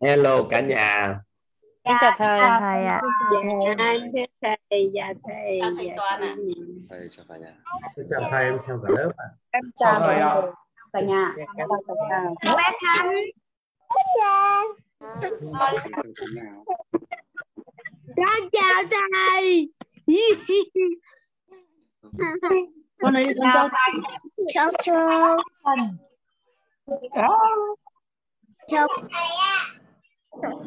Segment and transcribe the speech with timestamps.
[0.00, 1.20] hello cả nhà
[1.84, 2.38] Dạ, chào thầy.
[2.38, 3.00] Chào thầy ạ.
[3.32, 3.74] Dạ, thưa
[4.70, 5.58] thầy, dạ thầy.
[5.60, 6.34] Chào thầy dạ Toàn ạ.
[6.36, 6.54] thầy.
[6.90, 7.50] thầy chào cả nhà
[8.10, 9.24] chào thầy em chào cả lớp ạ.
[9.50, 10.34] Em chào Chào thầy ạ.
[10.92, 11.34] cả nhà.
[12.42, 13.14] Chào Bé Khánh.
[18.16, 18.82] Con chào
[19.14, 19.72] thầy.
[23.02, 23.68] Con này con chào
[24.54, 24.70] Chào
[28.68, 28.88] chào.
[30.42, 30.60] Chào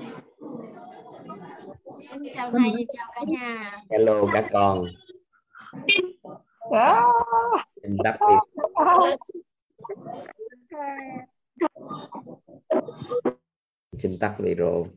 [2.34, 3.84] chào thầy, chào cả nhà.
[3.90, 4.86] hello các con.
[7.84, 8.36] Xin đắp đi.
[13.98, 14.88] Xin tắt video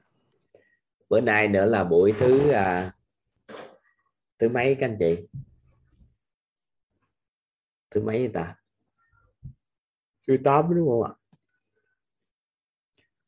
[1.09, 2.92] bữa nay nữa là buổi thứ à,
[4.38, 5.28] thứ mấy các anh chị?
[7.91, 8.56] Thứ mấy vậy ta?
[10.28, 11.23] Thứ tám đúng không ạ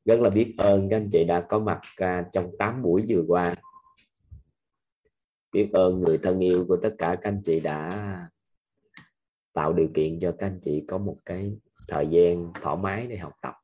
[0.06, 3.24] rất là biết ơn các anh chị đã có mặt à, trong 8 buổi vừa
[3.28, 3.54] qua.
[5.52, 8.28] Biết ơn người thân yêu của tất cả các anh chị đã
[9.52, 11.58] tạo điều kiện cho các anh chị có một cái
[11.88, 13.54] thời gian thoải mái để học tập.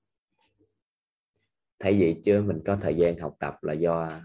[1.78, 4.20] Thay vì chưa mình có thời gian học tập là do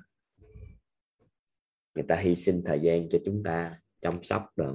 [1.95, 4.73] người ta hy sinh thời gian cho chúng ta chăm sóc rồi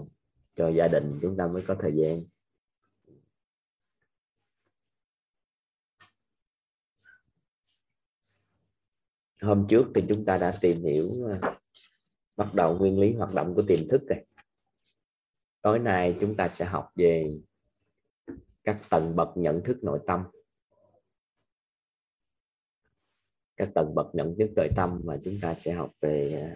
[0.55, 2.19] cho gia đình chúng ta mới có thời gian.
[9.43, 11.53] Hôm trước thì chúng ta đã tìm hiểu ờ,
[12.37, 14.25] bắt đầu nguyên lý hoạt động của tiềm thức rồi.
[15.63, 17.35] Tối nay chúng ta sẽ học về
[18.65, 20.25] các tầng bậc nhận thức nội tâm.
[23.57, 26.49] Các tầng bậc nhận thức nội tâm và chúng ta sẽ học về ờ,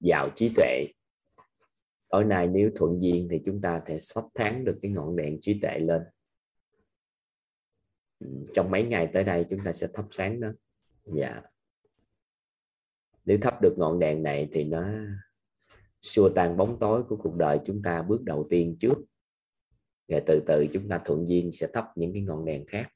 [0.00, 0.86] giàu dạo trí tuệ.
[2.08, 5.38] Tối nay nếu thuận duyên thì chúng ta thể sắp tháng được cái ngọn đèn
[5.40, 6.02] trí tuệ lên.
[8.54, 10.48] Trong mấy ngày tới đây chúng ta sẽ thắp sáng đó
[11.12, 11.42] dạ.
[13.24, 14.88] Nếu thắp được ngọn đèn này thì nó
[16.00, 18.94] xua tan bóng tối của cuộc đời chúng ta bước đầu tiên trước.
[20.08, 22.88] Rồi từ từ chúng ta thuận duyên sẽ thắp những cái ngọn đèn khác.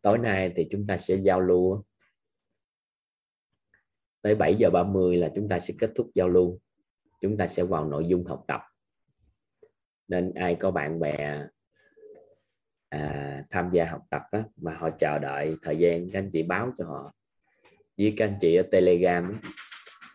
[0.00, 1.84] Tối nay thì chúng ta sẽ giao lưu.
[4.22, 6.60] Tới 7 giờ 30 là chúng ta sẽ kết thúc giao lưu.
[7.20, 8.60] Chúng ta sẽ vào nội dung học tập
[10.08, 11.46] nên ai có bạn bè
[12.88, 16.42] à, tham gia học tập á, mà họ chờ đợi thời gian các anh chị
[16.42, 17.12] báo cho họ.
[17.98, 19.50] Với các anh chị ở telegram á,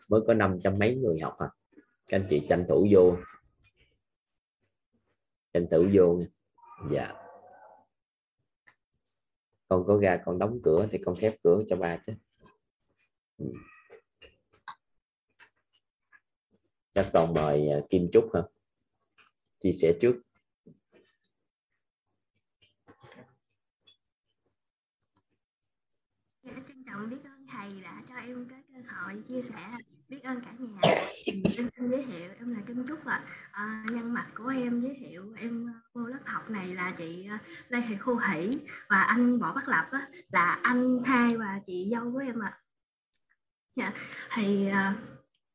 [0.09, 1.49] mới có năm trăm mấy người học à.
[2.07, 3.17] Các anh chị tranh thủ vô.
[5.53, 6.27] Tranh thủ vô nha.
[6.91, 7.13] dạ.
[9.67, 12.13] Con có ra con đóng cửa thì con khép cửa cho ba chứ.
[13.37, 13.45] Ừ.
[16.93, 18.53] Chắc con mời à, Kim Trúc không
[19.63, 20.16] chia sẻ trước.
[26.44, 29.72] Dạ, trân trọng biết ơn thầy đã cho em cái cơ hội chia sẻ.
[30.09, 30.81] Biết ơn cả nhà.
[31.25, 33.25] Em xin giới thiệu em là Kim Trúc ạ.
[33.52, 37.28] À, nhân mặt của em giới thiệu em ờ, vô lớp học này là chị
[37.29, 37.38] ờ,
[37.69, 38.59] Lê Thị Khu Hỷ
[38.90, 42.59] và anh Võ Bắc Lập á, là anh hai và chị dâu của em ạ.
[43.75, 43.94] Dạ
[44.35, 44.96] thì à,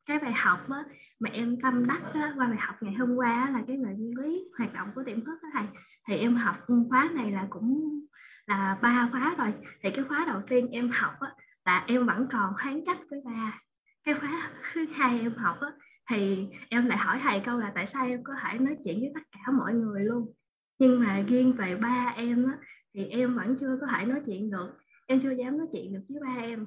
[0.07, 0.85] cái bài học á,
[1.21, 3.95] mà em tâm đắc á, qua bài học ngày hôm qua á, là cái về
[3.95, 5.67] nguyên lý hoạt động của tiềm thức đó thầy.
[6.09, 6.57] Thì em học
[6.89, 8.01] khóa này là cũng
[8.47, 9.53] là ba khóa rồi.
[9.83, 11.29] Thì cái khóa đầu tiên em học á,
[11.65, 13.61] là em vẫn còn kháng trách với ba.
[14.05, 15.69] Cái khóa thứ hai em học á,
[16.11, 19.11] thì em lại hỏi thầy câu là tại sao em có thể nói chuyện với
[19.15, 20.33] tất cả mọi người luôn.
[20.79, 22.59] Nhưng mà riêng về ba em á,
[22.95, 24.71] thì em vẫn chưa có thể nói chuyện được.
[25.07, 26.67] Em chưa dám nói chuyện được với ba em.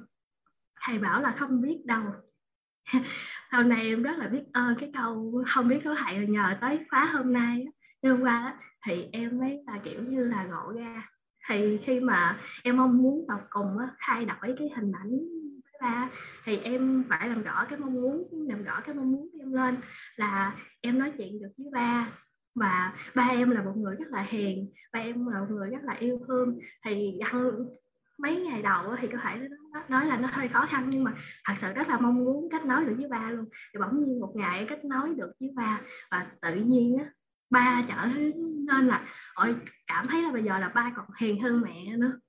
[0.82, 2.04] Thầy bảo là không biết đâu.
[3.52, 6.86] hôm nay em rất là biết ơn cái câu không biết có thầy nhờ tới
[6.90, 7.66] khóa hôm nay
[8.02, 8.54] đêm hôm qua đó
[8.86, 11.10] thì em mới là kiểu như là ngộ ra.
[11.50, 15.80] Thì khi mà em mong muốn vào cùng á, thay đổi cái hình ảnh với
[15.82, 16.10] ba
[16.46, 19.54] thì em phải làm rõ cái mong muốn làm rõ cái mong muốn của em
[19.54, 19.76] lên
[20.16, 22.10] là em nói chuyện được với ba.
[22.56, 25.84] Và ba em là một người rất là hiền ba em là một người rất
[25.84, 26.60] là yêu thương.
[26.86, 27.52] Thì ăn
[28.22, 31.14] mấy ngày đầu thì có thể nó- nói là nó hơi khó khăn nhưng mà
[31.46, 33.46] thật sự rất là mong muốn kết nối được với ba luôn.
[33.74, 35.82] Thì bỗng nhiên một ngày kết nối được với ba
[36.12, 37.06] và tự nhiên á
[37.50, 38.06] ba trở
[38.68, 39.56] nên là ôi
[39.88, 42.20] cảm thấy là bây giờ là ba còn hiền hơn mẹ nữa.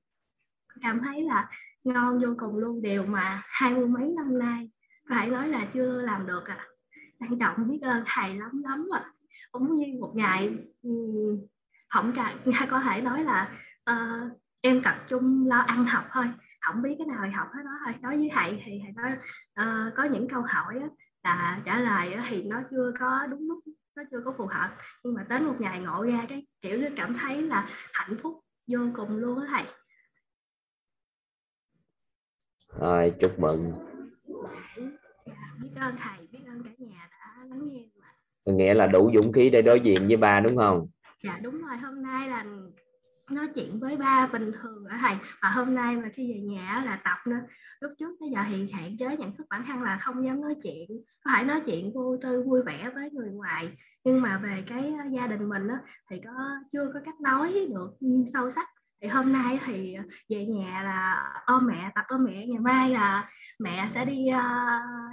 [0.81, 1.51] Cảm thấy là
[1.85, 2.83] ngon vô cùng luôn.
[2.83, 4.71] Điều mà hai mươi mấy năm nay
[5.09, 6.67] có thể nói là chưa làm được à
[7.21, 9.13] trân trọng biết ơn thầy lắm lắm à
[9.53, 10.57] cũng như một ngày
[11.89, 12.35] không cả
[12.71, 13.51] có thể nói là
[13.91, 16.25] uh, em tập trung lo ăn học thôi.
[16.61, 17.95] Không biết cái nào thì học hết đó thôi.
[18.03, 19.13] Đối với thầy thì thầy nói
[19.55, 20.89] ờ, có những câu hỏi á,
[21.25, 23.59] là trả lời á, thì nó chưa có đúng lúc
[23.97, 24.71] nó chưa có phù hợp.
[25.05, 28.41] Nhưng mà đến một ngày ngộ ra cái kiểu như cảm thấy là hạnh phúc
[28.67, 29.65] vô cùng luôn á thầy
[32.81, 33.59] rồi chúc mừng.
[35.63, 37.83] Biết ơn thầy biết ơn cả nhà đã lắng nghe
[38.45, 40.89] nghĩa là đủ dũng khí để đối diện với ba đúng không?
[41.25, 41.77] Dạ đúng rồi.
[41.77, 42.45] Hôm nay là
[43.31, 46.83] nói chuyện với ba bình thường ở thầy và hôm nay mà khi về nhà
[46.85, 47.41] là tập nữa.
[47.81, 50.55] Lúc trước tới giờ thì hạn chế nhận thức bản thân là không dám nói
[50.63, 50.89] chuyện
[51.25, 53.77] phải nói chuyện vô tư vui vẻ với người ngoài.
[54.05, 55.75] Nhưng mà về cái à, gia đình mình đó,
[56.11, 56.31] thì có
[56.73, 57.91] chưa có cách nói được
[58.33, 58.69] sâu sắc.
[59.03, 62.91] Thì hôm nay thì à, về nhà là ôm mẹ tập ôm mẹ ngày mai
[62.91, 64.65] là mẹ sẽ đi à,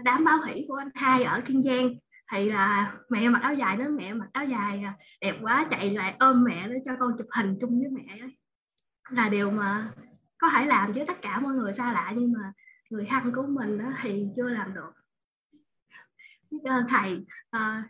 [0.03, 1.89] đám báo hỷ của anh hai ở kiên giang
[2.31, 4.83] thì là mẹ mặc áo dài đó, mẹ mặc áo dài
[5.21, 8.27] đẹp quá, chạy lại ôm mẹ để cho con chụp hình chung với mẹ
[9.09, 9.91] là điều mà
[10.37, 12.53] có thể làm với tất cả mọi người xa lạ, nhưng mà
[12.89, 14.91] người thân của mình đó thì chưa làm được.
[16.89, 17.25] Thầy.
[17.49, 17.83] À,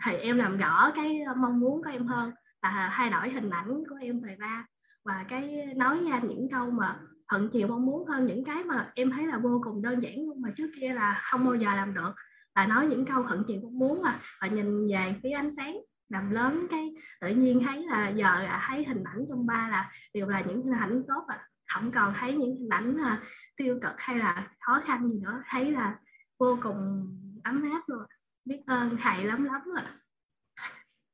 [0.00, 3.84] thầy em làm rõ cái mong muốn của em hơn là thay đổi hình ảnh
[3.88, 4.66] của em về ba
[5.04, 8.92] và cái nói ra những câu mà thuận chiều mong muốn hơn, những cái mà
[8.94, 11.74] em thấy là vô cùng đơn giản nhưng mà trước kia là không bao giờ
[11.74, 12.12] làm được
[12.54, 15.76] là nói những câu thuận chiều mong muốn mà và nhìn về phía ánh sáng.
[16.08, 19.90] Làm lớn cái tự nhiên thấy là giờ là thấy hình ảnh trong ba là
[20.14, 23.22] đều là những hình ảnh tốt à không còn thấy những hình ảnh là
[23.56, 25.42] tiêu cực hay là khó khăn gì nữa.
[25.48, 25.98] Thấy là
[26.38, 27.06] vô cùng
[27.44, 28.02] ấm áp luôn
[28.44, 29.84] biết ơn thầy lắm lắm rồi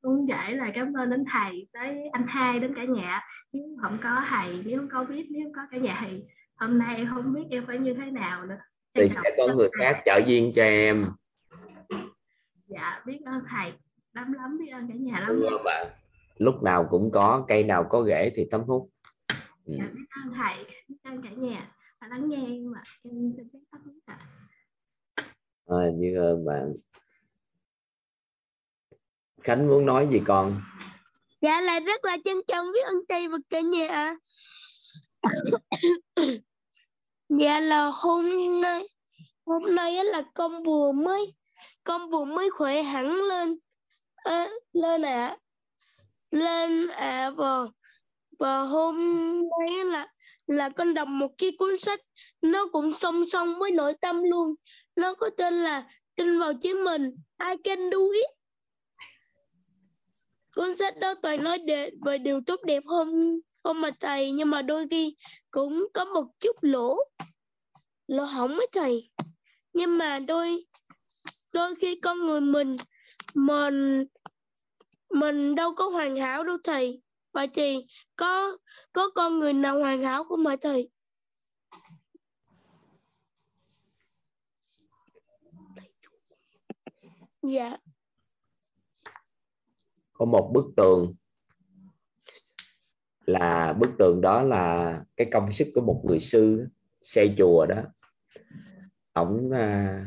[0.02, 3.20] muốn gửi là cảm ơn đến thầy tới anh hai đến cả nhà.
[3.52, 6.22] Nếu không có thầy nếu không có biết nếu không có cả nhà thì
[6.56, 8.58] hôm nay không biết em phải như thế nào nữa.
[8.94, 11.06] Thì sẽ có người khác trợ duyên cho em
[12.70, 13.72] dạ biết ơn thầy.
[14.12, 15.40] Lắm lắm biết ơn cả nhà lắm.
[15.50, 15.86] Thưa bạn.
[16.36, 18.90] Lúc nào cũng có cây nào có rễ thì thấm hút.
[19.64, 19.74] Ừ.
[19.78, 21.70] dạ, biết ơn thầy biết ơn cả nhà.
[22.00, 22.82] Và lắng nghe em ạ.
[23.04, 24.18] Em xin phép tắt mic ạ.
[25.66, 26.72] À, biết ơn bạn.
[29.42, 30.62] Khánh muốn nói gì con?
[31.40, 34.16] Dạ là rất là trân trọng biết ơn thầy và cả nhà
[37.28, 38.24] dạ là hôm
[38.60, 38.88] nay
[39.46, 41.34] hôm nay là con vừa mới
[41.84, 43.58] con vừa mới khỏe hẳn lên.
[44.14, 45.26] À, lên ạ.
[45.26, 45.36] À.
[46.30, 47.66] lên ạ à, và
[48.38, 48.96] và hôm
[49.60, 50.08] nay là
[50.46, 52.00] là con đọc một cái cuốn sách
[52.42, 54.54] nó cũng song song với nội tâm luôn.
[54.96, 57.10] Nó có tên là tin vào chính mình
[57.48, 58.30] I can do it.
[60.54, 64.50] Cuốn sách đó toàn nói để, về điều tốt đẹp không không mà thầy nhưng
[64.50, 65.16] mà đôi khi
[65.50, 66.98] cũng có một chút lỗ
[68.06, 69.10] lỗ hỏng với thầy.
[69.72, 70.64] Nhưng mà đôi
[71.52, 72.76] đôi khi con người mình
[73.34, 74.04] mình
[75.10, 77.02] mình đâu có hoàn hảo đâu thầy.
[77.32, 77.86] Vậy thì
[78.16, 78.58] có
[78.92, 80.90] có con người nào hoàn hảo không hả thầy?
[87.42, 87.76] Dạ.
[90.12, 91.14] Có một bức tường.
[93.26, 96.66] Là bức tường đó là cái công sức của một người sư
[97.02, 97.82] xây chùa đó.
[99.12, 100.04] Ổng à,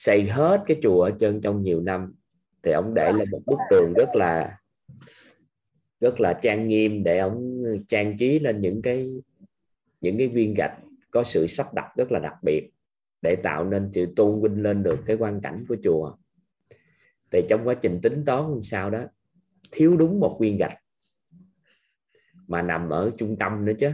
[0.00, 2.14] xây hết cái chùa ở chân trong nhiều năm,
[2.62, 4.58] thì ông để là một bức tường rất là
[6.00, 9.22] rất là trang nghiêm để ông trang trí lên những cái
[10.00, 10.78] những cái viên gạch
[11.10, 12.70] có sự sắp đặt rất là đặc biệt
[13.22, 16.16] để tạo nên sự tôn vinh lên được cái quan cảnh của chùa.
[17.30, 19.04] Thì trong quá trình tính toán làm sao đó,
[19.70, 20.78] thiếu đúng một viên gạch
[22.46, 23.90] mà nằm ở trung tâm nữa chứ.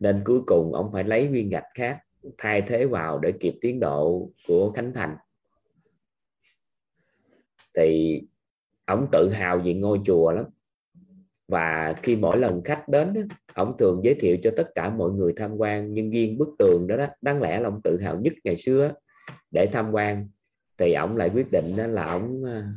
[0.00, 1.98] Nên cuối cùng ông phải lấy viên gạch khác
[2.38, 5.16] thay thế vào để kịp tiến độ của khánh thành.
[7.74, 8.20] Thì
[8.84, 10.44] ông tự hào về ngôi chùa lắm.
[11.48, 15.32] Và khi mỗi lần khách đến ông thường giới thiệu cho tất cả mọi người
[15.36, 17.06] tham quan nhưng riêng bức tường đó, đó.
[17.20, 18.92] Đáng lẽ là ông tự hào nhất ngày xưa
[19.50, 20.28] để tham quan.
[20.78, 22.72] Thì ông lại quyết định là ông à,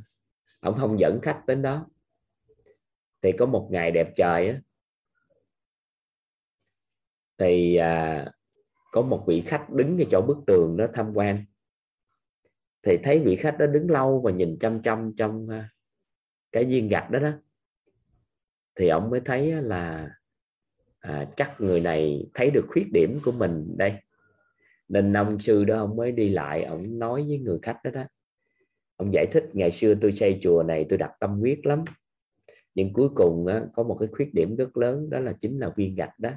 [0.60, 1.86] ông không dẫn khách đến đó.
[3.22, 4.62] Thì có một ngày đẹp trời á
[7.38, 8.26] thì à,
[8.96, 11.46] có một vị khách đứng ở chỗ bức tường đó tham quan.
[12.84, 15.70] Thì thấy vị khách đó đứng lâu và nhìn chăm chăm trong à,
[16.52, 17.32] cái viên gạch đó đó.
[18.76, 20.10] Thì ông mới thấy là
[21.00, 23.94] à, chắc người này thấy được khuyết điểm của mình đây.
[24.88, 28.04] Nên ông sư đó ông mới đi lại ông nói với người khách đó đó.
[28.96, 31.84] Ông giải thích ngày xưa tôi xây chùa này tôi đặt tâm huyết lắm.
[32.76, 35.74] Nhưng cuối cùng á, có một cái khuyết điểm rất lớn đó là chính là
[35.76, 36.32] viên gạch đó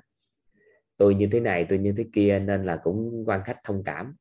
[0.98, 4.14] tôi như thế này tôi như thế kia nên là cũng quan khách thông cảm.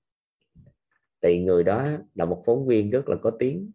[1.21, 3.71] Thì người đó là một phóng viên rất là có tiếng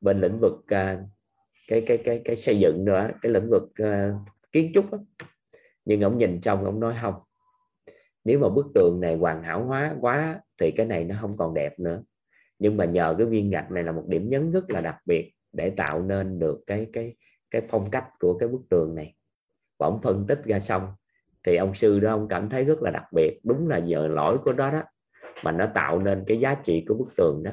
[0.00, 1.00] bên lĩnh vực uh,
[1.68, 4.98] cái cái cái cái xây dựng nữa cái lĩnh vực uh, kiến trúc đó.
[5.84, 7.14] nhưng ông nhìn trong ông nói không.
[8.24, 11.54] Nếu mà bức tường này hoàn hảo hóa quá thì cái này nó không còn
[11.54, 12.02] đẹp nữa.
[12.58, 15.32] Nhưng mà nhờ cái viên gạch này là một điểm nhấn rất là đặc biệt
[15.52, 17.16] để tạo nên được cái cái
[17.50, 19.14] cái phong cách của cái bức tường này.
[19.78, 20.88] Và ông phân tích ra xong
[21.44, 23.40] thì ông sư đó, ông cảm thấy rất là đặc biệt.
[23.42, 24.82] Đúng là nhờ lỗi của đó đó,
[25.44, 27.50] mà nó tạo nên cái giá trị của bức tường đó.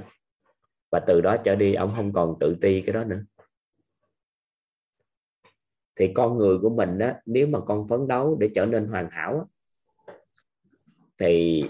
[0.92, 3.24] Và từ đó trở đi, ông không còn tự ti cái đó nữa.
[5.96, 9.10] Thì con người của mình đó, nếu mà con phấn đấu để trở nên hoàn
[9.12, 9.50] hảo
[11.18, 11.66] thì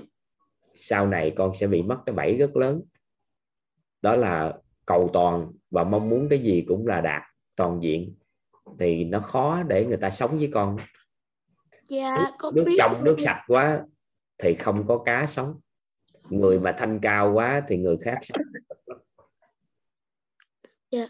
[0.74, 2.82] sau này con sẽ bị mất cái bẫy rất lớn.
[4.02, 7.22] Đó là cầu toàn và mong muốn cái gì cũng là đạt
[7.56, 8.16] toàn diện.
[8.80, 10.78] Thì nó khó để người ta sống với con
[11.88, 13.82] dạ nước, trong nước sạch quá
[14.38, 15.60] thì không có cá sống.
[16.30, 18.44] Người mà thanh cao quá thì người khác sống.
[20.92, 21.08] Dạ.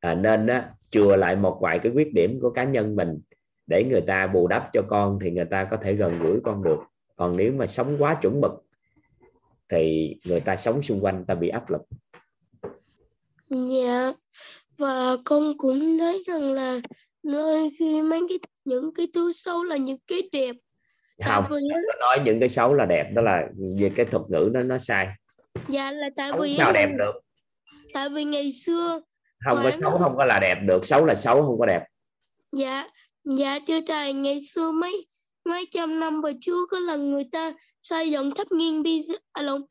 [0.00, 3.20] à, nên á chừa lại một vài cái khuyết điểm của cá nhân mình
[3.66, 6.62] để người ta bù đắp cho con thì người ta có thể gần gũi con
[6.62, 6.78] được.
[7.16, 8.52] Còn nếu mà sống quá chuẩn mực
[9.68, 11.82] thì người ta sống xung quanh ta bị áp lực.
[13.48, 14.12] Dạ.
[14.78, 16.80] Và con cũng thấy rằng là
[17.22, 20.56] đôi khi mấy cái những cái thứ xấu là những cái đẹp.
[21.18, 23.42] Tại không vì Tôi nói những cái xấu là đẹp đó là
[23.78, 25.08] về cái thuật ngữ nó nó sai.
[25.68, 27.12] Dạ là tại xấu vì sao đẹp được?
[27.94, 29.00] Tại vì ngày xưa
[29.44, 31.82] không có xấu không có là đẹp được xấu là xấu không có đẹp.
[32.52, 32.88] Dạ
[33.24, 35.06] dạ thưa thầy ngày xưa mấy
[35.44, 39.42] mấy trăm năm về trước đó là người ta xây dựng tháp nghiêng Pisa à,
[39.42, 39.64] lộn,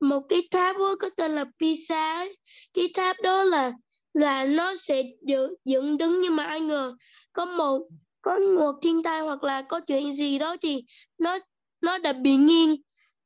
[0.00, 2.36] một cái tháp đó có tên là Pisa ấy.
[2.74, 3.72] cái tháp đó là
[4.14, 6.96] là nó sẽ dựng, dựng đứng nhưng mà ai ngờ.
[7.32, 7.88] Có một
[8.22, 10.84] có một thiên tai hoặc là có chuyện gì đó thì
[11.18, 11.38] nó
[11.80, 12.76] nó đã bị nghiêng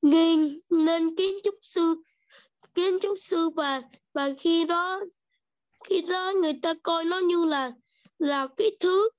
[0.02, 2.02] nghiêng nên kiến trúc sư
[2.75, 3.83] kiến trúc sư và
[4.14, 5.00] và khi đó
[5.85, 7.73] khi đó người ta coi nó như là
[8.18, 9.11] là cái thứ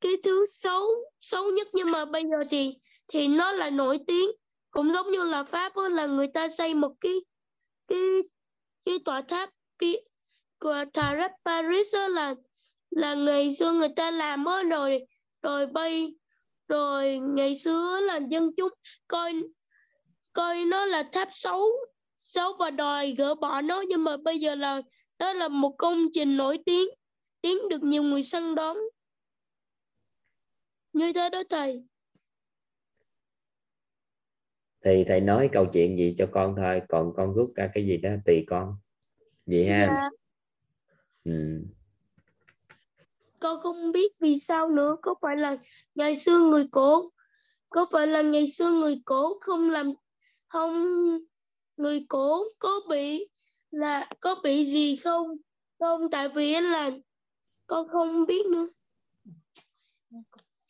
[0.00, 0.86] cái thứ xấu
[1.20, 1.68] xấu nhất.
[1.72, 2.74] Nhưng mà bây giờ thì
[3.08, 4.30] thì nó là nổi tiếng.
[4.70, 7.12] Cũng giống như là pháp là người ta xây một cái
[7.88, 7.98] cái
[8.84, 9.50] cái tòa tháp
[10.64, 12.34] của thà tháp Paris là
[12.90, 15.06] là ngày xưa người ta làm á rồi
[15.42, 16.14] rồi bay
[16.68, 18.72] rồi ngày xưa là dân chúng
[19.06, 19.32] coi
[20.32, 21.66] coi nó là tháp xấu
[22.16, 23.84] xấu và đòi gỡ bỏ nó.
[23.88, 24.82] Nhưng mà bây giờ là
[25.18, 26.88] đó là một công trình nổi tiếng
[27.40, 28.76] tiếng được nhiều người săn đón.
[30.92, 31.84] Như thế đó thầy.
[34.84, 37.96] Thì thầy nói câu chuyện gì cho con thôi còn con rút ra cái gì
[37.96, 38.76] đó tùy con.
[39.46, 39.86] Vậy ha.
[39.86, 40.10] Dạ,
[41.24, 41.62] ừ.
[43.40, 45.56] con không biết vì sao nữa có phải là
[45.94, 47.10] ngày xưa người cổ
[47.68, 49.92] có phải là ngày xưa người cổ không làm
[50.48, 50.98] không
[51.76, 53.26] người cổ có bị
[53.74, 55.36] là có bị gì không?
[55.78, 56.90] Không tại vì là
[57.66, 58.68] con không biết nữa.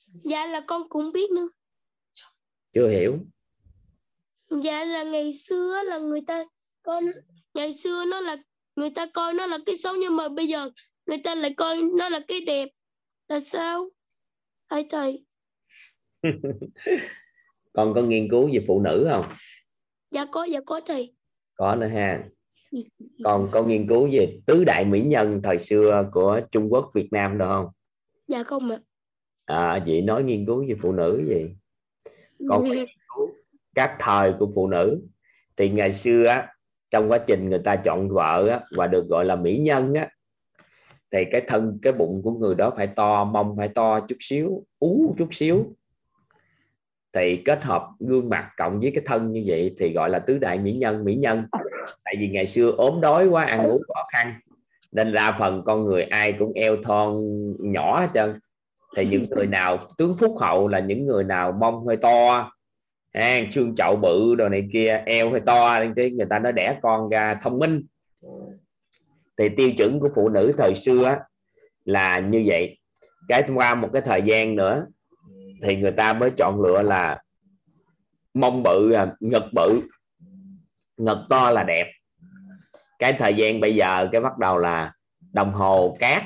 [0.06, 1.48] Dạ là con cũng biết nữa.
[2.72, 3.18] Chưa hiểu.
[4.50, 6.44] Dạ là ngày xưa là người ta
[6.82, 7.04] con
[7.54, 8.36] ngày xưa nó là
[8.76, 10.70] người ta coi nó là cái xấu nhưng mà bây giờ
[11.06, 12.68] người ta lại coi nó là cái đẹp.
[13.28, 13.90] Là sao?
[14.66, 15.24] Hãy thầy.
[17.72, 19.24] Con có nghiên cứu về phụ nữ không?
[20.10, 21.14] Dạ có dạ có thầy.
[21.54, 22.24] Có nữa ha.
[23.24, 27.08] Còn có nghiên cứu về tứ đại mỹ nhân thời xưa của Trung Quốc Việt
[27.10, 27.66] Nam được không?
[28.28, 28.78] Dạ không ạ.
[29.44, 31.56] À vậy nói nghiên cứu về phụ nữ gì?
[32.48, 33.28] Phải nghiên cứu
[33.74, 35.00] các thời của phụ nữ.
[35.56, 36.53] Thì ngày xưa á,
[36.94, 40.08] trong quá trình người ta chọn vợ á, và được gọi là mỹ nhân á
[41.12, 44.64] thì cái thân cái bụng của người đó phải to mông phải to chút xíu
[44.78, 45.66] ú chút xíu.
[47.12, 50.38] Thì kết hợp gương mặt cộng với cái thân như vậy thì gọi là tứ
[50.38, 51.44] đại mỹ nhân mỹ nhân.
[52.04, 54.34] Tại vì ngày xưa ốm đói quá ăn uống khó khăn
[54.92, 57.24] nên ra phần con người ai cũng eo thon
[57.58, 58.38] nhỏ hết trơn.
[58.96, 62.52] Thì những người nào tướng phúc hậu là những người nào mông hơi to
[63.14, 66.78] à, xương chậu bự đồ này kia eo hơi to cái người ta nó đẻ
[66.82, 67.86] con ra thông minh.
[69.38, 71.18] Thì tiêu chuẩn của phụ nữ thời xưa
[71.84, 72.78] là như vậy.
[73.28, 74.86] Cái qua một cái thời gian nữa
[75.62, 77.22] thì người ta mới chọn lựa là
[78.34, 79.80] mông bự à, ngực bự.
[80.96, 81.92] Ngực to là đẹp.
[82.98, 84.92] Cái thời gian bây giờ cái bắt đầu là
[85.32, 86.22] đồng hồ cát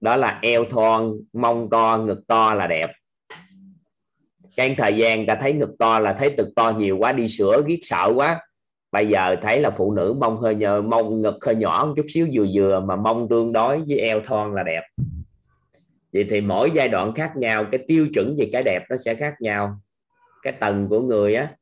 [0.00, 2.90] đó là eo thon mông to ngực to là đẹp
[4.68, 7.62] cái thời gian ta thấy ngực to là thấy ngực to nhiều quá đi sửa
[7.66, 8.40] ghét sợ quá.
[8.92, 12.06] Bây giờ thấy là phụ nữ mông hơi nhờ mông ngực hơi nhỏ một chút
[12.08, 14.82] xíu vừa vừa mà mông tương đối với eo thon là đẹp.
[16.12, 19.14] Vậy thì mỗi giai đoạn khác nhau cái tiêu chuẩn về cái đẹp nó sẽ
[19.14, 19.80] khác nhau.
[20.42, 21.54] Cái tầng của người á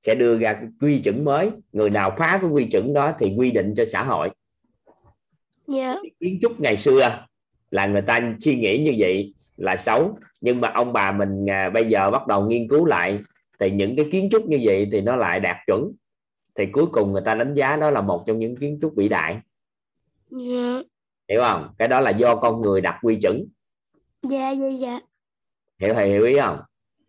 [0.00, 1.50] sẽ đưa ra cái quy chuẩn mới.
[1.72, 4.30] Người nào phá cái quy chuẩn đó thì quy định cho xã hội.
[5.66, 5.96] Dạ.
[6.20, 7.26] Kiến trúc ngày xưa
[7.70, 10.18] là người ta suy nghĩ như vậy là xấu.
[10.40, 13.18] Nhưng mà ông bà mình à, bây giờ bắt đầu nghiên cứu lại
[13.60, 15.92] thì những cái kiến trúc như vậy thì nó lại đạt chuẩn.
[16.54, 19.08] Thì cuối cùng người ta đánh giá đó là một trong những kiến trúc vĩ
[19.08, 19.40] đại.
[20.30, 20.82] Dạ.
[21.28, 21.68] Hiểu không?
[21.78, 23.44] Cái đó là do con người đặt quy chuẩn.
[24.22, 25.00] Dạ dạ dạ.
[25.78, 26.60] Hiểu thầy hiểu ý không?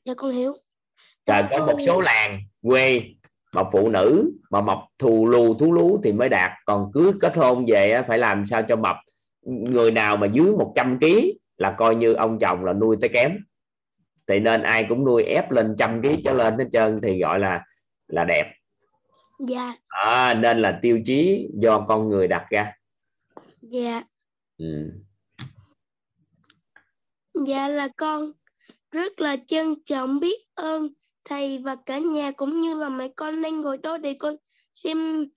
[0.05, 0.53] Dạ con hiểu.
[1.25, 3.01] Rồi có một số làng quê
[3.53, 6.51] mà phụ nữ mà mập thù lù thú lú thì mới đạt.
[6.65, 8.95] Còn cứ kết hôn về á, phải làm sao cho mập.
[9.41, 11.05] Người nào mà dưới 100 kg
[11.59, 13.37] là coi như ông chồng là nuôi tới kém.
[14.27, 17.39] Thì nên ai cũng nuôi ép lên trăm kg trở lên hết trơn thì gọi
[17.39, 17.65] là
[18.07, 18.53] là đẹp.
[19.47, 19.73] Dạ.
[19.87, 22.73] À, nên là tiêu chí do con người đặt ra.
[23.61, 24.03] Dạ.
[24.57, 24.91] Ừ.
[27.45, 28.31] dạ là con
[28.91, 30.87] rất là trân trọng biết ơn
[31.25, 34.35] thầy và cả nhà cũng như là mẹ con đang ngồi đó để con
[34.73, 35.27] xem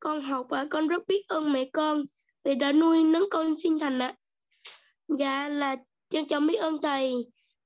[0.00, 2.04] con học và con rất biết ơn mẹ con
[2.44, 4.14] vì đã nuôi nấng con sinh thành ạ
[5.18, 5.76] dạ là
[6.08, 7.14] trân trọng biết ơn thầy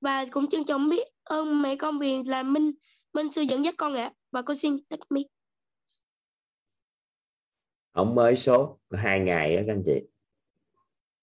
[0.00, 2.72] và cũng trân trọng biết ơn mẹ con vì là minh
[3.12, 4.12] minh sư dẫn dắt con ạ.
[4.30, 5.26] Và con xin tắt mic.
[7.92, 10.00] Ông mới sốt hai ngày á các anh chị.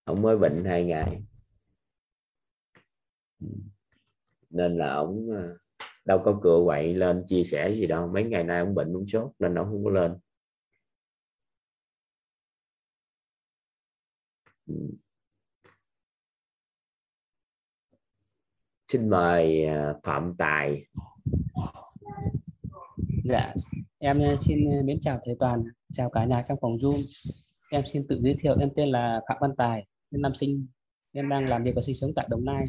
[0.04, 1.22] Ông mới bệnh hai ngày.
[4.50, 5.44] Nên là ông à,
[6.06, 8.08] đâu có cửa quậy lên chia sẻ gì đâu.
[8.08, 10.18] Mấy ngày nay ông bệnh ông sốt nên ông không có lên.
[14.68, 14.74] Ừ.
[18.94, 20.86] xin mời à, phạm tài
[23.26, 23.54] Dạ,
[24.00, 27.02] em à, xin à, mến chào thầy Toàn, chào cả nhà trong phòng Zoom.
[27.72, 30.68] Em xin tự giới thiệu, em tên là Phạm Văn Tài, em năm sinh,
[31.12, 32.66] em đang làm việc và sinh sống tại Đồng Nai.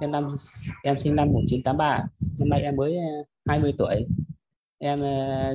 [0.00, 0.36] Em năm
[0.84, 2.06] em sinh năm 1983,
[2.40, 2.96] năm nay em mới
[3.48, 4.06] 20 tuổi.
[4.78, 5.00] Em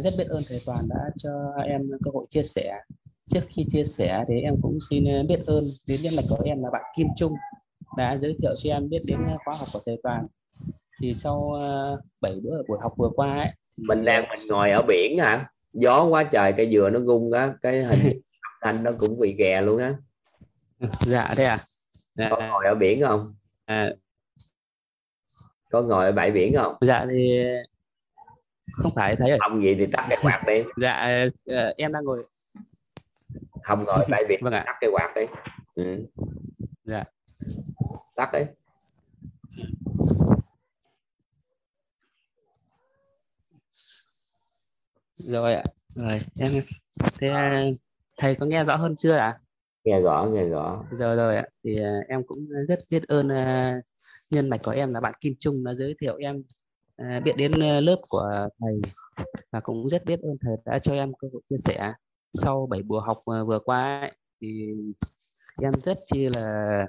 [0.03, 1.31] rất biết ơn thầy Toàn đã cho
[1.65, 2.73] em cơ hội chia sẻ.
[3.25, 6.63] Trước khi chia sẻ thì em cũng xin biết ơn đến nhân mạch của em
[6.63, 7.33] là bạn Kim Trung
[7.97, 10.27] đã giới thiệu cho em biết đến eh, khóa học của thầy Toàn.
[11.01, 14.71] Thì sau eh, 7 bữa buổi học vừa qua ấy, thì mình đang mình ngồi
[14.71, 15.49] ở biển hả?
[15.73, 18.21] Gió quá trời cây dừa nó gung á cái hình
[18.61, 19.93] thanh nó cũng bị ghè luôn á.
[20.99, 21.59] Dạ thế à?
[22.13, 23.35] Dạ, có ngồi ở biển không?
[23.65, 23.91] À,
[25.71, 26.75] có ngồi ở bãi biển không?
[26.81, 27.45] Dạ thì
[28.71, 29.39] không phải thấy rồi.
[29.41, 30.63] Không vậy thì tắt cái quạt đi.
[30.81, 32.23] Dạ ờ, em đang ngồi.
[33.63, 34.63] Không ngồi bãi biển vâng ạ.
[34.65, 35.21] tắt cái quạt đi.
[35.75, 36.05] Ừ.
[36.85, 37.03] dạ
[38.15, 38.39] tắt đi
[45.17, 45.63] rồi ạ.
[45.95, 46.51] Rồi em
[47.19, 47.65] thế à,
[48.17, 49.33] thầy có nghe rõ hơn chưa ạ?
[49.83, 50.83] Nghe rõ nghe rõ.
[50.91, 51.45] Rồi rồi ạ.
[51.63, 53.75] Thì à, em cũng rất biết ơn à,
[54.31, 56.43] nhân mạch của em là bạn Kim Trung đã giới thiệu em
[56.95, 58.77] à, biết đến à, lớp của thầy
[59.51, 61.93] và cũng rất biết ơn thầy đã cho em cơ hội chia sẻ
[62.33, 64.73] sau 7 buổi học à, vừa qua ấy, thì
[65.61, 66.85] em rất chi là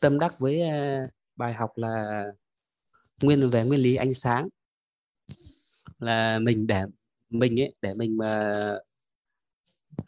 [0.00, 1.02] tâm đắc với ờ,
[1.36, 2.24] bài học là
[3.22, 4.48] nguyên về nguyên lý ánh sáng.
[5.98, 6.82] Là mình để
[7.30, 8.52] mình ấy để mình mà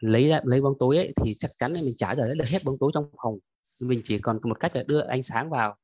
[0.00, 2.58] lấy ra lấy bóng tối ấy, thì chắc chắn là mình trả giờ được hết
[2.64, 3.38] bóng tối trong phòng.
[3.80, 5.76] Mình chỉ còn một cách là đưa ánh sáng vào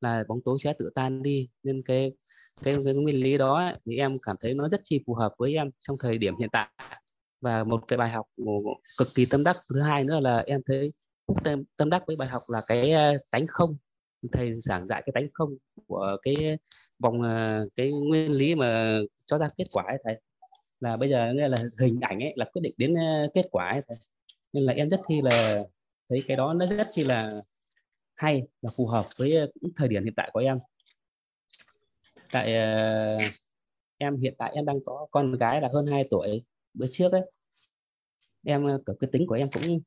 [0.00, 1.48] là bóng tối sẽ tự tan đi.
[1.62, 2.12] Nên cái
[2.62, 5.34] cái, cái nguyên lý đó ấy, thì em cảm thấy nó rất chi phù hợp
[5.38, 6.68] với em trong thời điểm hiện tại.
[7.40, 8.26] Và một cái bài học
[8.98, 9.56] cực kỳ tâm đắc.
[9.70, 10.92] Thứ hai nữa là em thấy
[11.44, 13.76] tâm, tâm đắc với bài học là cái ờ, tánh không.
[14.32, 15.56] Thầy giảng dạy cái tánh không
[15.86, 16.58] của cái
[16.98, 20.20] vòng ờ, cái nguyên lý mà cho ra kết quả ấy thầy.
[20.80, 23.68] Là bây giờ nghĩa là hình ảnh ấy là quyết định đến ờ, kết quả
[23.70, 23.98] ấy thầy.
[24.52, 25.62] nên là em rất chi là
[26.08, 27.32] thấy cái đó nó rất chi là
[28.14, 29.36] hay và phù hợp với
[29.76, 30.56] thời điểm hiện tại của em.
[32.32, 32.54] Tại
[33.98, 36.44] em hiện tại em đang có con gái là hơn 2 tuổi.
[36.74, 37.22] Bữa trước ấy
[38.44, 38.64] em
[39.00, 39.80] cái tính của em cũng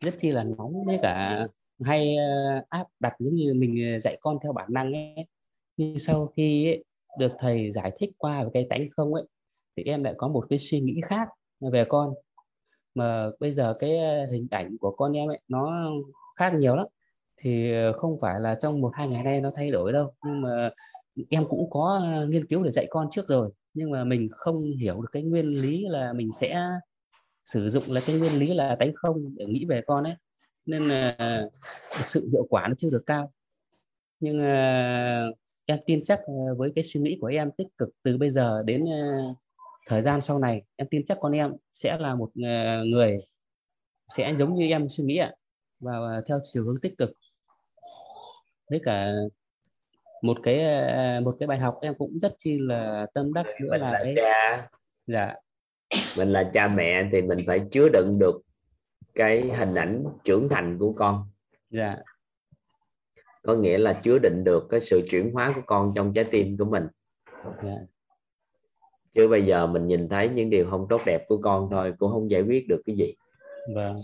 [0.00, 1.46] rất chi là nóng với cả
[1.84, 5.14] hay ờ, áp đặt giống như mình ờ, dạy con theo bản năng ấy.
[5.76, 6.84] Nhưng sau khi ấy,
[7.18, 9.24] được thầy giải thích qua về cái tánh không ấy
[9.76, 11.28] thì em lại có một cái suy nghĩ khác
[11.72, 12.14] về con.
[12.94, 15.90] Mà bây giờ cái ờ, hình ảnh của con em ấy nó
[16.38, 16.86] khác nhiều lắm.
[17.42, 20.12] Thì không phải là trong một hai ngày nay nó thay đổi đâu.
[20.24, 20.70] Nhưng mà
[21.30, 23.50] em cũng có nghiên cứu để dạy con trước rồi.
[23.74, 26.62] Nhưng mà mình không hiểu được cái nguyên lý là mình sẽ
[27.44, 30.14] sử dụng là cái nguyên lý là tánh không để nghĩ về con ấy.
[30.66, 31.16] Nên là
[31.96, 33.32] thực sự hiệu quả nó chưa được cao.
[34.20, 35.32] Nhưng ờ,
[35.66, 36.20] em tin chắc
[36.56, 39.34] với cái suy nghĩ của em tích cực từ bây giờ đến ờ,
[39.86, 43.16] thời gian sau này em tin chắc con em sẽ là một ờ, người
[44.08, 45.32] sẽ giống như em suy nghĩ ạ
[45.80, 47.10] và theo chiều hướng tích cực.
[48.70, 49.12] Với cả
[50.22, 50.64] một cái
[51.20, 54.68] một cái bài học em cũng rất chi là tâm đắc nữa là cái cha.
[55.06, 55.34] Dạ
[56.16, 58.40] mình là cha mẹ thì mình phải chứa đựng được
[59.14, 61.24] cái hình ảnh trưởng thành của con.
[61.70, 61.96] Dạ.
[63.42, 66.56] Có nghĩa là chứa đựng được cái sự chuyển hóa của con trong trái tim
[66.56, 66.86] của mình.
[67.62, 67.76] Dạ.
[69.14, 72.12] Chứ bây giờ mình nhìn thấy những điều không tốt đẹp của con thôi cũng
[72.12, 73.14] không giải quyết được cái gì.
[73.74, 73.96] Vâng.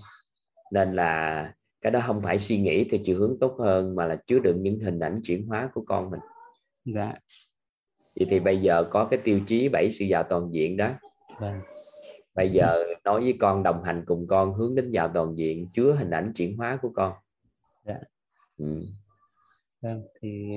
[0.72, 4.16] Nên là cái đó không phải suy nghĩ theo chiều hướng tốt hơn mà là
[4.26, 6.20] chứa đựng những hình ảnh chuyển hóa của con mình.
[6.84, 7.12] Dạ.
[8.18, 10.90] Vậy thì bây giờ có cái tiêu chí bảy sự giàu toàn diện đó
[11.40, 11.60] vâng
[12.34, 15.94] bây giờ nói với con đồng hành cùng con hướng đến giàu toàn diện chứa
[15.98, 17.12] hình ảnh chuyển hóa của con
[17.86, 17.98] Dạ.
[18.58, 18.82] ừ.
[19.82, 20.48] Vâng, thì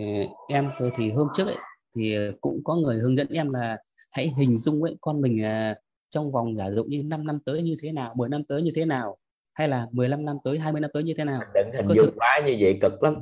[0.48, 1.56] em thì hôm trước ấy,
[1.96, 3.78] thì cũng có người hướng dẫn em là
[4.12, 5.76] hãy hình dung ấy con mình à,
[6.10, 8.72] trong vòng giả dụ như 5 năm tới như thế nào, 10 năm tới như
[8.76, 9.18] thế nào
[9.54, 11.42] hay là 15 năm tới, 20 năm tới như thế nào.
[11.54, 13.16] đừng hình dung thực- quá như vậy cực lắm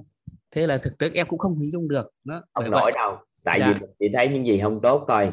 [0.51, 2.11] Thế là thực tế em cũng không hình dung được.
[2.23, 2.43] Đó.
[2.53, 3.67] không nổi vậy đâu tại Dạ.
[3.73, 5.31] vì mình chỉ thấy những gì không tốt thôi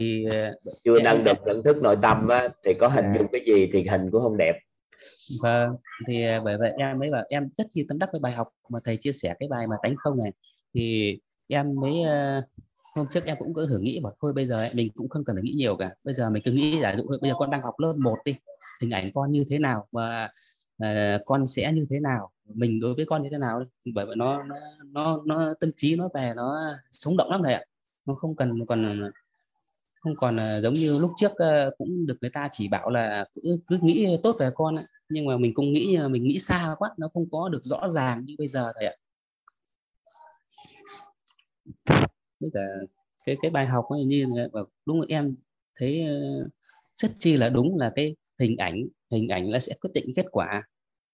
[0.00, 0.52] thì à,
[0.84, 3.18] chưa Em- nâng được nhận thức nội tâm á, thì có hình Dạ.
[3.18, 4.54] dung cái gì thì hình cũng không đẹp.
[5.42, 5.76] Vâng,
[6.08, 8.48] thì à, bởi vậy em mới bảo em rất chi tâm đắc với bài học
[8.70, 10.32] mà thầy chia sẻ cái bài mà tánh không này.
[10.74, 12.42] Thì em mới à,
[12.94, 15.24] hôm trước em cũng có thử nghĩ bảo thôi bây giờ ấy, mình cũng không
[15.24, 15.90] cần phải nghĩ nhiều cả.
[16.04, 18.34] Bây giờ mình cứ nghĩ giả dụ bây giờ con đang học lớp 1 đi
[18.80, 20.28] hình ảnh con như thế nào và
[20.78, 23.62] à, con sẽ như thế nào mình đối với con như thế nào
[23.94, 24.56] bởi vậy nó nó
[24.92, 26.58] nó, nó tâm trí nó về nó
[26.90, 27.64] sống động lắm thầy ạ.
[28.06, 29.10] Nó không cần còn
[30.00, 33.24] không còn à, giống như lúc trước ờ, cũng được người ta chỉ bảo là
[33.34, 34.84] cứ cứ nghĩ tốt về con ạ.
[35.08, 37.88] Nhưng mà mình cũng nghĩ ờ, mình nghĩ xa quá nó không có được rõ
[37.88, 38.96] ràng như bây giờ thầy ạ.
[42.40, 42.60] Với cả
[43.26, 44.48] cái cái bài học ấy như là
[44.86, 45.36] đúng là em
[45.78, 46.04] thấy
[46.96, 48.82] rất chi là đúng là cái hình ảnh
[49.12, 50.62] hình ảnh là sẽ quyết định kết quả.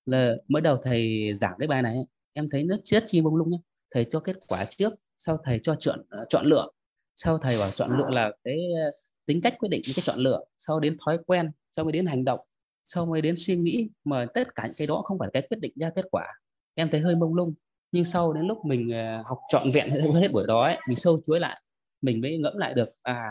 [0.07, 1.96] Là mới đầu thầy giảng cái bài này
[2.33, 3.59] em thấy rất rất chi mông lung nhé
[3.90, 6.68] thầy cho kết quả trước sau thầy cho chọn chọn lựa
[7.17, 8.91] sau thầy bảo chọn lựa là cái ờ,
[9.27, 12.25] tính cách quyết định cái chọn lựa sau đến thói quen sau mới đến hành
[12.25, 12.41] động
[12.85, 15.59] sau mới đến suy nghĩ mà tất cả những cái đó không phải cái quyết
[15.61, 16.27] định ra kết quả
[16.75, 17.55] em thấy hơi mông lung
[17.93, 20.97] nhưng sau đến lúc mình ờ, học trọn vẹn hết hết buổi đó ấy, mình
[20.97, 21.61] sâu chuối lại
[22.03, 23.31] mình mới ngẫm lại được à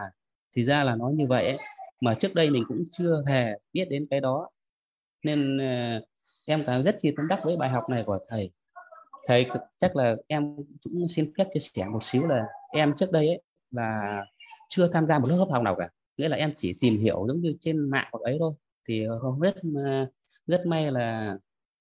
[0.56, 1.58] thì ra là nó như vậy ấy.
[2.02, 4.50] mà trước đây mình cũng chưa hề biết đến cái đó
[5.24, 6.02] nên ờ,
[6.48, 8.52] em cảm rất chi tâm đắc với bài học này của thầy
[9.28, 9.46] thầy
[9.78, 13.42] chắc là em cũng xin phép chia sẻ một xíu là em trước đây ấy
[13.76, 14.24] và
[14.70, 15.90] chưa tham gia một lớp học nào cả.
[16.18, 18.54] Nghĩa là em chỉ tìm hiểu giống như trên mạng hoặc ấy thôi.
[18.88, 20.06] Thì ờ, không biết ờ,
[20.48, 21.38] rất may là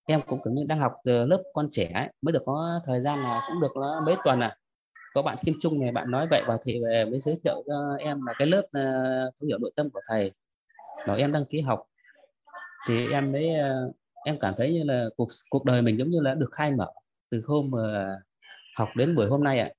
[0.07, 3.19] em cũng kiểu như đang học lớp con trẻ ấy, mới được có thời gian
[3.19, 4.57] là cũng được là mấy tuần à.
[5.15, 7.97] Có bạn Kim Trung này bạn nói vậy và thì về mới giới thiệu cho
[7.99, 10.33] em là cái lớp uh, thấu hiểu nội tâm của thầy.
[11.07, 11.83] Bảo em đăng ký học.
[12.89, 16.21] Thì em mới uh, em cảm thấy như là cuộc cuộc đời mình giống như
[16.21, 16.89] là được khai mở
[17.31, 18.17] từ hôm mà
[18.77, 19.71] học đến buổi hôm nay ạ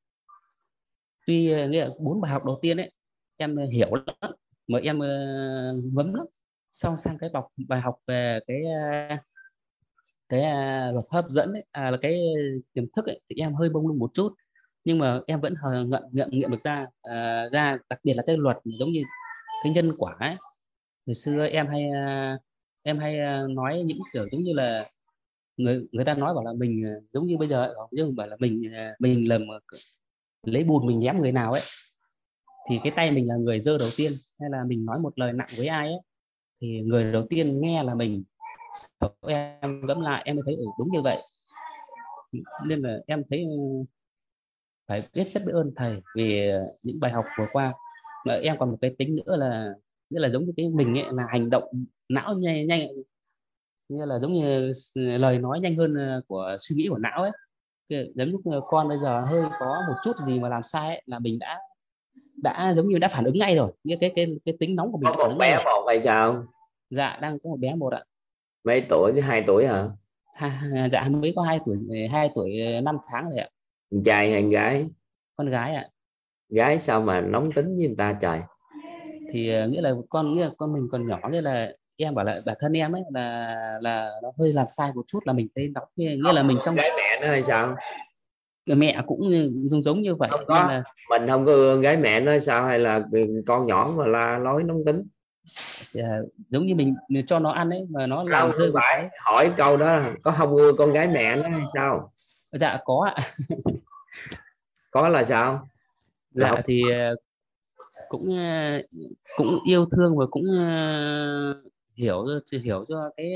[1.27, 2.91] tuy ờ, nghĩa là bốn bài học đầu tiên ấy
[3.37, 4.31] em ờ, hiểu lắm
[4.67, 5.07] mà em ờ,
[5.93, 6.25] ngấm lắm.
[6.71, 8.61] Xong sang cái bọc bài học về cái
[10.29, 10.41] cái
[10.93, 12.19] luật hấp dẫn ấy, à, là cái
[12.73, 14.33] tiềm thức ấy, thì em hơi bông lung một chút.
[14.85, 18.23] Nhưng mà em vẫn hờ ngậm nghiệm nghiệm được ra à, ra đặc biệt là
[18.25, 19.03] cái luật giống như
[19.63, 20.35] cái nhân quả ấy.
[21.05, 21.83] Ngày xưa em hay
[22.83, 23.17] em hay
[23.49, 24.89] nói những kiểu giống như là
[25.57, 26.83] người người ta nói bảo là mình
[27.13, 28.63] giống như bây giờ giống nhưng bảo là mình
[28.99, 29.41] mình làm
[30.45, 31.61] lấy bùn mình ném người nào ấy,
[32.69, 34.11] thì cái tay mình là người dơ đầu tiên.
[34.39, 35.99] Hay là mình nói một lời nặng với ai ấy,
[36.61, 38.23] thì người đầu tiên nghe là mình.
[39.27, 41.17] Em gẫm lại, em mới thấy ừ đúng như vậy.
[42.67, 43.83] Nên là em thấy ừ,
[44.87, 46.51] phải biết rất biết ơn thầy vì
[46.83, 47.73] những bài học vừa qua.
[48.25, 49.69] Mà em còn một cái tính nữa là,
[50.09, 51.63] nghĩa là giống như cái mình ấy, là hành động
[52.09, 52.87] não nhanh nhanh
[53.89, 57.31] như là giống như lời nói nhanh hơn ờ, của suy nghĩ của não ấy
[57.89, 61.19] giống như con bây giờ hơi có một chút gì mà làm sai ấy, là
[61.19, 61.59] mình đã
[62.35, 63.71] đã giống như đã phản ứng ngay rồi.
[63.83, 66.43] Như cái cái cái tính nóng của mình có một bé một hay sao?
[66.89, 68.03] Dạ đang có một bé một ạ.
[68.63, 69.11] Mấy tuổi?
[69.11, 69.87] Với hai tuổi hả?
[70.33, 70.59] Ha,
[70.91, 71.77] dạ mới có hai tuổi
[72.11, 73.49] hai tuổi năm tháng rồi ạ.
[73.91, 74.85] Con trai hay con gái?
[75.35, 75.89] Con gái ạ.
[76.49, 78.41] Gái sao mà nóng tính với người ta trời?
[79.31, 82.39] Thì nghĩa là con nghĩa là con mình còn nhỏ nghĩa là em bảo là
[82.45, 85.71] bản thân em ấy là là nó hơi làm sai một chút là mình thấy
[85.73, 87.75] nóng nghĩa, nghĩa là mình trong gái mẹ nó hay sao?
[88.65, 89.21] Mẹ cũng
[89.63, 90.67] giống giống như vậy không có.
[90.67, 90.83] là...
[91.09, 92.65] mình không có ưa gái mẹ nó sao?
[92.65, 93.03] Hay là
[93.45, 95.03] con nhỏ mà la lối nóng tính?
[95.95, 99.09] Yeah, giống như mình, mình cho nó ăn ấy mà nó làm rơi phải cái...
[99.25, 102.11] hỏi câu đó có không ưa con gái mẹ nó hay sao?
[102.51, 103.23] Dạ có ạ.
[104.91, 105.67] Có là sao?
[106.33, 106.83] Là dạ, thì
[108.09, 108.21] cũng
[109.37, 110.43] cũng yêu thương và cũng
[111.97, 112.25] hiểu
[112.63, 113.33] hiểu cho cái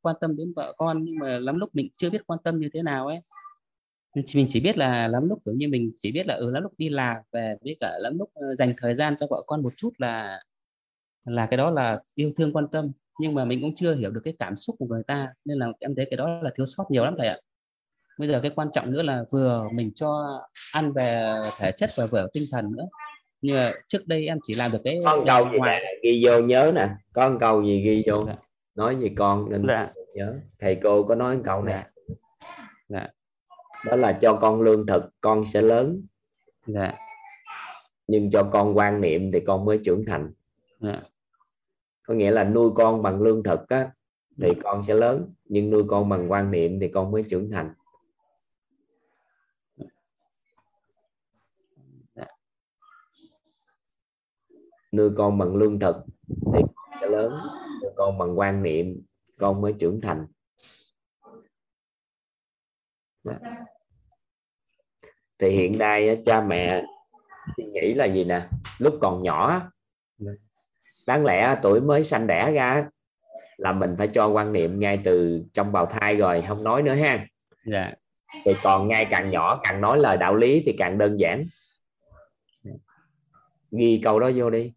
[0.00, 2.68] quan tâm đến vợ con nhưng mà lắm lúc mình chưa biết quan tâm như
[2.74, 3.18] thế nào ấy.
[4.14, 6.62] Mình chỉ biết là lắm lúc kiểu như mình chỉ biết là ở ừ, lắm
[6.62, 9.62] lúc đi làm về với cả lắm lúc ờ, dành thời gian cho vợ con
[9.62, 10.40] một chút là
[11.24, 12.92] là cái đó là yêu thương quan tâm.
[13.20, 15.66] Nhưng mà mình cũng chưa hiểu được cái cảm xúc của người ta nên là
[15.80, 17.38] em thấy cái đó là thiếu sót nhiều lắm thầy ạ.
[18.18, 20.40] Bây giờ cái quan trọng nữa là vừa mình cho
[20.72, 22.84] ăn về thể chất và vừa tinh thần nữa
[23.40, 25.80] nhưng mà trước đây em chỉ làm được cái một câu gì ngoài.
[25.84, 26.88] nè ghi vô nhớ nè.
[27.12, 28.24] Có một câu gì ghi vô?
[28.26, 28.34] Dạ.
[28.74, 29.90] nói về con nên Dạ.
[30.14, 30.34] nhớ.
[30.58, 31.86] Thầy cô có nói một câu nè
[32.88, 33.08] Dạ.
[33.86, 36.02] đó là cho con lương thực con sẽ lớn.
[36.66, 36.94] Dạ.
[38.06, 40.32] Nhưng cho con quan niệm thì con mới trưởng thành.
[40.80, 41.00] Dạ.
[42.06, 43.90] Có nghĩa là nuôi con bằng lương thực á
[44.42, 45.32] thì con sẽ lớn.
[45.44, 47.72] Nhưng nuôi con bằng quan niệm thì con mới trưởng thành
[54.98, 55.96] nuôi con bằng lương thực
[56.28, 57.32] thì con sẽ lớn
[57.82, 59.02] nuôi con bằng quan niệm
[59.38, 60.26] con mới trưởng thành.
[63.24, 63.34] Đó.
[65.38, 66.84] thì hiện nay cha mẹ
[67.56, 68.48] suy nghĩ là gì nè?
[68.78, 69.70] Lúc còn nhỏ
[71.06, 72.88] đáng lẽ tuổi mới sanh đẻ ra
[73.56, 76.94] là mình phải cho quan niệm ngay từ trong bào thai rồi không nói nữa
[76.94, 77.26] ha.
[77.64, 77.92] Dạ.
[78.44, 81.46] Thì còn ngay càng nhỏ càng nói lời đạo lý thì càng đơn giản.
[83.70, 84.72] Ghi câu đó vô đi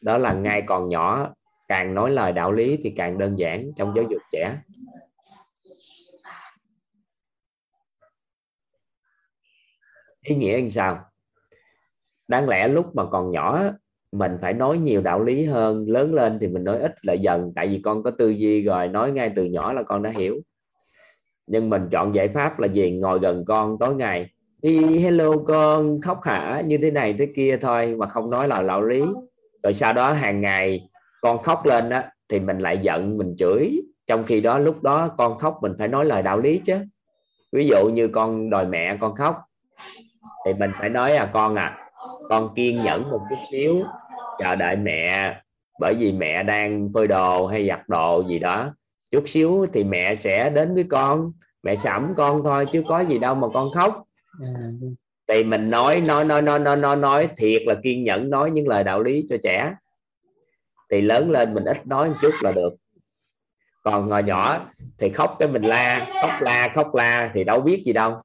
[0.00, 1.34] đó là ngay còn nhỏ,
[1.68, 4.56] càng nói lời đạo lý thì càng đơn giản trong giáo dục trẻ.
[10.22, 11.04] Ý nghĩa như sao?
[12.28, 13.62] Đáng lẽ lúc mà còn nhỏ,
[14.12, 15.84] mình phải nói nhiều đạo lý hơn.
[15.88, 18.88] Lớn lên thì mình nói ít lại dần, tại vì con có tư duy rồi,
[18.88, 20.40] nói ngay từ nhỏ là con đã hiểu.
[21.46, 22.90] Nhưng mình chọn giải pháp là gì?
[22.90, 24.30] Ngồi gần con tối ngày.
[24.62, 26.62] Đi hello con, khóc hả?
[26.66, 29.02] Như thế này thế kia thôi, mà không nói là đạo lý
[29.62, 30.88] rồi sau đó hàng ngày
[31.20, 33.80] con khóc lên á, thì mình lại giận, mình chửi.
[34.06, 36.76] Trong khi đó, lúc đó con khóc, mình phải nói lời đạo lý chứ.
[37.52, 39.40] Ví dụ như con đòi mẹ con khóc,
[40.46, 41.78] thì mình phải nói à con à
[42.28, 43.84] con kiên nhẫn một chút xíu,
[44.38, 45.36] chờ đợi mẹ.
[45.80, 48.74] Bởi vì mẹ đang phơi đồ hay giặt đồ gì đó.
[49.10, 53.18] Chút xíu thì mẹ sẽ đến với con, mẹ sẩm con thôi, chứ có gì
[53.18, 54.04] đâu mà con khóc.
[54.40, 54.94] À, vâng
[55.32, 58.68] thì mình nói nói nói nói nói nói nói thiệt là kiên nhẫn nói những
[58.68, 59.74] lời đạo lý cho trẻ.
[60.90, 62.74] Thì lớn lên mình ít nói một chút là được.
[63.82, 64.66] Còn hồi nhỏ
[64.98, 68.18] thì khóc cái mình la khóc la khóc la thì đâu biết gì đâu.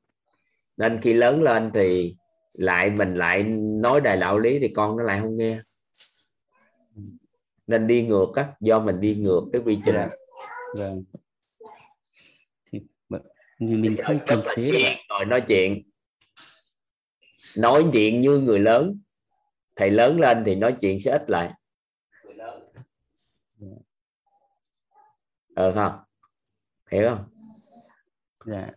[0.77, 2.15] Nên khi lớn lên thì
[2.53, 3.43] lại mình lại
[3.81, 5.59] nói đầy đạo lý thì con nó lại không nghe.
[7.67, 9.95] Nên đi ngược á do mình đi ngược cái quy trình.
[9.95, 10.09] Dạ.
[10.77, 11.03] vâng.
[13.59, 15.83] Thì mình không kiềm chế rồi nói chuyện
[17.57, 18.99] nói chuyện như người lớn.
[19.75, 21.51] Thầy lớn lên thì nói chuyện sẽ ít lại.
[25.55, 25.93] Ờ không?
[26.91, 27.25] Hiểu không?
[28.45, 28.69] Dạ.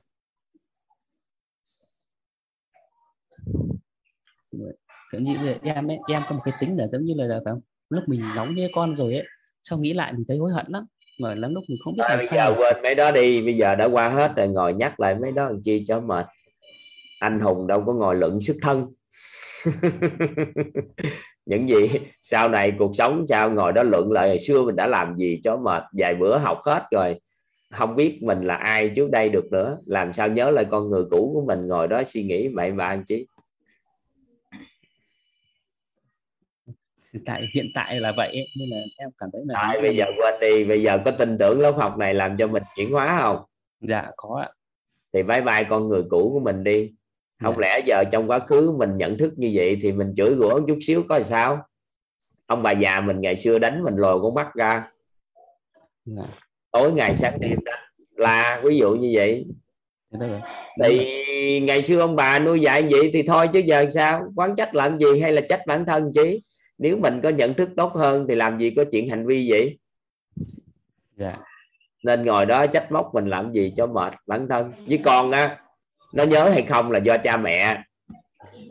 [5.13, 7.53] Kiểu như là em ấy em có một cái tính là giống như là phải
[7.53, 7.61] không?
[7.91, 9.27] Lúc mình nóng với con rồi ấy
[9.63, 10.87] sau nghĩ lại mình thấy hối hận lắm.
[11.21, 12.51] Mà lắm lúc mình không biết à, làm bây sao.
[12.51, 13.43] giờ quên mấy đó đi.
[13.43, 16.27] Bây giờ đã qua hết rồi ngồi nhắc lại mấy đó làm chi cho mệt
[17.19, 18.87] anh hùng đâu có ngồi luận sức thân.
[21.47, 21.89] Những gì
[22.23, 25.41] sau này cuộc sống sao ngồi đó luận lại hồi xưa mình đã làm gì
[25.45, 27.21] cho mệt vài bữa học hết rồi
[27.71, 29.79] không biết mình là ai trước đây được nữa.
[29.87, 32.87] Làm sao nhớ lại con người cũ của mình ngồi đó suy nghĩ mậy mà
[32.87, 33.27] anh chí.
[37.27, 40.05] Tại hiện tại là vậy ấy, nên là em cảm thấy là Thôi bây giờ
[40.17, 43.19] quên đi bây giờ có tin tưởng lớp học này làm cho mình chuyển hóa
[43.21, 43.45] không?
[43.81, 44.49] Dạ có ạ.
[45.13, 46.93] Thì bye bye con người cũ của mình đi
[47.43, 47.61] không Dạ.
[47.61, 50.79] lẽ giờ trong quá khứ mình nhận thức như vậy thì mình chửi rủa chút
[50.81, 51.67] xíu có sao?
[52.47, 54.91] Ông bà già mình ngày xưa đánh mình lồi con mắt ra.
[56.05, 56.23] Dạ.
[56.73, 57.81] tối ngày sáng đêm đánh
[58.17, 59.47] là ví dụ như vậy.
[60.11, 60.41] Rồi.
[60.85, 64.33] thì ngày xưa ông bà nuôi dạy vậy thì thôi chứ giờ sao?
[64.37, 66.39] Quán trách làm gì hay là trách bản thân chứ?
[66.79, 69.79] Nếu mình có nhận thức tốt hơn thì làm gì có chuyện hành vi vậy?
[71.17, 71.37] Dạ.
[72.05, 74.73] Nên ngồi đó trách móc mình làm gì cho mệt bản thân.
[74.87, 75.57] Với con á
[76.13, 77.83] nó nhớ hay không là do cha mẹ.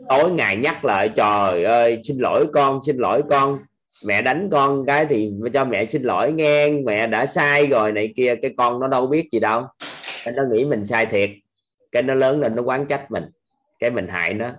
[0.08, 3.58] Tối ngày nhắc lại, trời ơi, xin lỗi con, xin lỗi con.
[4.06, 8.12] Mẹ đánh con cái thì cho mẹ xin lỗi nghe mẹ đã sai rồi này
[8.16, 9.66] kia, cái con nó đâu biết gì đâu.
[10.24, 11.30] Cái nó nghĩ mình sai thiệt.
[11.92, 13.24] Cái nó lớn lên, nó quán trách mình.
[13.78, 14.50] Cái mình hại nó.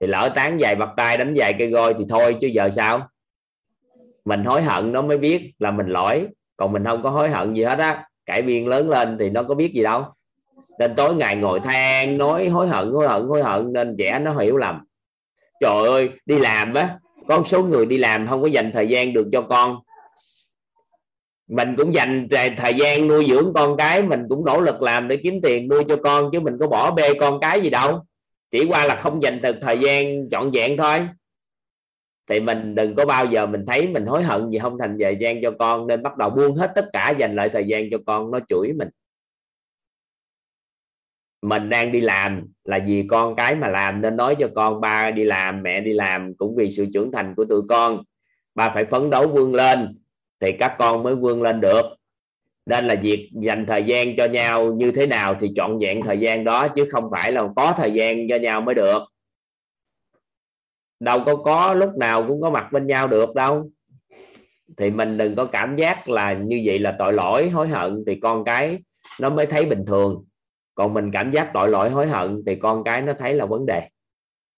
[0.00, 3.08] Thì lỡ tán dài bạc tay, đánh dài cây gôi thì thôi, chứ giờ sao?
[4.24, 6.26] Mình hối hận nó mới biết là mình lỗi.
[6.56, 8.08] Còn mình không có hối hận gì hết á.
[8.26, 10.04] Cải biên lớn lên thì nó có biết gì đâu
[10.78, 14.38] nên tối ngày ngồi than, nói hối hận hối hận hối hận, nên trẻ nó
[14.38, 14.80] hiểu lầm.
[15.60, 16.98] Trời ơi, đi làm á,
[17.28, 19.76] có số người đi làm không có dành thời gian được cho con.
[21.48, 25.08] Mình cũng dành thời thời gian nuôi dưỡng con cái, mình cũng nỗ lực làm
[25.08, 28.00] để kiếm tiền nuôi cho con, chứ mình có bỏ bê con cái gì đâu.
[28.50, 31.08] Chỉ qua là không dành được thời gian trọn vẹn thôi.
[32.28, 35.16] Thì mình đừng có bao giờ mình thấy mình hối hận gì không thành thời
[35.20, 37.98] gian cho con, nên bắt đầu buông hết tất cả dành lại thời gian cho
[38.06, 38.88] con, nó chửi mình
[41.44, 45.10] mình đang đi làm là vì con cái mà làm, nên nói cho con, ba
[45.10, 48.02] đi làm, mẹ đi làm cũng vì sự trưởng thành của tụi con.
[48.54, 49.94] Ba phải phấn đấu vươn lên.
[50.40, 51.82] Thì các con mới vươn lên được.
[52.66, 56.18] Nên là việc dành thời gian cho nhau như thế nào thì chọn vẹn thời
[56.18, 58.98] gian đó, chứ không phải là có thời gian cho nhau mới được.
[61.00, 63.70] Đâu có có, lúc nào cũng có mặt bên nhau được đâu.
[64.76, 68.18] Thì mình đừng có cảm giác là như vậy là tội lỗi, hối hận, thì
[68.22, 68.78] con cái
[69.20, 70.24] nó mới thấy bình thường
[70.74, 73.66] còn mình cảm giác tội lỗi, hối hận thì con cái nó thấy là vấn
[73.66, 73.88] đề.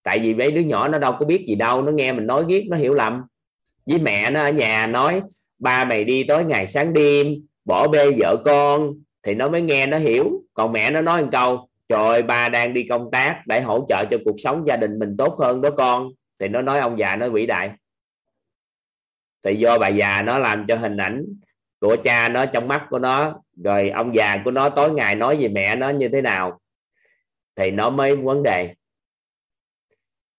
[0.02, 2.44] Tại vì mấy đứa nhỏ nó đâu có biết gì đâu, nó nghe mình nói
[2.48, 3.22] ghét nó hiểu lầm.
[3.87, 5.22] Với mẹ nó ở nhà nói,
[5.59, 7.26] ba mày đi tối ngày sáng đêm,
[7.64, 8.92] bỏ bê vợ con.
[9.22, 10.42] Thì nó mới nghe, nó hiểu.
[10.55, 14.05] Còn mẹ nó nói một câu, trời ba đang đi công tác để hỗ trợ
[14.11, 16.09] cho cuộc sống gia đình mình tốt hơn đó con.
[16.38, 17.70] Thì nó nói, ông già nó vĩ đại.
[19.44, 21.24] Thì do bà già nó làm cho hình ảnh
[21.81, 25.36] của cha nó trong mắt của nó rồi ông già của nó tối ngày nói
[25.36, 26.60] về mẹ nó như thế nào?
[27.56, 28.74] Thì nó mới vấn đề.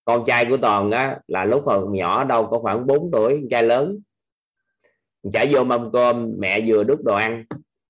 [0.05, 3.63] Con trai của toàn á, là lúc còn nhỏ đâu có khoảng 4 tuổi trai
[3.63, 3.99] lớn.
[5.33, 7.45] Trả vô mâm cơm, mẹ vừa đút đồ ăn,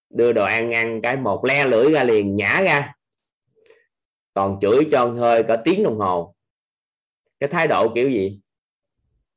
[0.10, 2.94] đưa đồ ăn ăn cái một le lưỡi ra liền, nhả ra.
[4.34, 6.36] Toàn chửi cho hơi cả tiếng đồng hồ.
[7.40, 8.40] Cái thái độ kiểu gì?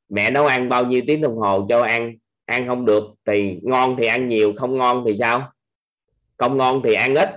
[0.09, 2.17] Mẹ nấu ăn bao nhiêu tiếng đồng hồ cho ăn?
[2.45, 5.53] Ăn không được thì ngon thì ăn nhiều, không ngon thì sao?
[6.41, 7.29] Không ngon thì ăn ít.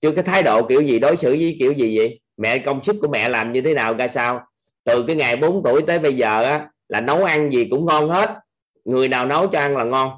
[0.00, 2.20] Chứ cái thái độ kiểu gì đối xử với kiểu gì vậy?
[2.36, 4.46] Mẹ công sức của mẹ làm như thế nào ra sao?
[4.84, 8.08] Từ cái ngày 4 tuổi tới bây giờ á, là nấu ăn gì cũng ngon
[8.08, 8.40] hết.
[8.84, 10.10] Người nào nấu cho ăn là ngon.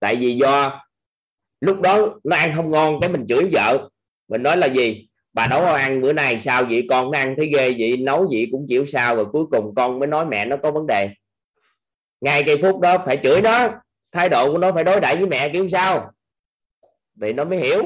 [0.00, 0.80] Tại vì do
[1.60, 3.88] lúc đó nó ăn không ngon cái mình chửi vợ.
[4.28, 5.08] Mình nói là gì?
[5.32, 6.86] Bà nấu ăn bữa nay sao vậy?
[6.90, 9.16] Con nó ăn thấy ghê vậy nấu gì cũng chịu sao?
[9.16, 11.10] Rồi cuối cùng con mới nói mẹ nó có vấn đề.
[12.20, 13.68] Ngay cây phút đó phải chửi nó
[14.12, 16.10] thái độ của nó phải đối đãi với mẹ kiểu sao?
[17.20, 17.82] Thì nó mới hiểu.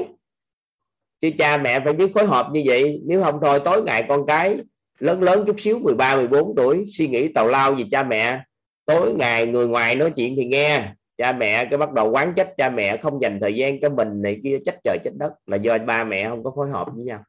[1.21, 4.25] Chứ cha mẹ phải biết phối hợp như vậy, nếu không thôi tối ngày con
[4.27, 4.57] cái
[4.99, 8.43] lớn lớn chút xíu 13 14 tuổi, suy nghĩ tào lao gì cha mẹ.
[8.85, 10.93] Tối ngày người ngoài nói chuyện thì nghe.
[11.17, 14.21] Cha mẹ cái bắt đầu quán trách cha mẹ, không dành thời gian cho mình
[14.21, 17.03] này kia, trách trời trách đất, là do ba mẹ không có phối hợp với
[17.03, 17.23] nhau.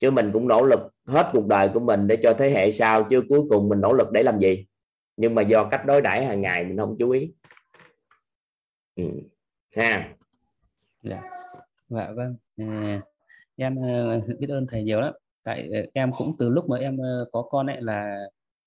[0.00, 3.04] Chứ mình cũng nỗ lực hết cuộc đời của mình để cho thế hệ sau,
[3.04, 4.66] chứ cuối cùng mình nỗ lực để làm gì?
[5.16, 7.32] Nhưng mà do cách đối đãi hàng ngày mình không chú ý.
[8.96, 9.04] Ừ.
[9.76, 10.14] ha.
[11.02, 11.22] Dạ.
[11.88, 12.36] Dạ vâng.
[12.56, 13.00] À,
[13.56, 15.14] em uh, biết ơn thầy nhiều lắm.
[15.42, 16.98] Tại uh, em cũng từ lúc mà em
[17.32, 18.24] có con ấy là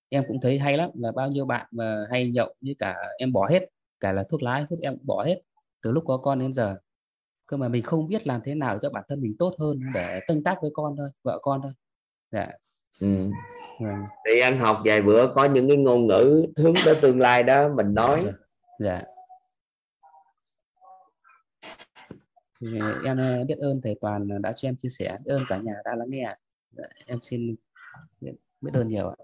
[0.10, 3.34] em cũng thấy hay lắm là bao nhiêu bạn mà hay nhậu như cả em
[3.34, 5.42] bỏ hết cả là thuốc lá thuốc em bỏ hết
[5.82, 6.78] từ lúc có con đến giờ.
[7.46, 9.80] Cơ mà mình không biết làm thế nào để cho bản thân mình tốt hơn
[9.94, 11.72] để tương tác với con thôi vợ con thôi.
[12.32, 12.52] Dạ.
[13.02, 13.30] Ừ.
[14.26, 17.70] Thì ăn học vài bữa có những cái ngôn ngữ hướng tới tương lai đó
[17.70, 18.24] mình nói.
[18.26, 18.32] Dạ,
[18.80, 19.02] dạ.
[22.62, 25.18] Thì em biết ơn thầy toàn đã cho em chia sẻ.
[25.26, 26.36] Biết ơn cả nhà đã lắng nghe.
[26.72, 27.56] Dạ, em xin
[28.62, 29.16] biết ơn nhiều ạ.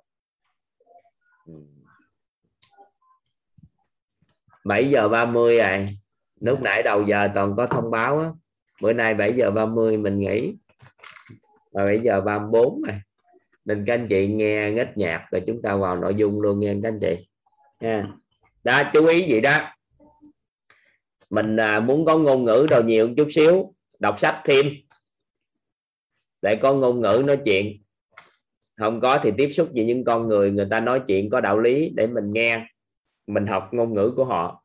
[4.66, 5.88] 7 giờ 30 rồi
[6.40, 8.32] lúc nãy đầu giờ toàn có thông báo á.
[8.82, 10.56] Bữa nay 7 giờ 30 mình nghỉ.
[11.72, 13.02] Và 7 giờ 34 này
[13.65, 16.76] nên các anh chị nghe ngết nhạc rồi chúng ta vào nội dung luôn nha
[16.84, 17.28] các anh chị.
[17.80, 18.08] Nha
[18.63, 19.58] đó chú ý gì đó.
[21.30, 24.65] Mình à, muốn có ngôn ngữ đồ nhiều chút xíu đọc sách thêm.
[26.41, 27.82] Để có ngôn ngữ nói chuyện.
[28.78, 31.60] Không có thì tiếp xúc với những con người người ta nói chuyện có đạo
[31.60, 32.65] lý để mình nghe
[33.28, 34.63] mình học ngôn ngữ của họ.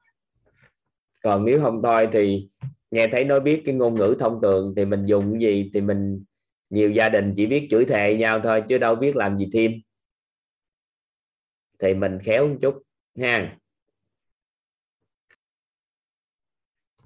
[1.22, 2.48] Còn nếu không thôi thì
[2.90, 6.24] nghe thấy nói biết cái ngôn ngữ thông thường thì mình dùng gì thì mình
[6.70, 9.72] nhiều gia đình chỉ biết chửi thề nhau thôi chứ đâu biết làm gì thêm.
[11.78, 12.82] Thì mình khéo một chút
[13.20, 13.56] ha.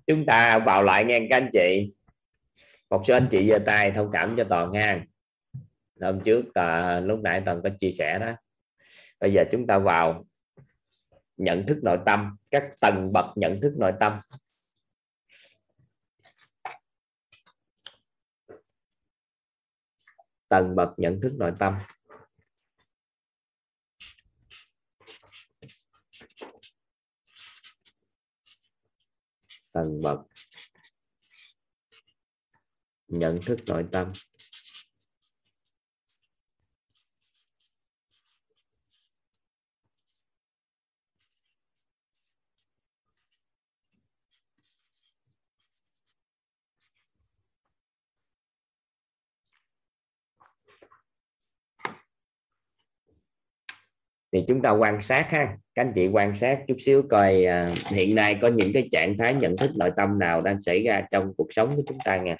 [0.06, 1.86] Chúng ta vào lại nghe các anh chị.
[2.90, 5.04] Một số anh chị giơ tay thông cảm cho toàn ha.
[6.00, 8.32] Hôm trước à, lúc nãy toàn có chia sẻ đó.
[9.20, 10.26] Bây giờ chúng ta vào
[11.36, 14.20] nhận thức nội tâm các tầng bậc nhận thức nội tâm.
[20.50, 21.78] Tầng bậc nhận thức nội tâm.
[29.72, 30.20] Tầng bậc
[33.08, 34.12] nhận thức nội tâm.
[54.32, 55.56] Thì chúng ta quan sát ha.
[55.74, 59.16] Các anh chị quan sát chút xíu coi à, hiện nay có những cái trạng
[59.18, 62.16] thái nhận thức nội tâm nào đang xảy ra trong cuộc sống của chúng ta
[62.16, 62.36] nha.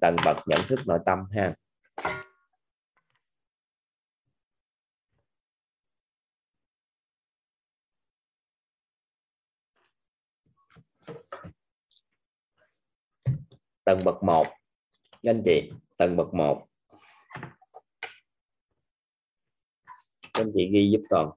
[0.00, 1.54] Tầng bậc nhận thức nội tâm ha.
[13.84, 14.46] Tầng bậc 1
[15.22, 16.66] các anh chị tầng bậc 1
[20.36, 21.30] các anh chị ghi giúp toàn.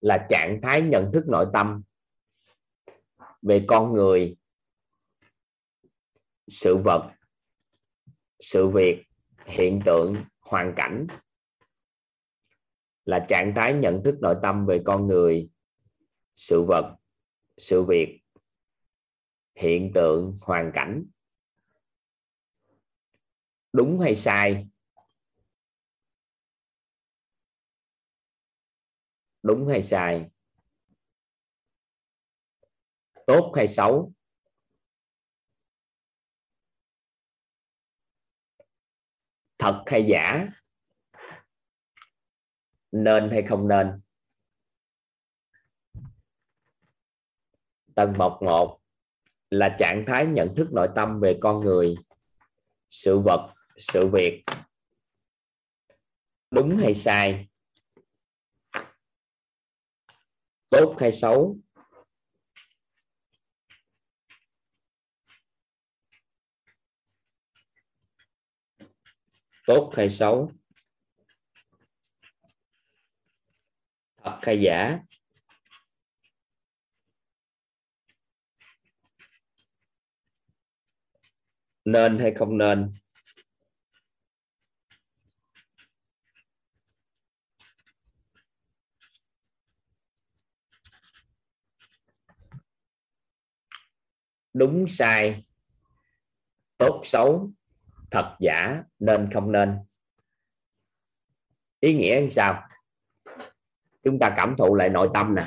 [0.00, 1.82] Là trạng thái nhận thức nội tâm
[3.42, 4.36] về con người,
[6.48, 7.10] sự vật,
[8.40, 9.04] sự việc,
[9.46, 11.06] hiện tượng, hoàn cảnh.
[13.04, 15.48] Là trạng thái nhận thức nội tâm về con người,
[16.34, 16.96] sự vật,
[17.56, 18.20] sự việc,
[19.54, 21.04] hiện tượng, hoàn cảnh.
[23.72, 24.68] Đúng hay sai?
[29.48, 30.30] Đúng hay sai?
[33.26, 34.12] Tốt hay xấu?
[39.58, 40.46] Thật hay giả?
[42.92, 44.00] Nên hay không nên?
[47.94, 48.80] Tầng bậc một
[49.50, 51.94] là trạng thái nhận thức nội tâm về con người,
[52.90, 54.42] sự vật, sự việc.
[56.50, 57.47] Đúng hay sai?
[60.70, 61.58] Tốt hay xấu?
[69.66, 70.50] Tốt hay xấu?
[74.22, 74.98] Thật hay giả?
[81.84, 82.90] Nên hay không nên?
[94.54, 95.44] Đúng sai,
[96.78, 97.50] tốt xấu,
[98.10, 99.78] thật giả, nên không nên.
[101.80, 102.68] Ý nghĩa như sao?
[104.02, 105.44] Chúng ta cảm thụ lại nội tâm nè.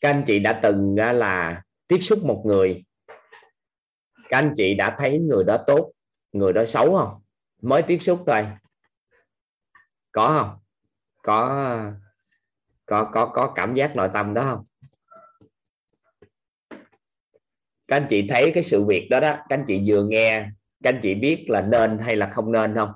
[0.00, 2.84] Các anh chị đã từng là tiếp xúc một người.
[4.28, 5.92] Các anh chị đã thấy người đó tốt,
[6.32, 7.22] người đó xấu không?
[7.62, 8.46] Mới tiếp xúc thôi.
[10.12, 10.58] Có không?
[11.22, 11.92] Có
[12.86, 14.66] có có có cảm giác nội tâm đó không?
[17.92, 20.48] Các anh chị thấy cái sự việc đó đó, các anh chị vừa nghe,
[20.82, 22.92] các anh chị biết là nên hay là không nên không?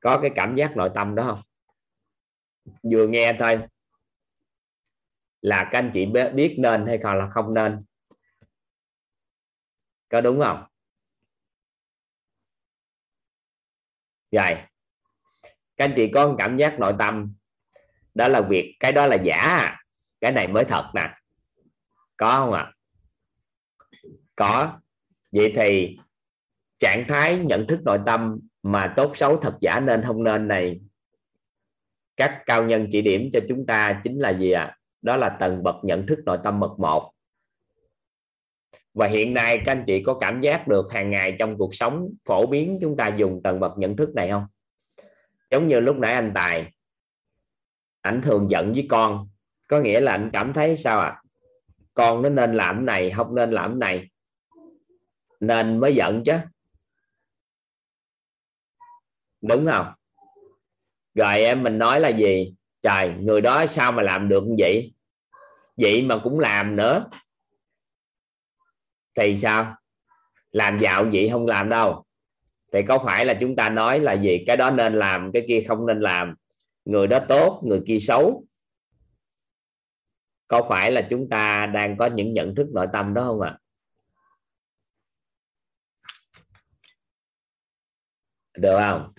[0.00, 1.42] Có cái cảm giác nội tâm đó không?
[2.92, 3.58] Vừa nghe thôi.
[5.40, 7.84] Là các anh chị biết nên hay còn là không nên?
[10.08, 10.64] Có đúng không?
[14.30, 14.56] Rồi.
[15.76, 17.34] Các anh chị có cảm giác nội tâm.
[18.14, 19.76] Đó là việc, cái đó là giả.
[20.20, 21.14] Cái này mới thật nè.
[22.16, 22.62] Có không ạ?
[22.62, 22.79] à?
[24.40, 24.80] Có.
[25.32, 25.98] Vậy thì
[26.78, 30.80] trạng thái nhận thức nội tâm mà tốt xấu, thật giả nên không nên này.
[32.16, 34.62] Các cao nhân chỉ điểm cho chúng ta chính là gì ạ?
[34.64, 34.76] À?
[35.02, 37.12] đó là tầng bậc nhận thức nội tâm bậc một.
[38.94, 42.08] Và hiện nay các anh chị có cảm giác được hàng ngày trong cuộc sống
[42.24, 44.46] phổ biến chúng ta dùng tầng bậc nhận thức này không?
[45.50, 46.72] Giống như lúc nãy anh tài,
[48.00, 49.28] ảnh thường giận với con.
[49.68, 51.08] Có nghĩa là anh cảm thấy sao ạ?
[51.08, 51.20] À?
[51.94, 54.10] con nó nên làm này, không nên làm này
[55.40, 56.32] nên mới giận chứ.
[59.40, 59.92] Đúng không?
[61.14, 62.54] Rồi em mình nói là gì?
[62.82, 64.94] Trời, người đó sao mà làm được như vậy?
[65.76, 67.10] Vậy mà cũng làm nữa.
[69.14, 69.76] Thì sao?
[70.50, 72.04] Làm dạo vậy không làm đâu.
[72.72, 74.44] Thì có phải là chúng ta nói là gì?
[74.46, 76.34] Cái đó nên làm, cái kia không nên làm.
[76.84, 78.44] Người đó tốt, người kia xấu.
[80.48, 83.50] Có phải là chúng ta đang có những nhận thức nội tâm đó không ạ?
[83.50, 83.58] à?
[88.60, 89.12] Được không?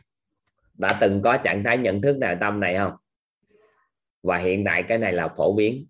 [0.74, 2.96] Đã từng có trạng thái nhận thức nội tâm này không?
[4.24, 5.88] Và hiện tại cái này là phổ biến,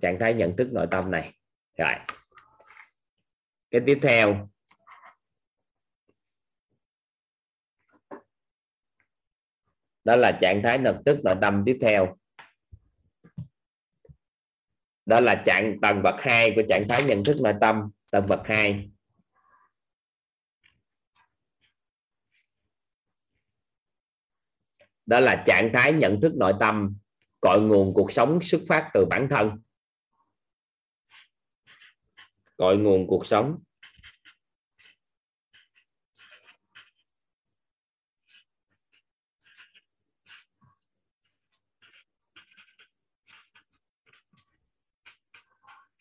[0.00, 1.32] trạng thái nhận thức nội tâm này.
[1.78, 1.92] Rồi.
[3.70, 4.48] Cái tiếp theo.
[10.04, 12.16] Đó là trạng thái nhận thức nội tâm tiếp theo.
[15.06, 18.40] Đó là trạng, tầng bậc 2 của trạng thái nhận thức nội tâm, tầng bậc
[18.44, 18.90] 2
[25.06, 26.96] đó là trạng thái nhận thức nội tâm,
[27.40, 29.50] cội nguồn cuộc sống xuất phát từ bản thân.
[32.56, 33.58] Cội nguồn cuộc sống.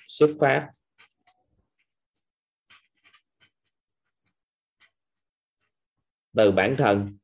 [0.07, 0.69] Xuất phát.
[6.33, 7.17] Từ bản thân.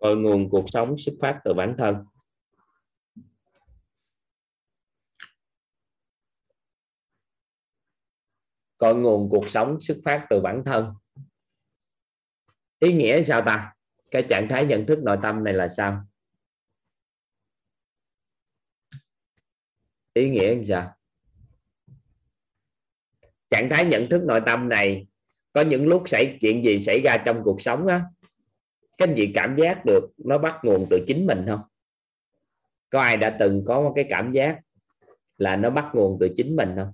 [0.00, 2.04] Cội nguồn cuộc sống xuất phát từ bản thân.
[8.76, 10.94] Cội nguồn cuộc sống xuất phát từ bản thân.
[12.78, 13.74] Ý nghĩa sao ta?
[14.10, 16.04] Cái trạng thái nhận thức nội tâm này là sao?
[20.12, 20.96] Ý nghĩa là sao?
[23.48, 25.06] Trạng thái nhận thức nội tâm này,
[25.52, 28.04] có những lúc xảy, chuyện gì xảy ra trong cuộc sống á
[29.00, 31.60] các anh chị cảm giác được nó bắt nguồn từ chính mình không?
[32.90, 34.60] Có ai đã từng có một cái cảm giác
[35.38, 36.92] là nó bắt nguồn từ chính mình không?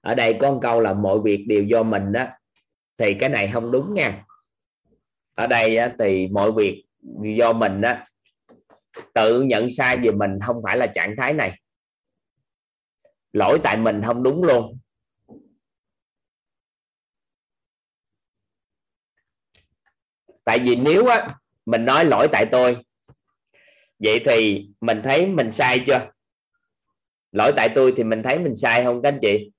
[0.00, 2.26] Ở đây có một câu là mọi việc đều do mình đó
[2.98, 4.24] thì cái này không đúng nha.
[5.34, 6.84] Ở đây thì mọi việc
[7.38, 7.94] do mình đó
[9.14, 11.60] tự nhận sai về mình không phải là trạng thái này.
[13.32, 14.78] Lỗi tại mình không đúng luôn.
[20.46, 21.34] Tại vì nếu á,
[21.66, 22.76] mình nói lỗi tại tôi,
[23.98, 26.10] vậy thì mình thấy mình sai chưa?
[27.32, 29.50] Lỗi tại tôi thì mình thấy mình sai không các anh chị?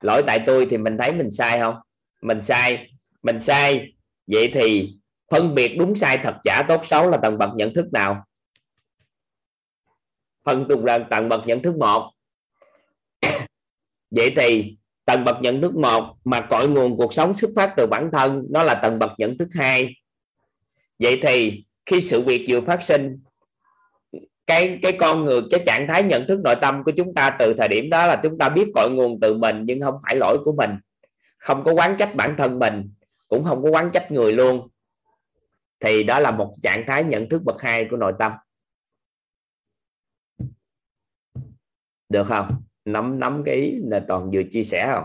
[0.00, 1.74] Lỗi tại tôi thì mình thấy mình sai không?
[2.20, 2.90] Mình sai
[3.22, 3.94] mình sai.
[4.26, 4.96] Vậy thì
[5.30, 8.24] phân biệt đúng sai thật giả tốt xấu là tầng bậc nhận thức nào?
[10.44, 12.12] Phân tục là tầng bậc nhận thức một.
[14.10, 17.86] Vậy thì tầng bậc nhận thức một mà cội nguồn cuộc sống xuất phát từ
[17.86, 19.94] bản thân, nó là tầng bậc nhận thức hai.
[20.98, 23.18] Vậy thì khi sự việc vừa phát sinh,
[24.46, 27.54] cái cái con người, cái trạng thái nhận thức nội tâm của chúng ta từ
[27.54, 30.38] thời điểm đó là chúng ta biết cội nguồn từ mình nhưng không phải lỗi
[30.44, 30.70] của mình.
[31.38, 32.90] Không có quán trách bản thân mình,
[33.28, 34.68] cũng không có quán trách người luôn.
[35.80, 38.32] Thì đó là một trạng thái nhận thức bậc hai của nội tâm.
[42.08, 42.62] Được không?
[42.84, 45.04] Nắm nắm cái ý là toàn vừa chia sẻ không?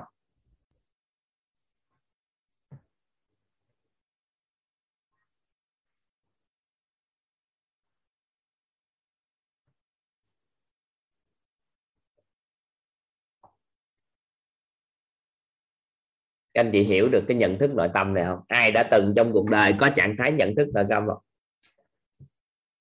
[16.53, 18.39] Các anh chị hiểu được cái nhận thức nội tâm này không?
[18.47, 21.17] Ai đã từng trong cuộc đời có trạng thái nhận thức nội tâm không?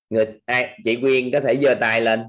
[0.09, 2.23] Người, ai, chị Quyên có thể giơ tay lên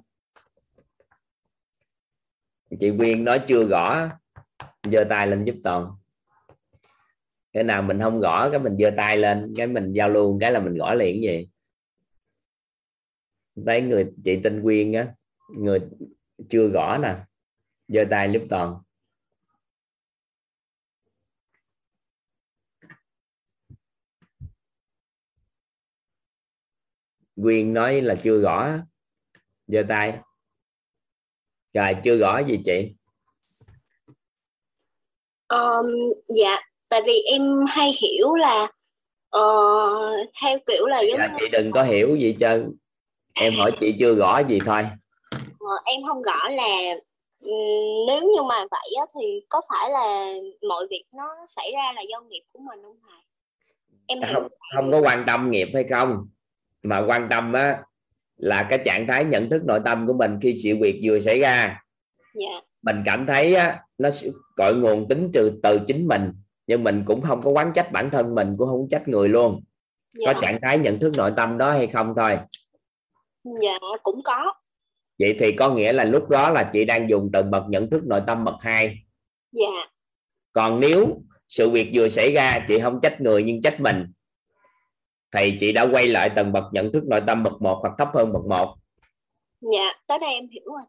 [2.81, 4.09] chị Quyên nói chưa gõ,
[4.83, 5.91] giơ tay lên giúp toàn.
[7.53, 10.53] Cái nào mình không gõ, cái mình giơ tay lên, cái mình giao lưu, cái
[10.53, 11.49] là mình gõ liền gì.
[13.67, 15.15] Thấy người, chị Tinh Quyên á,
[15.59, 15.79] người
[16.49, 17.17] chưa gõ nè,
[17.89, 18.77] giơ tay giúp toàn.
[27.43, 28.79] Quyên nói là chưa gõ,
[29.67, 30.19] giơ tay
[31.75, 32.93] rồi chưa gõ gì chị?
[35.49, 35.87] Um,
[36.29, 36.57] dạ,
[36.89, 38.69] tại vì em hay hiểu là
[39.31, 39.43] ờ,
[40.43, 42.59] theo kiểu là giống dạ, chị đừng có hiểu gì cho
[43.35, 44.83] em hỏi chị chưa gõ gì thôi.
[45.59, 46.95] Ờ, em không rõ là
[48.07, 50.33] nếu như mà vậy á, thì có phải là
[50.69, 53.21] mọi việc nó xảy ra là do nghiệp của mình không thầy?
[54.07, 54.35] Em hiểu.
[54.35, 56.29] không không có quan tâm nghiệp hay không.
[56.83, 57.83] Mà quan tâm á
[58.39, 61.41] là cái trạng thái nhận thức nội tâm của mình khi sự việc vừa xảy
[61.41, 61.81] ra.
[62.35, 62.61] Dạ.
[62.83, 64.09] Mình cảm thấy á, nó
[64.57, 66.33] cội nguồn tính từ từ chính mình
[66.67, 69.65] nhưng mình cũng không có quán trách bản thân mình cũng không trách người luôn.
[70.19, 70.33] Dạ.
[70.33, 72.39] Có trạng thái nhận thức nội tâm đó hay không thôi.
[73.63, 74.53] Dạ cũng có.
[75.19, 78.07] Vậy thì có nghĩa là lúc đó là chị đang dùng tầng bậc nhận thức
[78.07, 78.99] nội tâm bậc hai.
[79.53, 79.87] Dạ.
[80.53, 84.13] Còn nếu sự việc vừa xảy ra chị không trách người nhưng trách mình
[85.33, 88.09] thì chị đã quay lại tầng bậc nhận thức nội tâm bậc một hoặc thấp
[88.15, 88.77] hơn bậc một.
[89.61, 90.87] Dạ tới đây em hiểu rồi.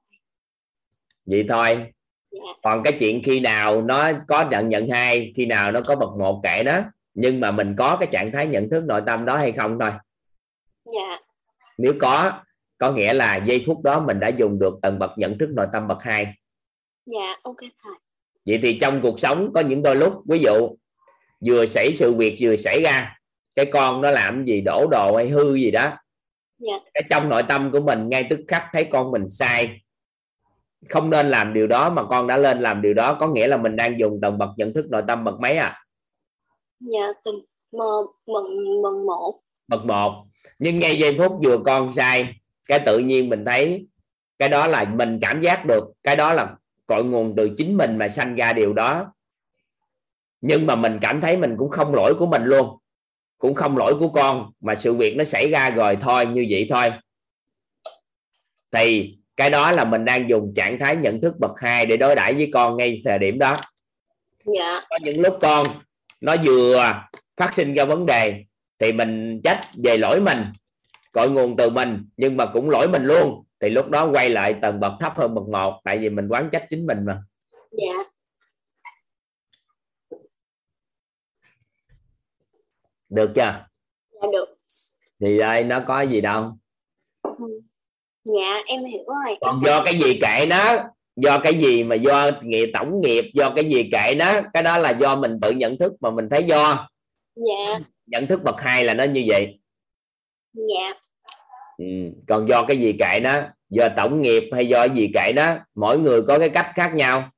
[1.25, 1.85] Vậy thôi.
[2.31, 2.53] Dạ.
[2.63, 6.09] Còn cái chuyện khi nào nó có nhận nhận hai khi nào nó có bậc
[6.09, 6.81] một kệ đó
[7.13, 9.91] nhưng mà mình có cái trạng thái nhận thức nội tâm đó hay không thôi.
[10.85, 11.19] Dạ.
[11.77, 12.41] Nếu có
[12.77, 15.67] có nghĩa là giây phút đó mình đã dùng được tầng bậc nhận thức nội
[15.73, 16.33] tâm bậc hai.
[17.05, 17.93] Dạ ok thầy.
[18.45, 20.77] Vậy thì trong cuộc sống có những đôi lúc ví dụ
[21.45, 23.18] vừa xảy sự việc vừa xảy ra
[23.59, 25.91] cái con nó làm gì đổ đồ hay hư gì đó.
[26.57, 26.73] Dạ.
[26.93, 29.81] Cái trong nội tâm của mình ngay tức khắc thấy con mình sai.
[30.89, 33.57] Không nên làm điều đó mà con đã lên làm điều đó có nghĩa là
[33.57, 35.83] mình đang dùng tầng bậc nhận thức nội tâm bậc mấy à?
[36.79, 37.07] Dạ
[37.71, 40.25] mừng mừng một bậc một.
[40.59, 42.35] Nhưng ngay giây phút vừa con sai
[42.65, 43.87] cái tự nhiên mình thấy
[44.37, 46.55] cái đó là mình cảm giác được cái đó là
[46.85, 49.13] cội nguồn từ chính mình mà sanh ra điều đó.
[50.41, 52.77] Nhưng mà mình cảm thấy mình cũng không lỗi của mình luôn
[53.39, 56.67] cũng không lỗi của con mà sự việc nó xảy ra rồi thôi như vậy
[56.69, 56.91] thôi.
[58.71, 62.15] Thì cái đó là mình đang dùng trạng thái nhận thức bậc hai để đối
[62.15, 63.53] đãi với con ngay thời điểm đó.
[64.45, 64.81] Dạ.
[64.89, 65.67] Có những lúc con
[66.21, 66.93] nó vừa
[67.37, 68.43] phát sinh ra vấn đề
[68.79, 70.43] thì mình trách về lỗi mình
[71.11, 73.43] cội nguồn từ mình nhưng mà cũng lỗi mình luôn.
[73.59, 76.49] Thì lúc đó quay lại tầng bậc thấp hơn bậc một tại vì mình quán
[76.51, 77.23] trách chính mình mà.
[77.71, 78.03] Dạ
[83.09, 83.65] được chưa?
[84.21, 84.45] Dạ được.
[85.19, 86.57] Thì đây nó có gì đâu.
[88.23, 89.37] Dạ em hiểu rồi.
[89.41, 90.75] Còn do cái gì kệ nó?
[91.15, 93.25] Do cái gì mà do nghiệp tổng nghiệp?
[93.33, 94.41] Do cái gì kệ nó?
[94.53, 96.89] Cái đó là do mình tự nhận thức mà mình thấy do.
[97.35, 97.79] Dạ.
[98.05, 99.59] Nhận thức bậc hai là nó như vậy.
[100.53, 100.93] Dạ.
[101.77, 101.85] Ừ.
[102.27, 103.41] còn do cái gì kệ nó?
[103.69, 105.55] Do tổng nghiệp hay do cái gì kệ nó?
[105.75, 107.31] Mỗi người có cái cách khác nhau.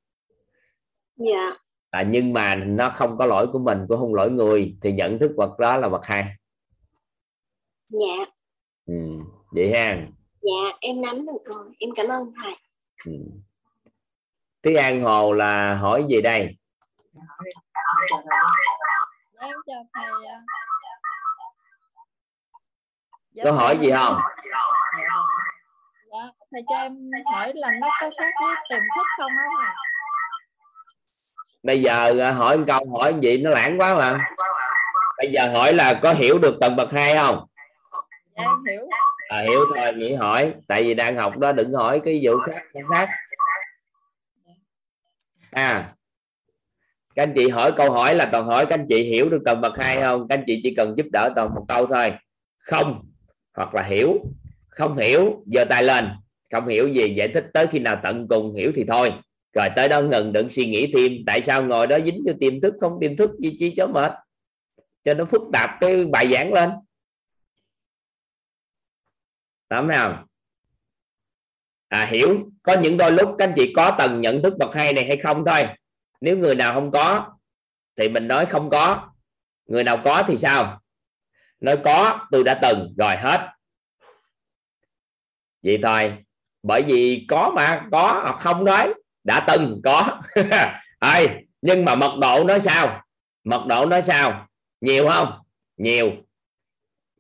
[1.16, 1.52] Dạ
[1.92, 5.20] à, nhưng mà nó không có lỗi của mình cũng không lỗi người thì nhận
[5.20, 6.26] thức bậc đó là bậc hai
[7.90, 8.26] dạ
[8.86, 8.94] ừ.
[9.52, 10.08] vậy ha
[10.42, 12.54] dạ em nắm được rồi em cảm ơn thầy
[13.06, 13.12] ừ.
[14.64, 16.56] Thúy An Hồ là hỏi gì đây
[19.40, 20.42] em chào thầy ạ.
[23.32, 24.18] Dạ, có hỏi gì không
[26.12, 29.91] Dạ, thầy cho em hỏi là nó có khác với tiềm thức không á thầy?
[31.64, 33.38] Bây giờ à, hỏi một câu hỏi gì?
[33.38, 34.20] Nó lãng quá mà.
[35.18, 37.46] Bây giờ hỏi là có hiểu được tầng bậc hai không?
[38.38, 38.88] Dạ em hiểu.
[39.30, 40.54] à, hiểu thôi nghĩ hỏi.
[40.68, 43.10] Tại vì đang học đó đừng hỏi cái vụ khác khác.
[45.52, 45.92] À
[47.16, 49.62] các anh chị hỏi câu hỏi là toàn hỏi các anh chị hiểu được tầng
[49.62, 50.28] bậc hai không?
[50.28, 52.14] Các anh chị chỉ cần giúp đỡ toàn một câu thôi.
[52.58, 53.02] Không
[53.54, 54.20] hoặc là hiểu.
[54.70, 56.10] Không hiểu giơ tay lên.
[56.52, 59.14] Không hiểu gì giải thích tới khi nào tận cùng hiểu thì thôi
[59.54, 62.62] rồi tới đó ngừng đừng suy nghĩ thêm, tại sao ngồi đó dính cho tiềm
[62.62, 64.12] thức không tiềm thức gì chi cho mệt,
[65.04, 66.70] cho nó phức tạp cái bài giảng lên
[69.68, 70.28] tám nào
[71.92, 74.94] À hiểu có những đôi lúc các anh chị có tầng nhận thức bậc hai
[74.94, 75.68] này hay không thôi.
[76.22, 77.34] Nếu người nào không có,
[77.96, 79.10] thì mình nói không có.
[79.66, 80.82] Người nào có thì sao?
[81.60, 83.48] Nói có, tôi đã từng, rồi hết.
[85.64, 86.18] Vậy thôi.
[86.64, 88.94] Bởi vì có mà, có hoặc không nói
[89.24, 90.22] đã từng có.
[91.00, 91.28] ai
[91.62, 93.02] nhưng mà mật độ nó sao?
[93.44, 94.48] Mật độ nó sao?
[94.82, 95.34] Nhiều không?
[95.78, 96.12] Nhiều.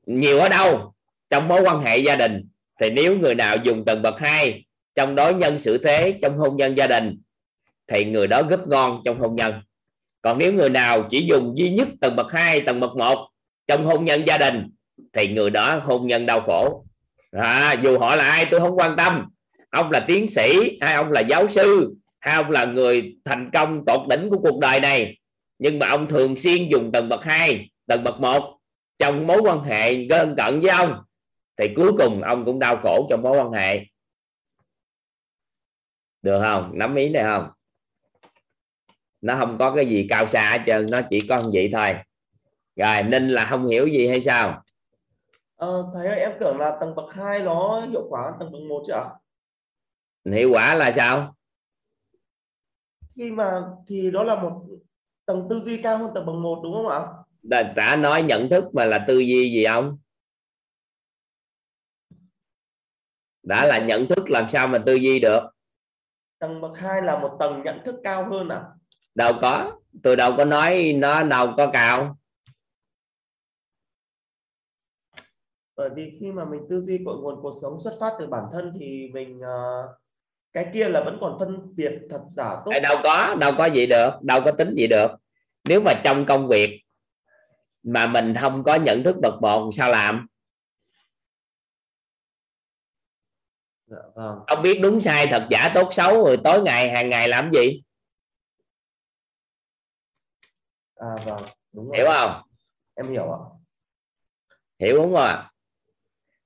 [0.05, 0.91] Nhiều ở đâu?
[1.31, 2.47] trong mối quan hệ gia đình
[2.81, 6.57] thì nếu người nào dùng tầng bậc hai trong đối nhân xử thế trong hôn
[6.57, 7.21] nhân gia đình
[7.87, 9.53] thì người đó rất ngon trong hôn nhân
[10.21, 13.29] còn nếu người nào chỉ dùng duy nhất tầng bậc hai tầng bậc một
[13.67, 14.69] trong hôn nhân gia đình
[15.13, 16.85] thì người đó hôn nhân đau khổ
[17.31, 19.25] à, dù họ là ai tôi không quan tâm
[19.71, 23.85] ông là tiến sĩ hay ông là giáo sư hay ông là người thành công
[23.85, 25.17] tột đỉnh của cuộc đời này.
[25.59, 28.57] Nhưng mà ông thường xuyên dùng tầng bậc hai tầng bậc một
[28.97, 31.03] trong mối quan hệ gần cận với ông.
[31.57, 33.85] Thì cuối cùng ông cũng đau khổ trong mối quan hệ.
[36.21, 36.71] Được không?
[36.73, 37.49] Nắm ý này không?
[39.21, 41.95] Nó không có cái gì cao xa hết trơn nó chỉ có như vậy thôi.
[42.75, 44.63] Rồi nên là không hiểu gì hay sao?
[45.55, 48.61] Ờ, thầy ơi em tưởng là tầng bậc 2 nó hiệu quả hơn tầng bậc
[48.61, 49.05] 1 chứ ạ?
[50.25, 51.35] Hiệu quả là sao?
[53.15, 54.65] Khi mà thì đó là một
[55.25, 56.99] tầng tư duy cao hơn tầng bậc 1 đúng không ạ?
[57.43, 59.97] đã, đã nói nhận thức mà là tư duy gì không
[63.43, 65.41] đã là nhận thức làm sao mà tư duy được?
[66.39, 68.63] Tầng bậc 2 là một tầng nhận thức cao hơn à?
[69.15, 69.79] đâu có.
[70.03, 72.17] Tôi đâu có nói nó đâu có cao.
[75.75, 78.43] Bởi vì khi mà mình tư duy cội nguồn cuộc sống xuất phát từ bản
[78.53, 79.87] thân thì mình ờ,
[80.53, 83.85] cái kia là vẫn còn phân biệt thật giả tốt đâu có đâu có gì
[83.85, 85.11] được đâu có tính gì được
[85.63, 86.81] nếu mà trong công việc
[87.83, 90.27] mà mình không có nhận thức bậc một sao làm
[93.87, 94.39] Dạ, vâng.
[94.47, 97.81] không biết đúng sai thật giả tốt xấu rồi tối ngày hàng ngày làm gì
[100.95, 101.41] À vâng,
[101.73, 101.97] đúng rồi.
[101.97, 102.41] hiểu không
[102.95, 103.39] Em hiểu ạ.
[104.79, 105.51] hiểu đúng không ạ?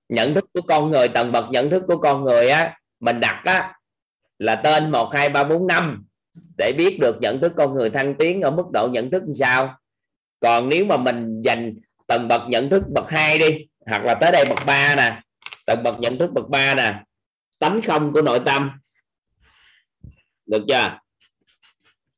[0.10, 3.42] nhận thức của con người tầng bậc nhận thức của con người á mình đặt
[3.46, 3.74] á
[4.40, 6.06] là tên một, hai, ba, bốn, năm
[6.58, 9.34] để biết được nhận thức con người thăng tiến ở mức độ nhận thức như
[9.40, 9.78] sao.
[10.40, 11.76] Còn nếu mà mình dành
[12.08, 15.22] tầng bậc nhận thức bậc hai đi, hoặc là tới đây bậc ba nè,
[15.66, 17.04] tầng bậc nhận thức bậc ba nè,
[17.60, 18.72] tánh không của nội tâm.
[20.46, 21.00] Được chưa?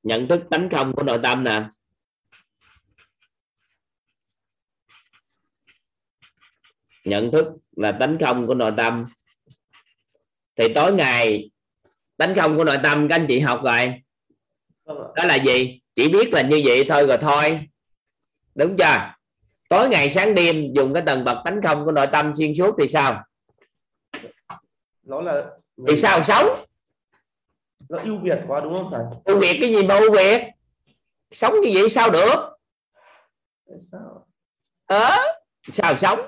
[0.03, 1.67] Nhận thức tánh không của nội tâm nè.
[7.05, 9.03] Nhận thức là tánh không của nội tâm.
[10.55, 11.49] Thì tối ngày
[12.17, 13.93] tánh không của nội tâm các anh chị học rồi.
[14.85, 15.81] Vâng đó là gì?
[15.95, 17.59] Chỉ biết là như vậy thôi rồi thôi.
[18.55, 19.13] Đúng chưa?
[19.69, 22.75] Tối ngày sáng đêm dùng cái tầng bậc tánh không của nội tâm xuyên suốt
[22.79, 23.23] thì sao?
[25.03, 25.45] Nó là
[25.87, 26.65] thì sao sống
[27.89, 29.03] nó ưu việt quá đúng không thầy?
[29.25, 30.41] Ưu việt cái gì mà ưu việt?
[31.31, 32.57] Sống như vậy sao được?
[33.79, 34.27] Sao?
[34.85, 35.17] Ờ
[35.71, 36.19] sao sống?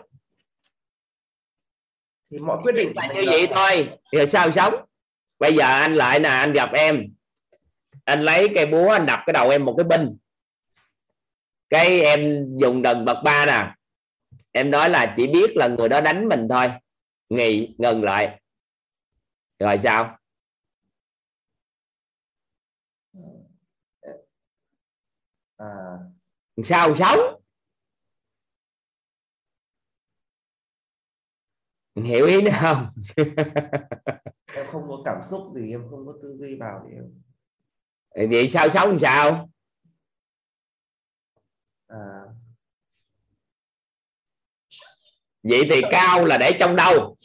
[2.31, 3.89] Thì mọi quyết định là như vậy thôi.
[4.11, 4.73] Rồi sao sống
[5.39, 7.03] bây giờ anh lại nè anh gặp em.
[8.05, 10.17] Anh lấy cây búa anh đập cái đầu em một cái binh.
[11.69, 13.75] Cái em dùng đần bậc ba nè.
[14.51, 16.71] Em nói là chỉ biết là người đó đánh mình thôi.
[17.29, 18.41] Nghỉ ngừng lại.
[19.59, 20.17] Rồi sao?
[25.57, 25.67] À.
[26.63, 27.19] Sao sống?
[31.95, 32.87] Hiểu ý nữa không
[34.53, 36.95] em không có cảm xúc gì em không có tư duy vào thì
[38.11, 39.49] em vậy sao sống làm sao?
[41.87, 42.21] À.
[45.43, 47.15] Vậy thì cao là để trong đâu?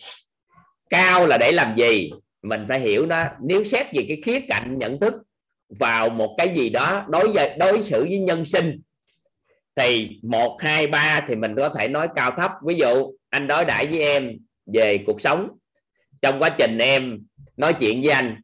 [0.90, 2.10] Cao là để làm gì?
[2.42, 3.24] Mình phải hiểu nó.
[3.40, 5.14] Nếu xét về cái khía cạnh nhận thức
[5.68, 8.80] vào một cái gì đó đối với đối xử với nhân sinh
[9.76, 12.52] thì một hai ba thì mình có thể nói cao thấp.
[12.66, 15.48] Ví dụ anh đối đãi với em về cuộc sống
[16.24, 17.18] trong quá trình em
[17.56, 18.36] nói chuyện với anh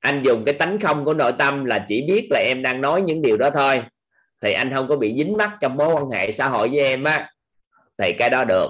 [0.00, 3.02] anh dùng cái tánh không của nội tâm là chỉ biết là em đang nói
[3.02, 3.82] những điều đó thôi.
[4.42, 7.04] Thì anh không có bị dính mắc trong mối quan hệ xã hội với em
[7.04, 7.30] á.
[7.98, 8.68] Thì cái đó được.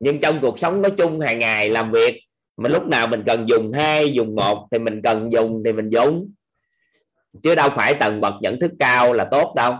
[0.00, 2.20] Nhưng trong cuộc sống nói chung hàng ngày, làm việc,
[2.56, 5.88] mà lúc nào mình cần dùng hai, dùng một, thì mình cần dùng, thì mình
[5.90, 6.32] dùng.
[7.42, 9.74] Chứ đâu phải tầng bậc nhận thức cao là tốt đâu.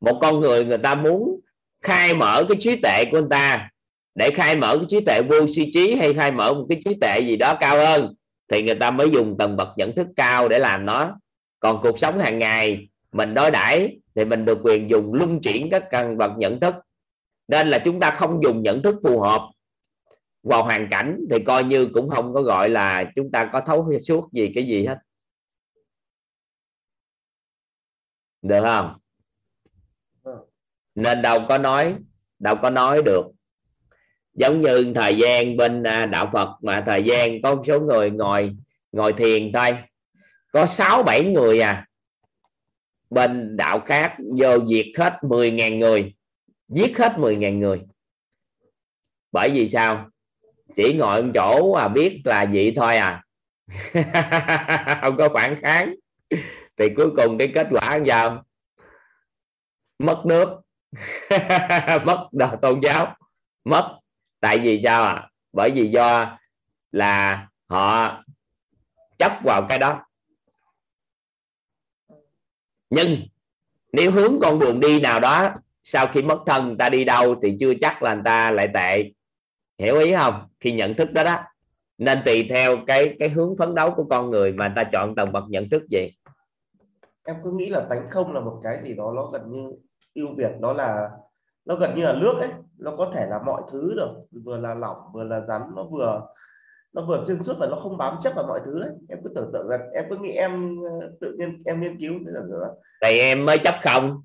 [0.00, 1.40] Một con người người ta muốn
[1.82, 3.68] khai mở cái trí tuệ của người ta
[4.16, 6.94] để khai mở cái trí tuệ vô si trí hay khai mở một cái trí
[7.00, 8.14] tuệ gì đó cao hơn
[8.48, 11.16] thì người ta mới dùng tầng bậc nhận thức cao để làm nó.
[11.60, 15.68] Còn cuộc sống hàng ngày mình đối đãi thì mình được quyền dùng luân chuyển
[15.70, 16.74] các tầng bậc nhận thức.
[17.48, 19.42] Nên là chúng ta không dùng nhận thức phù hợp
[20.42, 23.92] vào hoàn cảnh thì coi như cũng không có gọi là chúng ta có thấu
[24.00, 24.98] suốt gì cái gì hết.
[28.42, 28.98] Được không?
[30.22, 30.38] Vâng.
[30.94, 31.96] nên đâu có nói
[32.38, 33.35] đâu có nói được
[34.36, 38.10] giống như thời gian bên à, đạo Phật mà thời gian có một số người
[38.10, 38.56] ngồi
[38.92, 39.78] ngồi thiền thôi.
[40.52, 41.86] Có sáu bảy người à.
[43.10, 46.14] Bên đạo khác vô diệt hết 10.000 người,
[46.68, 47.82] giết hết 10.000 người.
[49.32, 50.10] Bởi vì sao?
[50.76, 53.22] Chỉ ngồi một chỗ à biết là vậy thôi à.
[55.02, 55.94] Không có phản kháng.
[56.76, 58.44] Thì cuối cùng cái kết quả làm sao?
[59.98, 60.48] Mất nước.
[62.04, 63.16] Mất đạo tôn giáo.
[63.64, 63.98] Mất
[64.40, 65.30] tại vì sao à?
[65.52, 66.38] Bởi vì do
[66.92, 68.24] là họ
[69.18, 70.02] chấp vào cái đó.
[72.90, 73.22] Nhưng
[73.92, 75.48] nếu hướng con đường đi nào đó,
[75.82, 78.68] sau khi mất thân người ta đi đâu thì chưa chắc là người ta lại
[78.74, 79.12] tệ.
[79.78, 80.48] Hiểu ý không?
[80.60, 81.42] Khi nhận thức đó đó.
[81.98, 85.14] Nên tùy theo cái cái hướng phấn đấu của con người mà người ta chọn
[85.14, 86.10] tầng bậc nhận thức gì
[87.26, 89.72] em cứ nghĩ là tánh không là một cái gì đó nó gần như
[90.14, 91.10] ưu việt đó là
[91.66, 92.48] nó gần như là nước ấy
[92.78, 94.10] nó có thể là mọi thứ được
[94.44, 96.22] vừa là lỏng vừa là rắn nó vừa
[96.92, 98.90] nó vừa xuyên suốt và nó không bám chấp vào mọi thứ ấy.
[99.08, 102.12] em cứ tưởng tượng là em cứ nghĩ em ờ, tự nhiên em nghiên cứu
[102.12, 104.22] thế là nữa thì em mới chấp không.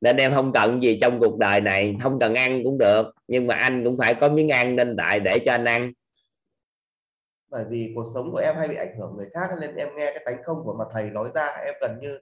[0.00, 3.02] Nên em không cần gì trong cuộc đời này không cần ăn cũng được.
[3.28, 5.92] Nhưng mà anh cũng phải có miếng ăn nên tại để cho anh ăn.
[7.50, 10.12] Bởi vì cuộc sống của em hay bị ảnh hưởng người khác nên em nghe
[10.14, 12.18] cái tánh không của mà thầy nói ra em gần như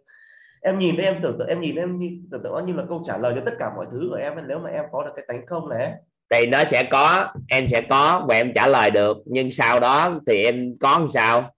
[0.60, 1.98] em nhìn thấy em tưởng tượng em nhìn em
[2.30, 4.32] tưởng tượng nó như là câu trả lời cho tất cả mọi thứ của em
[4.48, 5.92] nếu mà em có được cái tánh không này
[6.30, 9.16] thì nó sẽ có em sẽ có và em trả lời được.
[9.26, 11.54] Nhưng sau đó thì em có làm sao?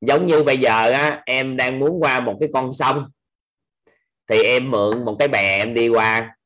[0.00, 3.10] Giống như bây giờ á em đang muốn qua một cái con sông.
[4.28, 6.36] Thì em mượn một cái bè em đi qua.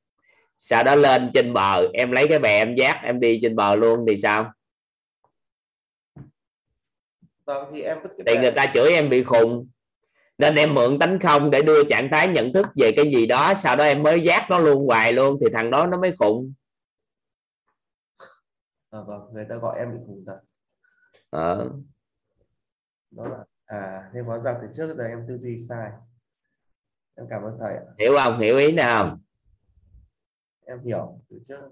[0.59, 3.77] Sau đó lên trên bờ em lấy cái bè em dắt em đi trên bờ
[3.77, 4.53] luôn thì sao?
[7.45, 9.69] Vâng thì em cái thì người ta chửi em bị khùng
[10.39, 13.55] nên em mượn tánh không để đưa trạng thái nhận thức về cái gì đó
[13.55, 16.53] sau đó em mới dắt nó luôn hoài luôn thì thằng đó nó mới khùng.
[18.91, 20.41] À, vâng người ta gọi em bị khùng thật.
[21.31, 21.71] Ờ.
[23.11, 25.91] đó là à thế hóa ra từ trước giờ em tư duy sai.
[27.17, 28.41] Em cảm ơn thầy hiểu không?
[28.41, 29.19] Hiểu ý nào?
[30.67, 31.71] Em hiểu từ trước.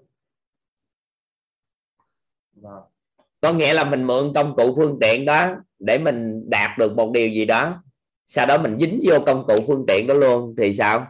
[2.53, 2.83] Vâng.
[3.41, 7.11] Có nghĩa là mình mượn công cụ phương tiện đó để mình đạt được một
[7.13, 7.82] điều gì đó
[8.35, 11.07] sau đó mình dính vô công cụ phương tiện đó luôn thì sao?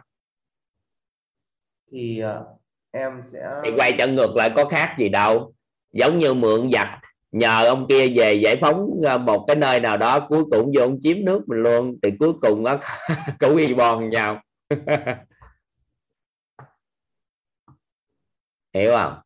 [1.92, 2.46] Thì ờ,
[2.90, 5.54] em sẽ thì quay trở ngược lại có khác gì đâu.
[5.92, 6.88] Giống như mượn giặc
[7.32, 10.82] nhờ ông kia về giải phóng ờ, một cái nơi nào đó cuối cùng vô
[10.82, 12.78] ông chiếm nước mình luôn thì cuối cùng nó
[13.40, 14.42] cũng y bon nhau
[18.74, 19.20] hiểu không?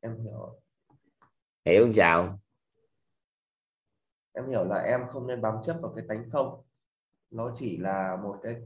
[0.00, 0.60] Em hiểu.
[1.64, 2.41] Hiểu không sao
[4.32, 6.62] em hiểu là em không nên bám chấp vào cái tánh không.
[7.30, 8.56] Nó chỉ là một cái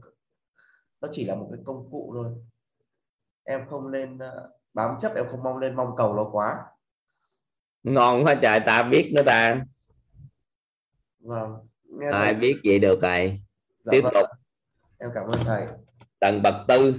[1.01, 2.31] nó chỉ là một cái công cụ thôi.
[3.43, 6.65] Em không nên ờ, bám chấp em không mong lên mong cầu nó quá.
[7.83, 9.61] Ngon quá trời ta biết nữa ta.
[11.19, 13.39] Vâng nghe ai thầy- biết vậy được rồi.
[13.83, 14.29] Dạ tiếp vâng tục.
[14.97, 15.67] em cảm ơn thầy.
[16.19, 16.93] Tầng bậc tư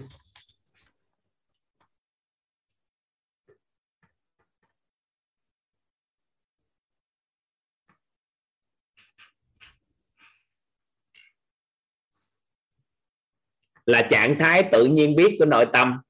[13.89, 16.01] là trạng thái tự nhiên biết của nội tâm.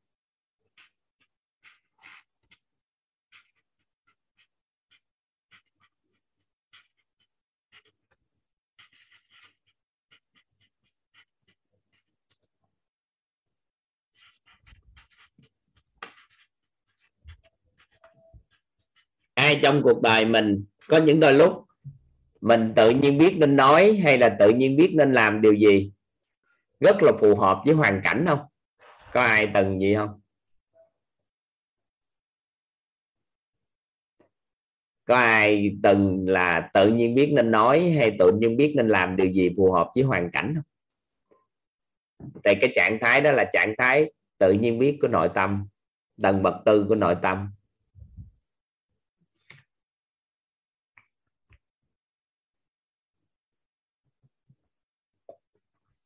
[19.34, 21.52] Ai trong cuộc đời mình có những đôi lúc
[22.40, 25.92] mình tự nhiên biết nên nói hay là tự nhiên biết nên làm điều gì?
[26.80, 28.40] Rất là phù hợp với hoàn cảnh không?
[29.12, 30.20] Có ai từng gì không?
[35.04, 39.16] Có ai từng là tự nhiên biết nên nói hay tự nhiên biết nên làm
[39.16, 40.64] điều gì phù hợp với hoàn cảnh không?
[42.42, 45.68] Tại cái trạng thái đó là trạng thái tự nhiên biết của nội tâm,
[46.22, 47.50] tầng bậc tư của nội tâm.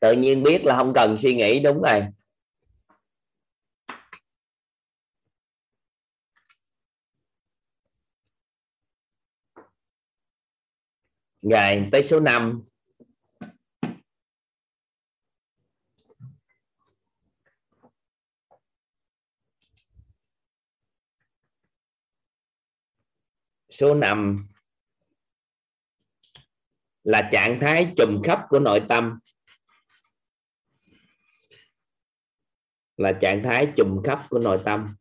[0.00, 2.02] tự nhiên biết là không cần suy nghĩ, đúng rồi.
[11.42, 12.62] Rồi, tới số 5
[23.70, 24.36] số 5
[27.04, 29.18] là trạng thái trùm khắp của nội tâm.
[32.98, 34.94] Là trạng thái trùm khắp của nội tâm.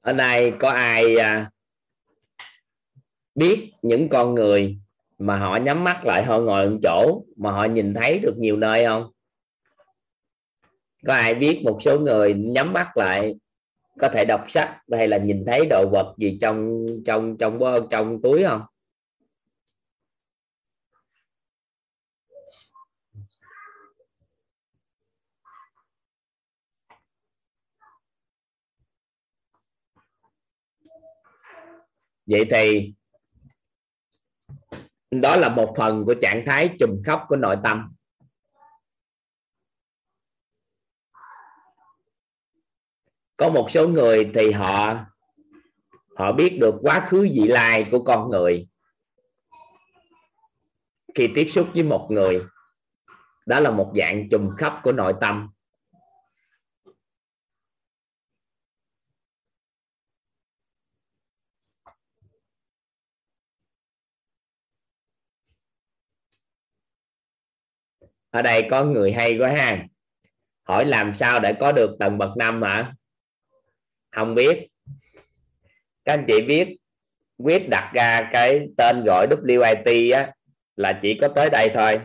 [0.00, 1.50] Ở đây có ai à,
[3.36, 4.78] biết những con người
[5.18, 8.56] mà họ nhắm mắt lại họ ngồi một chỗ mà họ nhìn thấy được nhiều
[8.56, 9.12] nơi không?
[11.06, 13.34] Có ai biết một số người nhắm mắt lại
[13.98, 17.88] có thể đọc sách hay là nhìn thấy đồ vật gì trong trong trong trong,
[17.90, 18.62] trong túi không?
[32.26, 32.94] Vậy thì
[35.10, 37.92] đó là một phần của trạng thái trùm khóc của nội tâm.
[43.36, 45.04] Có một số người thì họ
[46.16, 48.68] họ biết được quá khứ vị lai của con người.
[51.14, 52.42] Khi tiếp xúc với một người,
[53.46, 55.50] đó là một dạng trùm khắp của nội tâm.
[68.36, 69.86] Ở đây có người hay quá ha.
[70.62, 72.92] Hỏi làm sao để có được tầng bậc năm hả?
[74.10, 74.68] Không biết.
[76.04, 76.76] Các anh chị biết
[77.38, 80.32] quyết đặt ra cái tên gọi WIT á,
[80.76, 82.00] là chỉ có tới đây thôi.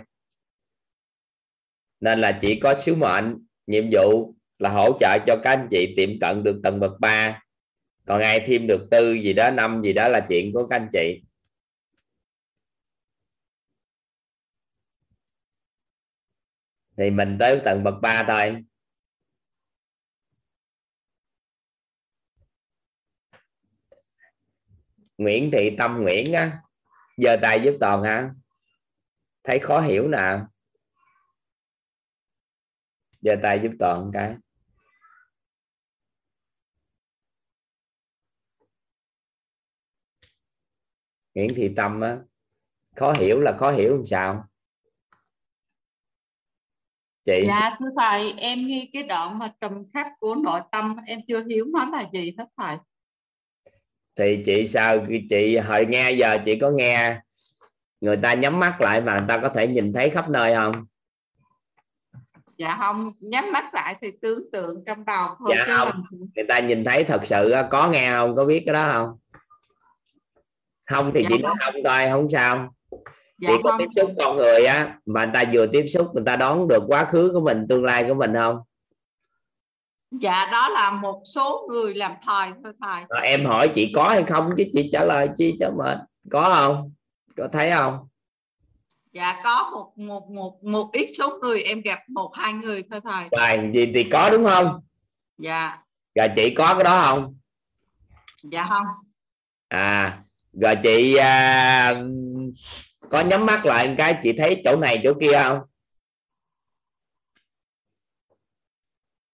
[2.00, 5.94] Nên là chỉ có sứ mệnh nhiệm vụ là hỗ trợ cho các anh chị
[5.98, 7.42] tiệm cận được tầng bậc 3
[8.06, 10.90] còn ai thêm được tư gì đó năm gì đó là chuyện của các anh
[10.94, 11.22] chị.
[17.02, 18.64] Thì mình tới tầng bậc 3 thôi.
[25.18, 26.62] Nguyễn Thị Tâm Nguyễn á
[27.18, 28.32] giờ tài giúp toàn hả
[29.44, 30.40] thấy khó hiểu nè
[33.22, 34.36] giờ tài giúp toàn cái.
[41.34, 42.20] Nguyễn Thị Tâm á,
[42.96, 44.51] khó hiểu là khó hiểu làm sao?
[47.26, 51.20] Chị Dạ thưa thầy, em nghe cái đoạn mà trầm khắc của nội tâm em
[51.28, 52.78] chưa hiểu nó là gì thưa thầy.
[54.16, 57.20] thì chị sao chị hồi nghe giờ chị có nghe
[58.02, 60.86] người ta nhắm mắt lại mà người ta có thể nhìn thấy khắp nơi không
[62.58, 65.54] Dạ không, nhắm mắt lại thì tưởng tượng trong đầu thôi.
[65.58, 65.88] Dạ chứ không.
[65.88, 66.04] làm-
[66.36, 69.18] người ta nhìn thấy thật sự có nghe không có biết cái đó không
[70.86, 72.74] không thì Dạ chị nói không thôi không sao
[73.42, 76.08] Dạ chị có không, tiếp xúc con người á mà người ta vừa tiếp xúc
[76.14, 78.58] người ta đoán được quá khứ của mình tương lai của mình không?
[80.12, 83.04] Dạ đó là một số người làm thầy thôi thầy.
[83.24, 84.50] Em hỏi chị có hay không?
[84.58, 85.98] Chứ chị trả lời chi cho mệt.
[86.32, 86.94] Có không?
[87.38, 88.08] Có thấy không?
[89.14, 93.02] Dạ có một một một một ít số người em gặp một hai người thôi
[93.04, 93.26] thầy.
[93.32, 94.82] rồi gì thì có đúng không?
[95.38, 95.78] Dạ,
[96.16, 97.36] rồi chị có cái đó không?
[98.44, 98.86] Dạ không.
[99.68, 100.24] à
[100.54, 101.94] rồi chị à,
[103.12, 105.60] có nhắm mắt lại một cái chị thấy chỗ này chỗ kia không?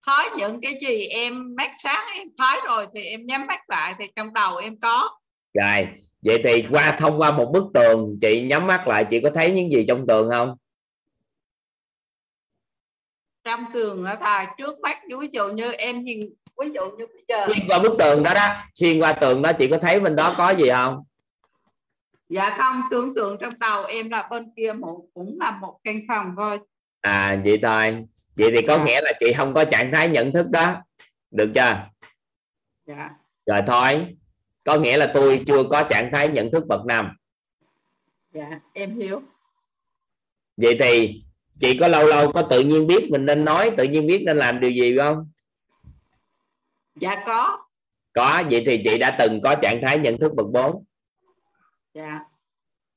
[0.06, 3.94] Thấy những cái gì em mắt sáng em thấy rồi thì em nhắm mắt lại
[3.98, 5.18] thì trong đầu em có.
[5.54, 5.86] rồi
[6.22, 9.52] vậy thì qua thông qua một bức tường chị nhắm mắt lại chị có thấy
[9.52, 10.56] những gì trong tường không?
[13.44, 16.20] Trong tường ở thầy trước mắt ví dụ như em nhìn
[16.60, 17.46] ví dụ như bây giờ.
[17.46, 20.34] Xuyên qua bức tường đó đó xuyên qua tường đó chị có thấy bên đó
[20.38, 21.04] có gì không
[22.28, 26.00] dạ không tưởng tượng trong đầu em là bên kia một cũng là một căn
[26.08, 26.58] phòng thôi.
[27.00, 28.04] À vậy thôi.
[28.36, 28.84] Vậy thì có Dạ.
[28.84, 30.76] nghĩa là chị không có trạng thái nhận thức đó.
[31.30, 31.86] Được chưa?
[32.86, 33.10] Dạ.
[33.46, 34.16] Rồi thôi.
[34.64, 37.16] Có nghĩa là tôi chưa có trạng thái nhận thức bậc năm.
[38.34, 39.22] Dạ em hiểu.
[40.56, 41.22] Vậy thì
[41.60, 44.36] chị có lâu lâu có tự nhiên biết mình nên nói tự nhiên biết nên
[44.36, 45.30] làm điều gì không?
[47.00, 47.58] Dạ có.
[48.12, 50.84] Có vậy thì chị đã từng có trạng thái nhận thức bậc 4
[51.94, 52.20] dạ.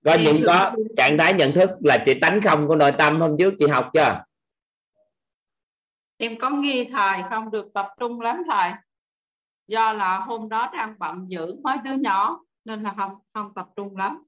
[0.06, 3.36] Có những có trạng thái nhận thức là chị tánh không của nội tâm hôm
[3.40, 4.24] trước chị học chưa?
[6.18, 8.72] Em có nghi thầy không được tập trung lắm thầy
[9.68, 13.68] do là hôm đó đang bận giữ mấy đứa nhỏ nên là không không tập
[13.76, 14.24] trung lắm.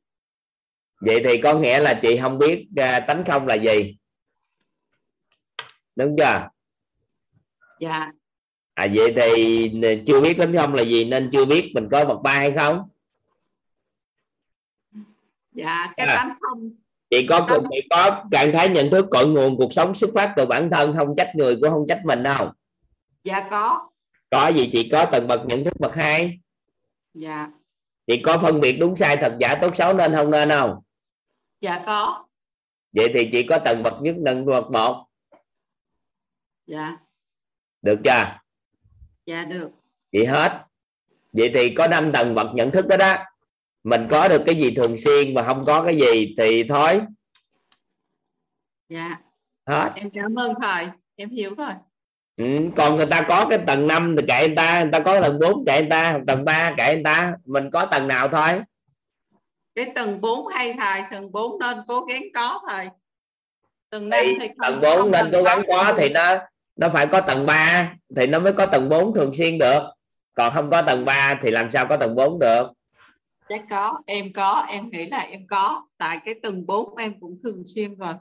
[1.02, 3.98] Vậy thì có nghĩa là chị không biết à, tánh không là gì?
[5.96, 6.50] Đúng chưa?
[7.80, 8.12] Dạ.
[8.74, 9.72] À vậy thì
[10.08, 12.90] chưa biết tánh không là gì nên chưa biết mình có bậc ba hay không
[15.54, 16.16] dạ cái À.
[16.16, 16.70] tánh không.
[17.10, 17.66] Chị có Không.
[17.72, 20.96] chị có trạng thái nhận thức cội nguồn cuộc sống xuất phát từ bản thân
[20.98, 22.52] không trách người cũng không trách mình đâu
[23.24, 23.90] dạ có.
[24.30, 26.40] Có gì chị có tầng bậc nhận thức bậc hai?
[27.14, 27.52] Dạ.
[28.08, 30.80] Chị có phân biệt đúng sai thật giả tốt xấu nên không nên không?
[31.62, 32.26] Dạ có.
[32.92, 35.06] Vậy thì chị có tầng bậc nhất tầng bậc một?
[36.68, 36.98] Dạ.
[37.82, 38.40] Được chưa?
[39.26, 39.70] Dạ được.
[40.12, 40.66] Chị hết.
[41.32, 43.14] Vậy thì có năm tầng bậc nhận thức đó đó
[43.84, 47.02] mình có được cái gì thường xuyên mà không có cái gì thì thôi.
[48.90, 49.18] Dạ.
[49.68, 49.92] Hết.
[49.96, 50.88] Em cảm ơn thầy.
[51.16, 51.72] Em hiểu rồi.
[52.38, 52.46] Ừ.
[52.76, 55.40] còn người ta có cái tầng 5 thì kệ người ta người ta có tầng
[55.40, 57.34] 4 kệ người ta tầng 3 kệ người ta.
[57.46, 58.62] Mình có tầng nào thôi.
[59.76, 62.88] Cái tầng 4 hay thầy tầng 4 nên cố gắng có thầy.
[63.90, 66.46] Tầng 5 thì thì không, tầng 4 không nên cố gắng có thì tầng nó
[66.76, 69.80] nó phải có tầng 3 thì nó mới có tầng 4 thường xuyên được.
[70.34, 72.68] Còn không có tầng 3 thì làm sao có tầng 4 được
[73.50, 75.88] chắc có em có em nghĩ là em có.
[75.98, 78.14] Tại cái tầng 4 em cũng thường xuyên rồi.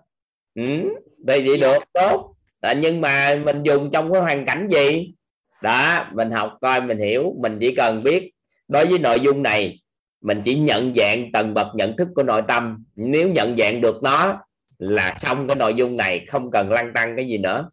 [0.54, 0.94] Ừ.
[1.28, 2.34] thì vậy được tốt.
[2.60, 5.14] À, nhưng mà mình dùng trong cái hoàn cảnh gì?
[5.62, 8.32] Đó mình học coi mình hiểu mình chỉ cần biết.
[8.68, 9.82] Đối với nội dung này
[10.20, 12.84] mình chỉ nhận dạng tầng bậc nhận thức của nội tâm.
[12.96, 14.42] Nếu nhận dạng được nó
[14.78, 17.70] là xong cái nội dung này không cần lăn tăng cái gì nữa.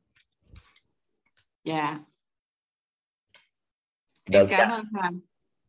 [1.64, 2.00] Dạ.
[4.30, 5.12] Được em cảm ơn thầy.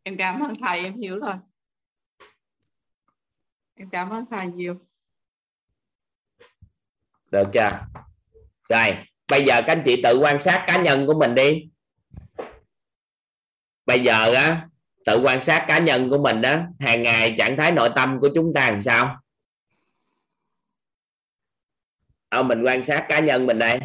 [0.02, 1.34] Em cảm ơn thầy em hiểu rồi
[3.80, 4.80] em cảm ơn thầy nhiều.
[7.30, 7.70] Được chưa?
[8.68, 8.96] Rồi
[9.30, 11.70] bây giờ các anh chị tự quan sát cá nhân của mình đi.
[13.86, 14.68] Bây giờ á
[15.04, 18.28] tự quan sát cá nhân của mình đó hàng ngày trạng thái nội tâm của
[18.34, 19.20] chúng ta làm sao?
[22.28, 23.80] À, mình quan sát cá nhân mình đây.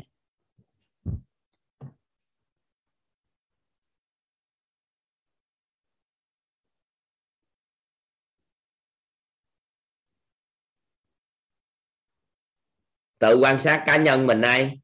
[13.25, 14.79] tự quan sát cá nhân mình đây,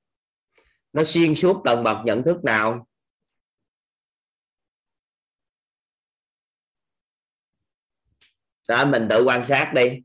[0.94, 2.88] nó xuyên suốt tầng bậc nhận thức nào?
[8.68, 10.02] Đó mình tự quan sát đi.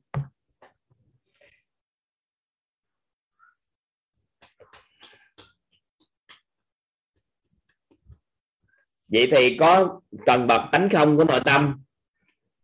[9.09, 11.85] Vậy thì có tầng bậc tánh không của nội tâm?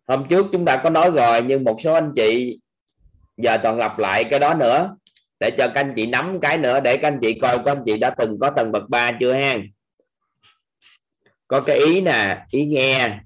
[0.06, 2.60] Hôm trước chúng ta có nói rồi nhưng một số anh chị
[3.36, 4.96] giờ toàn lặp lại cái đó nữa
[5.42, 7.82] để cho các anh chị nắm cái nữa, để các anh chị coi các anh
[7.86, 9.56] chị đã từng có tầng bậc 3 chưa ha
[11.46, 13.20] có cái ý nè, ý nghe.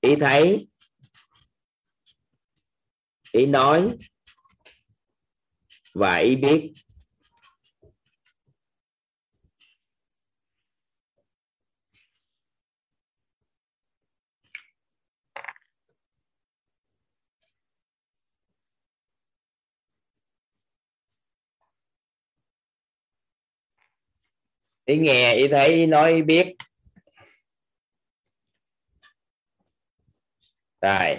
[0.00, 0.68] Ý thấy.
[3.32, 3.90] Ý nói.
[5.94, 6.72] Và ý biết.
[24.84, 26.46] Ý nghe, ý thấy, ý nói, ý biết.
[30.80, 31.16] Rồi.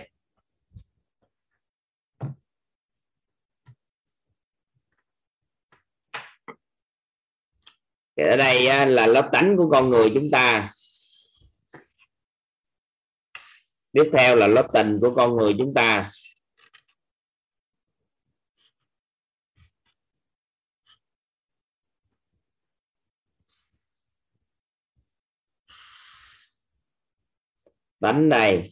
[8.17, 10.69] Thì ở đây là lớp tánh của con người chúng ta.
[13.91, 16.09] Tiếp theo là lớp tình của con người chúng ta.
[28.03, 28.69] Tánh đây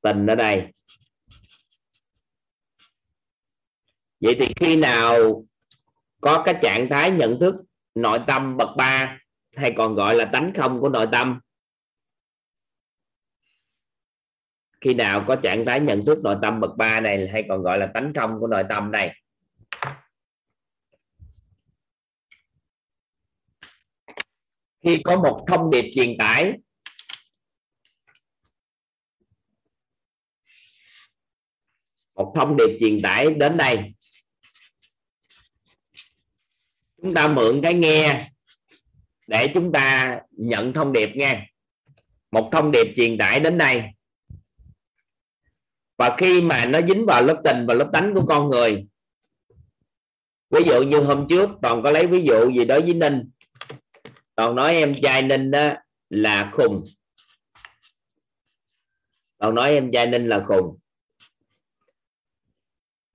[0.00, 0.72] tình ở đây.
[4.20, 5.44] Vậy thì khi nào
[6.20, 7.54] có cái trạng thái nhận thức
[7.94, 9.18] nội tâm bậc ba,
[9.56, 11.40] hay còn gọi là tánh không của nội tâm?
[14.80, 17.78] Khi nào có trạng thái nhận thức nội tâm bậc ba này, hay còn gọi
[17.78, 19.22] là tánh không của nội tâm này?
[24.80, 26.58] Khi có một thông điệp truyền tải
[32.14, 33.78] một thông điệp truyền tải đến đây.
[37.02, 38.28] Chúng ta mượn cái nghe
[39.26, 41.46] để chúng ta nhận thông điệp nghe,
[42.30, 43.82] một thông điệp truyền tải đến đây.
[45.96, 48.82] Và khi mà nó dính vào lớp tình và lớp tánh của con người
[50.52, 53.30] ví dụ như hôm trước còn có lấy ví dụ gì đối với ninh.
[54.34, 55.68] Còn nói em trai ninh đó
[56.10, 56.84] là khùng.
[59.38, 60.78] Còn nói em trai ninh là khùng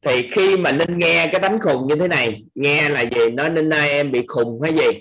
[0.07, 3.31] thì khi mà ninh nghe cái đánh khùng như thế này, nghe là gì?
[3.31, 4.99] Nói ninh ơi, em bị khùng hay gì?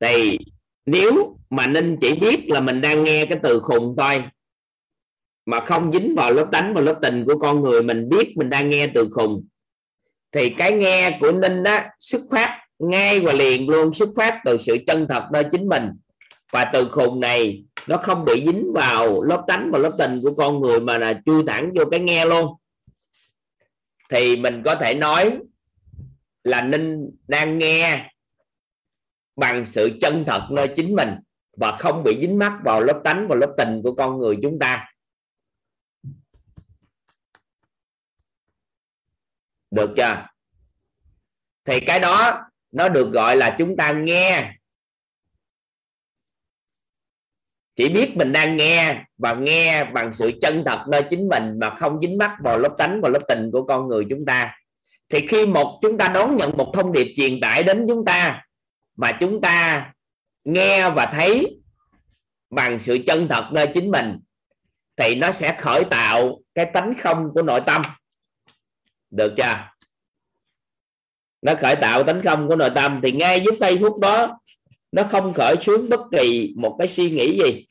[0.00, 0.38] Thì
[0.86, 4.24] nếu mà ninh chỉ biết là mình đang nghe cái từ khùng thôi,
[5.46, 8.50] mà không dính vào lớp tánh và lớp tình của con người, mình biết mình
[8.50, 9.46] đang nghe từ khùng,
[10.32, 14.58] thì cái nghe của ninh đó xuất phát ngay và liền luôn, xuất phát từ
[14.58, 15.84] sự chân thật nơi chính mình.
[16.52, 20.34] Và từ khùng này nó không bị dính vào lớp tánh và lớp tình của
[20.36, 22.56] con người mà là chui thẳng vô cái nghe luôn.
[24.10, 25.38] Thì mình có thể nói
[26.44, 28.12] là ninh đang nghe
[29.36, 31.14] bằng sự chân thật nơi chính mình
[31.56, 34.58] và không bị dính mắc vào lớp tánh và lớp tình của con người chúng
[34.58, 34.92] ta.
[39.70, 40.26] Được chưa?
[41.64, 42.40] Thì cái đó
[42.72, 44.57] nó được gọi là chúng ta nghe
[47.78, 51.74] chỉ biết mình đang nghe và nghe bằng sự chân thật nơi chính mình mà
[51.78, 54.54] không dính mắc vào lớp tánh và lớp tình của con người chúng ta.
[55.08, 58.42] Thì khi một chúng ta đón nhận một thông điệp truyền tải đến chúng ta
[58.96, 59.86] mà chúng ta
[60.44, 61.60] nghe và thấy
[62.50, 64.18] bằng sự chân thật nơi chính mình,
[64.96, 67.82] thì nó sẽ khởi tạo cái tánh không của nội tâm.
[69.10, 69.68] Được chưa?
[71.42, 74.38] Nó khởi tạo tánh không của nội tâm thì ngay giúp giây phút đó,
[74.92, 77.67] nó không khởi xuống bất kỳ một cái suy nghĩ gì.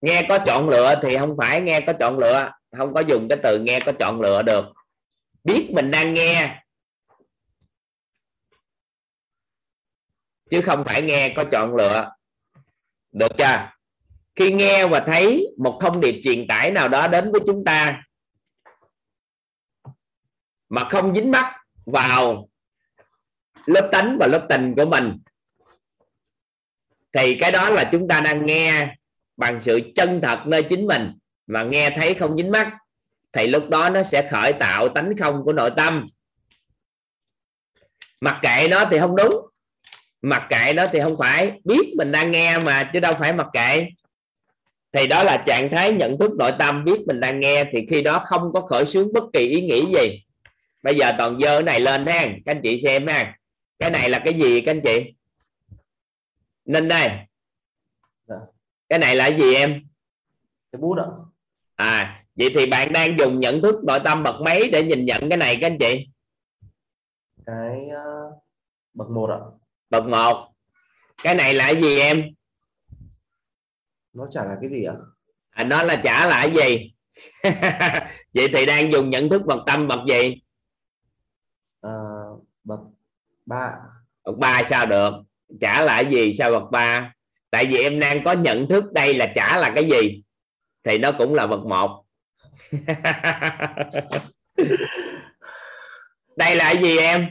[0.00, 2.50] Nghe có chọn lựa thì không phải nghe có chọn lựa.
[2.76, 4.64] Không có dùng cái từ nghe có chọn lựa được.
[5.44, 6.62] Biết mình đang nghe.
[10.50, 12.10] Chứ không phải nghe có chọn lựa.
[13.12, 13.70] Được chưa?
[14.34, 18.02] Khi nghe và thấy một thông điệp truyền tải nào đó đến với chúng ta,
[20.68, 21.56] mà không dính mắc
[21.86, 22.48] vào
[23.66, 25.18] lớp tánh và lớp tình của mình,
[27.12, 28.96] thì cái đó là chúng ta đang nghe
[29.36, 31.12] bằng sự chân thật nơi chính mình
[31.46, 32.72] mà nghe thấy không dính mắt,
[33.32, 36.06] thì lúc đó nó sẽ khởi tạo tánh không của nội tâm.
[38.20, 39.34] Mặc kệ nó thì không đúng,
[40.22, 41.52] mặc kệ nó thì không phải.
[41.64, 43.86] Biết mình đang nghe mà chứ đâu phải mặc kệ.
[44.92, 48.02] Thì đó là trạng thái nhận thức nội tâm, biết mình đang nghe thì khi
[48.02, 50.22] đó không có khởi xướng bất kỳ ý nghĩ gì.
[50.82, 53.38] Bây giờ toàn dơ cái này lên ha, các anh chị xem ha.
[53.78, 55.14] Cái này là cái gì các anh chị?
[56.64, 57.10] Nên đây
[58.88, 59.82] cái này là gì em?
[60.72, 61.06] Cái bút ạ.
[61.76, 65.28] À vậy thì bạn đang dùng nhận thức nội tâm bậc mấy để nhìn nhận
[65.28, 66.08] cái này các anh chị?
[67.46, 68.42] Cái uh,
[68.94, 69.40] bậc một ạ.
[69.90, 70.52] Bậc một.
[71.22, 72.24] Cái này là cái gì em?
[74.12, 74.94] Nó chả là cái gì ạ?
[75.50, 76.92] À, nó là trả lại gì?
[78.34, 80.42] Vậy thì đang dùng nhận thức bậc tâm bậc gì?
[81.80, 81.90] À,
[82.64, 82.80] bậc
[83.46, 83.76] ba
[84.24, 85.10] bậc ba sao được?
[85.60, 87.12] Trả lại gì sao bậc ba
[87.50, 90.22] tại vì em đang có nhận thức đây là trả là cái gì.
[90.84, 92.04] Thì nó cũng là bậc một.
[96.36, 97.26] Đây là cái gì em?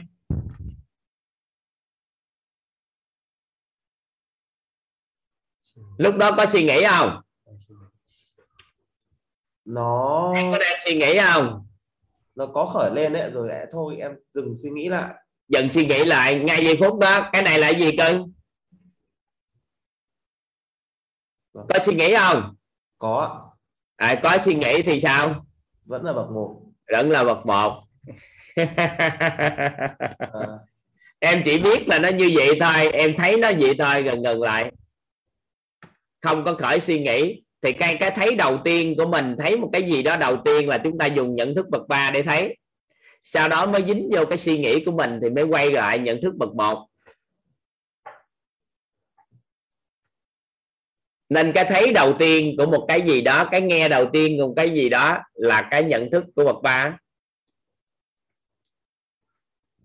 [5.98, 7.20] Lúc đó có suy nghĩ không?
[9.64, 11.66] Nó em có đang suy nghĩ không?
[12.34, 15.14] Nó có khởi lên đấy rồi lại thôi em dừng suy nghĩ lại.
[15.48, 18.32] Dần suy nghĩ lại ngay giây phút đó cái này là gì cưng
[21.45, 21.45] Vâng.
[21.68, 22.54] Có suy nghĩ không?
[22.98, 23.50] Có.
[23.96, 25.46] À, có suy nghĩ thì sao?
[25.84, 26.62] Vẫn là bậc một.
[26.92, 27.82] Vẫn là bậc một.
[28.76, 30.18] À,
[31.18, 32.88] em chỉ biết là nó như vậy thôi.
[32.92, 34.72] Em thấy nó vậy thôi gần gần lại.
[36.22, 37.42] Không có khởi suy nghĩ.
[37.62, 40.68] Thì cái cái thấy đầu tiên của mình thấy một cái gì đó đầu tiên
[40.68, 42.56] là chúng ta dùng nhận thức bậc ba để thấy.
[43.22, 46.20] Sau đó mới dính vô cái suy nghĩ của mình thì mới quay lại nhận
[46.22, 46.86] thức bậc một
[51.28, 54.46] nên cái thấy đầu tiên của một cái gì đó cái nghe đầu tiên của
[54.46, 56.98] một cái gì đó là cái nhận thức của bậc ba.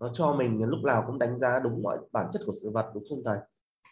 [0.00, 2.90] Nó cho mình lúc nào cũng đánh giá đúng mọi bản chất của sự vật
[2.94, 3.38] đúng không thầy?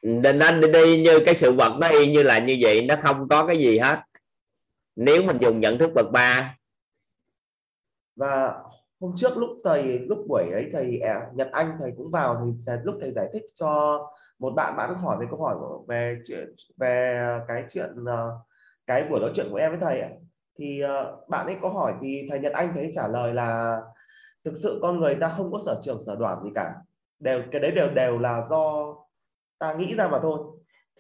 [0.03, 3.29] Nên nó đi như cái sự vật nó y như là như vậy nó không
[3.29, 3.99] có cái gì hết.
[4.97, 6.57] Nếu mình dùng nhận thức bậc ba.
[8.17, 8.55] Và
[9.01, 12.73] hôm trước lúc thầy lúc buổi ấy thầy à, Nhật Anh thầy cũng vào thì
[12.85, 14.01] lúc thầy giải thích cho
[14.41, 16.23] một bạn bạn hỏi về câu hỏi của, về
[16.79, 18.39] về cái chuyện ờ,
[18.87, 20.13] cái buổi nói chuyện của em với thầy ấy.
[20.59, 23.81] thì ờ, bạn ấy có hỏi thì thầy Nhật Anh thấy trả lời là
[24.45, 26.75] thực sự con người ta không có sở trường sở đoản gì cả.
[27.19, 28.95] Đều cái đấy đều đều là do
[29.59, 30.41] ta nghĩ ra mà thôi.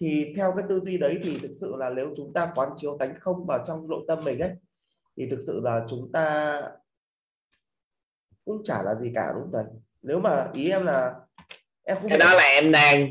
[0.01, 2.97] Thì theo cái tư duy đấy thì thực sự là nếu chúng ta quán chiếu
[2.99, 4.51] tánh không vào trong nội tâm mình ấy
[5.17, 6.62] thì thực sự là chúng ta
[8.45, 9.65] cũng chả là gì cả đúng không thầy?
[10.03, 11.15] Nếu mà ý em là
[11.85, 13.11] em không cái đó là em đang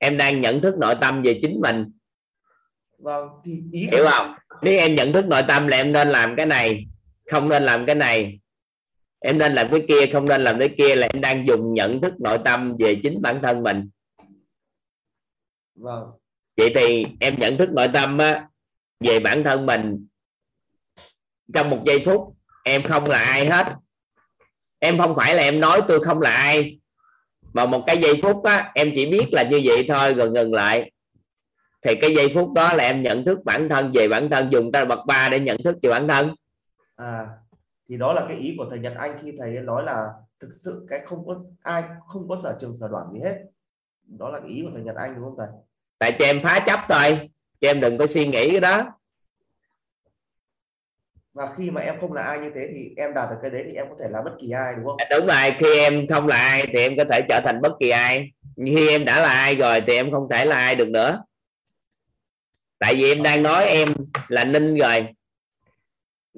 [0.00, 1.92] em đang nhận thức nội tâm về chính mình.
[2.98, 4.34] Vâng thì ý hiểu không?
[4.62, 6.86] Nếu em nhận thức nội tâm là em nên làm cái này
[7.30, 8.38] không nên làm cái này.
[9.18, 12.00] Em nên làm cái kia không nên làm cái kia là em đang dùng nhận
[12.00, 13.90] thức nội tâm về chính bản thân mình.
[15.74, 16.04] Vâng.
[16.56, 18.48] Vậy thì em nhận thức nội tâm á,
[19.00, 20.06] về bản thân mình.
[21.54, 23.66] Trong một giây phút em không là ai hết.
[24.78, 26.79] Em không phải là em nói tôi không là ai
[27.52, 30.54] mà một cái giây phút á em chỉ biết là như vậy thôi rồi ngừng
[30.54, 30.92] lại.
[31.82, 34.72] Thì cái giây phút đó là em nhận thức bản thân về bản thân dùng
[34.72, 36.34] ta bậc ba để nhận thức về bản thân.
[36.96, 37.26] À
[37.88, 40.08] thì đó là cái ý của thầy Nhật Anh khi thầy nói là
[40.40, 43.34] thực sự cái không có ai không có sở trường sở đoản gì hết.
[44.06, 45.48] Đó là cái ý của thầy Nhật Anh đúng không thầy?
[45.98, 48.99] Tại cho em phá chấp thôi cho em đừng có suy nghĩ cái đó
[51.32, 53.62] và khi mà em không là ai như thế thì em đạt được cái đấy
[53.66, 54.96] thì em có thể là bất kỳ ai đúng không?
[55.10, 57.90] Đúng rồi khi em không là ai thì em có thể trở thành bất kỳ
[57.90, 58.32] ai.
[58.56, 61.22] Khi em đã là ai rồi thì em không thể là ai được nữa.
[62.78, 63.88] Tại vì em đang nói em
[64.28, 65.06] là ninh rồi.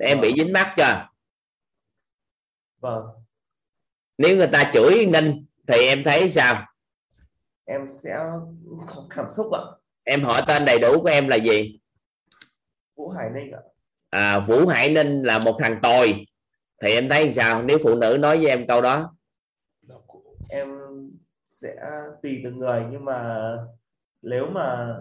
[0.00, 1.08] Em bị dính mắt chưa?
[2.80, 3.04] Vâng.
[4.18, 6.66] Nếu người ta chửi ninh thì em thấy sao?
[7.64, 8.18] Em sẽ
[8.86, 9.60] có cảm xúc ạ.
[10.04, 11.78] Em hỏi tên đầy đủ của em là gì?
[12.96, 13.60] Vũ Hải Ninh ạ
[14.12, 16.26] à, Vũ Hải Ninh là một thằng tồi.
[16.82, 17.62] Thì em thấy sao?
[17.62, 19.14] Nếu phụ nữ nói với em câu đó.
[20.48, 20.68] Em
[21.46, 21.74] sẽ
[22.22, 23.50] tùy từng người nhưng mà
[24.22, 24.94] nếu mà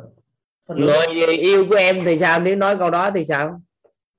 [0.68, 1.08] phần người
[1.38, 2.40] yêu của em thì sao?
[2.40, 3.62] Nếu nói câu đó thì sao?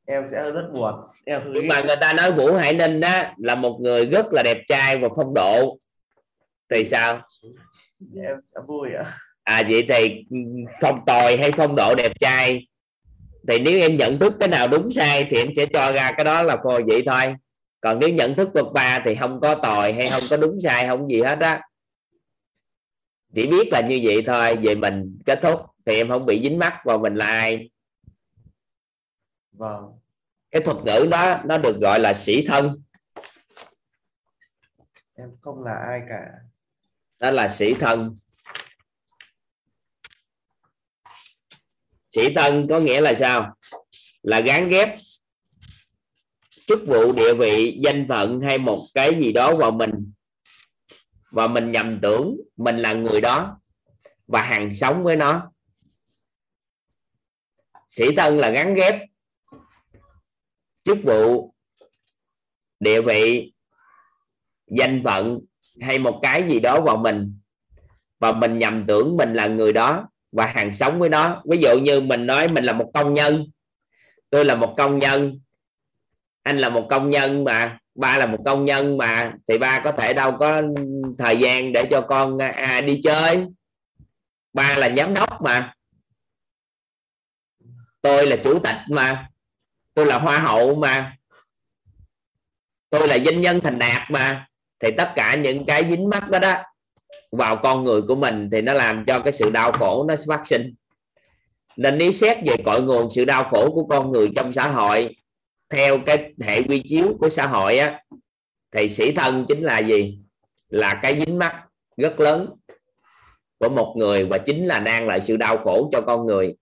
[0.06, 0.94] Em sẽ rất buồn.
[1.24, 4.43] Em nhưng mà người ta nói Vũ Hải Ninh đó là một người rất là
[4.43, 5.78] đẹp trai và phong độ.
[6.70, 7.23] Thì sao?
[8.16, 9.05] Em sẽ vui ạ.
[9.44, 10.24] À vậy thì
[10.81, 12.66] phong tồi hay phong độ đẹp trai
[13.48, 16.24] thì nếu em nhận thức cái nào đúng sai thì em sẽ cho ra cái
[16.24, 17.35] đó là cô vậy thôi.
[17.81, 20.86] Còn nếu nhận thức bậc ba thì không có tồi hay không có đúng sai
[20.86, 21.62] không gì hết á.
[23.35, 26.59] Chỉ biết là như vậy thôi về mình kết thúc thì em không bị dính
[26.59, 27.70] mắc vào mình là ai.
[29.52, 29.85] Vâng.
[30.51, 32.82] Cái thuật ngữ đó nó được gọi là sĩ thân.
[35.14, 36.31] Em không là ai cả.
[37.20, 38.14] Đó là sĩ thân
[42.14, 43.56] sĩ tân có nghĩa là sao?
[44.22, 44.89] Là gán ghép
[46.51, 50.12] chức vụ, địa vị, danh phận hay một cái gì đó vào mình.
[51.30, 53.60] Và mình nhầm tưởng mình là người đó
[54.26, 55.52] và hàng sống với nó.
[57.89, 58.94] Sĩ tân là gắn ghép
[60.84, 61.55] chức vụ,
[62.80, 63.52] địa vị,
[64.66, 65.40] danh phận
[65.80, 67.39] hay một cái gì đó vào mình.
[68.18, 71.42] Và mình nhầm tưởng mình là người đó và hàng sống với nó.
[71.50, 73.46] Ví dụ như mình nói mình là một công nhân
[74.32, 75.40] tôi là một công nhân
[76.42, 79.92] anh là một công nhân mà ba là một công nhân mà thì ba có
[79.92, 80.62] thể đâu có
[81.18, 83.46] thời gian để cho con à, à đi chơi.
[84.52, 85.74] Ba là giám đốc mà.
[88.00, 89.28] Tôi là chủ tịch mà.
[89.94, 91.16] Tôi là hoa hậu mà.
[92.90, 94.46] Tôi là doanh nhân thành đạt mà.
[94.80, 96.62] Thì tất cả những cái dính mắt đó đó
[97.32, 100.47] vào con người của mình thì nó làm cho cái sự đau khổ nó phát
[100.47, 100.74] sinh.
[101.76, 105.16] Nên nếu xét về cội nguồn sự đau khổ của con người trong xã hội
[105.70, 108.02] theo cái hệ quy chiếu của xã hội á
[108.70, 110.18] thì sĩ thân chính là gì?
[110.68, 111.64] Là cái dính mắt
[111.97, 112.55] rất lớn
[113.59, 116.55] của một người và chính là đang lại sự đau khổ cho con người.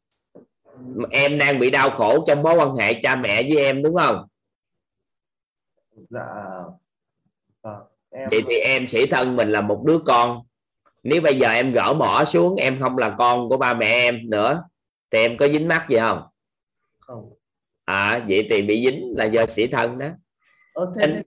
[1.10, 4.26] Em đang bị đau khổ trong mối quan hệ cha mẹ với em đúng không?
[6.08, 6.24] Dạ.
[7.62, 7.72] À,
[8.10, 8.28] em...
[8.30, 10.42] vậy thì em sĩ thân mình là một đứa con.
[11.02, 14.30] Nếu bây giờ em gỡ mỏ xuống em không là con của ba mẹ em
[14.30, 14.62] nữa
[15.10, 16.22] thì em có dính mắt gì không?
[16.98, 17.32] Không.
[17.84, 20.06] À vậy thì bị dính là do sĩ thân đó.
[20.74, 21.22] Ờ, thế, anh...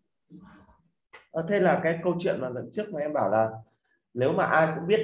[1.32, 3.50] ờ, thế là cái câu chuyện mà lần trước mà em bảo là
[4.14, 5.02] nếu mà ai cũng biết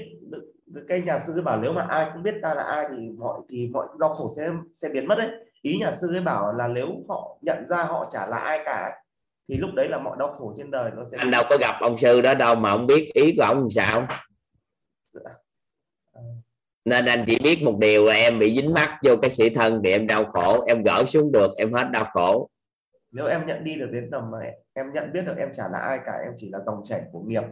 [0.87, 3.39] cái nhà sư ấy bảo nếu mà ai cũng biết ta là ai thì mọi
[3.49, 5.29] thì mọi đau khổ sẽ sẽ biến mất đấy.
[5.61, 9.01] Ý nhà sư ấy bảo là nếu họ nhận ra họ chả là ai cả
[9.49, 11.75] thì lúc đấy là mọi đau khổ trên đời nó sẽ anh đâu có gặp
[11.81, 14.07] ông sư đó đâu mà ông biết ý của ông sao?
[15.13, 15.31] Dạ.
[16.85, 19.81] nên anh chỉ biết một điều là em bị dính mắt vô cái sĩ thân
[19.83, 22.49] thì em đau khổ em gỡ xuống được em hết đau khổ.
[23.11, 24.37] Nếu em nhận đi được đến tầm mà
[24.73, 27.19] em nhận biết được em chả là ai cả em chỉ là dòng chảy của
[27.19, 27.43] nghiệp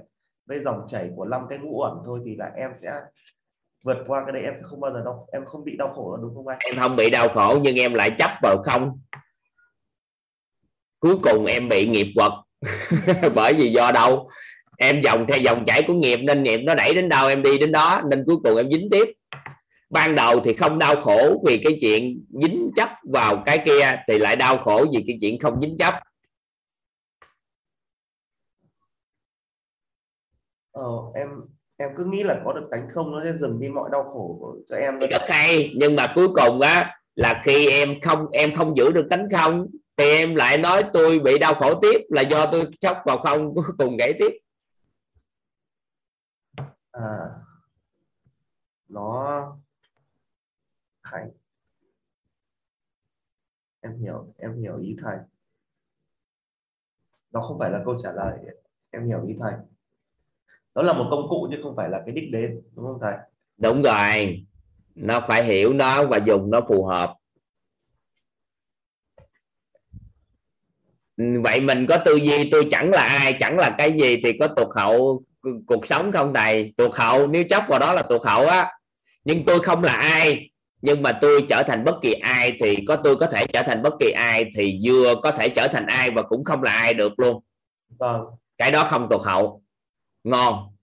[0.46, 2.92] với dòng chảy của năm cái ngũ ẩn thôi thì là em sẽ
[3.84, 6.18] vượt qua cái đấy em sẽ không bao giờ đau em không bị đau khổ
[6.18, 6.58] nữa đúng không anh?
[6.66, 9.00] Em không bị đau khổ nhưng em lại chấp vào không
[11.00, 12.32] cuối cùng em bị nghiệp quật.
[13.36, 14.30] Bởi vì do đâu?
[14.78, 17.58] Em dòng theo dòng chảy của nghiệp nên nghiệp nó đẩy đến đâu em đi
[17.58, 19.14] đến đó nên cuối cùng em dính tiếp.
[19.90, 24.18] Ban đầu thì không đau khổ vì cái chuyện dính chấp vào cái kia thì
[24.18, 25.94] lại đau khổ vì cái chuyện không dính chấp.
[30.72, 30.84] Ờ,
[31.16, 31.30] em
[31.78, 34.56] em cứ nghĩ là có được tánh không nó sẽ dừng đi mọi đau khổ
[34.68, 38.78] cho em rất hay nhưng mà cuối cùng á là khi em không em không
[38.78, 39.68] giữ được tánh không
[39.98, 43.56] thì em lại nói tôi bị đau khổ tiếp là do tôi chóc vào không
[43.56, 44.32] cuối cùng gãy tiếp.
[46.92, 47.30] À
[48.88, 49.58] nó
[51.02, 51.24] hay
[53.82, 55.18] em hiểu em hiểu ý thầy
[57.32, 58.40] nó không phải là câu trả lời
[58.90, 59.54] em hiểu ý thầy
[60.76, 63.16] nó là một công cụ chứ không phải là cái đích đến đúng không thầy
[63.58, 64.46] đúng rồi.
[64.96, 67.18] Nó phải hiểu nó và dùng nó phù hợp
[71.18, 74.48] vậy mình có tư duy tôi chẳng là ai chẳng là cái gì thì có
[74.48, 75.24] tuột hậu
[75.68, 76.74] cuộc sống không thầy?
[76.78, 78.72] Tuột hậu nếu chấp vào đó là tuột hậu á.
[79.24, 80.50] Nhưng tôi không là ai
[80.82, 83.82] nhưng mà tôi trở thành bất kỳ ai thì có tôi có thể trở thành
[83.82, 86.94] bất kỳ ai thì vừa có thể trở thành ai và cũng không là ai
[86.94, 87.44] được luôn.
[88.00, 88.22] Vâng.
[88.58, 89.62] Cái đó không tuột hậu.
[90.24, 90.76] Ngon.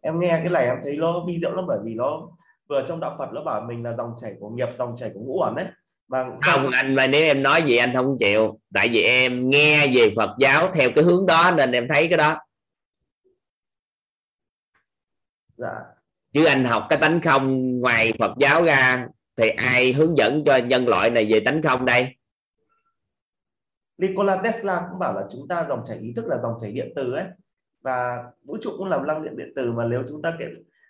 [0.00, 2.28] Em nghe cái này em thấy nó vi diệu lắm bởi vì nó
[2.68, 5.20] vừa trong đạo Phật nó bảo mình là dòng chảy của nghiệp dòng chảy của
[5.20, 5.66] ngũ ẩn đấy
[6.08, 8.60] mà không anh mà nếu em nói gì anh không chịu.
[8.74, 12.18] Tại vì em nghe về Phật giáo theo cái hướng đó nên em thấy cái
[12.18, 12.40] đó.
[15.56, 15.74] Dạ.
[16.32, 19.06] Chứ anh học cái tánh không ngoài Phật giáo ra
[19.36, 22.16] thì ai hướng dẫn cho nhân loại này về tánh không đây?
[23.98, 26.92] Nikola Tesla cũng bảo là chúng ta dòng chảy ý thức là dòng chảy điện
[26.96, 27.24] từ ấy.
[27.80, 30.46] Và vũ trụ cũng là năng lượng điện từ mà nếu chúng ta kết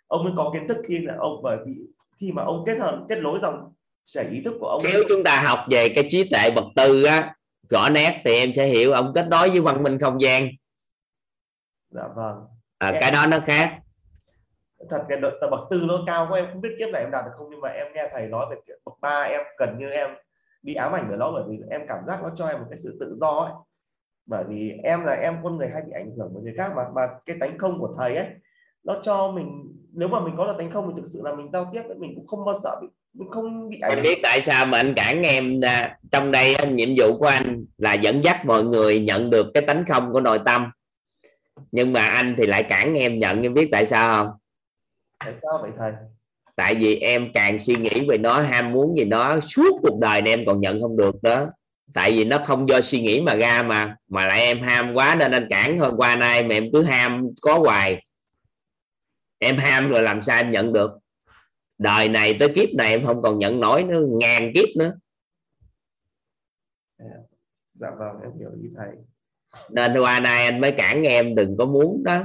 [0.06, 1.72] ông mới có kiến thức khi là ông bởi vì
[2.16, 3.72] khi mà ông kết hợp kết nối dòng
[4.12, 7.04] chảy ý thức của ông nếu chúng ta học về cái trí tuệ bậc tư
[7.04, 7.34] á
[7.70, 10.48] rõ nét thì em sẽ hiểu ông kết nối với văn minh không gian.
[11.90, 12.36] Dạ vâng.
[12.78, 13.00] À, em...
[13.00, 13.78] cái đó nó khác.
[14.90, 17.24] Thật cái tờ bậc tư nó cao quá em không biết kiếp này em đạt
[17.24, 20.10] được không nhưng mà em nghe thầy nói về bậc ba em gần như em
[20.62, 22.78] bị ám ảnh bởi nó bởi vì em cảm giác nó cho em một cái
[22.78, 23.52] sự tự do ấy.
[24.26, 26.82] Bởi vì em là em con người hay bị ảnh hưởng bởi người khác mà
[26.94, 28.26] mà cái tánh không của thầy ấy
[28.84, 31.46] nó cho mình nếu mà mình có là tánh không thì thực sự là mình
[31.52, 34.42] giao tiếp mình cũng không bao giờ bị mình không bị ảnh anh biết tại
[34.42, 38.46] sao mà anh cản em à, trong đây nhiệm vụ của anh là dẫn dắt
[38.46, 40.70] mọi người nhận được cái tánh không của nội tâm.
[41.72, 44.36] Nhưng mà anh thì lại cản em nhận em biết tại sao không?
[45.24, 45.92] Tại sao vậy thầy?
[46.56, 50.22] Tại vì em càng suy nghĩ về nó ham muốn gì nó suốt cuộc đời
[50.22, 51.46] này em còn nhận không được đó.
[51.94, 55.14] Tại vì nó không do suy nghĩ mà ra mà mà lại em ham quá
[55.18, 58.05] nên anh cản hôm qua nay mà em cứ ham có hoài
[59.38, 60.90] em ham rồi làm sao em nhận được?
[61.78, 64.94] Đời này tới kiếp này em không còn nhận nổi nữa ngàn kiếp nữa.
[67.74, 68.90] Dạ vâng em hiểu ý thầy.
[69.74, 72.22] Nên qua nay anh mới cản em đừng có muốn đó.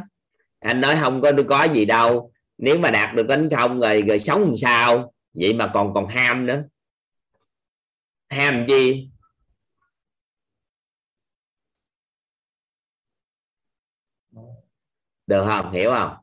[0.59, 2.31] Anh nói không có có gì đâu.
[2.57, 5.13] Nếu mà đạt được tánh không rồi rồi sống làm sao?
[5.33, 6.63] Vậy mà còn còn ham nữa.
[8.29, 9.11] Ham gì
[15.27, 15.71] được không?
[15.71, 16.20] Hiểu không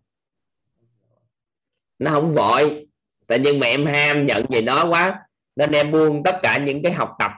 [1.98, 2.86] nó không vội.
[3.26, 5.18] Tại nhưng mà em ham nhận về nó quá.
[5.56, 7.30] Nên em buông tất cả những cái học tập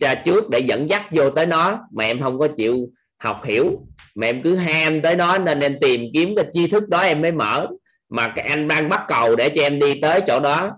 [0.00, 1.80] ra trước để dẫn dắt vô tới nó.
[1.92, 2.88] Mà em không có chịu
[3.18, 3.86] học hiểu.
[4.14, 7.22] Mà em cứ ham tới nó nên em tìm kiếm cái tri thức đó em
[7.22, 7.66] mới mở.
[8.08, 10.70] Mà cái anh đang bắt cầu để cho em đi tới chỗ đó.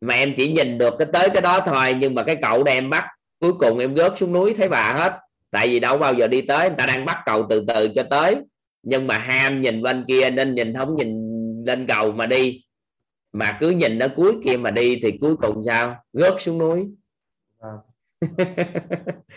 [0.00, 2.76] Mà em chỉ nhìn được cái tới cái đó thôi, nhưng mà cái cậu đem
[2.76, 3.04] em bắt,
[3.40, 5.18] cuối cùng em gớt xuống núi thấy bà hết.
[5.50, 8.02] Tại vì đâu bao giờ đi tới, người ta đang bắt cầu từ từ cho
[8.02, 8.36] tới.
[8.82, 11.33] Nhưng mà ham nhìn bên kia nên nhìn không nhìn
[11.66, 12.64] lên cầu mà đi
[13.32, 16.86] mà cứ nhìn nó cuối kia mà đi thì cuối cùng sao rớt xuống núi
[17.60, 17.70] à.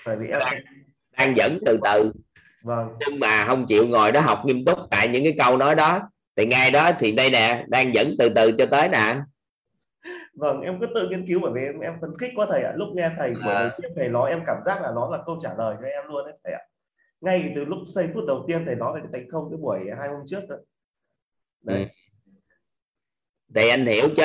[0.05, 0.63] Đang,
[1.17, 2.11] đang dẫn từ từ
[2.63, 2.87] vâng.
[2.99, 6.09] nhưng mà không chịu ngồi đó học nghiêm túc tại những cái câu nói đó
[6.35, 9.15] thì ngay đó thì đây nè đang dẫn từ từ cho tới nè
[10.33, 12.73] vâng em cứ tự nghiên cứu bởi vì em em phấn khích quá thầy ạ
[12.75, 13.77] lúc nghe thầy của à.
[13.95, 16.37] thầy nói em cảm giác là nó là câu trả lời cho em luôn đấy
[16.43, 16.61] thầy ạ
[17.21, 19.79] ngay từ lúc xây phút đầu tiên thầy nói về cái thành không cái buổi
[19.99, 20.55] hai hôm trước đó.
[21.63, 21.85] đấy ừ
[23.55, 24.23] thì anh hiểu chứ.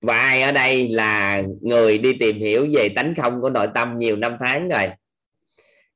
[0.00, 3.98] Và ai ở đây là người đi tìm hiểu về tánh không của nội tâm
[3.98, 4.88] nhiều năm tháng rồi?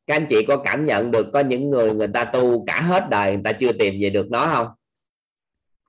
[0.07, 3.07] Các anh chị có cảm nhận được có những người người ta tu cả hết
[3.11, 4.69] đời, người ta chưa tìm về được nó không?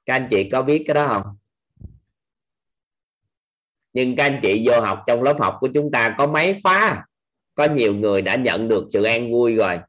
[0.05, 1.23] Các anh chị có biết cái đó không?
[3.93, 7.05] Nhưng các anh chị vô học trong lớp học của chúng ta có mấy khóa,
[7.55, 9.79] có nhiều người đã nhận được sự an vui rồi.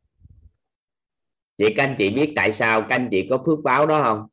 [1.58, 4.26] Vậy các anh chị biết tại sao các anh chị có phước báo đó không?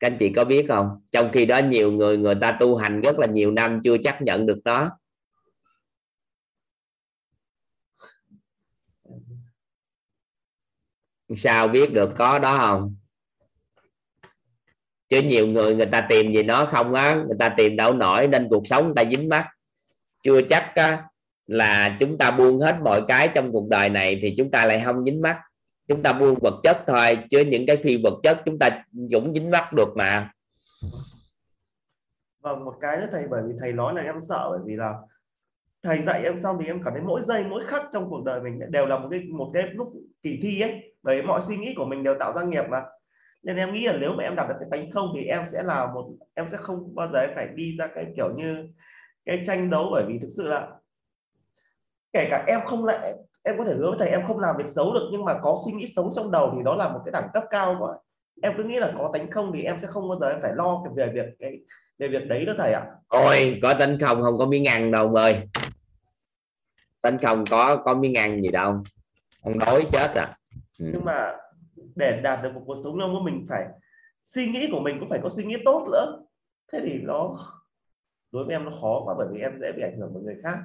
[0.00, 1.00] Các anh chị có biết không?
[1.10, 4.22] Trong khi đó nhiều người người ta tu hành rất là nhiều năm chưa chắc
[4.22, 4.98] nhận được đó
[11.36, 12.96] sao biết được có đó không?
[15.08, 17.14] Chứ nhiều người người ta tìm gì nó không á.
[17.14, 19.48] Người ta tìm đâu nổi nên cuộc sống người ta dính mắt
[20.22, 21.04] chưa chắc á,
[21.46, 24.82] là chúng ta buông hết mọi cái trong cuộc đời này thì chúng ta lại
[24.84, 25.36] không dính mắt
[25.88, 29.34] chúng ta buông vật chất thôi, chứ những cái phi vật chất chúng ta cũng
[29.34, 30.30] dính mắt được mà.
[32.40, 34.94] Vâng một cái nữa thầy, bởi vì thầy nói là em sợ, bởi vì là
[35.82, 38.40] thầy dạy em xong thì em cảm thấy mỗi giây, mỗi khắc trong cuộc đời
[38.40, 39.88] mình đều là một cái một cái lúc
[40.22, 40.94] kỳ thi ấy.
[41.02, 42.82] Bởi mọi suy nghĩ của mình đều tạo ra nghiệp mà.
[43.42, 45.62] Nên em nghĩ là nếu mà em đạt được cái tánh không thì em sẽ
[45.62, 48.68] là một, em sẽ không bao giờ phải đi ra cái kiểu như
[49.24, 50.68] cái tranh đấu, bởi vì thực sự là
[52.12, 53.12] kể cả em không lại
[53.46, 55.56] em có thể hứa với thầy em không làm việc xấu được nhưng mà có
[55.66, 57.98] suy nghĩ xấu trong đầu thì đó là một cái đẳng cấp cao quá
[58.42, 60.52] em cứ nghĩ là có tánh không thì em sẽ không bao giờ em phải
[60.54, 61.60] lo về việc cái
[61.98, 62.86] về việc đấy đó thầy ạ.
[63.08, 65.48] Ôi có tánh không không có miếng ăn đâu ơi.
[67.00, 68.82] Tánh không có có miếng ăn gì đâu.
[69.42, 70.32] Ông đói chết à.
[70.80, 70.86] Ừ.
[70.92, 71.32] nhưng mà
[71.94, 73.66] để đạt được một cuộc sống trong mình phải
[74.22, 76.22] suy nghĩ của mình cũng phải có suy nghĩ tốt nữa.
[76.72, 77.38] Thế thì nó
[78.32, 80.36] đối với em nó khó quá bởi vì em dễ bị ảnh hưởng bởi người
[80.42, 80.58] khác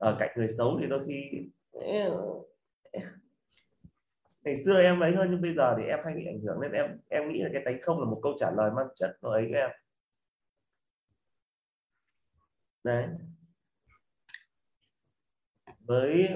[0.00, 1.30] ở cạnh người xấu thì đôi khi
[4.42, 6.72] ngày xưa em ấy hơn nhưng bây giờ thì em hay bị ảnh hưởng nên
[6.72, 9.30] em em nghĩ là cái tánh không là một câu trả lời mang chất nó
[9.30, 9.70] ấy em.
[12.84, 13.06] Đấy.
[15.78, 16.28] Với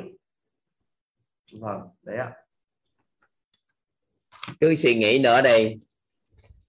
[1.52, 2.32] vâng đấy ạ.
[4.60, 5.76] Cứ suy nghĩ nữa đi.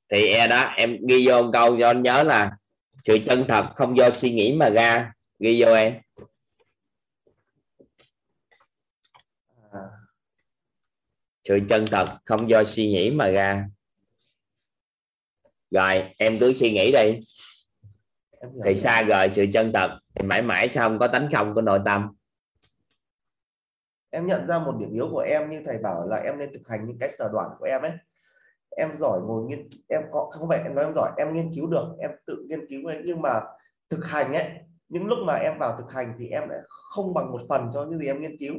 [0.10, 2.58] Thì e đó em ghi vô một câu cho anh nhớ là
[3.04, 5.14] sự chân thật không do suy nghĩ mà ra.
[5.40, 6.02] Ghi vô em
[9.76, 9.90] à.
[11.48, 13.70] Sự chân thật không do suy nghĩ mà ra.
[15.72, 17.20] Rồi em cứ suy nghĩ đi.
[18.66, 21.62] Thì xa rời sự chân thật thì mãi mãi sao không có tánh không của
[21.62, 22.16] nội tâm.
[24.10, 26.68] Em nhận ra một điểm yếu của em như thầy bảo là em nên thực
[26.68, 27.92] hành những cái sở đoạn của em ấy.
[28.78, 31.68] Em giỏi ngồi nghiên em có không phải em nói em giỏi em nghiên cứu
[31.68, 33.02] được em tự nghiên cứu ấy.
[33.06, 33.42] Nhưng mà
[33.90, 34.46] thực hành ấy
[34.90, 37.86] những lúc mà em vào thực hành thì em lại không bằng một phần cho
[37.86, 38.56] những gì em nghiên cứu.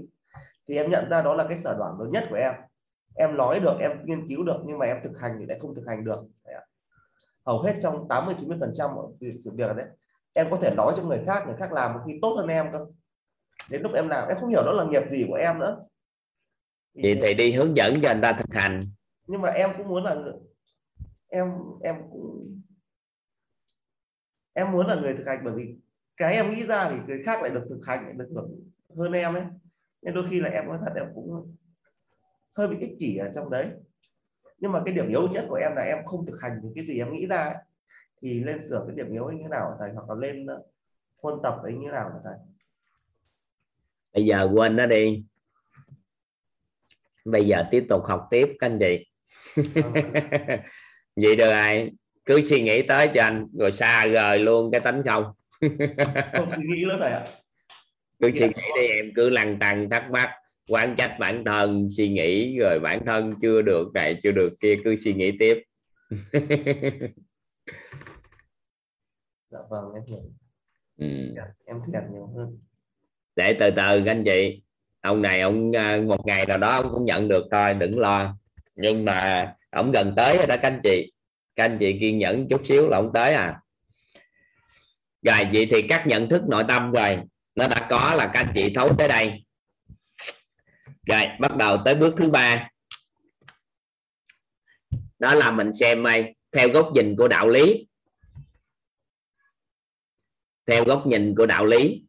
[0.68, 2.54] Thì em nhận ra đó là cái sở đoạn lớn nhất của em
[3.16, 5.74] em nói được em nghiên cứu được nhưng mà em thực hành thì lại không
[5.74, 6.26] thực hành được.
[7.47, 8.90] Hầu hết trong 80 90 phần trăm
[9.44, 9.86] sự việc đấy
[10.36, 12.72] em có thể nói cho người khác người khác làm một khi tốt hơn em
[12.72, 12.86] cơ.
[13.70, 15.82] Đến lúc em làm em không hiểu đó là nghiệp gì của em nữa.
[17.02, 18.80] Thì thì đi hướng dẫn cho anh ta thực hành.
[19.26, 20.16] Nhưng mà em cũng muốn là
[21.28, 21.52] em
[21.82, 22.60] em cũng
[24.52, 25.76] em muốn là người thực hành bởi vì
[26.16, 29.12] cái em nghĩ ra thì người khác lại được thực hành lại được hưởng hơn
[29.12, 29.44] em ấy.
[30.02, 31.56] Nên đôi khi là em nói thật em cũng
[32.57, 33.66] hơi bị ích kỷ ở trong đấy.
[34.59, 36.85] Nhưng mà cái điểm yếu nhất của em là em không thực hành những cái
[36.85, 37.55] gì em nghĩ ra ấy.
[38.23, 39.91] thì lên sửa cái điểm yếu ấy như nào thầy?
[39.95, 40.47] Hoặc là lên
[41.23, 42.35] huân tập ấy như nào thầy?
[44.15, 45.24] Bây giờ quên nó đi.
[47.24, 49.07] Bây giờ tiếp tục học tiếp các anh chị.
[51.16, 51.91] Vậy được ai
[52.24, 55.24] cứ suy nghĩ tới cho anh rồi xa rời luôn cái tánh không.
[56.33, 57.24] Không suy nghĩ nữa thầy ạ.
[58.20, 60.31] Cứ suy nghĩ đi em cứ lăn tăng thắc mắc
[60.68, 64.76] quan trách bản thân suy nghĩ rồi bản thân chưa được này chưa được kia
[64.84, 65.62] cứ suy nghĩ tiếp.
[69.51, 70.22] Dạ vâng em hiểu.
[70.98, 71.34] Ừ.
[71.36, 72.59] Dạ, em thiệt nhiều hơn.
[73.36, 74.62] Để từ từ các anh chị.
[75.01, 78.36] Ông này ông à, một ngày nào đó ông cũng nhận được thôi đừng lo.
[78.74, 81.12] Nhưng mà ông gần tới rồi đó các anh chị.
[81.56, 83.60] Các anh chị kiên nhẫn chút xíu là ông tới à.
[85.22, 87.18] Rồi vậy thì các nhận thức nội tâm rồi.
[87.55, 89.45] Nó đã có là các anh chị thấu tới đây
[91.07, 92.70] rồi, bắt đầu tới bước thứ ba.
[95.19, 97.87] Đó là mình xem ai theo góc nhìn của đạo lý.
[100.66, 102.03] Theo góc nhìn của đạo lý,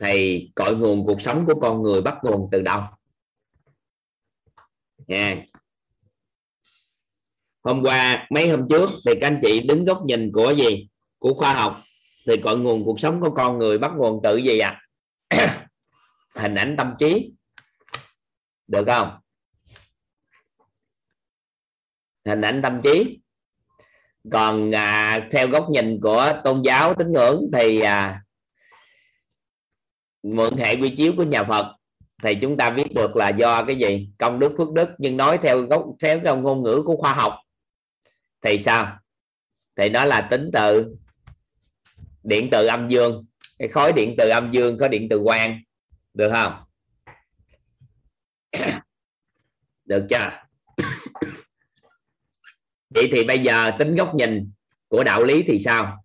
[0.00, 2.82] thì cội nguồn cuộc sống của con người bắt nguồn từ đâu?
[5.06, 5.44] Nha.
[7.62, 10.88] Hôm qua, mấy hôm trước, thì các anh chị đứng góc nhìn của gì?
[11.18, 11.82] Của khoa học.
[12.26, 14.80] Thì cội nguồn cuộc sống của con người bắt nguồn từ gì ạ?
[15.28, 15.62] à?
[16.36, 17.32] hình ảnh tâm trí.
[18.66, 19.20] Được không?
[22.24, 23.20] Hình ảnh tâm trí.
[24.32, 28.22] Còn à, theo góc nhìn của tôn giáo tín ngưỡng thì à,
[30.22, 31.76] mượn hệ quy chiếu của nhà Phật
[32.22, 34.10] thì chúng ta biết được là do cái gì?
[34.18, 34.88] Công đức phước đức.
[34.98, 37.32] Nhưng nói theo gốc theo trong ngôn ngữ của khoa học
[38.40, 38.98] thì sao?
[39.76, 40.96] Thì nó là tính từ
[42.22, 43.26] điện từ âm dương.
[43.58, 45.62] Cái khối điện từ âm dương có điện từ quang
[46.16, 46.52] được không?
[49.84, 50.30] Được chưa?
[52.90, 54.52] Vậy thì bây giờ tính góc nhìn
[54.88, 56.04] của đạo lý thì sao?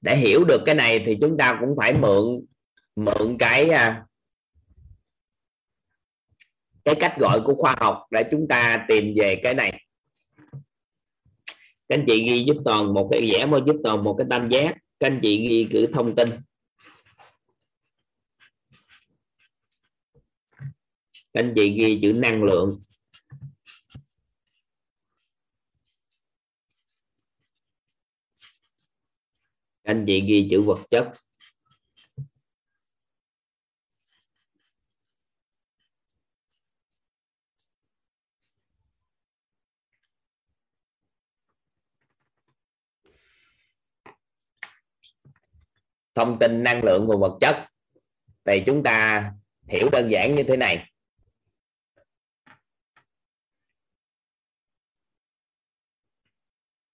[0.00, 2.46] Để hiểu được cái này thì chúng ta cũng phải mượn
[2.96, 4.04] mượn cái à,
[6.84, 9.84] cái cách gọi của khoa học để chúng ta tìm về cái này.
[11.88, 14.48] Các anh chị ghi giúp toàn một cái, vẽ mới giúp toàn một cái tam
[14.48, 14.76] giác.
[15.00, 16.28] Các anh chị ghi cử thông tin.
[21.32, 22.70] Anh chị ghi chữ năng lượng.
[29.82, 31.10] Anh chị ghi chữ vật chất.
[46.14, 47.56] Thông tin năng lượng và vật chất.
[48.44, 49.32] Thì chúng ta
[49.68, 50.87] hiểu đơn giản như thế này.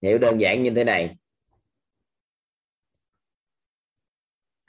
[0.05, 1.15] Hiểu đơn giản như thế này.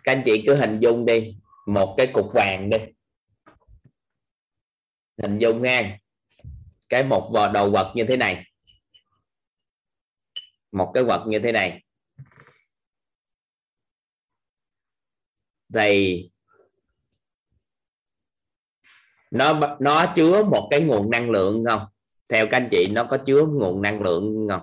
[0.04, 1.36] Các anh chị cứ hình dung đi,
[1.66, 2.78] một cái cục vàng đi.
[5.22, 5.98] Hình dung nha
[6.88, 8.44] cái một vò đầu vật như thế này.
[10.72, 11.82] Một cái vật như thế này.
[15.74, 16.22] Thì
[19.30, 21.86] nó nó chứa một cái nguồn năng lượng không?
[22.28, 24.62] Theo các anh chị, nó có chứa nguồn năng lượng không?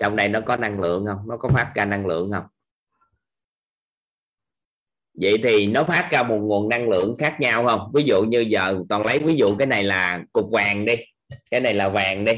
[0.00, 1.28] Trong đây nó có năng lượng không?
[1.28, 2.44] Nó có phát ra năng lượng không?
[5.14, 7.90] Vậy thì nó phát ra một nguồn năng lượng khác nhau không?
[7.94, 10.94] Ví dụ như giờ toàn lấy ví dụ cái này là cục vàng đi.
[11.50, 12.32] Cái này là vàng đi.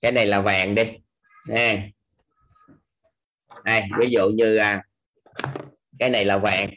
[0.00, 0.84] Cái này là vàng đi.
[1.48, 1.74] Ha
[3.64, 4.84] đây ví dụ như à,
[5.98, 6.70] cái này là vàng.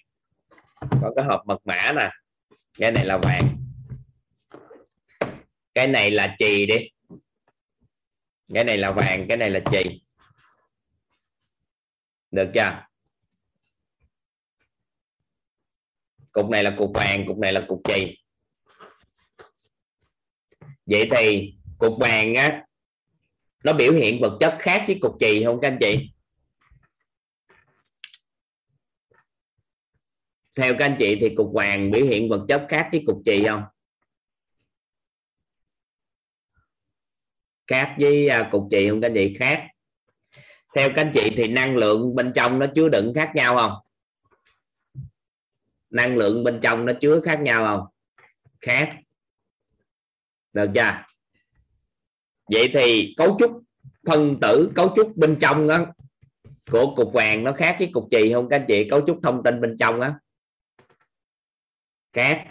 [0.80, 2.10] Có cái hộp mật mã nè.
[2.80, 3.44] Cái này là vàng.
[5.74, 6.90] Cái này là chì đi
[8.54, 10.04] cái này là vàng, cái này là chì.
[12.32, 12.86] Được chưa?
[16.32, 18.18] Cục này là cục vàng, cục này là cục chì.
[20.86, 22.66] Vậy thì cục vàng á,
[23.64, 26.14] nó biểu hiện vật chất khác với cục chì không các anh chị?
[30.58, 33.46] Theo các anh chị thì cục vàng biểu hiện vật chất khác với cục chì
[33.48, 33.64] không?
[37.68, 39.02] Khác với à, cục chị không?
[39.02, 39.68] Các anh chị khác.
[40.76, 43.74] Theo các anh chị thì năng lượng bên trong nó chứa đựng khác nhau không?
[45.90, 47.88] Năng lượng bên trong nó chứa khác nhau không?
[48.62, 48.90] Khác.
[50.54, 51.04] Được chưa?
[52.52, 53.62] Vậy thì cấu trúc
[54.08, 55.86] phân tử, cấu trúc bên trong đó
[56.72, 58.50] của cục vàng nó khác với cục chì không?
[58.50, 60.16] Các anh chị, cấu trúc thông tin bên trong á.
[62.14, 62.46] Khác.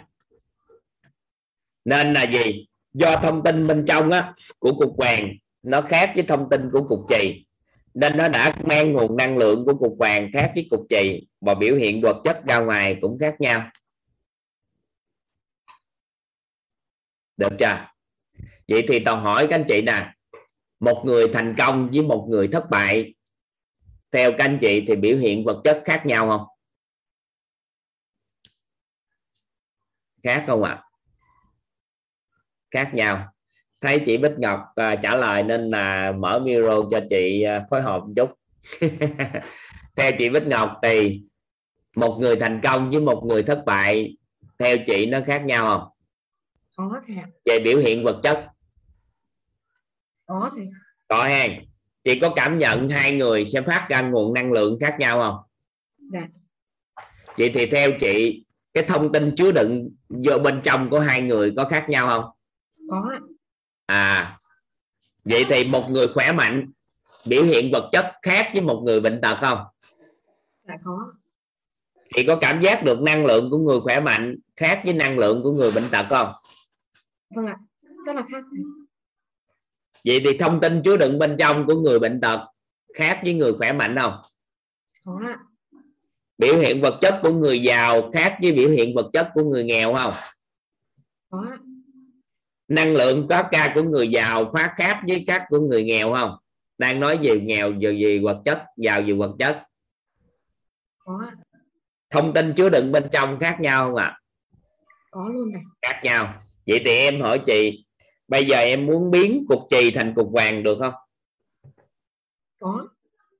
[1.85, 2.67] Nên là gì?
[2.93, 5.29] Do thông tin bên trong á, của cục vàng,
[5.63, 7.45] nó khác với thông tin của cục trì
[7.93, 11.55] nên nó đã mang nguồn năng lượng của cục vàng khác với cục trì và
[11.55, 13.69] biểu hiện vật chất ra ngoài cũng khác nhau.
[17.37, 17.87] Được chưa?
[18.67, 20.13] Vậy thì toàn hỏi các anh chị nè,
[20.79, 23.13] một người thành công với một người thất bại,
[24.11, 26.47] theo các anh chị thì biểu hiện vật chất khác nhau không?
[30.23, 30.71] Khác không ạ?
[30.71, 30.92] à?
[32.73, 33.27] Khác nhau.
[33.81, 37.81] Thấy chị Bích Ngọc uh, trả lời nên là mở micro cho chị uh, phối
[37.81, 38.29] hợp một chút.
[39.95, 41.21] Theo chị Bích Ngọc thì
[41.95, 44.17] một người thành công với một người thất bại
[44.59, 45.89] theo chị nó khác nhau không?
[46.75, 48.47] Có thầy về biểu hiện vật chất.
[50.25, 50.67] Có thầy
[51.07, 51.65] có hen
[52.03, 55.35] chị có cảm nhận hai người sẽ phát ra nguồn năng lượng khác nhau không?
[56.11, 56.27] Dạ.
[57.37, 61.53] Vậy thì theo chị cái thông tin chứa đựng vô bên trong của hai người
[61.57, 62.31] có khác nhau không
[62.89, 63.19] có.
[63.85, 64.37] À
[65.25, 66.71] vậy thì một người khỏe mạnh
[67.27, 69.59] biểu hiện vật chất khác với một người bệnh tật không?
[70.67, 71.13] Dạ có.
[72.15, 75.43] Chị có cảm giác được năng lượng của người khỏe mạnh khác với năng lượng
[75.43, 76.33] của người bệnh tật không?
[77.35, 77.57] Vâng ạ
[78.05, 78.43] rất là khác.
[80.05, 82.39] Vậy thì thông tin chứa đựng bên trong của người bệnh tật
[82.93, 84.21] khác với người khỏe mạnh không?
[85.05, 85.39] Có ạ.
[86.37, 89.63] Biểu hiện vật chất của người giàu khác với biểu hiện vật chất của người
[89.63, 90.13] nghèo không?
[91.29, 91.57] Có ạ
[92.73, 96.37] năng lượng có ca của người giàu phát khác với các của người nghèo không?
[96.77, 99.63] Đang nói về nghèo về gì vật chất giàu về vật chất.
[100.97, 101.25] Có
[102.09, 104.19] thông tin chứa đựng bên trong khác nhau không ạ?
[105.11, 106.43] Có luôn thầy khác nhau.
[106.67, 107.85] Vậy thì em hỏi chị
[108.27, 110.93] bây giờ em muốn biến cục chì thành cục vàng được không?
[112.59, 112.87] Có.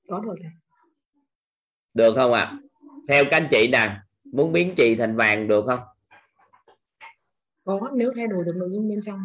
[0.10, 0.51] Có được thầy
[1.93, 2.57] được không ạ?
[3.07, 5.80] Theo các anh chị nè muốn biến chì thành vàng được không
[7.64, 9.19] có nếu thay đổi được nội dung bên trong.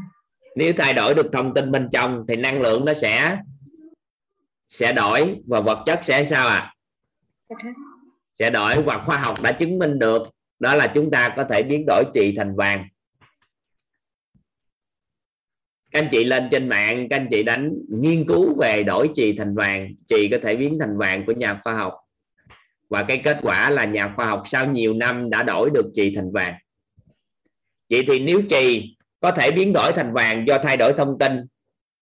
[0.56, 3.38] Nếu thay đổi được thông tin bên trong thì năng lượng nó sẽ
[4.68, 6.74] sẽ đổi và vật chất sẽ sao ạ?
[7.48, 7.70] Sẽ khác.
[8.34, 10.22] Sẽ đổi và khoa học đã chứng minh được
[10.58, 12.88] đó là chúng ta có thể biến đổi chì thành vàng.
[15.90, 19.36] Các anh chị lên trên mạng các anh chị đánh nghiên cứu về đổi chì
[19.36, 21.94] thành vàng chì có thể biến thành vàng của nhà khoa học.
[22.88, 26.14] Và cái kết quả là nhà khoa học sau nhiều năm đã đổi được chì
[26.14, 26.54] thành vàng
[27.90, 31.46] vậy thì nếu trì có thể biến đổi thành vàng do thay đổi thông tin,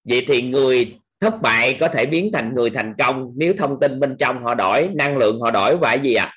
[0.04, 4.00] vậy thì người thất bại có thể biến thành người thành công nếu thông tin
[4.00, 6.36] bên trong họ đổi, năng lượng họ đổi và gì ạ à?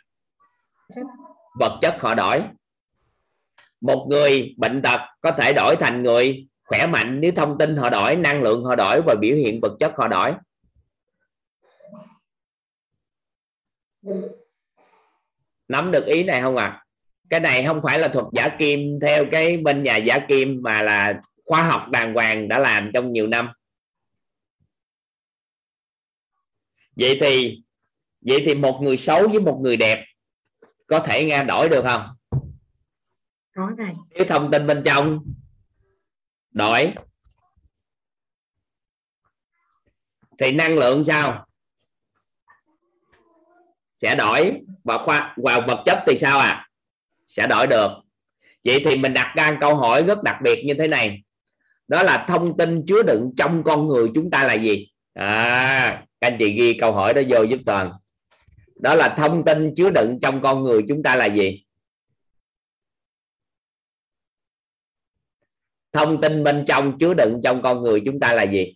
[1.59, 2.41] vật chất họ đổi
[3.81, 7.89] một người bệnh tật có thể đổi thành người khỏe mạnh nếu thông tin họ
[7.89, 10.33] đổi, năng lượng họ đổi và biểu hiện vật chất họ đổi
[15.67, 16.83] nắm được ý này không ạ à?
[17.29, 18.99] Cái này không phải là thuật giả kim.
[19.01, 23.11] Theo cái bên nhà giả kim mà là khoa học đàng hoàng đã làm trong
[23.11, 23.49] nhiều năm.
[26.95, 27.61] Vậy thì
[28.21, 30.05] vậy thì một người xấu với một người đẹp
[30.87, 32.07] có thể nghe đổi được không?
[33.55, 35.19] Có thầy nếu thông tin bên trong.
[36.51, 36.93] Đổi.
[40.37, 41.47] Thì năng lượng sao?
[43.95, 44.61] Sẽ đổi.
[44.83, 46.68] Và khoa và vật chất thì sao à
[47.29, 47.91] sẽ đổi được.
[48.63, 51.21] Vậy thì mình đặt ra câu hỏi rất đặc biệt như thế này.
[51.87, 54.87] Đó là thông tin chứa đựng trong con người chúng ta là gì?
[55.13, 57.91] À các anh chị ghi câu hỏi đó vô giúp toàn.
[58.75, 61.65] Đó là thông tin chứa đựng trong con người chúng ta là gì?
[65.91, 68.75] Thông tin bên trong chứa đựng trong con người chúng ta là gì?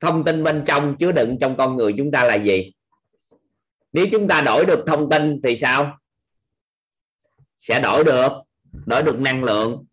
[0.00, 2.72] Thông tin bên trong chứa đựng trong con người chúng ta là gì?
[3.94, 5.98] Nếu chúng ta đổi được thông tin thì sao?
[7.58, 8.32] Sẽ đổi được
[8.86, 9.84] đổi được năng lượng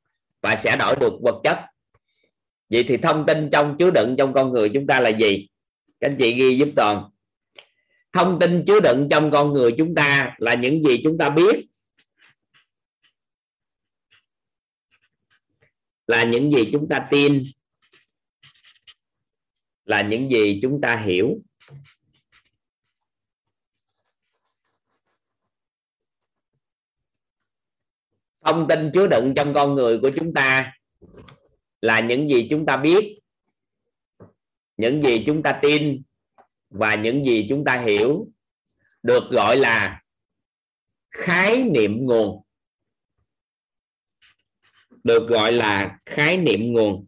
[0.42, 1.60] và sẽ đổi được vật chất.
[2.70, 5.48] Vậy thì thông tin trong chứa đựng trong con người chúng ta là gì?
[6.00, 7.10] Các anh chị ghi giúp toàn.
[8.14, 11.66] Thông tin chứa đựng trong con người chúng ta là những gì chúng ta biết.
[16.08, 17.44] Là những gì chúng ta tin.
[19.86, 21.42] Là những gì chúng ta hiểu.
[28.46, 30.74] Thông tin chứa đựng trong con người của chúng ta
[31.82, 33.20] là những gì chúng ta biết,
[34.78, 36.04] những gì chúng ta tin
[36.70, 38.28] và những gì chúng ta hiểu,
[39.04, 40.02] được gọi là
[41.12, 42.44] khái niệm nguồn.
[45.04, 47.08] Được gọi là khái niệm nguồn.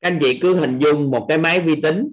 [0.00, 2.12] Các anh chị cứ hình dung một cái máy vi tính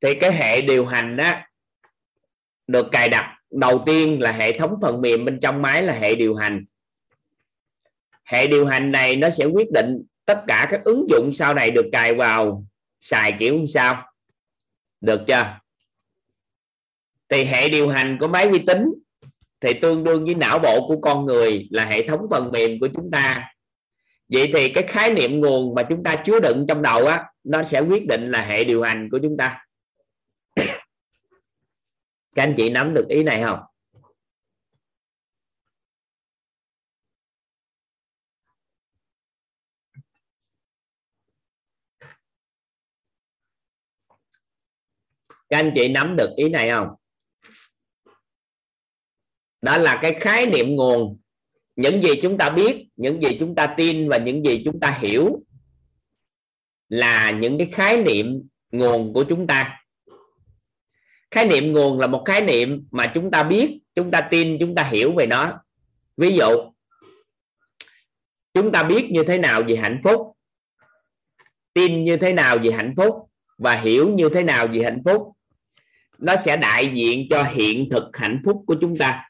[0.00, 1.32] thì cái hệ điều hành đó
[2.66, 6.14] được cài đặt đầu tiên là hệ thống phần mềm bên trong máy là hệ
[6.14, 6.64] điều hành.
[8.24, 11.70] Hệ điều hành này nó sẽ quyết định tất cả các ứng dụng sau này
[11.70, 12.64] được cài vào
[13.00, 14.12] xài kiểu như sao.
[15.00, 15.58] Được chưa?
[17.28, 18.84] Thì hệ điều hành của máy vi tính
[19.60, 22.88] thì tương đương với não bộ của con người là hệ thống phần mềm của
[22.94, 23.52] chúng ta.
[24.28, 27.62] Vậy thì cái khái niệm nguồn mà chúng ta chứa đựng trong đầu á, nó
[27.62, 29.64] sẽ quyết định là hệ điều hành của chúng ta
[32.34, 33.60] các anh chị nắm được ý này không?
[45.48, 46.88] Các anh chị nắm được ý này không?
[49.60, 51.20] Đó là cái khái niệm nguồn.
[51.76, 54.98] Những gì chúng ta biết, những gì chúng ta tin và những gì chúng ta
[55.00, 55.44] hiểu
[56.88, 59.79] là những cái khái niệm nguồn của chúng ta
[61.30, 64.74] khái niệm nguồn là một khái niệm mà chúng ta biết, chúng ta tin, chúng
[64.74, 65.60] ta hiểu về nó.
[66.16, 66.72] Ví dụ,
[68.54, 70.36] chúng ta biết như thế nào về hạnh phúc,
[71.72, 75.32] tin như thế nào về hạnh phúc và hiểu như thế nào về hạnh phúc,
[76.18, 79.28] nó sẽ đại diện cho hiện thực hạnh phúc của chúng ta.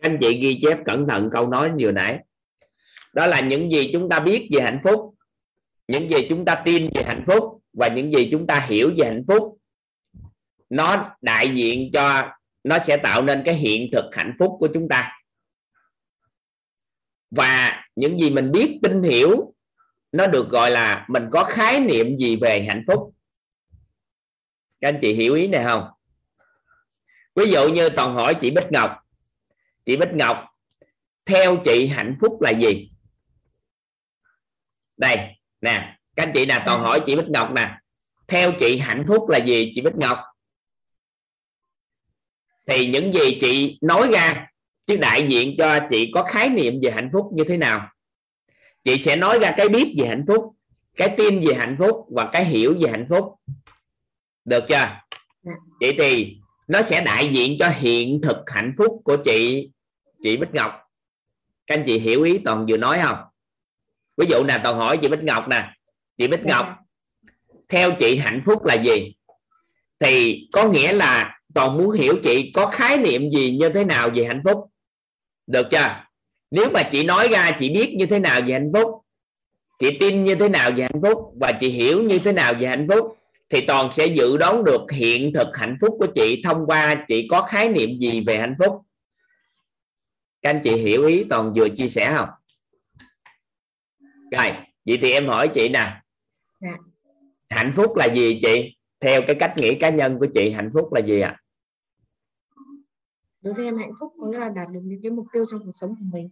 [0.00, 2.18] Anh chị ghi chép cẩn thận câu nói vừa nãy.
[3.12, 5.13] Đó là những gì chúng ta biết về hạnh phúc
[5.88, 9.06] những gì chúng ta tin về hạnh phúc và những gì chúng ta hiểu về
[9.06, 9.58] hạnh phúc,
[10.70, 12.32] nó đại diện cho,
[12.64, 15.12] nó sẽ tạo nên cái hiện thực hạnh phúc của chúng ta.
[17.30, 19.54] Và những gì mình biết, tin hiểu,
[20.12, 23.14] nó được gọi là mình có khái niệm gì về hạnh phúc.
[24.80, 25.88] Các anh chị hiểu ý này không?
[27.34, 28.90] Ví dụ như toàn hỏi chị Bích Ngọc.
[29.84, 30.44] Chị Bích Ngọc,
[31.24, 32.90] theo chị hạnh phúc là gì?
[34.96, 37.76] Đây nè các anh chị nào toàn hỏi chị Bích Ngọc nè.
[38.28, 40.18] Theo chị hạnh phúc là gì chị Bích Ngọc?
[42.66, 44.46] Thì những gì chị nói ra
[44.86, 47.88] chứ đại diện cho chị có khái niệm về hạnh phúc như thế nào?
[48.84, 50.54] Chị sẽ nói ra cái biết về hạnh phúc
[50.96, 53.34] cái tin về hạnh phúc và cái hiểu về hạnh phúc.
[54.44, 55.00] Được chưa?
[55.80, 56.36] Vậy thì
[56.68, 59.70] nó sẽ đại diện cho hiện thực hạnh phúc của chị
[60.22, 60.72] chị Bích Ngọc.
[61.66, 63.18] Các anh chị hiểu ý toàn vừa nói không
[64.16, 65.70] ví dụ nè toàn hỏi chị Bích Ngọc nè.
[66.18, 66.66] Chị Bích Ngọc
[67.68, 69.14] theo chị hạnh phúc là gì?
[70.00, 74.10] Thì có nghĩa là toàn muốn hiểu chị có khái niệm gì như thế nào
[74.14, 74.58] về hạnh phúc.
[75.46, 76.04] Được chưa?
[76.50, 79.04] Nếu mà chị nói ra chị biết như thế nào về hạnh phúc
[79.78, 82.68] chị tin như thế nào về hạnh phúc và chị hiểu như thế nào về
[82.68, 83.16] hạnh phúc
[83.50, 87.28] thì toàn sẽ dự đoán được hiện thực hạnh phúc của chị thông qua chị
[87.30, 88.82] có khái niệm gì về hạnh phúc.
[90.42, 92.28] Các anh chị hiểu ý toàn vừa chia sẻ không
[94.34, 94.52] rồi
[94.86, 96.00] vậy thì em hỏi chị nè.
[96.60, 96.76] Dạ.
[97.50, 98.76] hạnh phúc là gì chị?
[99.00, 101.40] Theo cái cách nghĩ cá nhân của chị hạnh phúc là gì ạ?
[103.40, 105.60] Đối với em hạnh phúc có nghĩa là đạt được những cái mục tiêu trong
[105.64, 106.28] cuộc sống của mình.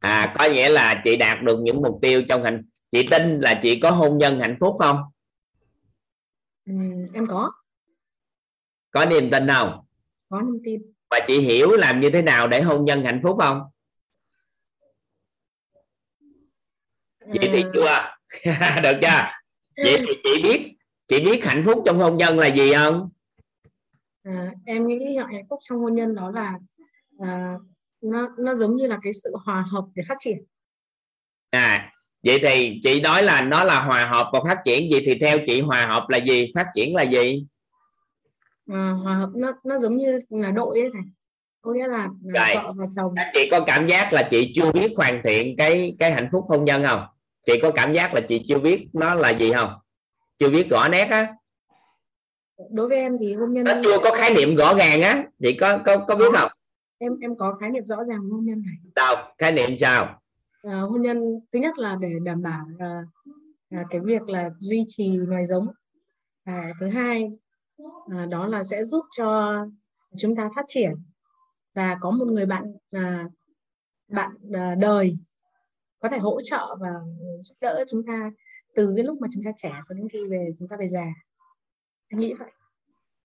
[0.00, 3.60] À có nghĩa là chị đạt được những mục tiêu trong hạnh chị tin là
[3.62, 4.98] chị có hôn nhân hạnh phúc không?
[6.66, 7.52] Ừm, em có.
[8.90, 9.84] Có niềm tin không?
[10.28, 10.82] Có niềm tin.
[11.10, 13.62] Và chị hiểu làm như thế nào để hôn nhân hạnh phúc không
[17.28, 17.98] vậy thì Ờ, chưa?
[18.82, 19.22] Được chưa?
[19.84, 20.74] Vậy thì chị biết
[21.08, 23.08] chị biết hạnh phúc trong hôn nhân là gì không?
[24.24, 26.54] À, em nghĩ hạnh phúc trong hôn nhân đó là
[27.18, 27.54] à,
[28.00, 30.38] nó nó giống như là cái sự hòa hợp để phát triển.
[31.50, 31.92] À
[32.24, 34.88] vậy thì chị nói là nó là hòa hợp và phát triển.
[34.90, 36.52] Vậy thì theo chị hòa hợp là gì?
[36.54, 37.46] Phát triển là gì?
[38.72, 41.02] À, hòa hợp nó nó giống như là đội ấy này.
[41.60, 42.62] Có nghĩa là, là Rồi.
[42.64, 43.12] vợ và chồng.
[43.16, 46.44] Các chị có cảm giác là chị chưa biết hoàn thiện cái cái hạnh phúc
[46.48, 47.00] hôn nhân không
[47.48, 49.70] chị có cảm giác là chị chưa biết nó là gì không?
[50.38, 51.34] Chưa biết rõ nét á.
[52.70, 55.24] Đối với em thì hôn nhân nó chưa có khái niệm rõ ràng á.
[55.42, 56.50] Chị có có có biết không?
[56.98, 58.74] Em em có khái niệm rõ ràng hôn nhân này.
[58.96, 59.34] Sao?
[59.38, 60.20] Khái niệm sao?
[60.62, 63.02] À, hôn nhân thứ nhất là để đảm bảo là,
[63.70, 65.66] là cái việc là duy trì loài giống.
[66.46, 67.30] Và thứ hai
[68.16, 69.58] à, đó là sẽ giúp cho
[70.18, 70.94] chúng ta phát triển.
[71.74, 73.26] Và có một người bạn à,
[74.08, 75.16] bạn à, đời
[76.00, 76.88] có thể hỗ trợ và
[77.40, 78.30] giúp đỡ chúng ta
[78.74, 81.06] từ cái lúc mà chúng ta trẻ cho đến khi về chúng ta về già.
[82.08, 82.50] Em nghĩ vậy.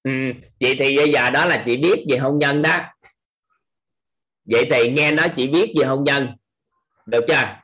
[0.03, 0.11] Ừ.
[0.59, 2.77] vậy thì bây giờ đó là chị biết về hôn nhân đó.
[4.45, 6.27] Vậy thì nghe nói chị biết về hôn nhân.
[7.05, 7.59] Được chưa?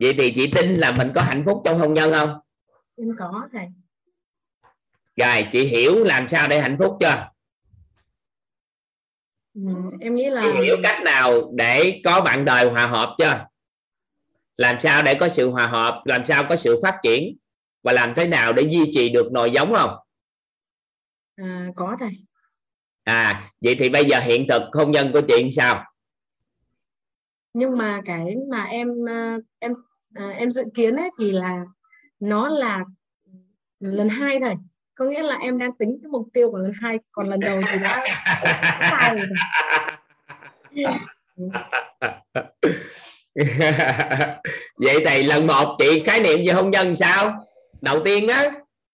[0.00, 2.38] Vậy thì chị tin là mình có hạnh phúc trong hôn nhân không?
[2.96, 3.66] Em có thầy.
[5.16, 7.28] Rồi chị hiểu làm sao để hạnh phúc chưa?
[9.54, 9.62] Ừ,
[10.00, 13.47] em nghĩ là chị hiểu cách nào để có bạn đời hòa hợp chưa
[14.58, 17.36] làm sao để có sự hòa hợp làm sao có sự phát triển?
[17.82, 19.90] Và làm thế nào để duy trì được nòi giống không?
[21.36, 22.10] À, có thầy.
[23.04, 25.84] À vậy thì bây giờ hiện thực hôn nhân của chị sao?
[27.52, 29.74] Nhưng mà cái mà em ờ, em
[30.14, 31.64] ờ, em dự kiến ấy thì là
[32.20, 32.84] nó là
[33.80, 34.54] lần hai thầy
[34.94, 37.60] có nghĩa là em đang tính cái mục tiêu của lần hai còn lần đầu
[37.72, 38.04] thì đã
[38.90, 39.26] sai rồi
[44.76, 47.44] vậy thì lần một chị khái niệm về hôn nhân sao?
[47.80, 48.50] Đầu tiên á.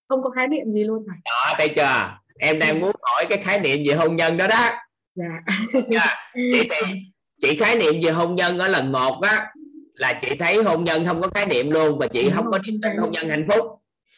[0.09, 2.19] Không có khái niệm gì luôn thầy đó thấy chưa?
[2.39, 4.71] Em đang muốn hỏi cái khái niệm về hôn nhân đó đó.
[5.15, 5.41] Dạ.
[5.89, 6.15] Nha.
[6.35, 6.95] chị thì
[7.43, 9.47] chị khái niệm về hôn nhân ở lần một á
[9.95, 12.51] là chị thấy hôn nhân không có khái niệm luôn và chị Đúng không có
[12.51, 13.67] rồi, không tin khái hôn nhân hạnh phúc.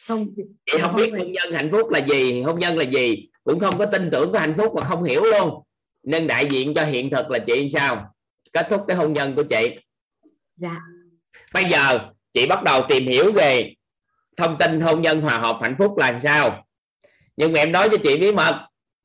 [0.07, 0.27] Không
[0.65, 1.19] chị không biết thầy.
[1.19, 4.31] hôn nhân hạnh phúc là gì hôn nhân là gì cũng không có tin tưởng
[4.31, 5.63] của hạnh phúc và không hiểu luôn.
[6.03, 7.97] Nên đại diện cho hiện thực là chị sao?
[8.53, 9.75] Kết thúc cái hôn nhân của chị
[10.57, 10.75] dạ.
[11.53, 11.99] Bây giờ
[12.33, 13.73] chị bắt đầu tìm hiểu về
[14.37, 16.65] thông tin hôn nhân hòa hợp hạnh phúc là sao.
[17.37, 18.55] Nhưng mà em nói cho chị bí mật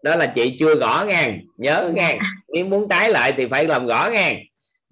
[0.02, 2.18] đó là chị chưa gõ ngang nhớ ngang.
[2.54, 4.36] Nếu muốn tái lại thì phải làm gõ ngang.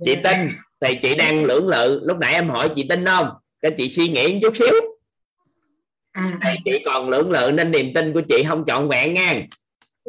[0.04, 0.32] Chị Dạ.
[0.32, 0.48] tin
[0.80, 2.00] thì chị đang lưỡng lự.
[2.04, 3.28] Lúc nãy em hỏi chị tin không?
[3.62, 4.74] Cái chị suy nghĩ một chút xíu.
[6.12, 9.36] À thì chị còn lưỡng lự nên niềm tin của chị không trọn vẹn ngang.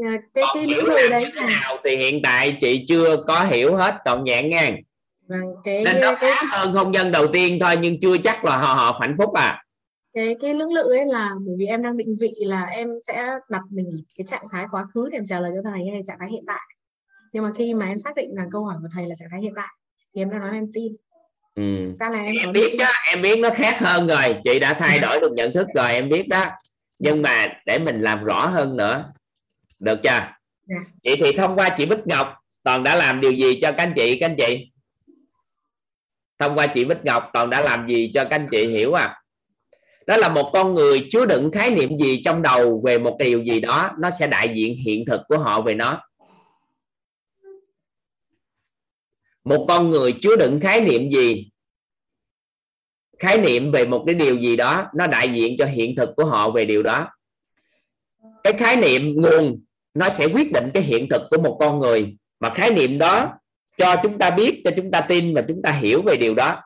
[0.06, 3.76] À, cái cái hiểu làm đấy thế nào thì hiện tại chị chưa có hiểu
[3.76, 4.78] hết trọn vẹn ngang
[5.32, 8.46] vâng cái nên nó cái khác hơn hôn nhân đầu tiên thôi nhưng chưa chắc
[8.46, 9.64] là hòa hợp hạnh phúc à.
[10.14, 13.28] Cái cái lưỡng lự ấy là bởi vì em đang định vị là em sẽ
[13.50, 16.18] đặt mình cái trạng thái quá khứ để em trả lời cho thầy hay trạng
[16.20, 16.62] thái hiện tại.
[17.34, 19.42] Nhưng mà khi mà em xác định là câu hỏi của thầy là trạng thái
[19.42, 19.68] hiện tại
[20.16, 20.96] thì em đã nói em tin.
[21.56, 21.94] Ừ.
[22.00, 24.36] ra là em em biết đó em biết nó khác hơn rồi.
[24.44, 26.46] Chị đã thay đổi được nhận thức rồi em biết đó.
[27.00, 29.06] Nhưng mà để mình làm rõ hơn nữa.
[29.82, 30.10] Được chưa?
[30.68, 30.78] Dạ.
[31.04, 32.28] vậy thì thông qua chị Bích Ngọc
[32.64, 34.71] toàn đã làm điều gì cho các anh chị các anh chị
[36.42, 39.22] thông qua chị Bích Ngọc, toàn đã làm gì cho các anh chị hiểu à?
[40.08, 43.44] Đó là một con người chứa đựng khái niệm gì trong đầu về một điều
[43.44, 46.02] gì đó, nó sẽ đại diện hiện thực của họ về nó.
[49.44, 51.50] Một con người chứa đựng khái niệm gì?
[53.20, 56.26] Khái niệm về một cái điều gì đó, nó đại diện cho hiện thực của
[56.26, 57.08] họ về điều đó.
[58.44, 59.62] Cái khái niệm nguồn,
[59.94, 62.18] nó sẽ quyết định cái hiện thực của một con người.
[62.40, 63.34] Mà khái niệm đó
[63.82, 66.62] cho chúng ta biết cho chúng ta tin và chúng ta hiểu về điều đó.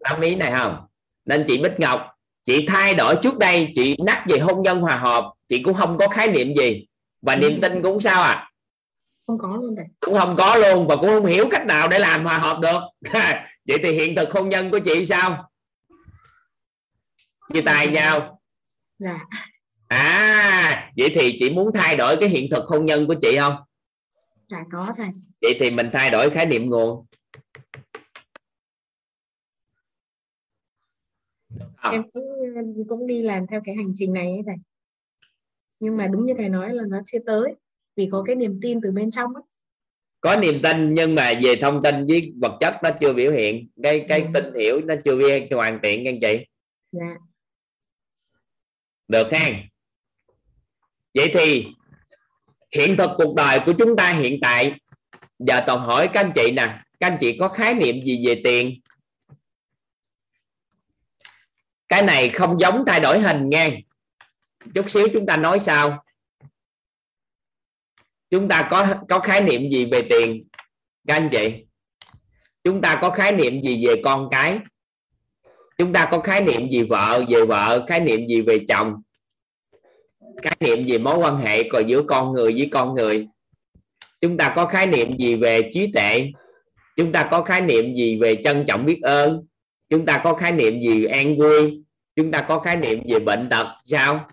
[0.00, 0.86] Nắm ý này không?
[1.24, 2.00] Nên chị Bích Ngọc
[2.44, 5.98] chị thay đổi trước đây chị nhắc về hôn nhân hòa hợp chị cũng không
[5.98, 6.86] có khái niệm gì.
[7.22, 8.50] Và niềm tin cũng sao à?
[9.26, 11.98] Không có luôn thầy cũng không có luôn và cũng không hiểu cách nào để
[11.98, 12.80] làm hòa hợp được.
[13.64, 15.50] Vậy thì hiện thực hôn nhân của chị sao?
[17.52, 18.40] Chia tay nhau.
[18.98, 19.18] Dạ
[19.88, 23.54] à vậy thì chị muốn thay đổi cái hiện thực hôn nhân của chị không?
[24.48, 25.08] Dạ có thầy.
[25.42, 27.06] Vậy thì mình thay đổi khái niệm nguồn.
[31.76, 31.92] Không.
[31.92, 32.24] em cũng
[32.88, 34.56] cũng đi làm theo cái hành trình này ấy thầy.
[35.80, 37.54] Nhưng mà đúng như thầy nói là nó chưa tới
[37.96, 39.42] vì có cái niềm tin từ bên trong ấy.
[40.20, 43.68] có niềm tin nhưng mà về thông tin với vật chất nó chưa biểu hiện.
[43.82, 44.26] Cái cái Ừ.
[44.34, 46.46] tin hiểu nó chưa viên hoàn thiện nha anh chị.
[46.92, 47.16] Dạ.
[49.08, 49.48] Được ha
[51.16, 51.66] vậy thì,
[52.72, 54.74] hiện thực cuộc đời của chúng ta hiện tại,
[55.38, 58.40] giờ toàn hỏi các anh chị nè, các anh chị có khái niệm gì về
[58.44, 58.72] tiền?
[61.88, 63.68] Cái này không giống thay đổi hình nha.
[64.74, 66.04] Chút xíu chúng ta nói sao?
[68.30, 70.48] Chúng ta có có khái niệm gì về tiền,
[71.06, 71.64] các anh chị?
[72.64, 74.58] Chúng ta có khái niệm gì về con cái?
[75.78, 79.02] Chúng ta có khái niệm gì vợ, về vợ, khái niệm gì về chồng?
[80.42, 83.28] Khái niệm về mối quan hệ còn giữa con người với con người?
[84.20, 86.30] Chúng ta có khái niệm gì về trí tuệ?
[86.96, 89.46] Chúng ta có khái niệm gì về trân trọng biết ơn?
[89.88, 91.82] Chúng ta có khái niệm gì về an vui?
[92.16, 93.66] Chúng ta có khái niệm về bệnh tật?
[93.84, 94.28] Sao?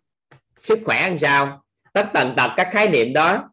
[0.60, 1.64] Sức khỏe làm sao?
[1.94, 3.50] Tất tần tật các khái niệm đó.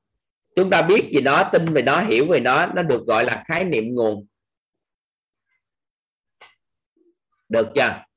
[0.57, 3.45] Chúng ta biết gì đó, tin về đó, hiểu về đó, nó được gọi là
[3.49, 4.27] khái niệm nguồn.
[7.49, 8.10] Được chưa?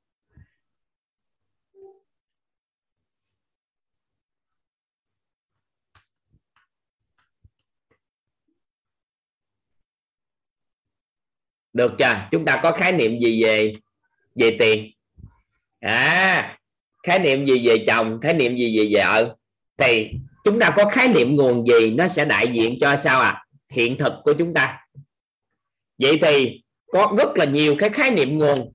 [11.74, 12.14] Được chưa?
[12.30, 13.72] Chúng ta có khái niệm gì về
[14.34, 14.90] về tiền?
[15.80, 16.58] À
[17.02, 18.20] khái niệm gì về chồng?
[18.20, 19.36] Khái niệm gì về vợ?
[19.76, 20.08] Thì
[20.44, 23.96] chúng ta có khái niệm nguồn gì nó sẽ đại diện cho sao à hiện
[23.98, 24.78] thực của chúng ta.
[25.98, 28.72] Vậy thì có rất là nhiều cái khái niệm nguồn.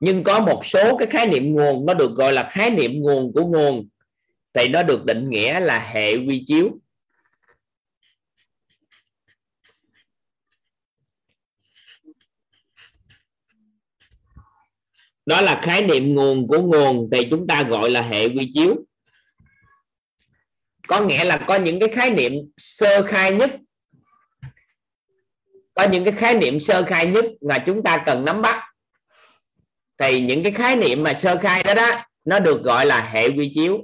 [0.00, 3.32] Nhưng có một số cái khái niệm nguồn nó được gọi là khái niệm nguồn
[3.32, 3.88] của nguồn.
[4.52, 6.70] Thì nó được định nghĩa là hệ quy chiếu.
[15.26, 18.76] Đó là khái niệm nguồn của nguồn thì chúng ta gọi là hệ quy chiếu.
[20.88, 23.50] Có nghĩa là có những cái khái niệm sơ khai nhất.
[25.74, 28.64] Có những cái khái niệm sơ khai nhất mà chúng ta cần nắm bắt.
[29.98, 31.90] Thì những cái khái niệm mà sơ khai đó đó,
[32.24, 33.78] nó được gọi là hệ quy chiếu.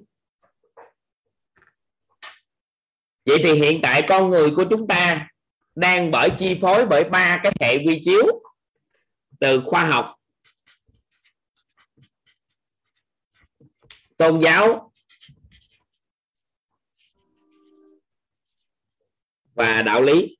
[3.26, 5.28] Vậy thì hiện tại con người của chúng ta
[5.74, 8.22] đang bởi chi phối bởi ba cái hệ quy chiếu
[9.40, 10.19] từ khoa học
[14.20, 14.92] tôn giáo.
[19.54, 20.36] Và đạo lý.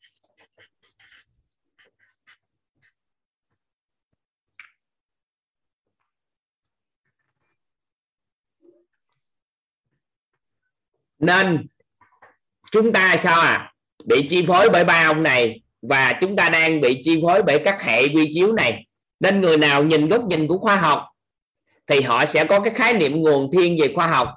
[11.18, 11.66] Nên
[12.70, 13.72] chúng ta sao à?
[14.04, 17.62] Bị chi phối bởi ba ông này và chúng ta đang bị chi phối bởi
[17.64, 18.86] các hệ quy chiếu này.
[19.20, 21.09] Nên người nào nhìn góc nhìn của khoa học
[21.90, 24.28] thì họ sẽ có cái khái niệm nguồn thiên về khoa học.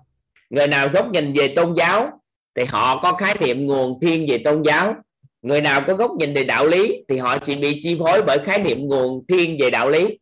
[0.49, 2.09] Người nào góc nhìn về tôn giáo
[2.55, 4.95] thì họ có khái niệm nguồn thiên về tôn giáo.
[5.41, 8.37] Người nào có góc nhìn về đạo lý thì họ chỉ bị chi phối bởi
[8.45, 10.19] khái niệm nguồn thiên về đạo lý.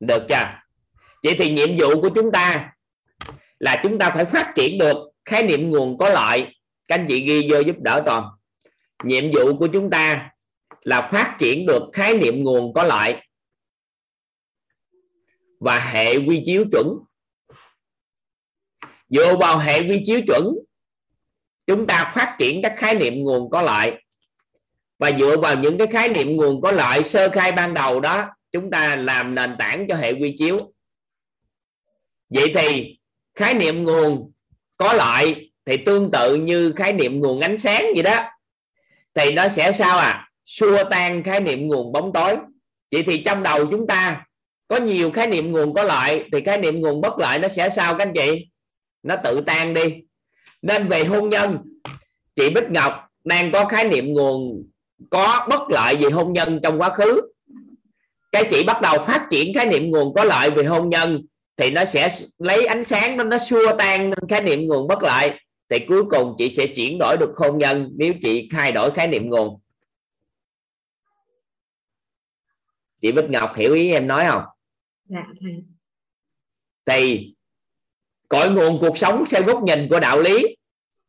[0.00, 0.44] Được chưa?
[1.22, 2.72] Vậy thì nhiệm vụ của chúng ta
[3.58, 6.46] là chúng ta phải phát triển được khái niệm nguồn có lợi.
[6.88, 8.24] Các anh chị ghi vô giúp đỡ toàn.
[9.04, 10.30] Nhiệm vụ của chúng ta
[10.82, 13.16] là phát triển được khái niệm nguồn có lợi
[15.62, 16.86] và hệ quy chiếu chuẩn.
[19.08, 20.54] Dựa vào hệ quy chiếu chuẩn,
[21.66, 23.92] chúng ta phát triển các khái niệm nguồn có lợi.
[24.98, 28.24] Và dựa vào những cái khái niệm nguồn có lợi sơ khai ban đầu đó,
[28.52, 30.72] chúng ta làm nền tảng cho hệ quy chiếu.
[32.28, 32.98] Vậy thì
[33.34, 34.32] khái niệm nguồn
[34.76, 38.18] có lợi thì tương tự như khái niệm nguồn ánh sáng vậy đó.
[39.14, 40.28] Thì nó sẽ sao à?
[40.44, 42.36] Xua tan khái niệm nguồn bóng tối.
[42.90, 44.24] Vậy thì trong đầu chúng ta
[44.72, 47.68] có nhiều khái niệm nguồn có lợi, thì khái niệm nguồn bất lợi nó sẽ
[47.68, 48.46] sao các anh chị?
[49.02, 49.82] Nó tự tan đi.
[50.62, 51.58] Nên về hôn nhân,
[52.36, 52.92] chị Bích Ngọc
[53.24, 54.66] đang có khái niệm nguồn
[55.10, 57.20] có bất lợi về hôn nhân trong quá khứ.
[58.32, 61.22] Cái chị bắt đầu phát triển khái niệm nguồn có lợi về hôn nhân,
[61.56, 62.08] thì nó sẽ
[62.38, 65.30] lấy ánh sáng nó nó xua tan khái niệm nguồn bất lợi.
[65.68, 69.08] Thì cuối cùng chị sẽ chuyển đổi được hôn nhân nếu chị thay đổi khái
[69.08, 69.60] niệm nguồn.
[73.00, 74.42] Chị Bích Ngọc hiểu ý em nói không?
[75.12, 75.64] Dạ thầy
[76.86, 77.34] thì,
[78.28, 80.56] cội nguồn cuộc sống theo góc nhìn của đạo lý.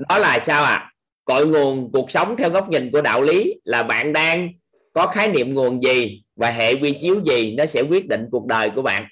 [0.09, 0.75] Đó là sao ạ?
[0.75, 0.93] À?
[1.25, 4.49] cội nguồn cuộc sống theo góc nhìn của đạo lý là bạn đang
[4.93, 8.45] có khái niệm nguồn gì và hệ quy chiếu gì nó sẽ quyết định cuộc
[8.45, 9.07] đời của bạn.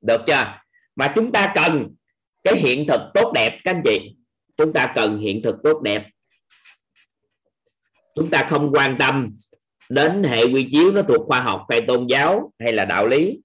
[0.00, 0.60] Được chưa?
[0.96, 1.94] Mà chúng ta cần
[2.44, 4.16] cái hiện thực tốt đẹp, các anh chị.
[4.56, 6.08] Chúng ta cần hiện thực tốt đẹp.
[8.14, 9.36] Chúng ta không quan tâm
[9.90, 13.38] đến hệ quy chiếu nó thuộc khoa học hay tôn giáo hay là đạo lý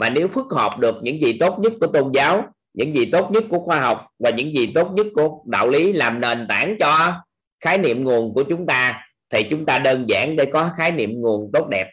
[0.00, 3.30] mà nếu phức hợp được những gì tốt nhất của tôn giáo, những gì tốt
[3.30, 6.76] nhất của khoa học và những gì tốt nhất của đạo lý làm nền tảng
[6.80, 7.22] cho
[7.60, 11.10] khái niệm nguồn của chúng ta, thì chúng ta đơn giản để có khái niệm
[11.20, 11.90] nguồn tốt đẹp.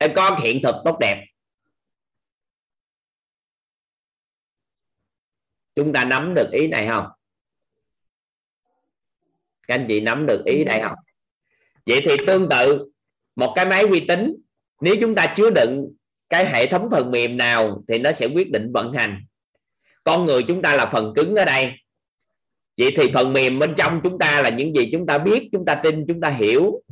[0.00, 1.24] Để có hiện thực tốt đẹp.
[5.74, 7.06] Chúng ta nắm được ý này không?
[9.68, 10.96] Các anh chị nắm được ý này không?
[11.86, 12.90] Vậy thì tương tự,
[13.36, 14.34] một cái máy vi tính
[14.80, 15.88] nếu chúng ta chứa đựng
[16.28, 19.24] cái hệ thống phần mềm nào thì nó sẽ quyết định vận hành
[20.04, 21.72] con người chúng ta là phần cứng ở đây
[22.78, 25.64] vậy thì phần mềm bên trong chúng ta là những gì chúng ta biết chúng
[25.64, 26.82] ta tin chúng ta hiểu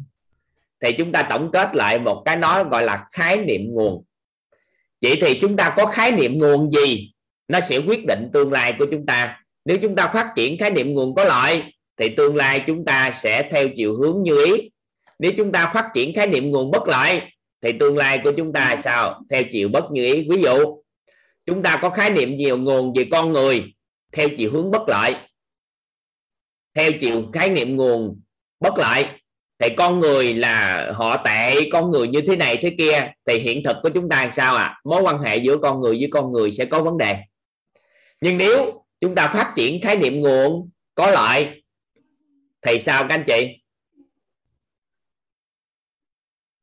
[0.80, 4.04] thì chúng ta tổng kết lại một cái nói gọi là khái niệm nguồn
[5.02, 7.12] vậy thì chúng ta có khái niệm nguồn gì
[7.48, 10.70] nó sẽ quyết định tương lai của chúng ta nếu chúng ta phát triển khái
[10.70, 11.62] niệm nguồn có lợi
[11.96, 14.70] thì tương lai chúng ta sẽ theo chiều hướng như ý
[15.18, 17.20] nếu chúng ta phát triển khái niệm nguồn bất lợi
[17.66, 19.22] thì tương lai của chúng ta sao?
[19.30, 20.26] Theo chiều bất như ý.
[20.30, 20.82] Ví dụ,
[21.46, 23.64] chúng ta có khái niệm nhiều nguồn về con người,
[24.12, 25.14] theo chiều hướng bất lợi.
[26.74, 28.20] Theo chiều khái niệm nguồn
[28.60, 29.04] bất lợi,
[29.58, 33.12] thì con người là họ tệ, con người như thế này thế kia.
[33.24, 34.64] Thì hiện thực của chúng ta sao ạ?
[34.64, 34.78] À?
[34.84, 37.16] mối quan hệ giữa con người với con người sẽ có vấn đề.
[38.20, 41.62] Nhưng nếu chúng ta phát triển khái niệm nguồn có lợi,
[42.62, 43.65] thì sao các anh chị?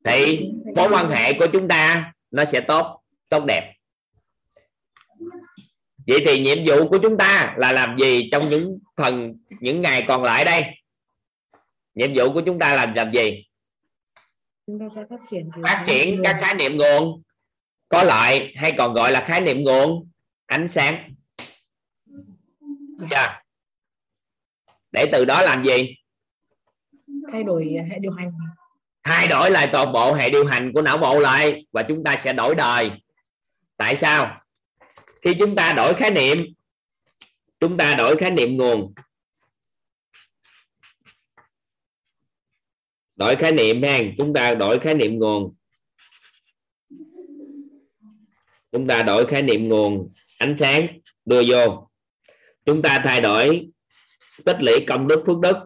[0.04, 0.40] Thì
[0.76, 3.74] mối quan hệ của chúng ta nó sẽ tốt tốt đẹp.
[6.06, 10.04] Vậy thì nhiệm vụ của chúng ta là làm gì trong những phần những ngày
[10.08, 10.64] còn lại đây?
[11.94, 13.44] Nhiệm vụ của chúng ta làm làm gì?
[14.66, 17.22] Chúng ta sẽ phát triển phát triển các khái niệm nguồn.
[17.88, 20.10] Có lợi hay còn gọi là khái niệm nguồn?
[20.46, 21.14] Ánh sáng.
[23.10, 23.44] Yeah.
[24.92, 25.94] để từ đó làm gì?
[27.32, 28.32] Thay đổi hệ điều hành
[29.04, 32.16] thay đổi lại toàn bộ hệ điều hành của não bộ lại và chúng ta
[32.16, 32.90] sẽ đổi đời.
[33.76, 34.40] Tại sao?
[35.22, 36.38] Khi chúng ta đổi khái niệm,
[37.60, 38.94] chúng ta đổi khái niệm nguồn.
[43.16, 45.54] Đổi khái niệm ha, chúng ta đổi khái niệm nguồn.
[48.72, 50.86] Chúng ta đổi khái niệm nguồn, ánh sáng
[51.24, 51.90] đưa vô.
[52.64, 53.68] Chúng ta thay đổi
[54.44, 55.56] tích lũy công đức, phước đức.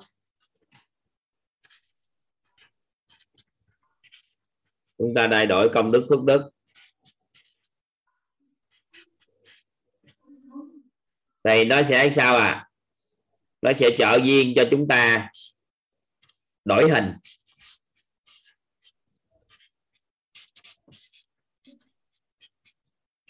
[4.98, 6.42] Chúng ta thay đổi công đức phước đức.
[11.44, 12.68] Thì nó sẽ sao à?
[13.62, 15.30] Nó sẽ trợ duyên cho chúng ta
[16.64, 17.12] đổi hình.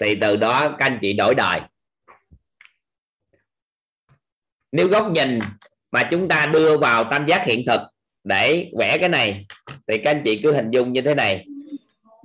[0.00, 1.60] Thì từ đó các anh chị đổi đời.
[4.72, 5.38] Nếu góc nhìn
[5.90, 7.80] mà chúng ta đưa vào tam giác hiện thực
[8.24, 9.46] để vẽ cái này,
[9.86, 11.47] thì các anh chị cứ hình dung như thế này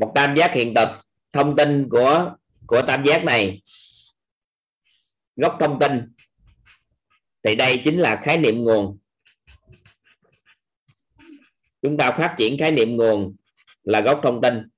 [0.03, 0.89] một tam giác hiện thực.
[1.34, 2.35] Thông tin của
[2.67, 3.61] của tam giác này.
[5.35, 6.13] Gốc thông tin.
[7.43, 8.97] Thì đây chính là khái niệm nguồn.
[11.81, 13.35] Chúng ta phát triển khái niệm nguồn
[13.84, 14.69] là gốc thông tin.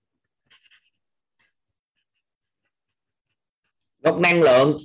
[3.99, 4.77] Gốc năng lượng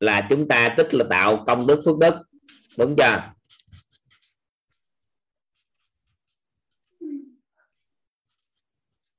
[0.00, 2.14] là chúng ta tích là tạo công đức phước đức.
[2.76, 3.37] Đúng chưa?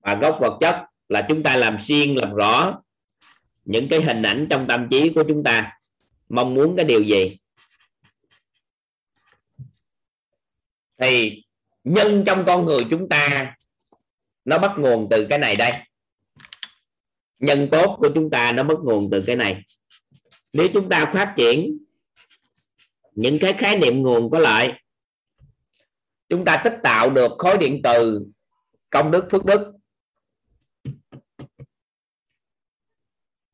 [0.09, 0.75] Và gốc vật chất
[1.09, 2.71] là chúng ta làm xuyên làm rõ
[3.65, 5.79] những cái hình ảnh trong tâm trí của chúng ta.
[6.29, 7.37] Mong muốn cái điều gì?
[10.97, 11.43] Thì
[11.83, 13.55] nhân trong con người chúng ta,
[14.45, 15.71] nó bắt nguồn từ cái này đây.
[17.39, 19.63] Nhân tốt của chúng ta, nó bắt nguồn từ cái này.
[20.53, 21.77] Nếu chúng ta phát triển
[23.13, 24.73] những cái khái niệm nguồn có lợi,
[26.29, 28.25] chúng ta tích tạo được khối điện từ
[28.89, 29.78] công đức, phước đức.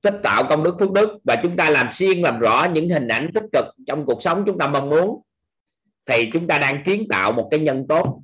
[0.05, 3.07] Tích tạo công đức phước đức và chúng ta làm xuyên làm rõ những hình
[3.07, 5.21] ảnh tích cực trong cuộc sống chúng ta mong muốn,
[6.05, 8.21] thì chúng ta đang kiến tạo một cái nhân tốt.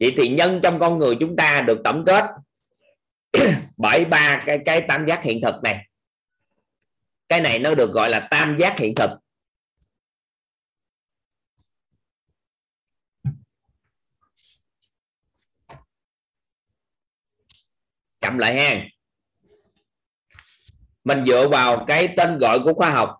[0.00, 2.24] Vậy thì nhân trong con người chúng ta được tổng kết
[3.76, 5.88] bởi ba cái cái tam giác hiện thực này.
[7.28, 9.10] Cái này nó được gọi là tam giác hiện thực.
[18.20, 18.97] Chậm lại ha
[21.08, 23.18] mình dựa vào cái tên gọi của khoa học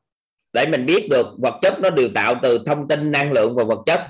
[0.52, 3.65] để mình biết được vật chất nó được tạo từ thông tin, năng lượng và
[3.65, 4.06] vật chất.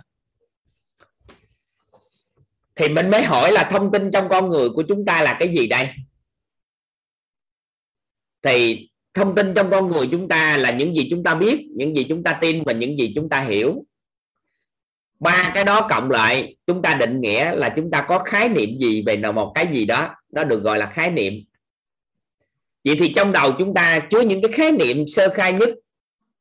[2.76, 5.48] Thì mình mới hỏi là thông tin trong con người của chúng ta là cái
[5.48, 5.88] gì đây?
[8.42, 11.96] Thì thông tin trong con người chúng ta là những gì chúng ta biết, những
[11.96, 13.84] gì chúng ta tin và những gì chúng ta hiểu.
[15.20, 18.78] Ba cái đó cộng lại, chúng ta định nghĩa là chúng ta có khái niệm
[18.78, 20.14] gì về một cái gì đó.
[20.32, 21.34] Nó được gọi là khái niệm
[22.84, 25.68] vậy thì trong đầu chúng ta chứa những cái khái niệm sơ khai nhất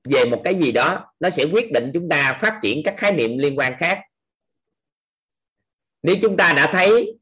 [0.04, 3.12] về một cái gì đó, nó sẽ quyết định chúng ta phát triển các khái
[3.12, 4.00] niệm liên quan khác.
[6.04, 7.14] Nếu chúng ta đã thấy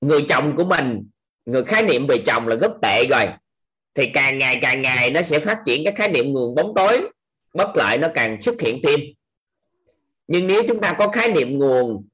[0.00, 1.08] người chồng của mình,
[1.46, 3.26] người khái niệm về chồng là rất tệ rồi,
[3.94, 7.08] thì càng ngày càng ngày nó sẽ phát triển các khái niệm nguồn bóng tối
[7.54, 9.00] bất lợi nó càng xuất hiện thêm.
[10.28, 12.06] Nhưng nếu chúng ta có khái niệm nguồn,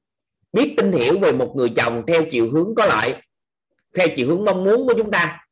[0.53, 3.13] biết tin hiểu về một người chồng theo chiều hướng có lợi,
[3.95, 5.48] theo chiều hướng mong muốn của chúng ta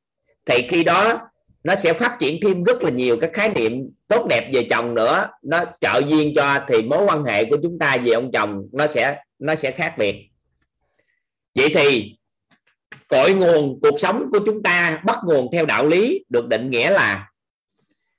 [0.48, 1.30] thì khi đó,
[1.64, 4.94] nó sẽ phát triển thêm rất là nhiều các khái niệm tốt đẹp về chồng
[4.94, 5.28] nữa.
[5.44, 8.88] Nó trợ duyên cho thì mối quan hệ của chúng ta về ông chồng nó
[8.88, 10.16] sẽ nó sẽ khác biệt.
[11.56, 12.16] Vậy thì,
[13.08, 16.90] cội nguồn cuộc sống của chúng ta, bắt nguồn theo đạo lý được định nghĩa
[16.90, 17.30] là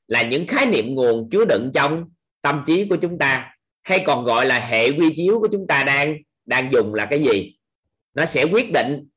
[0.07, 2.11] là những khái niệm nguồn chứa đựng trong
[2.43, 5.85] tâm trí của chúng ta, hay còn gọi là hệ quy chiếu của chúng ta
[5.85, 7.55] đang đang dùng là cái gì?
[8.15, 9.09] Nó sẽ quyết định,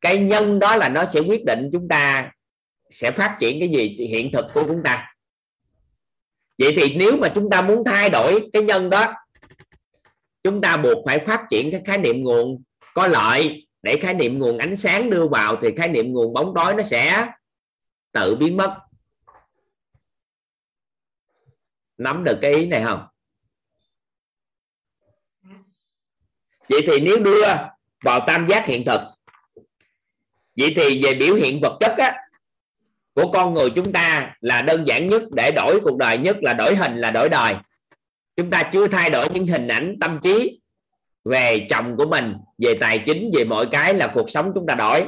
[0.00, 2.32] cái nhân đó là nó sẽ quyết định chúng ta
[2.92, 5.14] sẽ phát triển cái gì hiện thực của chúng ta.
[6.58, 9.14] Vậy thì nếu mà chúng ta muốn thay đổi cái nhân đó
[10.42, 12.62] chúng ta buộc phải phát triển cái khái niệm nguồn
[12.94, 16.52] có lợi để khái niệm nguồn ánh sáng đưa vào thì khái niệm nguồn bóng
[16.54, 17.28] tối nó sẽ
[18.12, 18.78] tự biến mất.
[21.98, 23.06] Nắm được cái ý này không?
[26.68, 27.44] Vậy thì nếu đưa
[28.04, 29.00] vào tam giác hiện thực
[30.56, 32.21] vậy thì về biểu hiện vật chất á,
[33.14, 36.52] của con người chúng ta là đơn giản nhất để đổi cuộc đời, nhất là
[36.52, 37.54] đổi hình, là đổi đời.
[38.36, 40.60] Chúng ta chưa thay đổi những hình ảnh tâm trí
[41.24, 44.74] về chồng của mình, về tài chính, về mọi cái là cuộc sống chúng ta
[44.74, 45.04] đổi.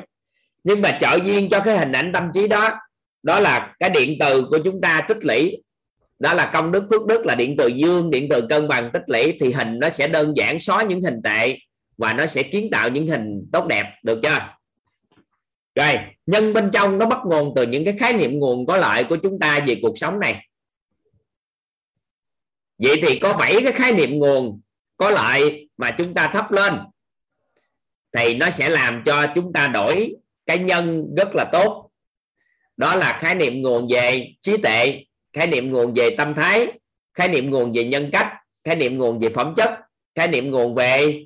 [0.65, 2.71] Nhưng mà trợ duyên cho cái hình ảnh tâm trí đó
[3.23, 5.63] đó là cái điện từ của chúng ta tích lũy.
[6.19, 9.03] Đó là công đức, phước đức, là điện từ dương, điện từ cân bằng tích
[9.07, 9.37] lũy.
[9.41, 11.57] Thì hình nó sẽ đơn giản xóa những hình tệ
[11.99, 14.39] và nó sẽ kiến tạo những hình tốt đẹp, được chưa?
[15.75, 19.05] Rồi, nhân bên trong nó bắt nguồn từ những cái khái niệm nguồn có lợi
[19.05, 20.49] của chúng ta về cuộc sống này.
[22.79, 24.61] Vậy thì có bảy cái khái niệm nguồn
[24.97, 26.75] có lợi mà chúng ta thắp lên
[28.13, 30.15] thì nó sẽ làm cho chúng ta đổi
[30.47, 31.91] cái nhân rất là tốt.
[32.77, 36.67] Đó là khái niệm nguồn về trí tuệ, khái niệm nguồn về tâm thái,
[37.15, 38.27] khái niệm nguồn về nhân cách,
[38.65, 39.71] khái niệm nguồn về phẩm chất,
[40.15, 41.25] khái niệm nguồn về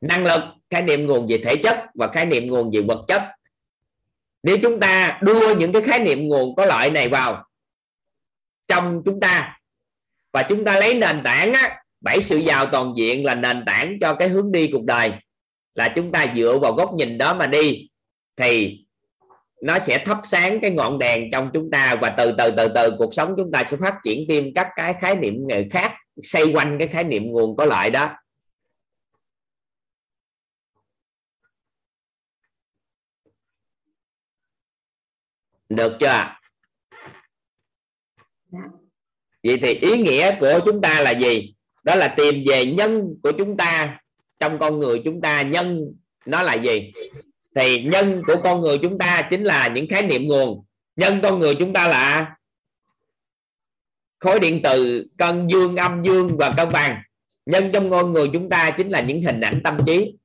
[0.00, 0.40] năng lực,
[0.70, 3.22] khái niệm nguồn về thể chất và khái niệm nguồn về vật chất
[4.46, 7.44] nếu chúng ta đưa những cái khái niệm nguồn có lợi này vào
[8.68, 9.58] trong chúng ta
[10.32, 13.98] và chúng ta lấy nền tảng á, bảy sự giàu toàn diện là nền tảng
[14.00, 15.12] cho cái hướng đi cuộc đời
[15.74, 17.88] là chúng ta dựa vào góc nhìn đó mà đi
[18.36, 18.78] thì
[19.62, 22.90] nó sẽ thắp sáng cái ngọn đèn trong chúng ta và từ từ từ từ
[22.98, 25.34] cuộc sống chúng ta sẽ phát triển thêm các cái khái niệm
[25.70, 25.92] khác
[26.22, 28.08] xoay quanh cái khái niệm nguồn có lợi đó.
[35.68, 36.24] Được chưa?
[39.42, 41.54] Vậy thì ý nghĩa của chúng ta là gì?
[41.82, 43.98] Đó là tìm về nhân của chúng ta
[44.38, 45.42] trong con người chúng ta.
[45.42, 45.94] Nhân
[46.26, 46.90] nó là gì?
[47.54, 50.64] Thì nhân của con người chúng ta chính là những khái niệm nguồn.
[50.96, 52.36] Nhân con người chúng ta là
[54.18, 57.02] khối điện từ cân dương âm dương và cân bằng.
[57.46, 60.16] Nhân trong con người chúng ta chính là những hình ảnh tâm trí.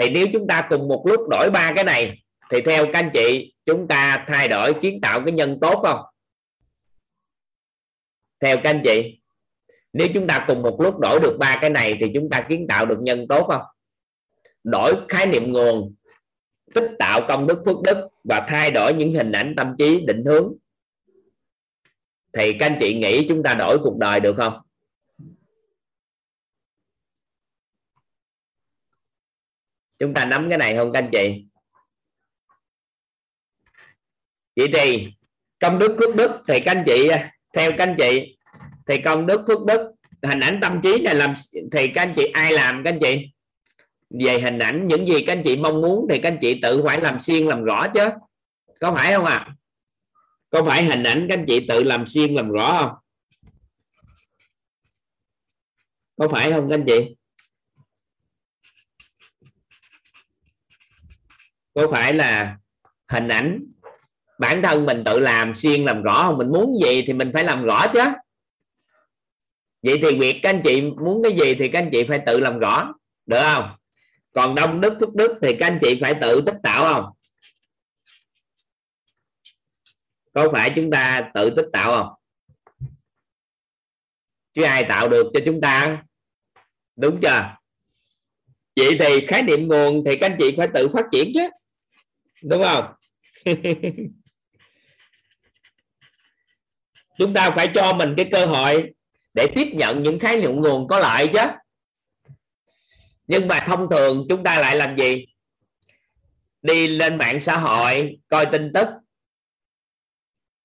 [0.00, 3.10] Thì nếu chúng ta cùng một lúc đổi ba cái này thì theo các anh
[3.14, 6.00] chị, chúng ta thay đổi kiến tạo cái nhân tốt không?
[8.40, 9.20] Theo các anh chị,
[9.92, 12.66] nếu chúng ta cùng một lúc đổi được ba cái này thì chúng ta kiến
[12.68, 13.62] tạo được nhân tốt không?
[14.64, 15.94] Đổi khái niệm nguồn,
[16.74, 20.24] tích tạo công đức phước đức và thay đổi những hình ảnh tâm trí, định
[20.24, 20.54] hướng.
[22.32, 24.60] Thì các anh chị nghĩ chúng ta đổi cuộc đời được không?
[29.98, 31.47] Chúng ta nắm cái này không các anh chị?
[34.58, 35.08] Vậy thì
[35.60, 38.38] công đức phước đức, thì các anh chị à, theo các anh chị,
[38.86, 39.80] thì công đức phước đức,
[40.22, 41.34] hình ảnh tâm trí này làm,
[41.72, 43.30] thì các anh chị ai làm các anh chị?
[44.10, 46.82] Về hình ảnh những gì các anh chị mong muốn thì các anh chị tự
[46.86, 48.08] phải làm xuyên làm rõ chứ.
[48.80, 49.34] Có phải không ạ?
[49.34, 49.54] À?
[50.50, 52.94] có phải hình ảnh các anh chị tự làm xuyên làm rõ không?
[56.16, 57.14] Có phải không các anh chị?
[61.74, 62.58] Có phải là
[63.08, 63.64] hình ảnh
[64.38, 67.44] bản thân mình tự làm xuyên làm rõ không mình muốn gì thì mình phải
[67.44, 68.00] làm rõ chứ.
[69.82, 72.40] Vậy thì việc các anh chị muốn cái gì thì các anh chị phải tự
[72.40, 72.94] làm rõ,
[73.26, 73.70] được không?
[74.32, 77.04] Còn đông đức phước đức thì các anh chị phải tự tích tạo không?
[80.34, 82.08] Có phải chúng ta tự tích tạo không?
[84.52, 86.02] Chứ ai tạo được cho chúng ta?
[86.96, 87.56] Đúng chưa?
[88.76, 91.48] Vậy thì khái niệm nguồn thì các anh chị phải tự phát triển chứ.
[92.42, 92.84] Đúng không?
[97.18, 98.92] chúng ta phải cho mình cái cơ hội
[99.34, 101.38] để tiếp nhận những khái niệm nguồn có lợi chứ.
[103.26, 105.26] Nhưng mà thông thường chúng ta lại làm gì?
[106.62, 108.88] Đi lên mạng xã hội, coi tin tức.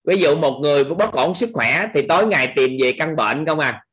[0.04, 3.16] Ví dụ một người có bất ổn sức khỏe thì tối ngày tìm về căn
[3.16, 3.84] bệnh không à?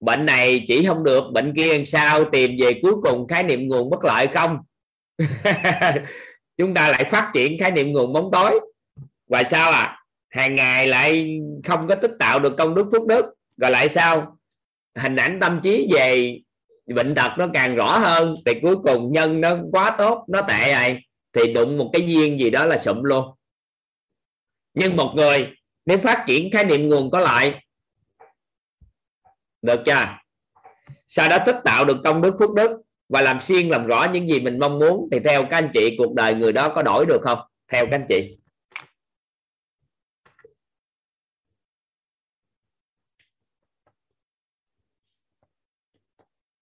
[0.00, 2.24] Bệnh này chỉ không được, bệnh kia làm sao?
[2.24, 4.58] Tìm về cuối cùng khái niệm nguồn bất lợi không?
[6.56, 8.60] Chúng ta lại phát triển khái niệm nguồn bóng tối.
[9.28, 10.05] Và sao à?
[10.36, 13.26] Hàng ngày lại không có tích tạo được công đức phước đức.
[13.56, 14.38] Rồi lại sao?
[14.98, 16.38] Hình ảnh tâm trí về
[16.94, 18.34] bệnh tật nó càng rõ hơn.
[18.46, 21.00] Thì cuối cùng nhân nó quá tốt, nó tệ rồi
[21.32, 23.24] thì đụng một cái duyên gì đó là sụm luôn.
[24.74, 25.48] Nhưng một người,
[25.86, 27.60] nếu phát triển khái niệm nguồn có lại
[29.62, 30.06] được chưa?
[31.08, 32.70] Sau đó tích tạo được công đức phước đức
[33.08, 35.94] và làm xuyên làm rõ những gì mình mong muốn, thì theo các anh chị,
[35.98, 37.38] cuộc đời người đó có đổi được không?
[37.72, 38.36] Theo các anh chị.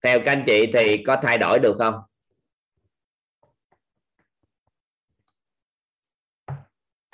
[0.05, 1.95] Theo các anh chị thì có thay đổi được không?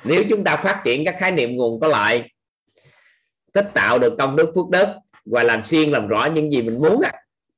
[0.03, 2.33] Nếu chúng ta phát triển các khái niệm nguồn có lợi
[3.53, 4.87] tích tạo được công đức, phước đức
[5.25, 7.01] và làm xuyên làm rõ những gì mình muốn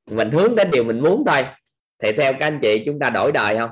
[0.06, 1.42] mình hướng đến điều mình muốn thôi,
[1.98, 3.70] thì theo các anh chị chúng ta đổi đời không?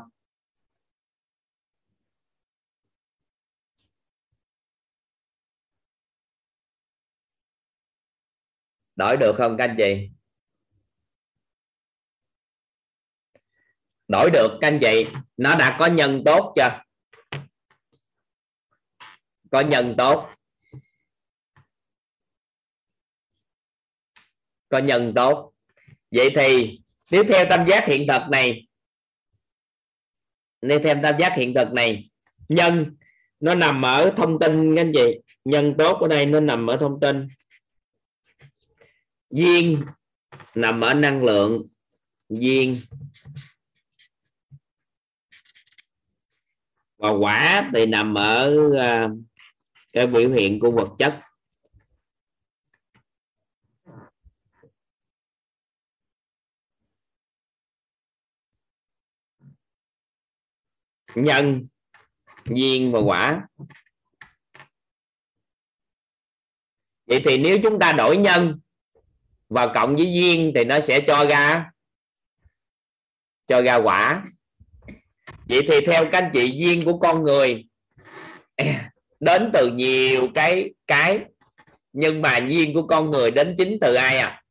[8.97, 10.11] Đổi được không các anh chị?
[14.13, 15.07] Đổi được, các anh chị.
[15.37, 16.83] Nó đã có nhân tốt chưa?
[19.51, 20.29] Có nhân tốt.
[24.69, 25.53] Có nhân tốt.
[26.11, 26.81] Vậy thì,
[27.11, 28.69] nếu theo tam giác hiện thực này,
[30.63, 32.11] nếu theo tam giác hiện thực này,
[32.49, 32.97] nhân
[33.41, 35.21] nó nằm ở thông tin anh chị.
[35.45, 37.29] Nhân tốt ở đây nó nằm ở thông tin.
[39.31, 39.83] Duyên
[40.55, 41.67] nằm ở năng lượng.
[42.29, 42.79] Duyên
[47.03, 49.13] và quả thì nằm ở uh,
[49.93, 51.21] cái biểu hiện của vật chất.
[61.15, 61.65] Nhân
[62.45, 63.49] duyên và quả.
[67.07, 68.61] Vậy thì nếu chúng ta đổi nhân
[69.49, 71.71] và cộng với duyên thì nó sẽ cho ra
[73.47, 74.25] cho ra quả
[75.53, 77.65] vậy thì theo các anh chị duyên của con người,
[79.21, 81.21] đến từ nhiều cái cái,
[81.93, 84.43] nhưng mà duyên của con người đến chính từ ai à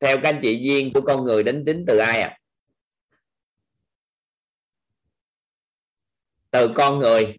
[0.00, 2.38] theo các anh chị duyên của con người đến chính từ ai à
[6.50, 7.36] từ con người.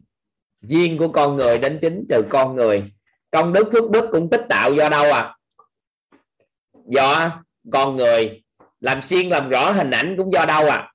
[0.62, 2.84] Duyên của con người đến chính từ con người.
[3.32, 5.36] Công đức phước đức cũng tích tạo do đâu à
[6.86, 7.32] do
[7.72, 8.44] con người.
[8.80, 10.92] Làm xuyên làm rõ hình ảnh cũng do đâu à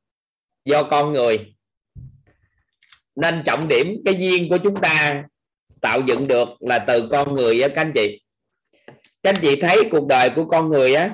[0.65, 1.56] do con người
[3.17, 5.25] nên trọng điểm, cái duyên của chúng ta
[5.81, 8.21] tạo dựng được là từ con người á, các anh chị.
[9.23, 11.11] Các anh chị thấy cuộc đời của con người á,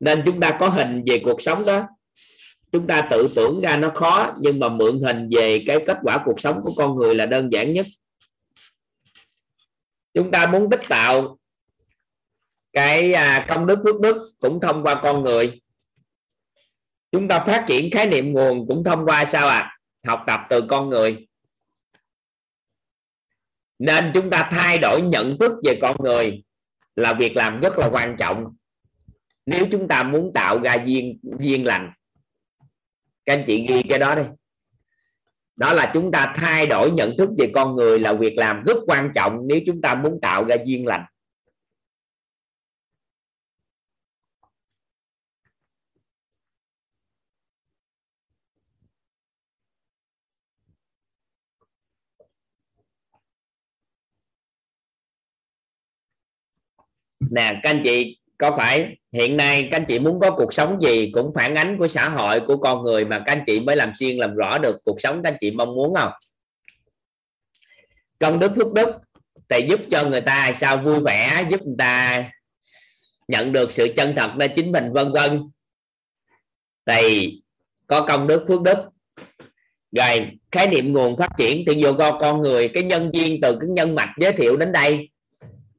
[0.00, 1.82] nên chúng ta có hình về cuộc sống đó.
[2.72, 6.22] Chúng ta tự tưởng ra nó khó, nhưng mà mượn hình về cái kết quả
[6.24, 7.86] cuộc sống của con người là đơn giản nhất.
[10.14, 11.38] Chúng ta muốn tích tạo
[12.72, 15.60] cái à, công đức phước đức cũng thông qua con người.
[17.12, 19.58] Chúng ta phát triển khái niệm nguồn cũng thông qua sao ạ?
[19.58, 19.74] à?
[20.04, 21.26] Học tập từ con người.
[23.78, 26.44] Nên chúng ta thay đổi nhận thức về con người
[26.96, 28.56] là việc làm rất là quan trọng.
[29.46, 31.92] Nếu chúng ta muốn tạo ra duyên duyên lành.
[33.26, 34.22] Các anh chị ghi cái đó đi.
[35.56, 38.76] Đó là chúng ta thay đổi nhận thức về con người là việc làm rất
[38.86, 41.04] quan trọng nếu chúng ta muốn tạo ra duyên lành.
[57.30, 60.80] Nè, các anh chị, có phải hiện nay các anh chị muốn có cuộc sống
[60.80, 63.76] gì cũng phản ánh của xã hội, của con người mà các anh chị mới
[63.76, 66.12] làm xuyên làm rõ được cuộc sống các anh chị mong muốn không?
[68.18, 68.96] Công đức phước đức
[69.48, 70.76] thì giúp cho người ta sao?
[70.76, 72.24] Vui vẻ, giúp người ta
[73.28, 75.42] nhận được sự chân thật nơi chính mình, vân vân.
[76.86, 77.32] Thì
[77.86, 78.78] có công đức phước đức.
[79.92, 83.56] Rồi, khái niệm nguồn phát triển thì vô con con người, cái nhân viên từ
[83.60, 85.08] cái nhân mạch giới thiệu đến đây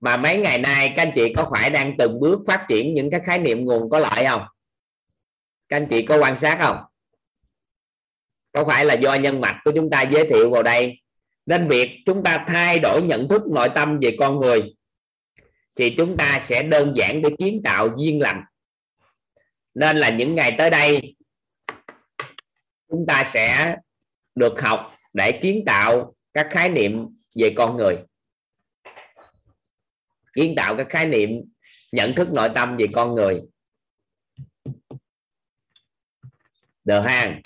[0.05, 3.09] mà mấy ngày nay các anh chị có phải đang từng bước phát triển những
[3.11, 4.41] cái khái niệm nguồn có lợi không?
[5.69, 6.77] Các anh chị có quan sát không?
[8.53, 11.01] Có phải là do nhân mạch của chúng ta giới thiệu vào đây?
[11.45, 14.75] Nên việc chúng ta thay đổi nhận thức nội tâm về con người,
[15.75, 18.43] thì chúng ta sẽ đơn giản để kiến tạo duyên lành.
[19.75, 21.15] Nên là những ngày tới đây,
[22.89, 23.75] chúng ta sẽ
[24.35, 27.97] được học để kiến tạo các khái niệm về con người
[30.35, 31.29] kiến tạo các khái niệm
[31.91, 33.41] nhận thức nội tâm về con người.
[36.83, 37.41] Được hang.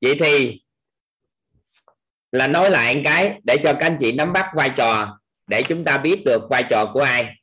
[0.00, 0.62] vậy thì
[2.32, 5.62] là nói lại một cái để cho các anh chị nắm bắt vai trò, để
[5.68, 7.36] chúng ta biết được vai trò của ai.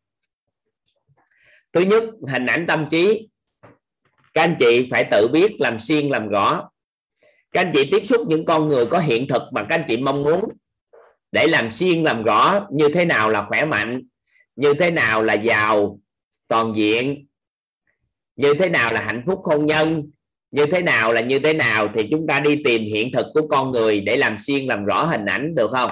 [1.74, 3.30] Thứ nhất, hình ảnh tâm trí.
[4.34, 6.70] Các anh chị phải tự biết làm xuyên làm rõ
[7.52, 9.98] các anh chị tiếp xúc những con người có hiện thực mà các anh chị
[9.98, 10.44] mong muốn
[11.38, 14.04] để làm xuyên làm rõ như thế nào là khỏe mạnh,
[14.56, 16.00] như thế nào là giàu,
[16.48, 17.28] toàn diện,
[18.36, 20.12] như thế nào là hạnh phúc hôn nhân,
[20.52, 23.48] như thế nào là như thế nào thì chúng ta đi tìm hiện thực của
[23.48, 25.92] con người để làm xuyên làm rõ hình ảnh, được không?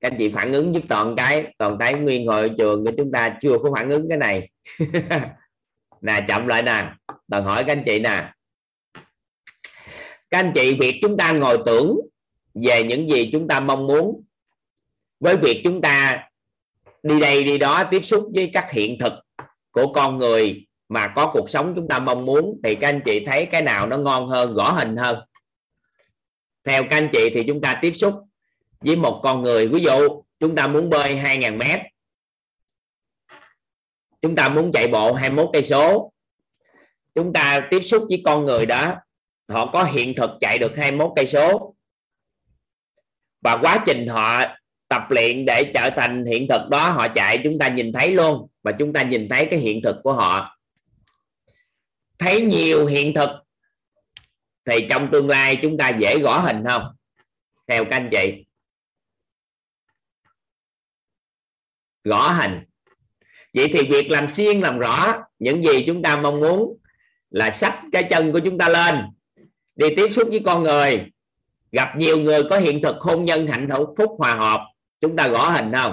[0.00, 3.12] Các anh chị phản ứng giúp toàn cái toàn cái nguyên hội trường của chúng
[3.12, 4.50] ta chưa có phản ứng cái này.
[6.00, 6.92] Nè, chậm lại nè.
[7.30, 8.32] Toàn hỏi các anh chị nè
[10.36, 12.00] các anh chị, việc chúng ta ngồi tưởng
[12.54, 14.22] về những gì chúng ta mong muốn.
[15.20, 16.28] Với việc chúng ta
[17.02, 19.12] đi đây, đi đó, tiếp xúc với các hiện thực
[19.70, 23.24] của con người mà có cuộc sống chúng ta mong muốn, thì các anh chị
[23.24, 25.18] thấy cái nào nó ngon hơn rõ hình hơn?
[26.64, 28.14] Theo các anh chị thì chúng ta tiếp xúc
[28.80, 29.68] với một con người.
[29.68, 31.80] Ví dụ, chúng ta muốn bơi 2.000 mét.
[34.22, 36.12] Chúng ta muốn chạy bộ 21 cây số.
[37.14, 38.96] Chúng ta tiếp xúc với con người đó
[39.48, 41.74] họ có hiện thực chạy được 21 cây số.
[43.40, 44.42] Và quá trình họ
[44.88, 48.48] tập luyện để trở thành hiện thực đó, họ chạy, chúng ta nhìn thấy luôn.
[48.62, 50.58] Và chúng ta nhìn thấy cái hiện thực của họ.
[52.18, 53.30] Thấy nhiều hiện thực,
[54.64, 56.82] thì trong tương lai chúng ta dễ gõ hình không?
[57.66, 58.44] Theo các anh chị.
[62.04, 62.64] Gõ hình.
[63.54, 66.78] Vậy thì việc làm xuyên làm rõ những gì chúng ta mong muốn
[67.30, 69.15] là sách cái chân của chúng ta lên
[69.76, 71.04] đi tiếp xúc với con người.
[71.72, 74.60] Gặp nhiều người có hiện thực hôn nhân hạnh phúc hòa hợp.
[75.00, 75.92] Chúng ta gõ hình không?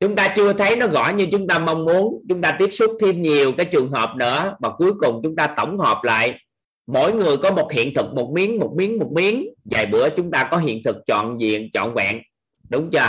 [0.00, 2.22] Chúng ta chưa thấy nó gõ như chúng ta mong muốn.
[2.28, 5.46] Chúng ta tiếp xúc thêm nhiều cái trường hợp nữa và cuối cùng chúng ta
[5.56, 6.40] tổng hợp lại.
[6.86, 9.48] Mỗi người có một hiện thực, một miếng một miếng một miếng.
[9.64, 12.22] Vài bữa chúng ta có hiện thực trọn diện, trọn vẹn.
[12.68, 13.08] Đúng chưa?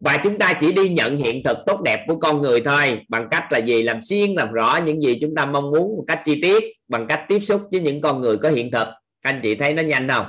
[0.00, 3.00] Và chúng ta chỉ đi nhận hiện thực tốt đẹp của con người thôi.
[3.08, 3.82] Bằng cách là gì?
[3.82, 7.06] Làm xuyên, làm rõ những gì chúng ta mong muốn một cách chi tiết, bằng
[7.08, 8.88] cách tiếp xúc với những con người có hiện thực.
[9.22, 10.26] Anh chị thấy nó nhanh không?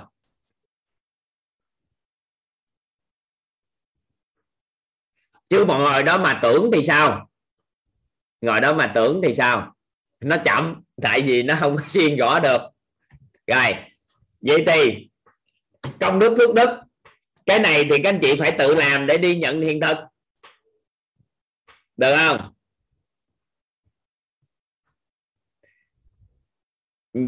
[5.50, 7.30] Chứ mọi ngồi đó mà tưởng thì sao?
[8.42, 9.76] Ngồi đó mà tưởng thì sao?
[10.20, 12.62] Nó chậm, tại vì nó không có xuyên rõ được.
[13.48, 13.74] Rồi,
[14.42, 15.10] vậy thì
[16.00, 16.70] công đức phước đức
[17.48, 19.98] cái này thì các anh chị phải tự làm để đi nhận hiện thực.
[21.98, 22.54] Được không?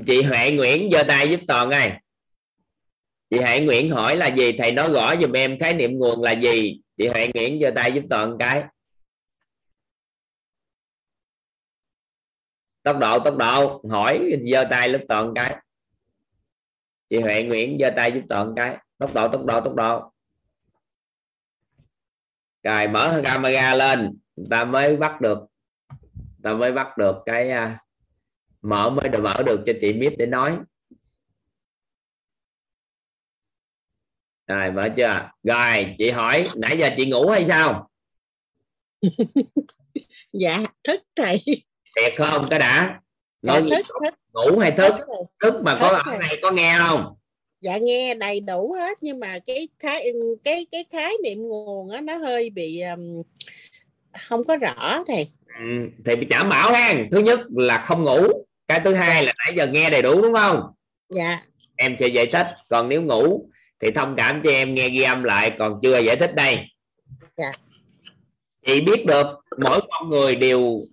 [0.07, 1.91] Chị Huệ Nguyễn giơ tay giúp toàn ơi.
[3.29, 4.51] Chị Huệ Nguyễn hỏi là gì?
[4.57, 6.81] Thầy nói rõ giùm em khái niệm nguồn là gì?
[6.97, 8.63] Chị Huệ Nguyễn giơ tay giúp toàn cái.
[12.83, 13.83] Tốc độ tốc độ.
[13.89, 15.55] Hỏi giơ tay giúp toàn cái.
[17.09, 20.11] Chị Huệ Nguyễn giơ tay giúp toàn cái tốc độ tốc độ tốc độ.
[22.63, 24.19] Rồi mở camera lên.
[24.49, 25.49] Ta mới bắt được
[26.43, 27.79] ta mới bắt được cái à,
[28.61, 30.57] mở mới được mở được cho chị biết để nói.
[34.47, 35.29] Rồi mở chưa?
[35.43, 37.89] Rồi chị hỏi nãy giờ chị ngủ hay sao?
[40.33, 41.37] Dạ thức thầy.
[41.97, 43.01] Thiệt không cái đã?
[43.41, 44.13] Dạ, nói thức, thức.
[44.33, 44.93] ngủ hay thức?
[45.39, 47.18] Thức, mà có ở này có nghe không
[47.61, 50.05] dạ nghe đầy đủ hết nhưng mà cái khái
[50.43, 53.23] cái cái khái niệm nguồn á nó hơi bị um,
[54.13, 55.27] không có rõ thầy
[55.59, 58.27] ừ, thì bị trả bảo ha thứ nhất là không ngủ.
[58.67, 60.61] Cái thứ hai là nãy giờ nghe đầy đủ đúng không?
[61.09, 61.43] Dạ.
[61.75, 62.47] Em sẽ giải thích.
[62.69, 63.49] Còn nếu ngủ
[63.79, 66.57] thì thông cảm cho em nghe ghi âm lại còn chưa giải thích đây.
[67.37, 67.51] Dạ.
[68.65, 69.27] chị biết được
[69.65, 70.85] mỗi con người đều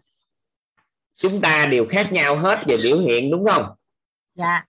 [1.16, 3.66] chúng ta đều khác nhau hết về biểu hiện đúng không?
[4.34, 4.64] Dạ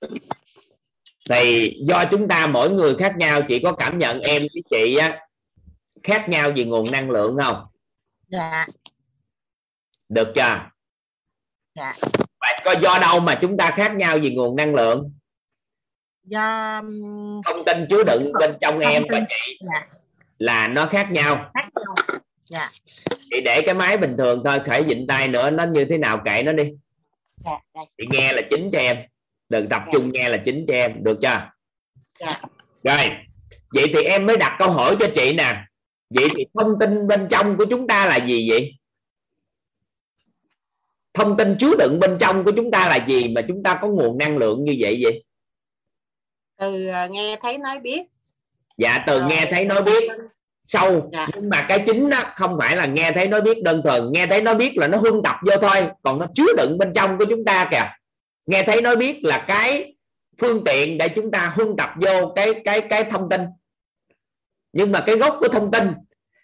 [1.30, 4.98] thì do chúng ta mỗi người khác nhau chị có cảm nhận em với chị
[4.98, 5.20] á
[6.04, 7.64] khác nhau về nguồn năng lượng không?
[8.28, 8.66] Dạ.
[10.10, 10.70] Được chưa?
[11.76, 11.96] Dạ.
[12.40, 15.14] Và có do đâu mà chúng ta khác nhau về nguồn năng lượng?
[16.24, 16.82] Do
[17.46, 19.88] thông tin chứa đựng bên trong em và chị dạ.
[20.38, 21.52] là nó khác nhau.
[21.54, 22.20] Khác nhau.
[22.50, 22.70] Dạ.
[23.30, 26.22] Chị để cái máy bình thường thôi khởi dịnh tay nữa nó như thế nào
[26.26, 26.74] kệ nó đi.
[27.46, 27.82] Dạ, dạ.
[27.98, 28.98] chị nghe là chính cho em
[29.50, 29.92] đừng tập dạ.
[29.94, 31.52] trung nghe là chính cho em được chưa?
[32.20, 32.42] Dạ.
[32.84, 33.10] rồi
[33.74, 35.54] vậy thì em mới đặt câu hỏi cho chị nè.
[36.10, 38.74] Vậy thì thông tin bên trong của chúng ta là gì vậy?
[41.14, 43.88] Thông tin chứa đựng bên trong của chúng ta là gì mà chúng ta có
[43.88, 45.24] nguồn năng lượng như vậy vậy?
[46.60, 48.02] Từ uh, nghe thấy nói biết.
[48.78, 49.30] Dạ từ Rồi.
[49.30, 50.12] nghe thấy nói biết.
[50.68, 51.10] Sâu.
[51.14, 51.28] Dạ.
[51.36, 54.12] nhưng mà cái chính đó không phải là nghe thấy nói biết đơn thuần.
[54.14, 55.88] Nghe thấy nói biết là nó huân tập vô thôi.
[56.04, 57.97] Còn nó chứa đựng bên trong của chúng ta kìa
[58.48, 59.96] nghe thấy nói biết là cái
[60.38, 63.42] phương tiện để chúng ta huân tập vô cái cái cái thông tin.
[64.74, 65.94] Nhưng mà cái gốc của thông tin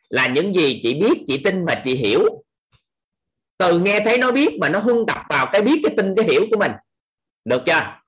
[0.09, 2.43] là những gì chị biết chị tin mà chị hiểu.
[3.57, 6.25] Từ nghe thấy nói biết mà nó huân tập vào cái biết cái tin cái
[6.25, 6.71] hiểu của mình.
[7.45, 7.99] Được chưa?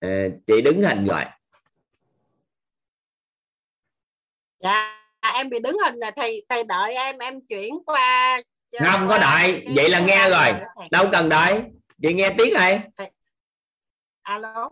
[0.00, 1.24] À, chị đứng hình rồi.
[4.60, 4.97] Dạ
[5.34, 8.40] em bị đứng hình là thầy thầy đợi em em chuyển qua
[8.84, 9.64] không có đợi.
[9.74, 10.52] vậy là nghe rồi.
[10.90, 11.62] đâu cần đợi.
[12.02, 12.80] Chị nghe tiếng này.
[14.22, 14.70] Alo?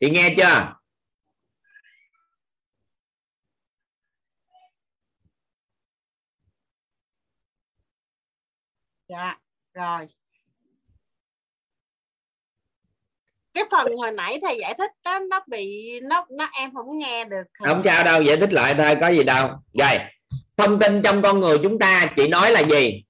[0.00, 0.74] Chị nghe chưa?
[9.08, 9.38] Dạ
[9.74, 10.08] rồi
[13.54, 17.24] cái phần hồi nãy thầy giải thích đó nó bị nó nó em không nghe
[17.24, 17.68] được thầy.
[17.68, 19.48] không sao đâu giải thích lại thôi có gì đâu.
[19.74, 19.98] Rồi
[20.56, 23.04] thông tin trong con người chúng ta chị nói là gì?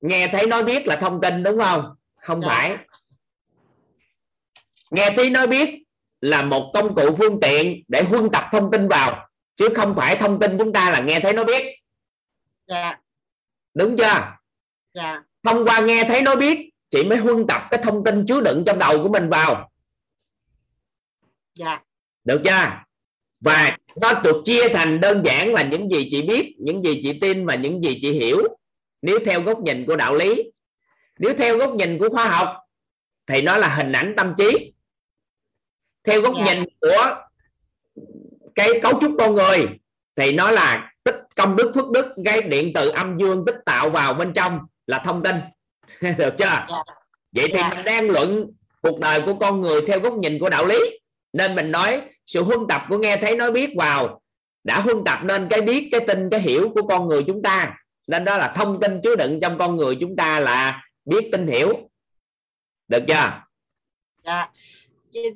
[0.00, 1.94] Nghe thấy nói biết là thông tin đúng không?
[2.20, 2.48] Không Dạ.
[2.48, 2.76] phải.
[4.90, 5.70] Nghe thấy nói biết
[6.20, 10.16] là một công cụ phương tiện để huân tập thông tin vào chứ không phải
[10.16, 11.64] thông tin chúng ta là nghe thấy nói biết.
[12.66, 12.98] Dạ.
[13.74, 14.20] Đúng chưa?
[14.94, 15.22] Dạ.
[15.44, 18.62] Thông qua nghe thấy nói biết chị mới huân tập cái thông tin chứa đựng
[18.66, 19.70] trong đầu của mình vào.
[21.54, 21.80] Dạ.
[22.24, 22.70] Được chưa?
[23.40, 27.18] Và nó được chia thành đơn giản là những gì chị biết những gì chị
[27.20, 28.42] tin và những gì chị hiểu.
[29.02, 30.42] Nếu theo góc nhìn của đạo lý
[31.18, 32.48] nếu theo góc nhìn của khoa học
[33.26, 34.72] thì nó là hình ảnh tâm trí.
[36.04, 36.44] Theo góc Dạ.
[36.54, 37.14] nhìn của
[38.54, 39.68] cái cấu trúc con người
[40.16, 43.90] thì nó là tích công đức phước đức gây điện từ âm dương tích tạo
[43.90, 45.36] vào bên trong là thông tin
[46.18, 46.66] được chưa?
[47.32, 47.70] Vậy thì Dạ.
[47.74, 48.46] mình đang luận
[48.82, 50.78] cuộc đời của con người theo góc nhìn của đạo lý.
[51.32, 54.20] Nên mình nói sự huân tập của nghe thấy nói biết vào
[54.64, 57.74] đã huân tập nên cái biết cái tin cái hiểu của con người chúng ta.
[58.06, 61.46] Nên đó là thông tin chứa đựng trong con người chúng ta là biết tin
[61.46, 61.72] hiểu.
[62.88, 63.42] Được chưa?
[64.24, 64.48] Dạ.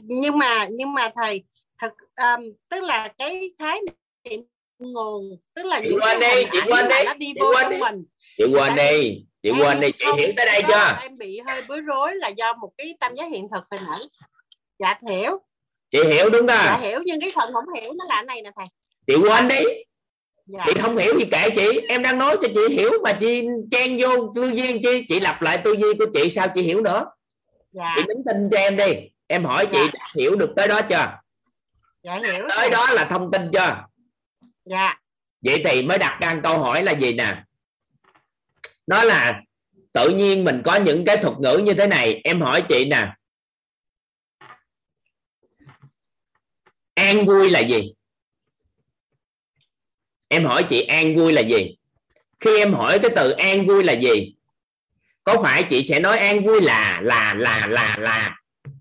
[0.02, 1.44] Nhưng mà nhưng mà thầy
[1.78, 3.80] thật um, tức là cái khái
[4.24, 4.40] niệm
[4.78, 7.76] nguồn tức là chị những quên đi chị quên đi chị quên đi.
[7.78, 8.04] mình.
[8.36, 10.98] Chị quên đi chị em quên đi chị không, hiểu tới đây chưa?
[11.02, 14.00] em bị hơi bối rối là do một cái tam giác hiện thực hình ảnh
[14.78, 15.38] dạ hiểu.
[15.90, 18.50] Chị hiểu đúng dạ không hiểu nhưng cái phần không hiểu nó là này nè
[18.56, 18.66] thầy.
[19.06, 19.60] Chị quên đi.
[20.46, 20.62] Dạ.
[20.66, 21.80] Chị không hiểu gì kệ chị.
[21.88, 25.42] Em đang nói cho chị hiểu mà chị chen vô tư duy chi chị lặp
[25.42, 27.04] lại tư duy của chị sao chị hiểu nữa?
[27.72, 27.92] Dạ.
[27.96, 28.94] Chị nhắn tin cho em đi.
[29.26, 29.90] Em hỏi chị Dạ.
[29.94, 31.06] đã hiểu được tới đó chưa?
[32.02, 33.84] Dạ hiểu tới đó là thông tin chưa?
[34.64, 34.96] Dạ.
[35.44, 37.36] Vậy thì mới đặt ra câu hỏi là gì nè
[38.90, 39.40] đó là
[39.92, 42.20] tự nhiên mình có những cái thuật ngữ như thế này.
[42.24, 43.12] Em hỏi chị nè.
[46.94, 47.92] An vui là gì?
[50.28, 51.76] Em hỏi chị an vui là gì?
[52.40, 54.34] Khi em hỏi cái từ an vui là gì?
[55.24, 58.36] Có phải chị sẽ nói an vui là là là là là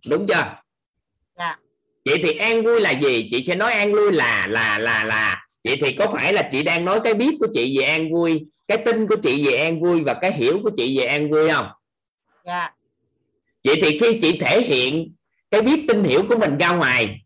[0.10, 0.62] đúng chưa?
[1.38, 1.58] Dạ.
[2.06, 3.28] Vậy thì an vui là gì?
[3.32, 5.46] Chị sẽ nói an vui là là là là.
[5.64, 8.46] Vậy thì có phải là chị đang nói cái biết của chị về an vui
[8.70, 11.50] cái tin của chị về an vui và cái hiểu của chị về an vui
[11.50, 11.68] không?
[12.46, 12.74] Dạ.
[13.64, 15.14] Vậy thì khi chị thể hiện
[15.52, 17.22] cái biết tin hiểu của mình ra ngoài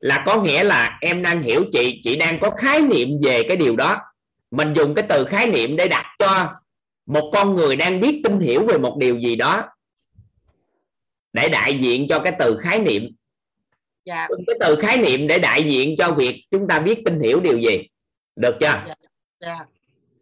[0.00, 3.56] là có nghĩa là em đang hiểu chị chị đang có khái niệm về cái
[3.56, 3.96] điều đó.
[4.50, 6.50] Mình dùng cái từ khái niệm để đặt cho
[7.06, 9.64] một con người đang biết tin hiểu về một điều gì đó
[11.32, 13.02] để đại diện cho cái từ khái niệm.
[14.04, 14.26] Dạ.
[14.30, 17.40] Dùng cái từ khái niệm để đại diện cho việc chúng ta biết tin hiểu
[17.40, 17.88] điều gì.
[18.36, 18.82] Được chưa?
[19.40, 19.64] Dạ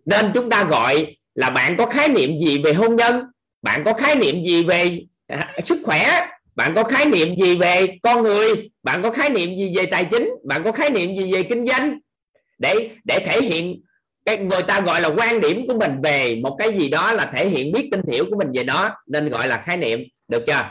[0.06, 3.22] nên chúng ta gọi là bạn có khái niệm gì về hôn nhân?
[3.62, 6.20] Bạn có khái niệm gì về à, sức khỏe?
[6.54, 8.70] Bạn có khái niệm gì về con người?
[8.82, 10.30] Bạn có khái niệm gì về tài chính?
[10.44, 11.98] Bạn có khái niệm gì về kinh doanh?
[12.58, 13.82] Để để thể hiện
[14.24, 17.30] cái người ta gọi là quan điểm của mình về một cái gì đó là
[17.34, 20.00] thể hiện biết tin hiểu của mình về đó nên gọi là khái niệm.
[20.28, 20.62] Được chưa?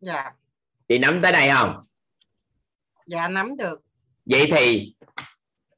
[0.00, 0.32] Dạ.
[0.88, 1.87] Chị nắm tới đây không
[3.08, 3.80] dạ nắm được.
[4.24, 4.94] Vậy thì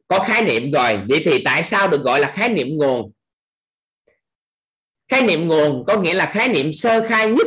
[0.09, 0.99] có khái niệm rồi.
[1.09, 3.13] Vậy thì tại sao được gọi là khái niệm nguồn?
[5.09, 7.47] Khái niệm nguồn có nghĩa là khái niệm sơ khai nhất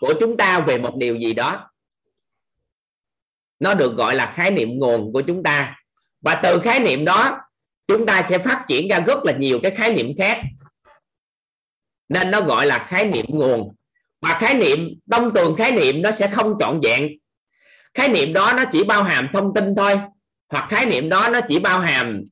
[0.00, 1.70] của chúng ta về một điều gì đó.
[3.58, 5.76] Nó được gọi là khái niệm nguồn của chúng ta.
[6.20, 7.38] Và từ khái niệm đó,
[7.88, 10.40] chúng ta sẽ phát triển ra rất là nhiều cái khái niệm khác.
[12.08, 13.74] Nên nó gọi là khái niệm nguồn.
[14.20, 17.08] Và khái niệm thông thường khái niệm nó sẽ không trọn vẹn
[17.94, 20.00] khái niệm đó nó chỉ bao hàm thông tin thôi,
[20.48, 22.22] hoặc khái niệm đó nó chỉ bao hàm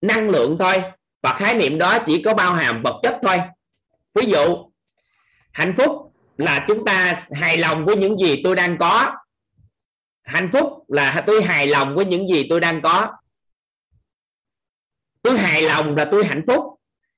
[0.00, 0.82] năng lượng thôi,
[1.22, 3.40] và khái niệm đó chỉ có bao hàm vật chất thôi.
[4.14, 4.72] Ví dụ,
[5.52, 9.16] hạnh phúc là chúng ta hài lòng với những gì tôi đang có.
[10.22, 13.12] Hạnh phúc là tôi hài lòng với những gì tôi đang có.
[15.22, 16.64] Tôi hài lòng là tôi hạnh phúc.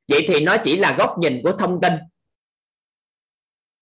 [0.09, 1.93] Vậy thì nó chỉ là góc nhìn của thông tin.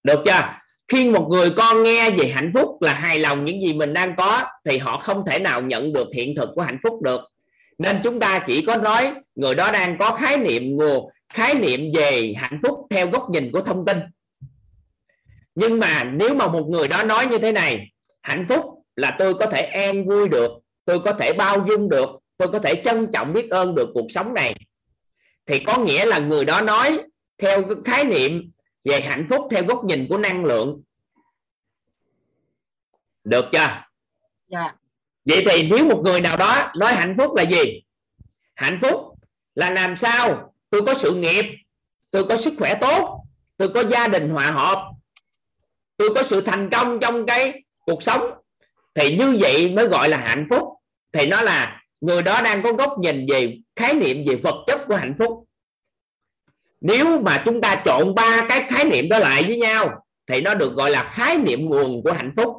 [0.02, 0.40] Được chưa?
[0.88, 4.16] Khi một người con nghe về hạnh phúc là hài lòng những gì mình đang
[4.16, 7.20] có, thì họ không thể nào nhận được hiện thực của hạnh phúc được.
[7.78, 11.80] Nên chúng ta chỉ có nói, người đó đang có khái niệm nguồn khái niệm
[11.94, 13.98] về hạnh phúc theo góc nhìn của thông tin.
[15.54, 17.88] Nhưng mà nếu mà một người đó nói như thế này,
[18.22, 18.64] hạnh phúc
[18.96, 20.50] là tôi có thể an vui được,
[20.84, 24.06] tôi có thể bao dung được, tôi có thể trân trọng biết ơn được cuộc
[24.08, 24.54] sống này.
[25.46, 26.98] Thì có nghĩa là người đó nói
[27.38, 28.50] theo cái khái niệm
[28.84, 30.82] về hạnh phúc theo góc nhìn của năng lượng.
[33.24, 33.82] Được chưa?
[34.46, 34.74] Dạ.
[35.24, 37.82] Vậy thì nếu một người nào đó nói hạnh phúc là gì?
[38.54, 39.00] Hạnh phúc
[39.54, 40.54] là làm sao?
[40.70, 41.44] Tôi có sự nghiệp
[42.10, 43.24] tôi có sức khỏe tốt
[43.56, 44.90] tôi có gia đình hòa hợp
[45.96, 48.30] tôi có sự thành công trong cái cuộc sống.
[48.94, 50.62] Thì như vậy mới gọi là hạnh phúc.
[51.12, 54.80] Thì nó là người đó đang có góc nhìn về khái niệm về vật chất
[54.88, 55.44] của hạnh phúc
[56.84, 60.54] nếu mà chúng ta trộn ba cái khái niệm đó lại với nhau thì nó
[60.54, 62.54] được gọi là khái niệm nguồn của hạnh phúc.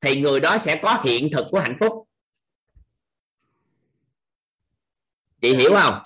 [0.00, 1.92] Thì người đó sẽ có hiện thực của hạnh phúc.
[5.40, 6.02] Chị hiểu không?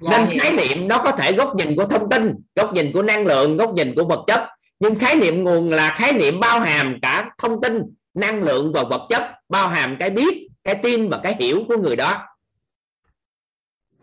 [0.00, 3.02] Dạ, nên khái niệm nó có thể góc nhìn của thông tin góc nhìn của
[3.02, 4.48] năng lượng góc nhìn của vật chất.
[4.80, 7.82] Nhưng khái niệm nguồn là khái niệm bao hàm cả thông tin
[8.14, 11.76] năng lượng và vật chất bao hàm cái biết cái tin và cái hiểu của
[11.76, 12.26] người đó.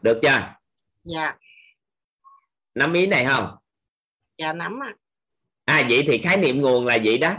[0.02, 0.54] Được chưa?
[1.04, 1.36] Dạ
[2.76, 3.56] nắm ý này không?
[4.38, 4.94] Dạ nắm ạ.
[5.66, 7.36] À vậy thì khái niệm nguồn là vậy đó?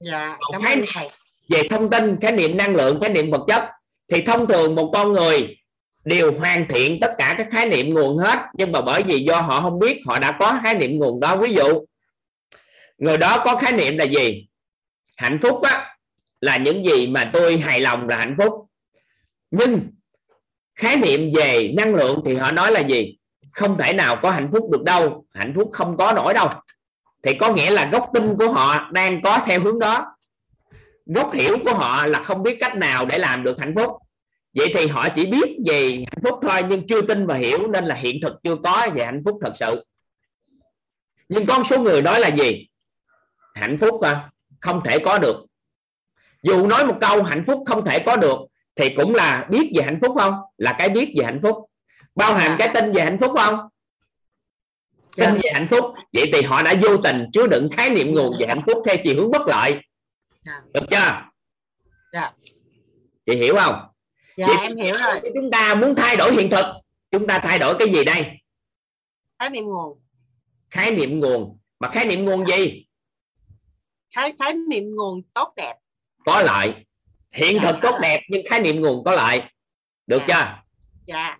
[0.00, 1.08] Dạ cảm khái ơn thầy.
[1.48, 3.62] về thông tin khái niệm năng lượng khái niệm vật chất.
[4.08, 5.56] Thì thông thường một con người
[6.04, 9.40] đều hoàn thiện tất cả các khái niệm nguồn hết nhưng mà bởi vì do
[9.40, 11.36] họ không biết họ đã có khái niệm nguồn đó.
[11.36, 11.84] Ví dụ
[12.98, 14.46] người đó có khái niệm là gì?
[15.16, 15.96] Hạnh phúc á
[16.40, 18.52] là những gì mà tôi hài lòng là hạnh phúc.
[19.50, 19.80] Nhưng
[20.74, 23.16] khái niệm về năng lượng thì họ nói là gì
[23.54, 26.48] không thể nào có hạnh phúc được đâu, hạnh phúc không có nổi đâu.
[27.22, 30.16] Thì có nghĩa là gốc tin của họ đang có theo hướng đó.
[31.06, 33.90] Gốc hiểu của họ là không biết cách nào để làm được hạnh phúc.
[34.54, 37.84] Vậy thì họ chỉ biết về hạnh phúc thôi, nhưng chưa tin và hiểu nên
[37.84, 39.84] là hiện thực chưa có về hạnh phúc thật sự.
[41.28, 42.68] Nhưng con số người nói là gì?
[43.54, 45.46] Hạnh phúc à, không thể có được.
[46.42, 48.38] Dù nói một câu hạnh phúc không thể có được,
[48.76, 50.34] thì cũng là biết về hạnh phúc không?
[50.58, 51.56] Là cái biết về hạnh phúc
[52.14, 53.58] bao hàm cái tin về hạnh phúc không?
[55.16, 55.84] Tin về hạnh phúc.
[56.12, 58.96] Vậy thì họ đã vô tình chứa đựng khái niệm nguồn về hạnh phúc theo
[59.02, 59.74] chiều hướng bất lợi.
[60.74, 61.22] Được chưa?
[62.12, 62.32] Dạ.
[63.26, 63.74] Chị hiểu không?
[64.36, 65.20] Dạ Vậy em hiểu rồi.
[65.34, 66.66] chúng ta muốn thay đổi hiện thực.
[67.10, 68.24] Chúng ta thay đổi cái gì đây?
[69.38, 70.00] Khái niệm nguồn.
[70.70, 71.58] Khái niệm nguồn.
[71.80, 72.86] Mà khái niệm nguồn gì?
[74.14, 75.74] Khái khái niệm nguồn tốt đẹp.
[76.24, 76.74] Có lợi.
[77.32, 79.42] Hiện thực tốt đẹp nhưng khái niệm nguồn có lợi.
[80.06, 80.62] Được chưa?
[81.06, 81.38] Dạ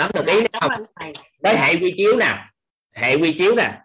[0.00, 0.72] nắm được ý không?
[1.42, 2.32] tới hệ quy chiếu nè.
[2.92, 3.80] Hệ quy chiếu nè.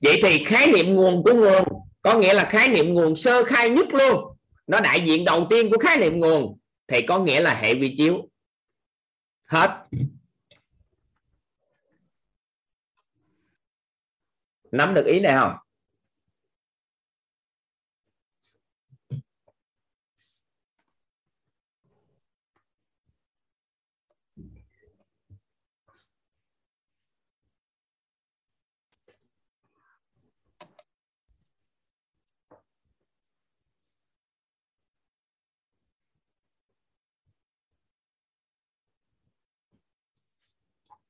[0.00, 1.64] Vậy thì khái niệm nguồn của nguồn
[2.02, 4.36] có nghĩa là khái niệm nguồn sơ khai nhất luôn.
[4.66, 7.94] Nó đại diện đầu tiên của khái niệm nguồn thì có nghĩa là hệ quy
[7.96, 8.28] chiếu.
[9.44, 9.70] Hết.
[14.72, 15.52] Nắm được ý này không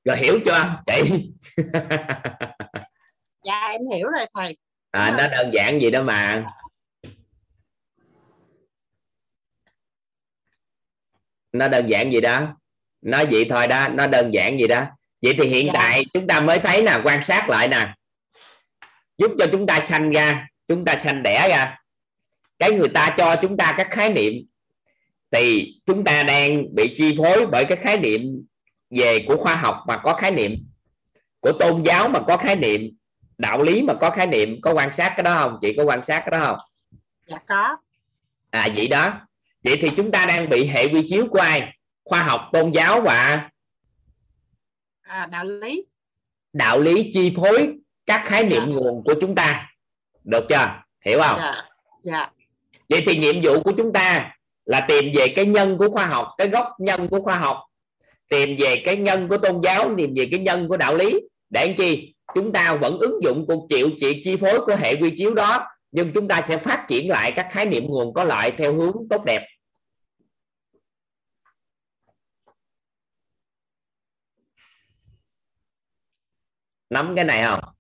[0.08, 0.82] rồi hiểu chưa?
[0.86, 1.30] Chị.
[3.44, 4.56] Dạ em hiểu rồi thầy.
[4.90, 6.44] À, nó đơn giản gì đó mà.
[11.52, 12.56] Nó đơn giản gì đó.
[13.00, 14.84] Nói vậy thôi đó nó đơn giản gì đó.
[15.22, 15.72] Vậy thì hiện Dạ.
[15.74, 17.94] tại chúng ta mới thấy nè quan sát lại nè.
[19.18, 21.78] Giúp cho chúng ta sanh ra chúng ta sanh đẻ ra.
[22.58, 24.32] Cái người ta cho chúng ta các khái niệm
[25.30, 28.46] thì chúng ta đang bị chi phối bởi cái khái niệm
[28.91, 30.52] về của khoa học mà có khái niệm
[31.41, 32.91] của tôn giáo mà có khái niệm
[33.39, 35.58] đạo lý mà có khái niệm có quan sát cái đó không?
[35.62, 36.58] Chị có quan sát cái đó không?
[37.26, 37.76] Dạ có.
[38.50, 39.20] À vậy đó.
[39.65, 41.73] Vậy thì chúng ta đang bị hệ quy chiếu của ai?
[42.05, 43.49] Khoa học tôn giáo và
[45.02, 45.84] à, đạo lý.
[46.52, 47.75] đạo lý chi phối
[48.07, 48.75] các khái niệm Dạ.
[48.75, 49.68] nguồn của chúng ta.
[50.25, 50.67] Được chưa?
[51.07, 51.39] Hiểu không?
[51.39, 51.52] Dạ.
[52.02, 52.31] Dạ.
[52.89, 54.34] Vậy thì nhiệm vụ của chúng ta
[54.65, 57.57] là tìm về cái nhân của khoa học cái gốc nhân của khoa học
[58.28, 61.20] tìm về cái nhân của tôn giáo, tìm về cái nhân của đạo lý.
[61.50, 62.15] Để làm chi?
[62.34, 65.66] Chúng ta vẫn ứng dụng cuộc chịu trị chi phối của hệ quy chiếu đó,
[65.90, 68.97] nhưng chúng ta sẽ phát triển lại các khái niệm nguồn có lợi theo hướng
[69.10, 69.47] tốt đẹp.
[76.90, 77.77] Nắm cái này không?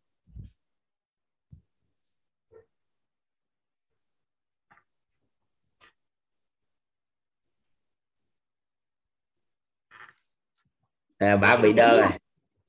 [11.18, 12.10] À, bà bị đơ rồi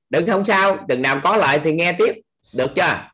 [0.10, 0.86] đừng không sao.
[0.88, 2.14] Đừng nào có lại thì nghe tiếp.
[2.54, 3.10] Được chưa?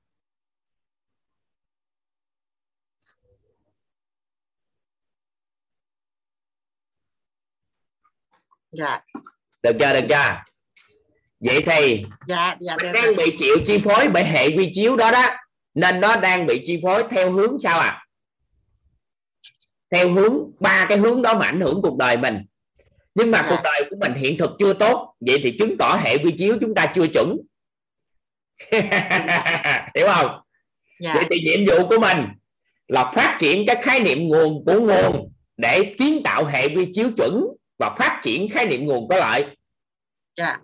[8.71, 9.01] Dạ.
[9.63, 10.43] Được chưa được chưa?
[11.39, 15.11] Vậy thì dạ dạ được đang bị chịu chi phối bởi hệ quy chiếu đó
[15.11, 15.27] đó.
[15.73, 18.01] Nên nó đang bị chi phối theo hướng sao à
[19.89, 22.45] theo hướng ba cái hướng đó mà ảnh hưởng cuộc đời mình
[23.15, 23.47] nhưng mà Dạ.
[23.49, 26.57] cuộc đời của mình hiện thực chưa tốt vậy thì chứng tỏ hệ quy chiếu
[26.61, 27.37] chúng ta chưa chuẩn.
[29.95, 30.31] Hiểu không?
[30.99, 31.13] Dạ.
[31.15, 32.17] Vậy thì nhiệm vụ của mình
[32.87, 37.11] là phát triển các khái niệm nguồn của nguồn để kiến tạo hệ quy chiếu
[37.17, 37.45] chuẩn
[37.79, 39.45] và phát triển khái niệm nguồn có lợi.
[40.37, 40.57] Dạ.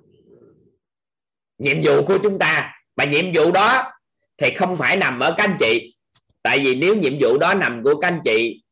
[1.58, 3.92] Nhiệm vụ của chúng ta và nhiệm vụ đó
[4.38, 5.96] thì không phải nằm ở các anh chị.
[6.44, 8.64] Tại vì nếu nhiệm vụ đó nằm của các anh chị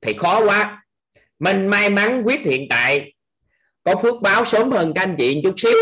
[0.00, 0.82] thì khó quá.
[1.38, 3.12] Mình may mắn quyết hiện tại
[3.84, 5.78] có phước báo sớm hơn các anh chị một chút xíu.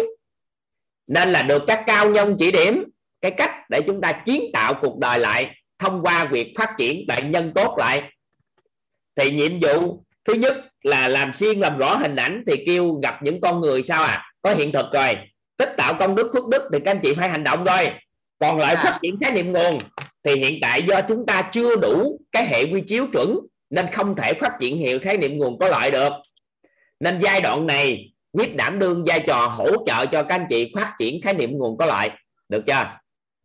[1.07, 2.85] Nên là được các cao nhân chỉ điểm
[3.21, 7.05] cái cách để chúng ta kiến tạo cuộc đời lại thông qua việc phát triển
[7.09, 8.03] lại nhân tốt lại.
[9.17, 13.23] Thì nhiệm vụ thứ nhất là làm xuyên làm rõ hình ảnh thì kêu gặp
[13.23, 14.33] những con người sao à?
[14.43, 15.17] Có hiện thực rồi.
[15.57, 17.91] Tích tạo công đức phước đức thì các anh chị phải hành động rồi.
[18.41, 19.79] Còn lại phát triển khái niệm nguồn
[20.23, 23.39] thì hiện tại do chúng ta chưa đủ cái hệ quy chiếu chuẩn
[23.71, 26.13] nên không thể phát triển hiệu khái niệm nguồn có lợi được
[27.01, 30.73] nên giai đoạn này quyết đảm đương vai trò hỗ trợ cho các anh chị
[30.75, 32.11] phát triển khái niệm nguồn có lợi.
[32.49, 32.87] Được chưa?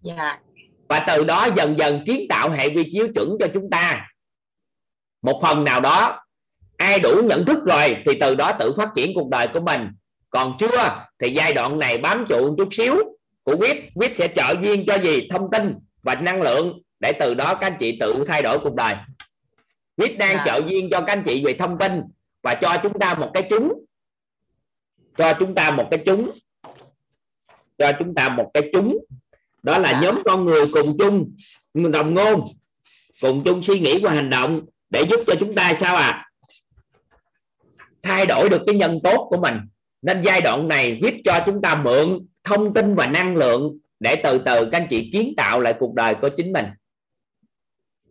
[0.02, 0.40] Dạ.
[0.88, 4.08] Và từ đó dần dần kiến tạo hệ quy chiếu chuẩn cho chúng ta.
[5.22, 6.20] Một phần nào đó
[6.78, 9.88] ai đủ nhận thức rồi thì từ đó tự phát triển cuộc đời của mình.
[10.30, 12.96] Còn chưa thì giai đoạn này bám trụ một chút xíu
[13.44, 13.78] của quyết.
[13.96, 15.28] Quyết sẽ trợ duyên cho gì?
[15.32, 18.76] Thông tin và năng lượng để từ đó các anh chị tự thay đổi cuộc
[18.76, 18.96] đời.
[19.98, 20.44] Quyết đang Dạ.
[20.46, 22.02] trợ duyên cho các anh chị về thông tin
[22.44, 23.86] và cho chúng ta một cái chúng
[25.18, 26.32] cho chúng ta một cái chúng
[27.78, 29.06] cho chúng ta một cái chúng
[29.64, 30.02] đó là Dạ.
[30.02, 31.36] nhóm con người cùng chung
[31.92, 32.46] đồng ngôn
[33.22, 36.30] cùng chung suy nghĩ và hành động để giúp cho chúng ta sao à
[38.04, 39.56] thay đổi được cái nhân tốt của mình.
[40.02, 44.22] Nên giai đoạn này viết cho chúng ta mượn thông tin và năng lượng để
[44.24, 46.66] từ từ các anh chị kiến tạo lại cuộc đời của chính mình.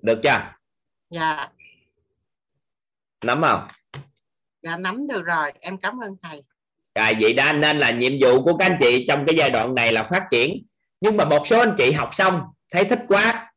[0.03, 0.53] Được chưa?
[1.11, 1.49] Dạ.
[3.25, 3.67] Nắm không
[4.63, 5.53] dạ nắm được rồi.
[5.61, 6.43] Em cảm ơn thầy.
[6.95, 9.75] Rồi vậy đó nên là nhiệm vụ của các anh chị trong cái giai đoạn
[9.75, 10.63] này là phát triển.
[11.01, 13.53] Nhưng mà một số anh chị học xong thấy thích quá.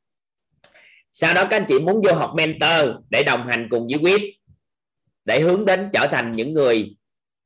[1.12, 4.22] Sau đó các anh chị muốn vô học mentor để đồng hành cùng với quyết
[5.26, 6.96] để hướng đến trở thành những người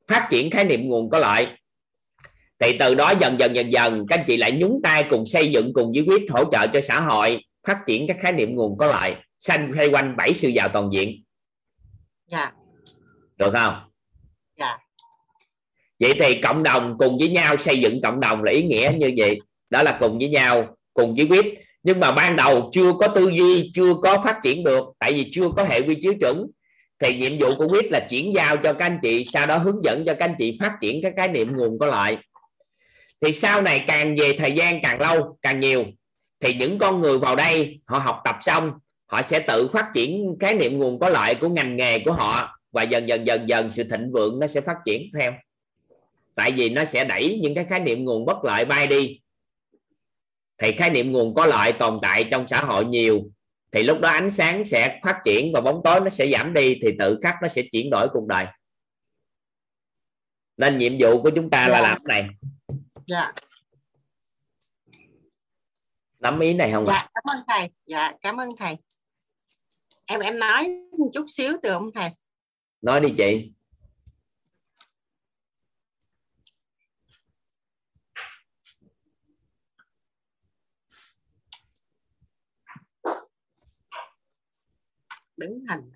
[0.08, 1.46] phát triển khái niệm nguồn có lợi.
[2.58, 5.50] Thì từ đó dần dần dần dần các anh chị lại nhúng tay cùng xây
[5.52, 8.78] dựng cùng với quyết hỗ trợ cho xã hội phát triển các khái niệm nguồn
[8.78, 11.22] có lợi xanh xoay quanh bảy sự giàu toàn diện.
[12.26, 12.52] Dạ
[13.40, 13.74] được không?
[14.56, 14.78] Dạ.
[16.00, 19.12] Vậy thì cộng đồng cùng với nhau xây dựng cộng đồng là ý nghĩa như
[19.16, 19.40] vậy.
[19.70, 21.44] Đó là cùng với nhau cùng với quyết.
[21.82, 25.30] Nhưng mà ban đầu chưa có tư duy chưa có phát triển được tại vì
[25.32, 26.46] chưa có hệ quy chiếu chuẩn.
[26.98, 29.84] Thì nhiệm vụ của quyết là chuyển giao cho các anh chị sau đó hướng
[29.84, 32.16] dẫn cho các anh chị phát triển các khái niệm nguồn có lợi.
[33.20, 35.84] Thì sau này càng về thời gian càng lâu càng nhiều
[36.40, 38.72] thì những con người vào đây họ học tập xong
[39.06, 42.59] họ sẽ tự phát triển khái niệm nguồn có lợi của ngành nghề của họ
[42.72, 45.32] và dần dần dần dần sự thịnh vượng nó sẽ phát triển theo.
[46.34, 49.20] Tại vì nó sẽ đẩy những cái khái niệm nguồn bất lợi bay đi.
[50.58, 53.30] Thì khái niệm nguồn có lợi tồn tại trong xã hội nhiều
[53.72, 56.78] thì lúc đó ánh sáng sẽ phát triển và bóng tối nó sẽ giảm đi
[56.82, 58.46] thì tự khắc nó sẽ chuyển đổi cuộc đời.
[60.56, 61.88] Nên nhiệm vụ của chúng ta là Dạ.
[61.88, 62.30] làm cái này.
[63.06, 63.32] Dạ.
[66.18, 66.92] Nắm ý này không ạ?
[66.94, 67.68] Dạ cảm ơn thầy.
[67.86, 68.76] Dạ cảm ơn thầy.
[70.06, 70.68] Em em nói
[70.98, 72.10] một chút xíu từ ông thầy
[72.82, 73.52] nói đi chị.
[85.36, 85.90] Đứng hình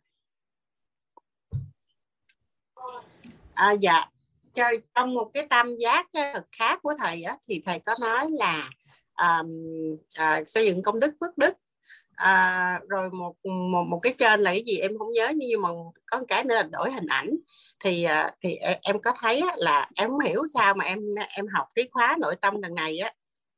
[3.55, 4.07] à, dạ.
[4.55, 6.07] Chơi trong một cái tam giác
[6.53, 8.71] khác của thầy á, thì thầy có nói là
[9.17, 9.49] um,
[10.17, 11.55] à, xây dựng công đức phước đức
[12.17, 15.69] à, rồi một, một một cái trên là cái gì em không nhớ nhưng mà
[16.07, 17.31] có một cái nữa là đổi hình ảnh.
[17.81, 21.47] Thì à, thì em, em có thấy là em không hiểu sao mà em em
[21.47, 23.13] học cái khóa nội tâm lần này á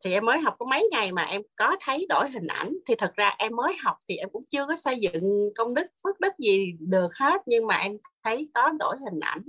[0.05, 2.73] thì em mới học có mấy ngày mà em có thấy đổi hình ảnh.
[2.87, 5.87] Thì thật ra em mới học thì em cũng chưa có xây dựng công đức
[6.05, 7.93] phước đức gì được hết nhưng mà em
[8.25, 9.43] thấy có đổi hình ảnh.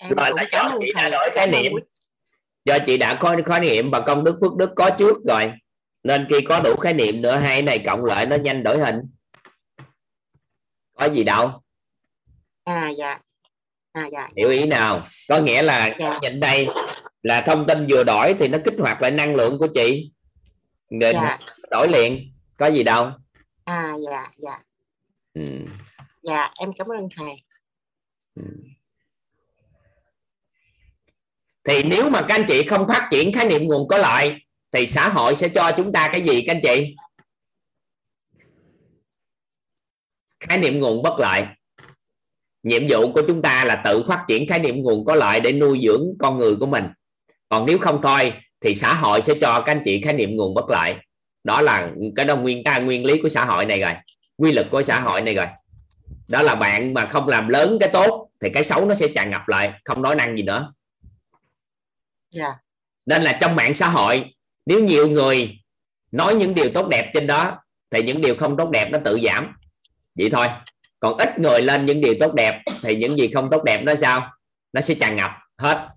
[0.00, 1.72] Em rồi là do chị đã đổi khái niệm.
[2.64, 5.52] do chị đã có khái niệm và công đức phước đức có trước rồi
[6.06, 8.78] nên khi có đủ khái niệm nữa hai cái này cộng lại nó nhanh đổi
[8.78, 9.00] hình.
[10.94, 11.62] Có gì đâu.
[12.64, 13.18] À dạ.
[13.92, 14.28] À dạ.
[14.36, 15.02] Hiểu ý nào?
[15.28, 16.18] Có nghĩa là Dạ.
[16.22, 16.66] nhìn đây
[17.22, 20.10] là thông tin vừa đổi thì nó kích hoạt lại năng lượng của chị.
[20.90, 21.38] Để dạ.
[21.70, 22.32] đổi liền.
[22.56, 23.10] Có gì đâu.
[23.64, 24.62] À dạ dạ.
[25.34, 25.42] Ừ.
[26.22, 27.42] dạ em cảm ơn thầy.
[31.64, 34.45] Thì nếu mà các anh chị không phát triển khái niệm nguồn có lợi
[34.76, 36.96] thì xã hội sẽ cho chúng ta cái gì các anh chị?
[40.40, 41.42] Khái niệm nguồn bất lợi.
[42.62, 45.52] Nhiệm vụ của chúng ta là tự phát triển khái niệm nguồn có lợi để
[45.52, 46.84] nuôi dưỡng con người của mình.
[47.48, 50.54] Còn nếu không thôi thì xã hội sẽ cho các anh chị khái niệm nguồn
[50.54, 50.94] bất lợi.
[51.44, 53.92] Đó là cái đó nguyên ta nguyên lý của xã hội này rồi.
[54.36, 55.46] Quy luật của xã hội này rồi.
[56.28, 59.30] Đó là bạn mà không làm lớn cái tốt thì cái xấu nó sẽ tràn
[59.30, 60.72] ngập lại không nói năng gì nữa.
[62.30, 62.54] Dạ.
[63.06, 64.35] Nên là trong mạng xã hội
[64.66, 65.58] nếu nhiều người
[66.12, 67.58] nói những điều tốt đẹp trên đó
[67.90, 69.56] thì những điều không tốt đẹp nó tự giảm.
[70.14, 70.46] Vậy thôi.
[71.00, 73.94] Còn ít người lên những điều tốt đẹp thì những gì không tốt đẹp nó
[73.94, 74.32] sao?
[74.72, 75.88] Nó sẽ tràn ngập hết.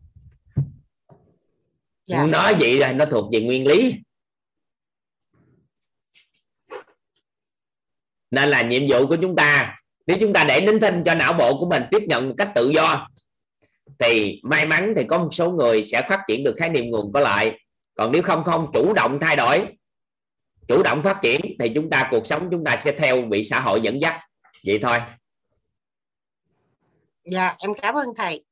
[2.05, 2.25] Dạ.
[2.25, 3.95] nói vậy là nó thuộc về nguyên lý.
[8.31, 11.33] Nên là nhiệm vụ của chúng ta nếu chúng ta để nín thinh cho não
[11.33, 13.07] bộ của mình tiếp nhận một cách tự do
[13.99, 17.13] thì may mắn thì có một số người sẽ phát triển được khái niệm nguồn
[17.13, 17.59] có lợi
[17.99, 19.65] còn nếu không không chủ động thay đổi
[20.67, 23.59] chủ động phát triển thì chúng ta cuộc sống chúng ta sẽ theo bị xã
[23.59, 24.19] hội dẫn dắt.
[24.65, 24.97] Vậy thôi.
[27.25, 28.43] Dạ em cảm ơn thầy.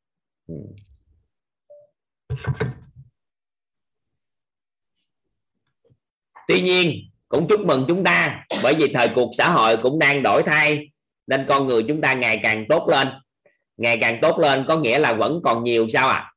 [6.47, 10.23] Tuy nhiên cũng chúc mừng chúng ta bởi vì thời cuộc xã hội cũng đang
[10.23, 10.91] đổi thay
[11.27, 13.07] nên con người chúng ta ngày càng tốt lên.
[13.77, 16.33] Ngày càng tốt lên có nghĩa là vẫn còn nhiều sao à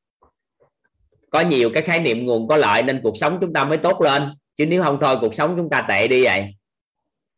[1.30, 4.00] có nhiều cái khái niệm nguồn có lợi nên cuộc sống chúng ta mới tốt
[4.00, 4.28] lên.
[4.56, 6.54] Chứ nếu không thôi, cuộc sống chúng ta tệ đi vậy.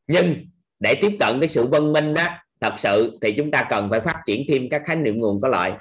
[0.07, 0.47] Nhưng
[0.81, 2.27] để tiếp cận cái sự văn minh đó
[2.61, 5.49] thật sự thì chúng ta cần phải phát triển thêm các khái niệm nguồn có
[5.49, 5.73] lợi.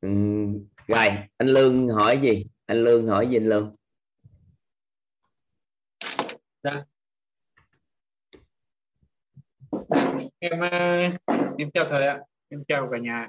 [0.00, 0.08] Ừ,
[0.88, 3.74] rồi anh lương hỏi gì anh lương hỏi gì anh lương
[6.62, 6.84] Dạ.
[10.38, 10.98] Em ờ,
[11.58, 12.18] em chào thầy ạ.
[12.48, 13.28] Em chào cả nhà.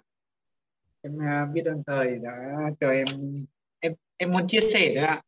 [1.01, 2.31] Em ờ, biết ơn thầy đã
[2.79, 3.07] cho em
[3.79, 5.21] em em muốn chia sẻ nữa ạ.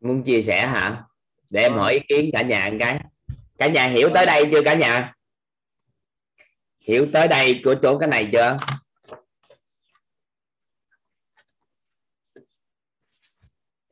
[0.00, 1.04] muốn chia sẻ hả
[1.50, 3.00] để em hỏi ý kiến cả nhà một cái
[3.58, 5.14] cả nhà hiểu tới đây chưa cả nhà
[6.80, 8.56] hiểu tới đây của chỗ cái này chưa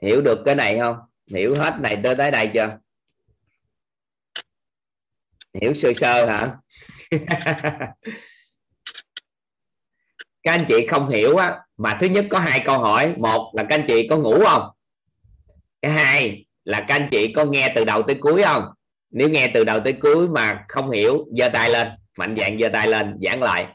[0.03, 0.97] hiểu được cái này không?
[1.27, 2.79] Hiểu hết này tới tới đây chưa?
[5.61, 6.57] Hiểu sơ sơ hả?
[10.43, 13.15] Các anh chị không hiểu á, mà thứ nhất có hai câu hỏi.
[13.19, 14.63] Một là các anh chị có ngủ không?
[15.83, 18.65] Cái hai là các anh chị có nghe từ đầu tới cuối không?
[19.11, 21.89] Nếu nghe từ đầu tới cuối mà không hiểu, giơ tay lên.
[22.19, 23.67] Mạnh dạng giơ tay lên, giảng lại.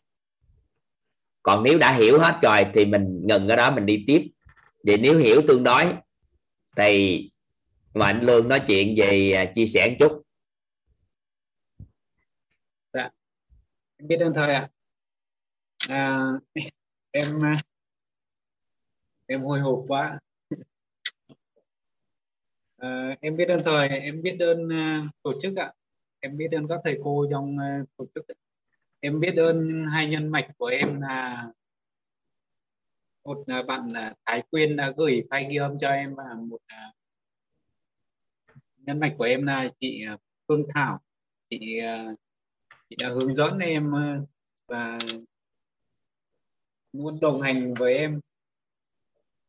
[1.43, 4.27] Còn nếu đã hiểu hết rồi thì mình ngừng ở đó, mình đi tiếp.
[4.83, 5.85] Vậy nếu hiểu tương đối
[6.75, 7.29] thì
[7.93, 10.25] mà anh lương nói chuyện về à, chia sẻ một chút
[12.95, 13.09] Dạ.
[13.97, 14.69] Em biết ơn thầy ạ.
[15.89, 16.19] À,
[17.11, 17.55] em à,
[19.25, 20.19] em hồi hộp quá.
[22.77, 25.71] À, em biết ơn thầy, em biết ơn uh, tổ chức ạ.
[26.19, 28.25] Em biết ơn các thầy cô trong uh, tổ chức.
[28.99, 31.47] Em biết ơn hai nhân mạch của em là
[33.25, 36.59] một à, bạn à, Thái Quyên đã gửi file ghi âm cho em và một
[38.77, 40.05] nhân mạch của em là chị
[40.47, 40.99] Phương Thảo.
[41.49, 41.81] Chị
[42.89, 43.91] chị đã hướng dẫn em
[44.67, 44.99] và
[46.93, 48.19] luôn đồng hành với em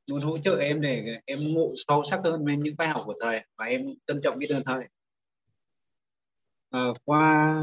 [0.07, 3.15] luôn hỗ trợ em để em ngộ sâu sắc hơn về những bài học của
[3.21, 4.89] thầy và em trân trọng biết ơn thầy
[6.71, 7.63] à, qua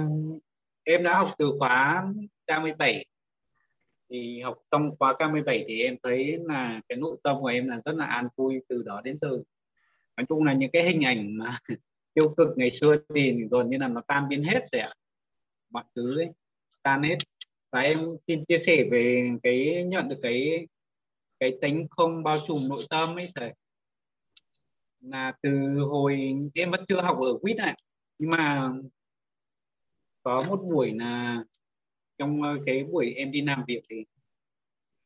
[0.83, 2.05] em đã học từ khóa
[2.47, 3.03] K17
[4.13, 7.81] thì học xong khóa K17 thì em thấy là cái nội tâm của em là
[7.85, 9.29] rất là an vui từ đó đến giờ.
[10.17, 11.57] Nói chung là những cái hình ảnh mà
[12.13, 14.93] tiêu cực ngày xưa thì gần như là nó tan biến hết rồi ạ.
[15.69, 16.29] Mọi thứ ấy,
[16.83, 17.17] tan hết.
[17.71, 20.67] Và em xin chia sẻ về cái nhận được cái
[21.39, 23.53] cái tính không bao trùm nội tâm ấy thầy.
[24.99, 27.77] Là từ hồi em vẫn chưa học ở quýt này
[28.19, 28.71] nhưng mà
[30.23, 31.43] có một buổi là
[32.17, 34.05] trong cái buổi em đi làm việc thì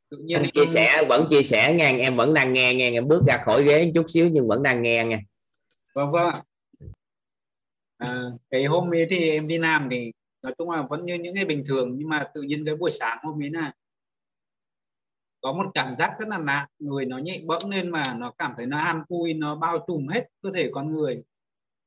[0.10, 0.52] tự nhiên anh em...
[0.53, 3.64] chia sẻ vẫn chia sẻ nghe em vẫn đang nghe nghe em bước ra khỏi
[3.64, 5.19] ghế chút xíu nhưng vẫn đang nghe nghe
[5.95, 6.36] vâng vâng
[7.98, 10.11] à, cái hôm ấy thì em đi làm thì
[10.44, 12.92] nói chung là vẫn như những ngày bình thường nhưng mà tự nhiên cái buổi
[12.92, 13.74] sáng hôm ấy là
[15.42, 18.53] có một cảm giác rất là lạ người nó nhẹ bẫng lên mà nó cảm
[18.58, 21.24] thấy nó an vui nó bao trùm hết cơ thể con người.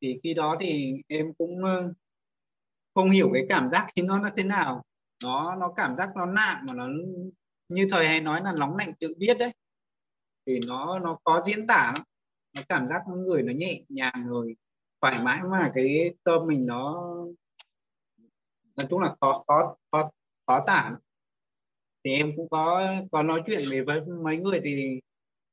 [0.02, 1.62] Thì khi đó thì em cũng
[2.94, 4.84] không hiểu cái cảm giác khi nó là thế nào
[5.22, 6.88] nó nó cảm giác nó nặng mà nó,
[7.68, 9.52] như thời hay nói là nóng lạnh tự biết đấy.
[10.46, 11.94] Thì nó nó có diễn tả
[12.56, 14.56] nó cảm giác con người nó nhẹ nhàng rồi
[15.00, 17.06] thoải mái mà cái tâm mình nó,
[18.76, 20.10] nói chung là khó khó khó
[20.46, 20.96] khó tả
[22.04, 25.00] thì em cũng có có nói chuyện về với mấy người thì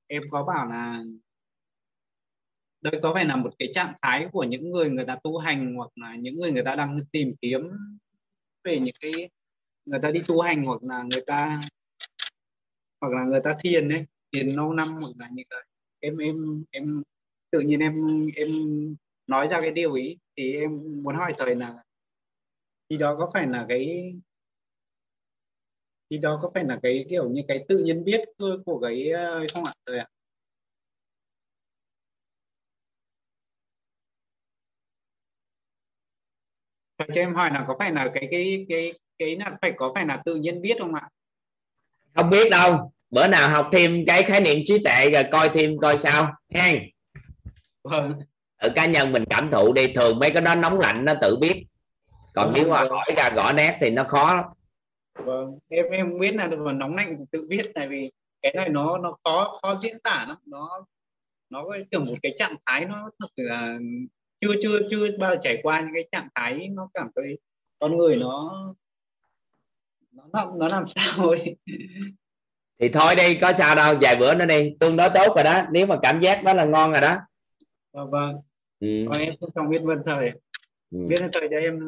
[0.08, 1.04] em có bảo là
[2.82, 5.76] đây có phải là một cái trạng thái của những người người ta tu hành
[5.76, 7.62] hoặc là những người người ta đang tìm kiếm
[8.64, 9.30] về những cái
[9.88, 11.62] người ta đi tu hành hoặc là người ta,
[13.02, 15.64] hoặc là người ta thiền đấy thiền lâu năm hoặc là như vậy.
[16.00, 17.04] Em em em,
[17.52, 18.50] tự nhiên em em
[19.28, 21.84] nói ra cái điều ý thì em muốn hỏi thầy là
[22.90, 24.14] khi đó có phải là cái,
[26.10, 29.10] khi đó có phải là cái kiểu như cái tự nhiên biết thôi của cái
[29.10, 30.08] ờ, không ạ thầy ạ?
[37.14, 40.06] Cho em hỏi là có phải là cái cái cái cái là phải có phải
[40.06, 41.10] là tự nhiên biết không ạ?
[42.16, 42.92] Không biết đâu.
[43.10, 46.72] Bữa nào học thêm cái khái niệm trí tuệ rồi coi thêm coi sao ha
[47.84, 48.14] vâng.
[48.58, 51.36] Ở cá nhân mình cảm thụ đi thường mấy cái đó nóng lạnh nó tự
[51.36, 51.66] biết.
[52.34, 52.90] Còn nếu mà Vâng.
[52.90, 54.54] hỏi ra gõ nét thì nó khó
[55.26, 58.70] vâng em em biết là mà nóng lạnh thì tự biết tại vì cái này
[58.70, 60.38] nó nó khó khó diễn tả lắm.
[60.46, 60.86] Nó
[61.50, 63.78] nó kiểu một cái trạng thái nó thật là
[64.42, 67.40] chưa chưa chưa bao giờ trải qua những cái trạng thái nó cảm thấy
[67.80, 68.54] con người nó
[70.18, 71.56] nó nó, nó làm sao ấy?
[72.80, 74.72] Thì thôi đi có sao đâu vài bữa nữa đi.
[74.80, 77.18] Tương đối tốt rồi đó nếu mà cảm giác đó là ngon rồi đó.
[77.94, 78.36] Vâng vâng.
[78.80, 78.88] Ừ.
[79.10, 80.32] Vâng, em cũng không biết vân thời.
[80.92, 81.08] Ừ.
[81.08, 81.80] biết ơn thời cho em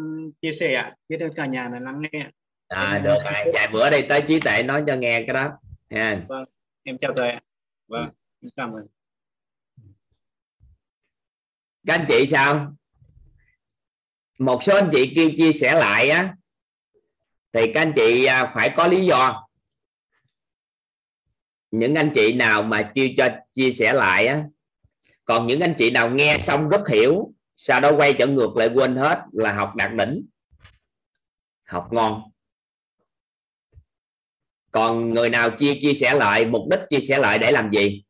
[0.42, 0.92] chia sẻ ạ.
[1.10, 2.30] Biết ơn cả nhà là lắng nghe
[2.68, 3.54] à được rồi.
[3.54, 5.52] Vài bữa đi tới trí tuệ nói cho nghe cái đó.
[5.92, 6.26] Ha.
[6.28, 6.44] Vâng
[6.84, 7.42] em chào thầy ạ.
[7.88, 8.10] Vâng
[8.42, 8.88] em cảm ơn
[11.88, 12.76] các anh chị sao?
[14.40, 16.36] Một số anh chị kêu chia sẻ lại á
[17.54, 19.48] thì các anh chị à, phải có lý do.
[21.72, 24.44] Những anh chị nào mà kêu cho, chia sẻ lại á,
[25.26, 28.70] còn những anh chị nào nghe xong rất hiểu, sau đó quay trở ngược lại
[28.74, 30.26] quên hết là học đạt đỉnh.
[31.66, 32.22] Học ngon.
[34.72, 38.04] Còn người nào chia chia sẻ lại, mục đích chia sẻ lại để làm gì?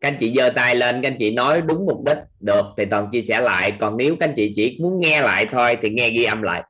[0.00, 2.18] Các anh chị giơ tay lên, các anh chị nói đúng mục đích.
[2.40, 3.72] Được, thì toàn chia sẻ lại.
[3.80, 6.64] Còn nếu các anh chị chỉ muốn nghe lại thôi, thì nghe ghi âm lại.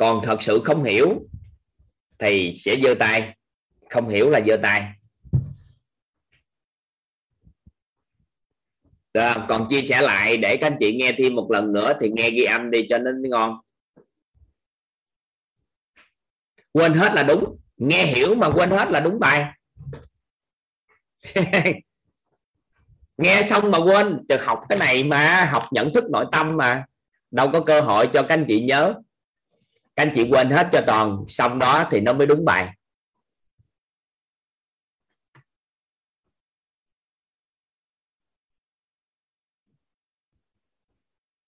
[0.00, 1.20] Còn thật sự không hiểu,
[2.18, 3.36] thì sẽ giơ tay.
[3.90, 4.92] Không hiểu là giơ tay.
[9.14, 9.46] Được không?
[9.48, 12.30] còn chia sẻ lại để các anh chị nghe thêm một lần nữa thì nghe
[12.30, 13.56] ghi âm đi cho nên ngon.
[16.72, 17.58] Quên hết là đúng.
[17.76, 19.52] Nghe hiểu mà quên hết là đúng bài.
[23.16, 24.24] Nghe xong mà quên.
[24.28, 26.84] Từ học cái này mà, học nhận thức nội tâm mà.
[27.30, 28.94] Đâu có cơ hội cho các anh chị nhớ
[30.00, 32.74] các anh chị quên hết cho toàn xong đó thì nó mới đúng bài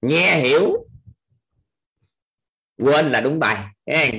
[0.02, 0.86] nghe hiểu
[2.76, 3.66] quên là đúng bài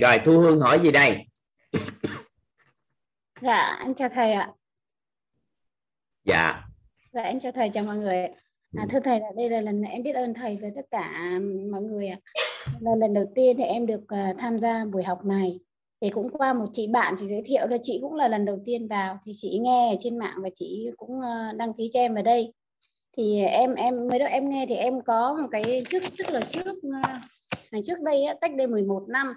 [0.02, 1.18] rồi thu hương hỏi gì đây
[3.42, 4.50] Dạ, anh chào thầy ạ.
[6.24, 6.64] dạ
[7.12, 8.18] Dạ, em chào thầy, chào mọi người.
[8.78, 11.12] À, thưa thầy, là đây là lần em biết ơn thầy với tất cả
[11.72, 12.18] mọi người ạ.
[12.80, 15.59] Là lần đầu tiên thì em được à, tham gia buổi học này.
[16.01, 18.59] Thì cũng qua một chị bạn chị giới thiệu là chị cũng là lần đầu
[18.66, 22.00] tiên vào thì chị nghe ở trên mạng và chị cũng à, đăng ký cho
[22.00, 22.53] em vào đây.
[23.17, 26.42] Thì em em mới đó em nghe thì em có một cái trước tức là
[26.42, 27.22] trước à,
[27.72, 29.33] ngày trước đây á, cách đây 11 năm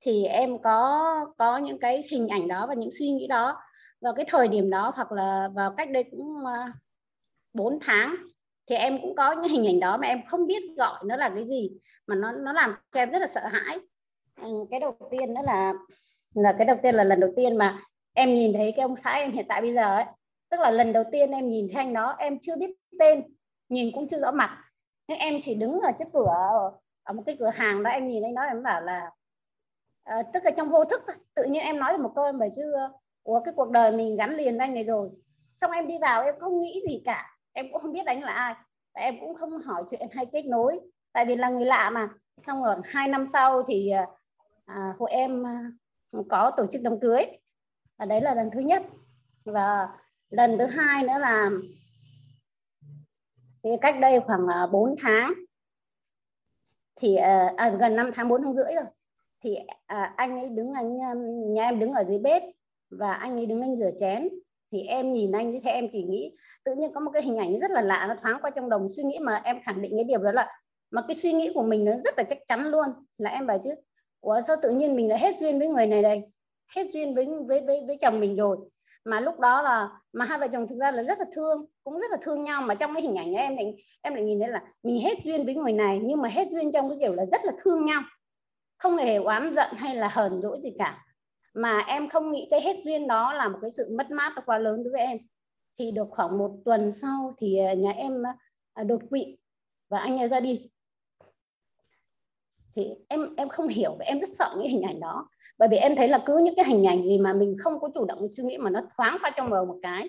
[0.00, 1.04] thì em có
[1.38, 3.56] có những cái hình ảnh đó và những suy nghĩ đó
[4.00, 6.74] vào cái thời điểm đó hoặc là vào cách đây cũng à, uh,
[7.52, 8.16] 4 tháng
[8.70, 11.28] thì em cũng có những hình ảnh đó mà em không biết gọi nó là
[11.34, 11.70] cái gì
[12.06, 13.78] mà nó nó làm cho em rất là sợ hãi.
[14.42, 15.72] Ừ, cái đầu tiên đó là
[16.34, 17.78] là cái đầu tiên là lần đầu tiên mà
[18.14, 20.04] em nhìn thấy cái ông xã em hiện tại bây giờ ấy.
[20.50, 23.22] Tức là lần đầu tiên em nhìn thấy anh đó em chưa biết tên
[23.68, 24.58] nhìn cũng chưa rõ mặt.
[25.08, 26.34] Nhưng em chỉ đứng ở trước cửa
[27.02, 29.10] ở một cái cửa hàng đó em nhìn anh đó em bảo là
[30.04, 31.16] à, tức là trong vô thức thôi.
[31.34, 32.72] tự nhiên em nói được một câu em bảo chứ
[33.22, 35.10] ủa cái cuộc đời mình gắn liền với anh này rồi.
[35.54, 38.32] Xong em đi vào em không nghĩ gì cả em cũng không biết anh là
[38.32, 38.54] ai.
[38.92, 40.80] Tại em cũng không hỏi chuyện hay kết nối.
[41.12, 42.08] Tại vì là người lạ mà.
[42.46, 43.92] Xong rồi hai năm sau thì
[44.66, 45.70] à, hội em à,
[46.28, 47.22] có tổ chức đám cưới.
[47.98, 48.82] Và đấy là lần thứ nhất.
[49.44, 49.88] Và
[50.30, 51.50] lần thứ hai nữa là
[53.62, 55.32] thì cách đây khoảng à, 4 tháng.
[56.96, 58.84] Thì à, à gần 5 tháng 4 tháng rưỡi rồi.
[59.40, 59.56] Thì
[59.86, 60.96] à, anh ấy đứng anh
[61.54, 62.42] nhà em đứng ở dưới bếp.
[62.90, 64.28] Và anh ấy đứng anh rửa chén
[64.72, 67.36] thì em nhìn anh như thế em chỉ nghĩ tự nhiên có một cái hình
[67.36, 69.92] ảnh rất là lạ nó thoáng qua trong đồng suy nghĩ mà em khẳng định
[69.94, 70.48] cái điều đó là
[70.90, 72.88] mà cái suy nghĩ của mình nó rất là chắc chắn luôn.
[73.18, 73.70] Là em bảo chứ
[74.20, 76.22] ủa sao tự nhiên mình lại hết duyên với người này đây?
[76.76, 78.56] Hết duyên với với với, với chồng mình rồi.
[79.04, 82.00] Mà lúc đó là mà hai vợ chồng thực ra là rất là thương cũng
[82.00, 82.62] rất là thương nhau.
[82.62, 85.18] Mà trong cái hình ảnh ấy, em lại em lại nhìn thấy là mình hết
[85.24, 87.84] duyên với người này nhưng mà hết duyên trong cái kiểu là rất là thương
[87.84, 88.02] nhau.
[88.78, 91.04] Không hề oán giận hay là hờn dỗi gì cả
[91.54, 94.58] mà em không nghĩ cái hết duyên đó là một cái sự mất mát quá
[94.58, 95.18] lớn đối với em.
[95.78, 98.36] Thì được khoảng một tuần sau thì à, nhà em à,
[98.72, 99.36] à, đột quỵ
[99.88, 100.70] và anh ấy ra đi.
[102.76, 105.28] Thì em em không hiểu và em rất sợ những hình ảnh đó.
[105.58, 107.88] Bởi vì em thấy là cứ những cái hình ảnh gì mà mình không có
[107.94, 110.08] chủ động suy nghĩ mà nó thoáng qua trong đầu một cái,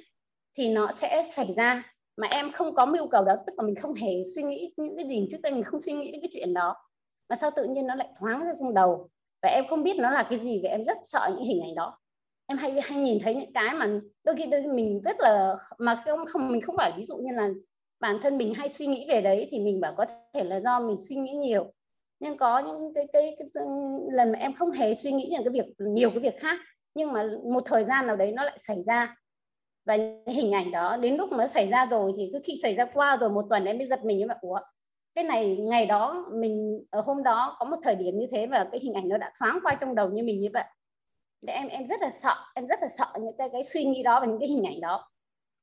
[0.58, 1.84] thì nó sẽ xảy ra.
[2.18, 4.96] Mà em không có mưu cầu đó, tức là mình không hề suy nghĩ những
[4.98, 6.76] cái gì trước đây, mình không suy nghĩ đến cái chuyện đó.
[7.30, 9.10] Mà sao tự nhiên nó lại thoáng ra trong đầu?
[9.42, 11.76] Và em không biết nó là cái gì và em rất sợ những hình ảnh
[11.76, 11.98] đó.
[12.48, 16.04] Em hay hay nhìn thấy những cái mà đôi khi đôi mình rất là mà
[16.06, 17.50] không không mình không phải ví dụ như là
[18.00, 20.80] bản thân mình hay suy nghĩ về đấy thì mình bảo có thể là do
[20.80, 21.74] mình suy nghĩ nhiều.
[22.20, 23.64] Nhưng có những cái, cái, cái, cái
[24.12, 26.60] lần mà em không hề suy nghĩ những cái việc nhiều cái việc khác
[26.96, 29.16] nhưng mà một thời gian nào đấy nó lại xảy ra.
[29.86, 32.76] Và những hình ảnh đó đến lúc mà xảy ra rồi thì cứ khi xảy
[32.76, 34.60] ra qua rồi một tuần em mới giật mình em bảo ủa
[35.16, 38.68] cái này ngày đó mình ở hôm đó có một thời điểm như thế và
[38.72, 40.64] cái hình ảnh nó đã thoáng qua trong đầu như mình như vậy.
[41.42, 44.04] Để em em rất là sợ em rất là sợ những cái cái suy nghĩ
[44.04, 45.12] đó và những cái hình ảnh đó.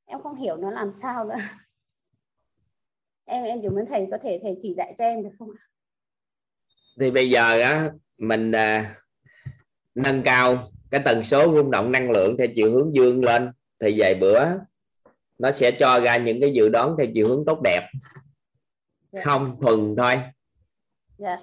[0.07, 1.35] Em không hiểu nó làm sao nữa.
[3.31, 5.63] Em em chỉ muốn thầy có thể thầy chỉ dạy cho em được không ạ?
[7.01, 8.95] Thì bây giờ á mình à,
[9.95, 13.53] nâng cao cái tần số rung động năng lượng theo chiều hướng dương lên.
[13.81, 14.45] Thì vài bữa
[15.39, 17.89] nó sẽ cho ra những cái dự đoán theo chiều hướng tốt đẹp.
[19.13, 19.23] Dạ.
[19.25, 20.21] không thuần thôi.
[21.19, 21.37] Dạ.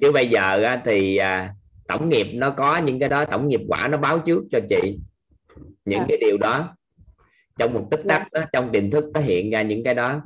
[0.00, 1.54] Chứ bây giờ thì à,
[1.88, 4.98] tổng nghiệp nó có những cái đó tổng nghiệp quả nó báo trước cho chị.
[5.84, 6.06] Những Dạ.
[6.08, 6.76] cái điều đó.
[7.58, 10.22] Trong một tích tắc đó, trong tiềm thức nó hiện ra những cái đó.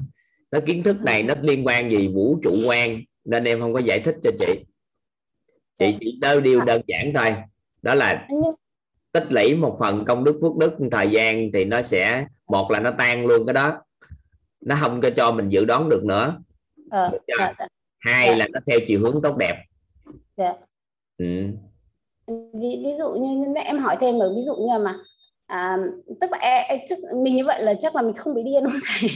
[0.51, 3.79] Nó kiến thức này nó liên quan gì vũ trụ quan nên em không có
[3.79, 4.65] giải thích cho chị.
[5.79, 7.35] Chị chỉ đơn điều đơn giản thôi.
[7.83, 8.27] Đó là
[9.13, 12.81] tích lũy một phần công đức phước đức thời gian thì nó sẽ một là
[12.81, 13.83] nó tan luôn cái đó.
[14.61, 16.43] Nó không có cho mình dự đoán được nữa
[16.95, 17.67] ờ, dạ, dạ,
[17.99, 18.37] hai Dạ.
[18.37, 19.65] là nó theo chiều hướng tốt đẹp
[20.37, 20.55] dạ.
[21.19, 21.47] ừ.
[22.53, 24.97] ví, ví dụ như em hỏi thêm ở ví dụ như mà
[25.47, 25.77] à,
[26.21, 28.65] tức là em, em, tức, mình như vậy là chắc là mình không bị điên
[28.65, 29.11] không thầy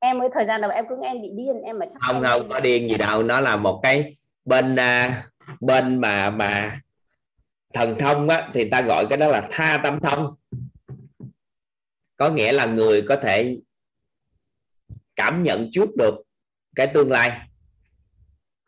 [0.00, 2.48] em mới thời gian đầu em cứ em bị điên em mà chắc không không
[2.48, 4.12] có điên gì đâu nó là một cái
[4.44, 5.22] bên à,
[5.60, 6.80] bên mà mà
[7.72, 10.34] thần thông á, thì ta gọi cái đó là tha tâm thông
[12.16, 13.56] có nghĩa là người có thể
[15.16, 16.14] cảm nhận trước được
[16.76, 17.30] cái tương lai.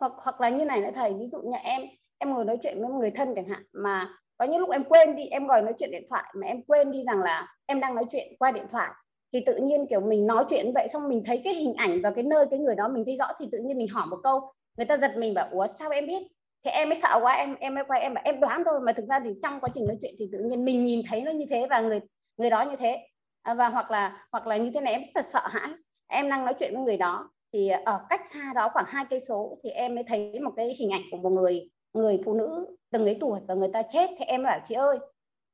[0.00, 1.82] Hoặc hoặc là như này nữa thầy ví dụ như em
[2.18, 4.08] em ngồi nói chuyện với người thân chẳng hạn mà
[4.38, 6.90] có những lúc em quên đi em gọi nói chuyện điện thoại mà em quên
[6.90, 8.90] đi rằng là em đang nói chuyện qua điện thoại
[9.32, 12.10] thì tự nhiên kiểu mình nói chuyện vậy xong mình thấy cái hình ảnh và
[12.10, 14.52] cái nơi cái người đó mình thấy rõ thì tự nhiên mình hỏi một câu
[14.76, 16.22] người ta giật mình bảo ủa sao em biết?
[16.64, 18.80] Thì em mới sợ quá em em mới quay em bảo em đoán thôi.
[18.80, 21.22] Mà thực ra thì trong quá trình nói chuyện thì tự nhiên mình nhìn thấy
[21.22, 22.00] nó như thế và người
[22.36, 23.08] người đó như thế.
[23.42, 25.68] À, và hoặc là hoặc là như thế này em rất là sợ hãi.
[26.06, 29.20] Em đang nói chuyện với người đó thì ở cách xa đó khoảng hai cây
[29.20, 32.76] số thì em mới thấy một cái hình ảnh của một người người phụ nữ
[32.92, 34.10] từng ấy tuổi và người ta chết.
[34.18, 34.98] Thì em bảo, chị ơi,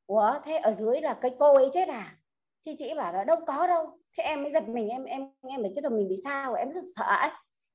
[0.07, 2.17] ủa, thế ở dưới là cái cô ấy chết à?
[2.67, 3.99] Thì chị bảo là, đâu có đâu.
[4.19, 6.55] Thế em mới giật mình, em em em mới chết là mình bị sao?
[6.55, 7.31] Em rất sợ ấy.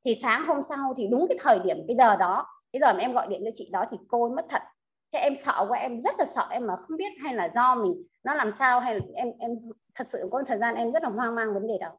[0.05, 2.99] thì sáng hôm sau thì đúng cái thời điểm, cái giờ đó, cái giờ mà
[2.99, 4.61] em gọi điện cho chị đó thì cô ấy mất thật.
[5.13, 7.75] Thế em sợ quá, em rất là sợ, em mà không biết hay là do
[7.75, 9.51] mình, nó làm sao, hay là em em
[9.95, 11.89] thật sự có thời gian em rất là hoang mang vấn đề đó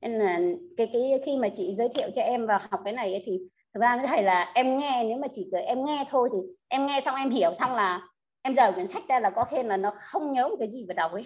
[0.00, 0.40] nên là
[0.76, 3.38] cái cái khi mà chị giới thiệu cho em vào học cái này ấy, thì
[3.74, 6.38] thực ra với thầy là em nghe nếu mà chỉ cười em nghe thôi thì
[6.68, 8.00] em nghe xong em hiểu xong là
[8.42, 10.84] em rời quyển sách ra là có khi là nó không nhớ một cái gì
[10.88, 11.22] vào đầu ấy.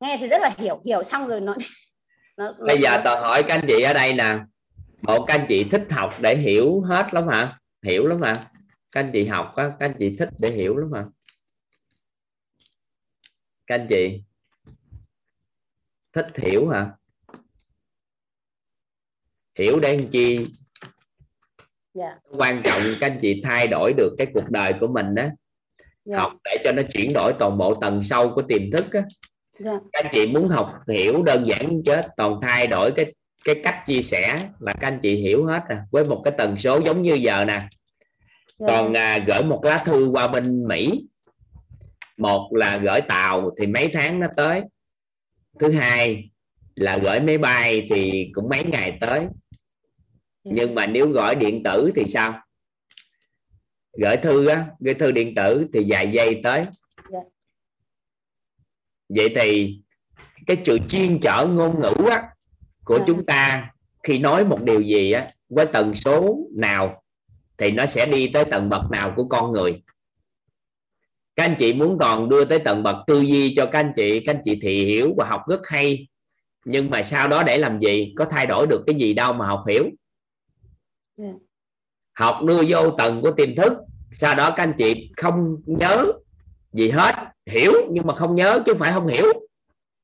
[0.00, 1.54] Nghe thì rất là hiểu hiểu xong rồi nó,
[2.36, 4.36] nó bây nó- giờ nó- tôi hỏi các anh chị ở đây nè.
[5.02, 7.58] Bộ các anh chị thích học để hiểu hết lắm hả?
[7.82, 8.32] Hiểu lắm hả?
[8.92, 11.04] Các anh chị học á các anh chị thích để hiểu lắm hả?
[13.66, 14.22] Các anh chị
[16.12, 16.90] thích hiểu hả
[19.58, 20.44] hiểu để làm chi?
[21.94, 22.16] Dạ.
[22.30, 25.26] Quan trọng các anh chị thay đổi được cái cuộc đời của mình đó
[26.04, 26.18] dạ.
[26.18, 29.02] Học để cho nó chuyển đổi toàn bộ tầng sâu của tiềm thức á.
[29.58, 29.72] Dạ.
[29.92, 33.14] Các anh chị muốn học hiểu đơn giản chết toàn thay đổi cái
[33.44, 36.56] cái cách chia sẻ là các anh chị hiểu hết rồi với một cái tần
[36.56, 37.60] số giống như giờ nè.
[38.58, 41.06] Còn à, gửi một lá thư qua bên Mỹ.
[42.16, 44.62] Một là gửi tàu thì mấy tháng nó tới.
[45.58, 46.30] Thứ hai
[46.74, 49.26] là gửi máy bay thì cũng mấy ngày tới
[50.52, 52.40] nhưng mà nếu gọi điện tử thì sao
[53.98, 56.64] gửi thư á gửi thư điện tử thì vài giây tới
[57.10, 57.18] Dạ.
[59.08, 59.78] vậy thì
[60.46, 62.28] cái sự chuyên trở ngôn ngữ á,
[62.84, 63.04] của Dạ.
[63.06, 63.70] chúng ta
[64.02, 67.02] khi nói một điều gì á, với tần số nào
[67.58, 69.82] thì nó sẽ đi tới tầng bậc nào của con người
[71.36, 74.20] các anh chị muốn còn đưa tới tầng bậc tư duy cho các anh chị
[74.20, 76.08] các anh chị thì hiểu và học rất hay
[76.64, 79.46] nhưng mà sau đó để làm gì có thay đổi được cái gì đâu mà
[79.46, 79.84] học hiểu.
[82.12, 83.72] Học đưa vô tầng của tiềm thức.
[84.12, 86.12] Sau đó các anh chị không nhớ
[86.72, 87.14] gì hết.
[87.46, 89.24] Hiểu nhưng mà không nhớ chứ không phải không hiểu.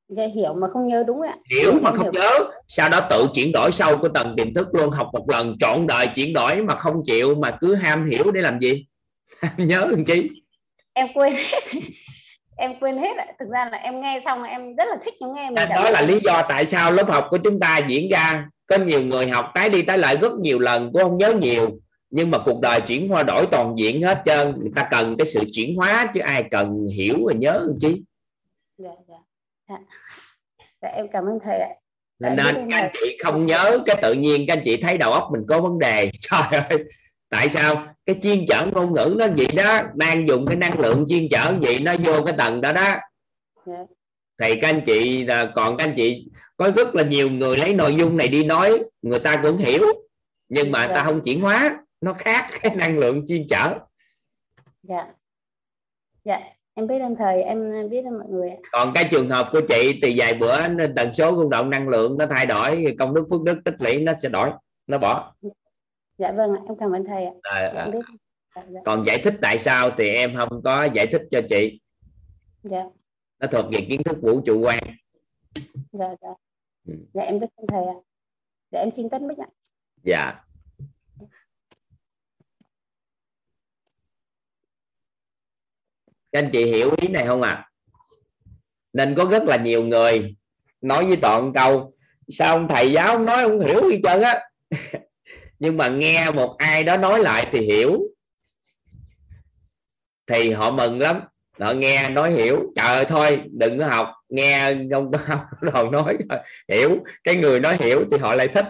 [0.09, 1.35] Dạ hiểu mà không nhớ đúng ạ.
[1.51, 2.31] Hiểu mà không nhớ.
[2.69, 4.91] Sau đó tự chuyển đổi sâu của tầng tiềm thức luôn.
[4.91, 8.41] Học một lần trọn đời chuyển đổi mà không chịu mà cứ ham hiểu để
[8.41, 8.87] làm gì?
[9.41, 10.31] Ham nhớ làm chi?
[10.93, 11.33] Em quên
[12.57, 13.27] em quên hết ạ.
[13.39, 16.03] thực ra là em nghe xong em rất là thích nó nghe mình đó là
[16.03, 18.49] lý do tại sao lớp học của chúng ta diễn ra.
[18.67, 21.71] Có nhiều người học tái đi tái lại rất nhiều lần cũng không nhớ nhiều.
[22.11, 24.55] Nhưng mà cuộc đời chuyển hoa đổi toàn diện hết trơn.
[24.61, 28.03] Người ta cần cái sự chuyển hóa chứ ai cần hiểu và nhớ làm chi
[28.79, 29.15] dạ dạ.
[29.69, 29.77] Dạ.
[30.83, 31.71] dạ em cảm ơn thầy ạ.
[32.19, 34.99] Nên, em các anh là- chị không nhớ cái tự nhiên các anh chị thấy
[34.99, 36.11] đầu óc mình có vấn đề.
[36.21, 36.85] Trời ơi
[37.35, 37.87] tại sao?
[38.07, 41.55] Cái chuyên chở ngôn ngữ nó vậy đó đang dùng cái năng lượng chuyên chở
[41.63, 42.95] vậy nó vô cái tầng đó đó.
[43.67, 43.85] Dạ.
[44.43, 47.75] Thì các anh chị là còn các anh chị có rất là nhiều người lấy
[47.75, 49.83] nội dung này đi nói người ta cũng hiểu.
[50.49, 53.79] Nhưng mà ta không chuyển hóa nó khác cái năng lượng chuyên chở.
[54.83, 55.07] Dạ.
[56.25, 56.41] Dạ
[56.75, 60.15] em biết ơn thầy em biết mọi người còn cái trường hợp của chị thì
[60.19, 60.57] vài bữa
[60.97, 64.01] tần số rung động năng lượng nó thay đổi công đức phước đức tích lũy
[64.01, 64.51] nó sẽ đổi
[64.87, 65.35] nó bỏ
[66.19, 67.33] dạ vâng em cảm ơn thầy ạ.
[67.43, 67.91] À, dạ, à.
[67.91, 68.01] biết.
[68.57, 71.81] Dạ, dạ, còn giải thích tại sao thì em không có giải thích cho chị.
[72.63, 72.85] Dạ,
[73.39, 74.83] nó thuộc về kiến thức vũ trụ quan.
[75.93, 76.29] Dạ, dạ.
[76.87, 76.95] Ừ.
[77.15, 77.95] dạ em biết thầy ạ.
[78.71, 79.47] Dạ em xin tắt mic ạ.
[80.03, 80.45] Dạ.
[86.33, 87.51] Các anh chị hiểu ý này không ạ?
[87.51, 87.71] À?
[88.95, 90.37] nên có rất là nhiều người
[90.81, 91.95] nói với toàn câu
[92.29, 94.43] sao ông thầy giáo nói không hiểu gì trơn á
[95.59, 98.01] nhưng mà nghe một ai đó nói lại thì hiểu.
[100.27, 101.21] Thì họ mừng lắm.
[101.61, 102.73] Họ nghe nói hiểu.
[102.77, 104.13] Trời ơi, thôi, đừng có học.
[104.29, 105.11] Nghe ông
[105.61, 106.19] đoàn nói
[106.69, 106.99] hiểu.
[107.25, 108.67] Cái người nói hiểu thì họ lại thích.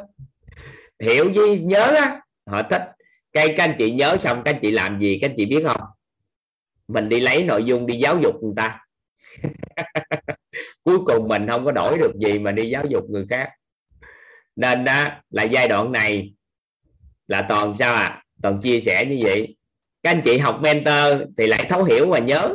[0.99, 2.83] Hiểu với nhớ á, họ thích.
[3.33, 5.65] Cái các anh chị nhớ xong các anh chị làm gì các anh chị biết
[5.67, 5.81] không?
[6.89, 8.81] Mình đi lấy nội dung đi giáo dục người ta.
[10.85, 13.49] Cuối cùng mình không có đổi được gì mà đi giáo dục người khác.
[14.57, 16.35] Nên đó là giai đoạn này
[17.27, 18.23] là toàn sao à?
[18.43, 19.57] Toàn chia sẻ như vậy.
[20.03, 22.55] Các anh chị học mentor thì lại thấu hiểu và nhớ.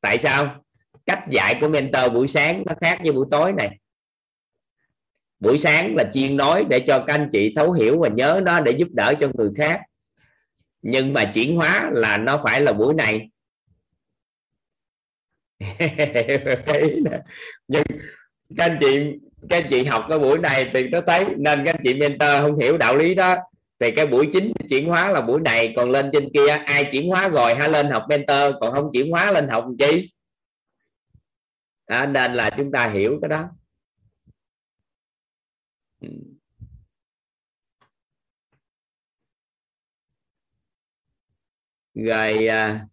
[0.00, 0.64] Tại sao?
[1.06, 3.78] Cách dạy của mentor buổi sáng nó khác với buổi tối này.
[5.40, 8.60] Buổi sáng là chuyên nói để cho các anh chị thấu hiểu và nhớ nó
[8.60, 9.80] để giúp đỡ cho người khác.
[10.82, 13.28] Nhưng mà chuyển hóa là nó phải là buổi này.
[17.68, 17.82] Nhưng
[18.56, 18.98] các anh chị,
[19.48, 22.30] các anh chị học cái buổi này thì nó thấy nên các anh chị mentor
[22.40, 23.36] không hiểu đạo lý đó
[23.80, 27.08] thì cái buổi chính chuyển hóa là buổi này còn lên trên kia ai chuyển
[27.08, 30.10] hóa rồi ha lên học mentor còn không chuyển hóa lên học chi?
[31.88, 33.48] Đó, nên là chúng ta hiểu cái đó.
[36.00, 36.08] Ừ.
[41.94, 42.86] Rồi à,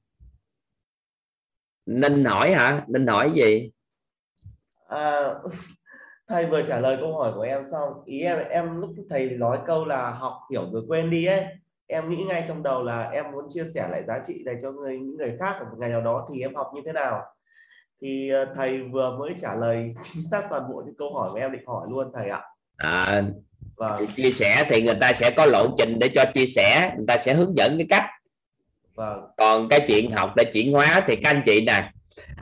[1.85, 2.85] ninh hỏi hả?
[2.87, 3.71] Ninh hỏi gì?
[4.87, 5.33] À,
[6.31, 9.57] thầy vừa trả lời câu hỏi của em xong ý em em lúc thầy nói
[9.67, 11.45] câu là học hiểu rồi quên đi ấy.
[11.87, 14.71] Em nghĩ ngay trong đầu là em muốn chia sẻ lại giá trị này cho
[14.71, 17.21] người những người khác ở một ngày nào đó thì em học như thế nào.
[18.01, 21.39] Thì ờ, thầy vừa mới trả lời chính xác toàn bộ những câu hỏi mà
[21.39, 22.41] em định hỏi luôn thầy ạ.
[22.77, 23.23] À,
[23.75, 24.05] Vâng.
[24.15, 27.17] chia sẻ thì người ta sẽ có lộ trình để cho chia sẻ người ta
[27.17, 28.05] sẽ hướng dẫn cái cách.
[28.95, 29.19] Vâng.
[29.37, 31.91] Còn cái chuyện học để chuyển hóa thì các anh chị nè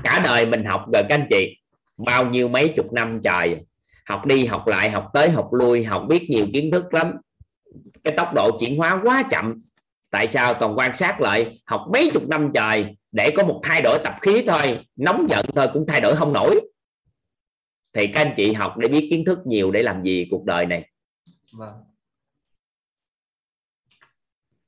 [0.04, 1.58] cả đời mình học rồi các anh chị
[1.98, 3.66] bao nhiêu mấy chục năm trời
[4.10, 7.14] học đi học lại học tới học lui học biết nhiều kiến thức lắm.
[8.04, 9.60] Cái tốc độ chuyển hóa quá chậm.
[10.12, 10.54] Tại sao?
[10.54, 14.16] Toàn quan sát lại học mấy chục năm trời để có một thay đổi tập
[14.22, 14.86] khí thôi.
[14.96, 16.62] Nóng giận thôi cũng thay đổi không nổi.
[17.94, 20.66] Thì các anh chị học để biết kiến thức nhiều để làm gì cuộc đời
[20.66, 20.90] này.
[21.54, 21.74] Vâng.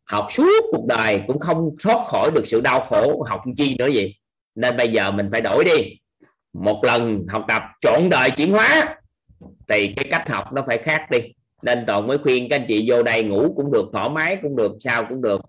[0.04, 3.24] Học suốt cuộc đời cũng không thoát khỏi được sự đau khổ.
[3.24, 4.16] Học chi nữa gì?
[4.56, 5.98] Nên bây giờ mình phải đổi đi.
[6.54, 9.01] Một lần học tập trọn đời chuyển hóa
[9.68, 11.20] thì cái cách học nó phải khác đi.
[11.62, 14.56] Nên toàn mới khuyên các anh chị vô đây ngủ cũng được, thoải mái cũng
[14.56, 15.42] được, sao cũng được.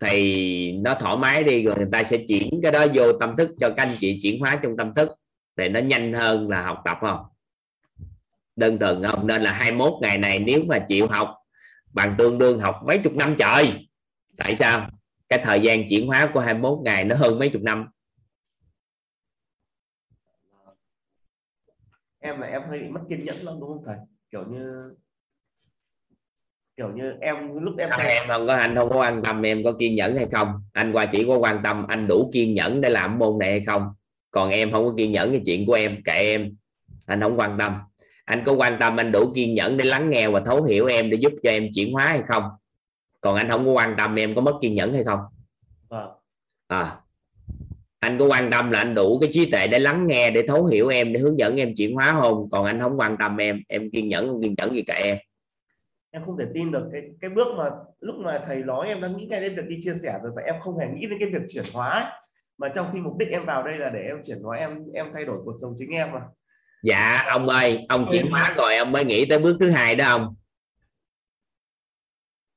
[0.00, 3.50] Thì nó thoải mái đi, rồi người ta sẽ chuyển cái đó vô tâm thức
[3.60, 5.08] cho các anh chị chuyển hóa trong tâm thức.
[5.56, 7.20] Để nó nhanh hơn là học tập không?
[8.56, 9.26] Đơn thuần không?
[9.26, 11.34] Nên là 21 ngày này nếu mà chịu học
[11.92, 13.72] bằng tương đương học mấy chục năm trời.
[14.36, 14.90] Tại sao?
[15.28, 17.86] Cái thời gian chuyển hóa của 21 ngày nó hơn mấy chục năm.
[22.22, 23.96] Em là em hơi mất kiên nhẫn lắm đúng không thầy?
[24.30, 24.94] Kiểu như
[26.76, 29.64] kiểu như em lúc em Không, em không có anh không có quan tâm em
[29.64, 30.62] có kiên nhẫn hay không.
[30.72, 33.64] Anh qua chỉ có quan tâm anh đủ kiên nhẫn để làm môn này hay
[33.66, 33.88] không.
[34.30, 36.56] Còn em không có kiên nhẫn cái chuyện của em kệ em.
[37.06, 37.78] Anh không quan tâm.
[38.24, 41.10] Anh có quan tâm anh đủ kiên nhẫn để lắng nghe và thấu hiểu em
[41.10, 42.44] để giúp cho em chuyển hóa hay không?
[43.20, 45.20] Còn anh không có quan tâm em có mất kiên nhẫn hay không?
[45.88, 46.10] Vâng.
[46.68, 47.01] À
[48.02, 50.66] anh có quan tâm là anh đủ cái trí tuệ để lắng nghe để thấu
[50.66, 52.48] hiểu em để hướng dẫn em chuyển hóa không?
[52.50, 54.42] Còn anh không quan tâm em em kiên nhẫn không?
[54.42, 55.18] Kiên nhẫn gì cả em?
[56.10, 57.64] Em không thể tin được cái cái bước mà
[58.00, 60.42] lúc mà thầy nói em đã nghĩ ngay đến việc đi chia sẻ rồi và
[60.42, 62.04] em không hề nghĩ đến cái việc chuyển hóa ấy.
[62.58, 65.06] mà trong khi mục đích em vào đây là để em chuyển hóa em em
[65.14, 66.20] thay đổi cuộc sống chính em mà.
[66.82, 70.04] Dạ ông ơi ông chuyển hóa rồi ông mới nghĩ tới bước thứ hai đó
[70.08, 70.34] ông.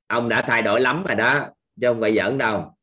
[0.06, 1.48] Ông đã thay đổi lắm rồi đó
[1.80, 2.74] chứ không phải giỡn đâu.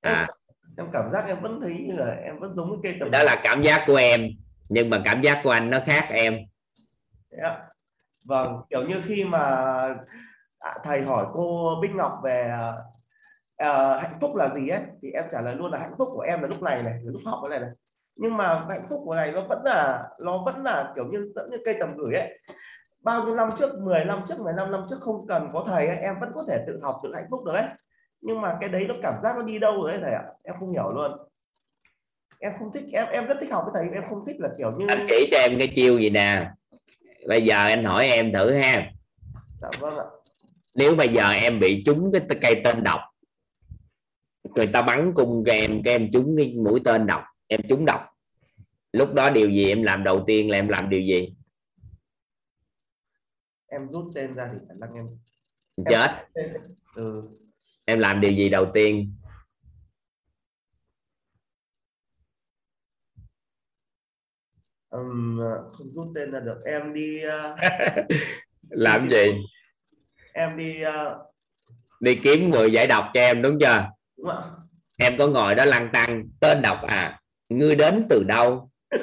[0.00, 0.28] À
[0.76, 3.22] em cảm giác em vẫn thấy như là em vẫn giống cái cây tầm đó
[3.22, 4.28] là cảm giác của em
[4.68, 6.38] nhưng mà cảm giác của anh nó khác em.
[7.30, 7.56] Yeah.
[8.24, 9.38] vâng kiểu như khi mà
[10.58, 12.50] à, thầy hỏi cô Bích Ngọc về
[13.62, 16.20] uh, hạnh phúc là gì ấy thì em trả lời luôn là hạnh phúc của
[16.20, 17.70] em là lúc này này lúc học cái này này.
[18.16, 21.50] Nhưng mà hạnh phúc của này nó vẫn là nó vẫn là kiểu như dẫn
[21.50, 22.38] như cây tầm gửi ấy.
[23.00, 25.96] Bao nhiêu năm trước 10 năm trước 15 năm trước không cần có thầy ấy,
[25.96, 27.64] em vẫn có thể tự học tự hạnh phúc được ấy
[28.22, 30.24] nhưng mà cái đấy nó cảm giác nó đi đâu rồi đấy thầy ạ?
[30.42, 31.12] Em không hiểu luôn.
[32.38, 34.70] Em không thích em em rất thích học với thầy em không thích là kiểu
[34.78, 36.50] như anh chỉ cho em cái chiêu gì nè.
[37.28, 38.92] Bây giờ anh hỏi em thử ha.
[39.60, 40.04] Dạ vâng ạ.
[40.74, 43.00] Nếu bây giờ em bị trúng cái cây tên độc
[44.56, 47.84] người ta bắn cung cho em cái em trúng cái mũi tên độc em trúng
[47.84, 48.00] độc
[48.92, 51.34] lúc đó điều gì em làm đầu tiên là em làm điều gì?
[53.66, 55.06] Em rút tên ra thì khả năng em.
[55.90, 56.08] Chết.
[56.34, 56.48] em,
[56.94, 57.22] ừ.
[57.84, 59.14] Em làm điều gì đầu tiên?
[64.90, 65.40] Um,
[65.72, 66.62] không rút tên ra được.
[66.64, 67.58] Em đi uh...
[68.70, 69.24] làm gì?
[70.32, 71.16] em đi uh...
[72.00, 73.88] đi kiếm người giải độc cho em đúng chưa?
[74.16, 74.42] Đúng ạ.
[74.98, 77.20] em có ngồi đó lăng tăng tên độc à?
[77.48, 78.70] Ngươi đến từ đâu?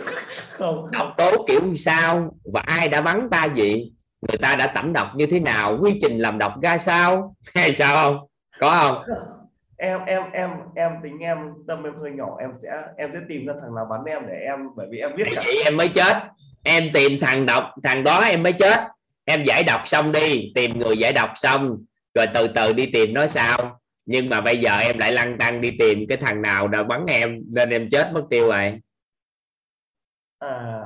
[0.52, 0.92] Không.
[0.92, 2.38] Độc tố kiểu sao?
[2.54, 3.92] Và ai đã bắn ta gì
[4.22, 5.78] người ta đã tẩm độc như thế nào?
[5.82, 7.36] Quy trình làm độc ra sao?
[7.56, 8.29] Hay sao không
[8.60, 9.04] có không?
[9.82, 13.46] Em em em em tính em tâm em hơi nhỏ em sẽ em sẽ tìm
[13.46, 15.44] ra thằng nào bắn em để em bởi vì em biết cả.
[15.66, 16.14] em mới chết.
[16.64, 18.80] Em tìm thằng độc thằng đó em mới chết.
[19.26, 23.14] Em giải độc xong đi tìm người giải độc xong rồi từ từ đi tìm
[23.14, 23.80] nó sao.
[24.06, 27.06] Nhưng mà bây giờ em lại lăn tăng đi tìm cái thằng nào đã bắn
[27.06, 28.80] em nên em chết mất tiêu rồi.
[30.40, 30.86] À.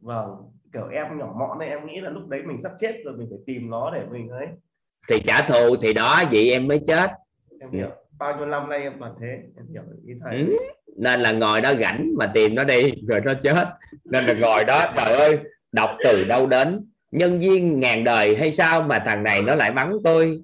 [0.00, 0.28] Vâng
[0.72, 3.26] kiểu em nhỏ mọn nên em nghĩ là lúc đấy mình sắp chết rồi mình
[3.30, 4.46] phải tìm nó để mình ấy
[5.08, 7.10] thì trả thù thì đó vậy em mới chết.
[7.60, 7.88] Em hiểu.
[8.18, 10.36] Bao nhiêu năm nay em toàn thế em hiểu ý thầy.
[10.38, 10.58] Ừ.
[10.96, 13.68] nên là ngồi đó rảnh mà tìm nó đi rồi nó chết.
[14.04, 15.38] Nên là ngồi đó trời ơi
[15.72, 16.86] đọc từ đâu đến.
[17.10, 20.42] Nhân viên ngàn đời hay sao mà thằng này nó lại bắn tôi?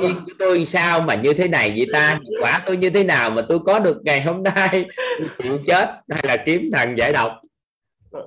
[0.00, 2.18] Duyên của tôi sao mà như thế này vậy ta?
[2.42, 4.84] Quả tôi như thế nào mà tôi có được ngày hôm nay?
[5.38, 7.32] Chịu chết hay là kiếm thằng giải độc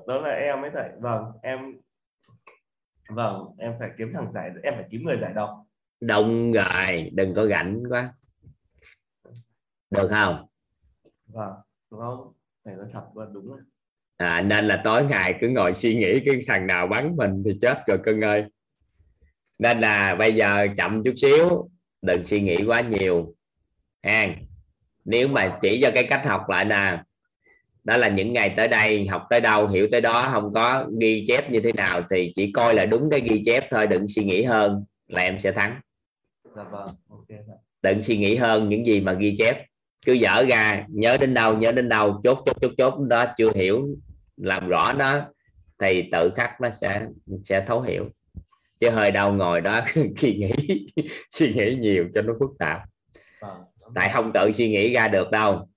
[0.08, 0.90] đó là em ấy thầy.
[1.00, 1.60] Vâng em
[3.10, 5.66] vâng em phải kiếm thằng giải em phải kiếm người giải độc.
[6.02, 8.14] Đông rồi đừng có rảnh quá.
[9.92, 10.48] Được không?
[11.26, 11.54] Vâng
[11.92, 12.34] đúng không?
[12.66, 13.60] Thầy nói thật và đúng rồi.
[14.18, 17.58] À, nên là tối ngày cứ ngồi suy nghĩ cái thằng nào bắn mình thì
[17.62, 18.44] chết rồi cưng ơi.
[19.60, 21.70] Nên là bây giờ chậm chút xíu
[22.02, 23.36] đừng suy nghĩ quá nhiều.
[24.04, 24.26] Ha
[25.06, 27.04] nếu mà chỉ cho cái cách học lại nè
[27.84, 31.26] đó là những ngày tới đây học tới đâu hiểu tới đó không có ghi
[31.28, 34.24] chép như thế nào thì chỉ coi là đúng cái ghi chép thôi đừng suy
[34.24, 35.80] nghĩ hơn là em sẽ thắng.
[36.56, 36.88] Dạ vâng
[37.82, 39.66] đừng suy nghĩ hơn những gì mà ghi chép.
[40.06, 43.52] Cứ dở ra nhớ đến đâu nhớ đến đâu chốt chốt chốt chốt đó chưa
[43.56, 43.88] hiểu
[44.38, 45.22] làm rõ nó
[45.80, 47.08] thì tự khắc nó sẽ
[47.46, 48.10] sẽ thấu hiểu.
[48.80, 49.82] Chứ hơi đau ngồi đó
[50.18, 50.86] suy nghĩ
[51.32, 52.82] suy nghĩ nhiều cho nó phức tạp.
[53.96, 55.70] Tại không tự suy nghĩ ra được đâu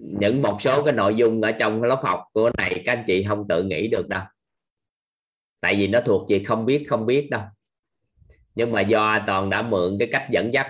[0.00, 3.24] những một số cái nội dung ở trong lớp học của này, các anh chị
[3.28, 4.22] không tự nghĩ được đâu.
[5.60, 7.42] Tại vì nó thuộc về không biết không biết đâu.
[8.54, 10.66] Nhưng mà do toàn đã mượn cái cách dẫn dắt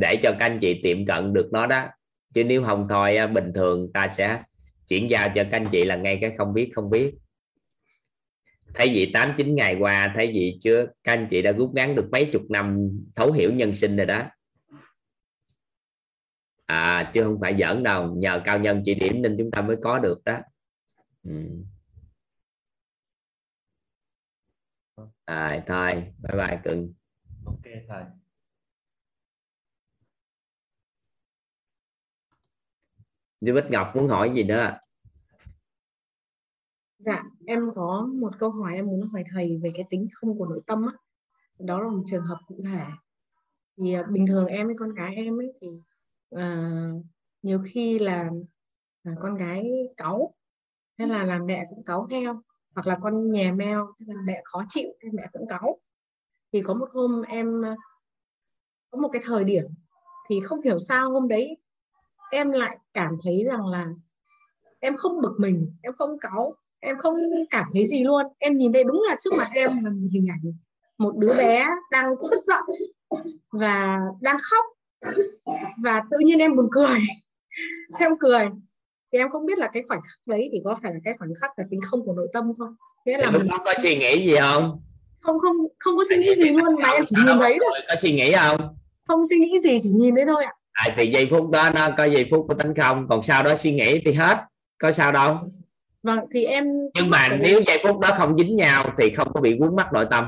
[0.00, 1.86] để cho các anh chị tiệm cận được nó đó.
[2.34, 4.42] Chứ nếu không thôi bình thường ta sẽ
[4.88, 7.14] chuyển giao cho các anh chị là ngay cái không biết không biết.
[8.74, 10.86] Thấy gì tám, chín ngày qua, thấy gì chưa?
[11.04, 14.06] Các anh chị đã rút ngắn được mấy chục năm thấu hiểu nhân sinh rồi
[14.06, 14.22] đó
[16.68, 19.76] à chứ không phải giỡn đâu nhờ cao nhân chỉ điểm nên chúng ta mới
[19.82, 20.38] có được đó
[21.22, 21.32] ừ.
[25.24, 26.92] à, thôi bye bye cưng
[27.44, 28.02] ok thầy
[33.40, 34.78] Như Bích Ngọc muốn hỏi gì nữa
[36.98, 40.46] Dạ, em có một câu hỏi em muốn hỏi thầy về cái tính không của
[40.46, 40.92] nội tâm á.
[41.58, 42.84] Đó là một trường hợp cụ thể.
[43.76, 45.68] Thì à, bình thường em với con gái em ấy thì
[46.30, 46.88] à,
[47.42, 48.30] nhiều khi là
[49.04, 50.34] à, con gái cáu
[50.98, 52.40] hay là làm mẹ cũng cáu theo
[52.74, 55.78] hoặc là con nhà meo là mẹ khó chịu hay mẹ cũng cáu.
[56.52, 57.76] Thì có một hôm em ờ,
[58.90, 59.64] có một cái thời điểm
[60.28, 61.56] thì không hiểu sao hôm đấy
[62.30, 63.86] em lại cảm thấy rằng là
[64.80, 67.16] em không bực mình em không cáu em không
[67.50, 68.26] cảm thấy gì luôn.
[68.38, 70.52] Em nhìn thấy đúng là trước mặt em là một hình ảnh
[70.98, 72.62] một đứa bé đang rất giận
[73.52, 74.64] và đang khóc
[75.82, 76.98] và tự nhiên em buồn cười.
[77.98, 78.48] Em cười.
[79.12, 81.34] Thì em không biết là cái khoảnh khắc đấy thì có phải là cái khoảnh
[81.40, 82.74] khắc là tính không của nội tâm không?
[83.06, 84.82] Nghĩa là lúc mình đó có suy nghĩ gì không?
[85.20, 87.80] Không không không có suy nghĩ gì luôn mà em chỉ nhìn thấy thôi.
[87.88, 88.76] có suy nghĩ không?
[89.06, 90.52] Không suy nghĩ gì chỉ nhìn thấy thôi ạ.
[90.72, 93.54] À, thì giây phút đó nó có giây phút của tánh không còn sau đó
[93.54, 94.38] suy nghĩ thì hết.
[94.78, 95.36] Có sao đâu.
[96.02, 99.40] Vâng thì em nhưng mà nếu giây phút đó không dính nhau thì không có
[99.40, 100.24] bị vướng mắc nội tâm.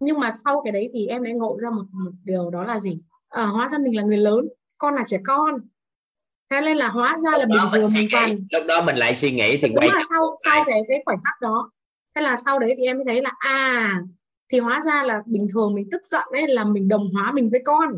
[0.00, 2.78] Nhưng mà sau cái đấy thì em đã ngộ ra một, một điều đó là
[2.78, 2.98] gì
[3.36, 4.48] à, hóa ra mình là người lớn
[4.78, 5.54] con là trẻ con.
[6.50, 9.30] Thế nên là hóa ra là bình thường mình toàn lúc đó mình lại suy
[9.30, 11.70] nghĩ thì đúng quay là sau sau cái cái khoảnh khắc đó.
[12.14, 14.00] Thế là sau đấy thì em mới thấy là à
[14.52, 17.50] thì hóa ra là bình thường mình tức giận đấy là mình đồng hóa mình
[17.50, 17.88] với con.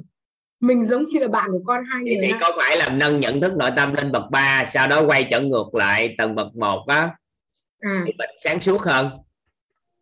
[0.61, 2.39] Mình giống như là bạn của con hai thì, người thì đó.
[2.41, 5.41] có phải là nâng nhận thức nội tâm lên bậc 3 sau đó quay trở
[5.41, 7.11] ngược lại tầng bậc 1 á?
[7.81, 8.03] À.
[8.07, 9.11] thì mình sáng suốt hơn.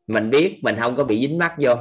[0.07, 1.75] Mình biết mình không có bị dính mắc vô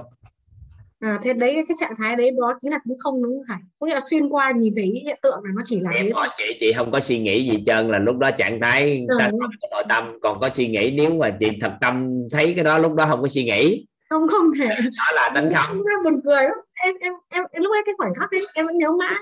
[0.99, 3.57] à thế đấy cái trạng thái đấy đó chính là tính không đúng không phải
[3.80, 6.27] có nghĩa là xuyên qua nhìn thấy hiện tượng là nó chỉ là em hỏi
[6.38, 9.25] chị chị không có suy nghĩ gì trơn là lúc đó trạng thái Ừ, ta
[9.30, 12.64] không có nội tâm còn có suy nghĩ nếu mà chị thật tâm thấy cái
[12.64, 13.85] đó lúc đó không có suy nghĩ.
[14.09, 14.67] Không không thể.
[14.75, 16.43] Đó là tánh không Em buồn cười.
[16.43, 16.51] Lắm
[16.85, 19.14] em em em em- lúc ấy cái khoảnh khắc ấy em vẫn nhớ mãi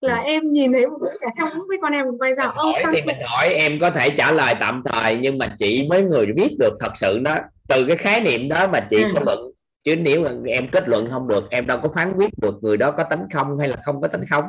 [0.00, 2.72] là em nhìn thấy một đứa trẻ theo với con em quay ra ô hỏi
[2.82, 6.02] sao thì mình hỏi em có thể trả lời tạm thời nhưng mà chị mới
[6.02, 7.34] người biết được thật sự đó.
[7.68, 9.04] Từ cái khái niệm đó mà chị Ừ.
[9.14, 9.38] sẽ luận
[9.84, 12.76] chứ nếu mà em kết luận không được em đâu có phán quyết được người
[12.76, 14.44] đó có tánh không hay là không có tánh không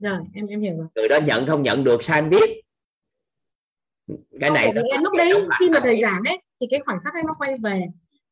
[0.00, 0.86] rồi em em hiểu rồi.
[0.94, 2.50] Người đó nhận không nhận được sao em biết?
[4.40, 7.14] Cái Không, này em lúc đấy khi mà thầy giảng ấy thì cái khoảnh khắc
[7.14, 7.82] ấy nó quay về.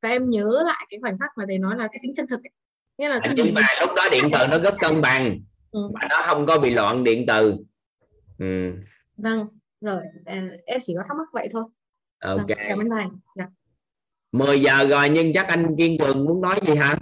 [0.03, 2.41] Và em nhớ lại cái khoảnh khắc mà thầy nói là cái tính chân thực
[2.45, 2.51] ấy.
[2.99, 5.41] nghĩa là cái nhưng gì mà lúc đó điện từ nó rất cân bằng.
[5.71, 5.91] Ừ.
[5.95, 7.57] và nó không có bị loạn điện từ
[8.39, 8.73] ừ.
[9.17, 9.47] vâng
[9.81, 11.65] rồi à, em chỉ có thắc mắc vậy thôi.
[12.21, 12.37] Ok.
[12.37, 13.05] Vâng, cảm ơn thầy.
[13.35, 13.47] Dạ.
[14.33, 16.99] 10 giờ rồi nhưng chắc anh Kiên Cường muốn nói gì hả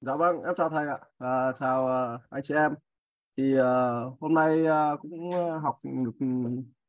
[0.00, 0.98] Dạ vâng, em chào thầy ạ.
[1.18, 2.74] À, chào à, anh chị em.
[3.36, 5.30] Thì uh, hôm nay uh, cũng
[5.62, 6.26] học được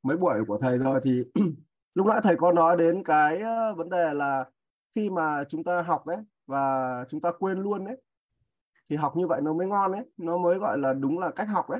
[0.03, 1.23] mấy buổi của thầy rồi thì
[1.93, 3.41] lúc nãy thầy có nói đến cái
[3.75, 4.45] vấn đề là
[4.95, 7.97] khi mà chúng ta học đấy và chúng ta quên luôn đấy
[8.89, 11.47] thì học như vậy nó mới ngon đấy, nó mới gọi là đúng là cách
[11.47, 11.79] học đấy.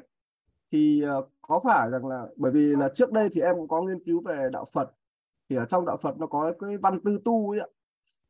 [0.72, 3.82] Thì uh, có phải rằng là bởi vì là trước đây thì em cũng có
[3.82, 4.92] nghiên cứu về đạo Phật
[5.50, 7.68] thì ở trong đạo Phật nó có cái văn tư tu ấy ạ.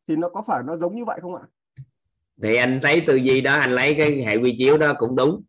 [0.08, 1.42] Thì nó có phải nó giống như vậy không ạ?
[2.44, 5.44] thì anh thấy tư duy đó anh lấy cái hệ quy chiếu đó cũng đúng.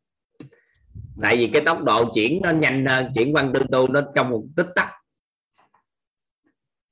[1.23, 4.31] Tại vì cái tốc độ chuyển nó nhanh hơn chuyển văn tư tu nó trong
[4.31, 4.89] một tích tắc.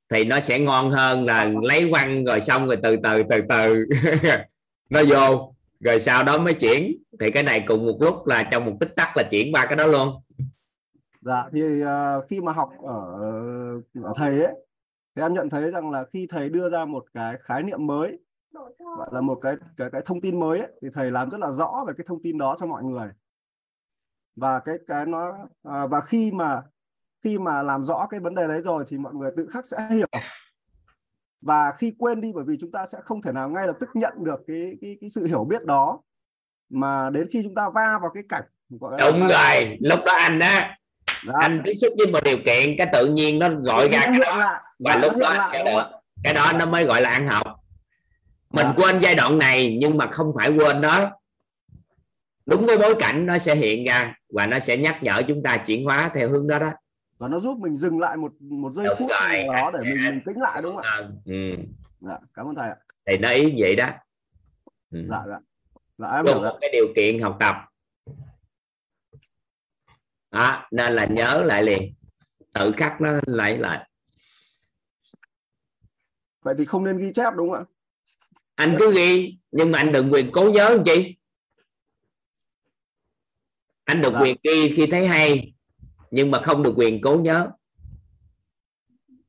[0.08, 3.86] Thì nó sẽ ngon hơn là lấy văn rồi xong rồi từ từ từ từ.
[4.90, 6.96] Nó vô rồi sau đó mới chuyển.
[7.20, 9.76] Thì cái này cùng một lúc là trong một tích tắc là chuyển ba cái
[9.76, 10.22] đó luôn.
[11.20, 13.20] Dạ thì ờ, khi mà học ở
[14.02, 14.65] ở thầy ấy
[15.16, 18.18] thì em nhận thấy rằng là khi thầy đưa ra một cái khái niệm mới
[18.78, 21.50] gọi là một cái cái cái thông tin mới ấy, thì thầy làm rất là
[21.50, 23.08] rõ về cái thông tin đó cho mọi người.
[24.36, 26.62] Và cái cái nó à, và khi mà
[27.24, 29.88] khi mà làm rõ cái vấn đề đấy rồi thì mọi người tự khắc sẽ
[29.90, 30.08] hiểu.
[31.40, 33.90] Và khi quên đi bởi vì chúng ta sẽ không thể nào ngay lập tức
[33.94, 36.02] nhận được cái cái cái sự hiểu biết đó.
[36.68, 40.12] Mà đến khi chúng ta va vào cái cảnh gọi là đúng rồi lúc đó
[40.18, 40.78] anh á
[41.34, 44.44] anh tiếp xúc với một điều kiện cái tự nhiên nó gọi ra cái đó
[44.78, 45.90] và lúc đó cái đó
[46.24, 47.46] cái đó nó mới gọi là ăn học
[48.50, 51.10] mình quên giai đoạn này nhưng mà không phải quên đó
[52.46, 55.56] đúng cái bối cảnh nó sẽ hiện ra và nó sẽ nhắc nhở chúng ta
[55.56, 56.70] chuyển hóa theo hướng đó đó
[57.18, 59.42] và nó giúp mình dừng lại một một giây Đúng phút rồi.
[59.42, 60.98] nào đó để mình mình tính lại đúng không ạ?
[61.24, 61.56] ừ.
[62.00, 62.76] Dạ, cảm ơn thầy ạ.
[63.06, 63.86] thì nó ý vậy đó
[64.92, 65.06] ừ.
[65.10, 65.38] Dạ dạ.
[65.98, 67.56] Dạ em hiểu một cái điều kiện học tập
[70.36, 71.94] đó, nên là nhớ lại liền.
[72.55, 73.89] Tự khắc nó lại lại.
[76.42, 77.65] Vậy thì không nên ghi chép đúng không ạ?
[78.55, 81.16] anh cứ ghi nhưng mà anh đừng quyền cố nhớ làm chi?
[83.84, 84.20] Anh được Dạ.
[84.20, 85.52] quyền ghi khi thấy hay
[86.10, 87.48] nhưng mà không được quyền cố nhớ.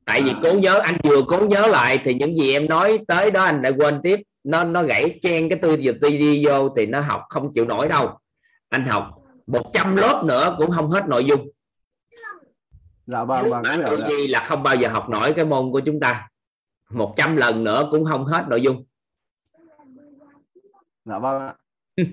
[0.04, 3.30] Tại vì cố nhớ anh vừa cố nhớ lại thì những gì em nói tới
[3.30, 4.20] đó anh lại quên tiếp.
[4.44, 7.64] Nó nó gãy chen cái tư duy tư duy vô thì nó học không chịu
[7.64, 8.18] nổi đâu.
[8.68, 9.17] Anh học
[9.48, 11.48] 100 lớp nữa cũng không hết nội dung
[13.06, 14.00] Dạ vâng vâng tư rồi.
[14.08, 16.28] duy là không bao giờ học nổi cái môn của chúng ta
[16.90, 18.84] 100 lần nữa cũng không hết nội dung
[21.04, 21.54] Dạ vâng ạ.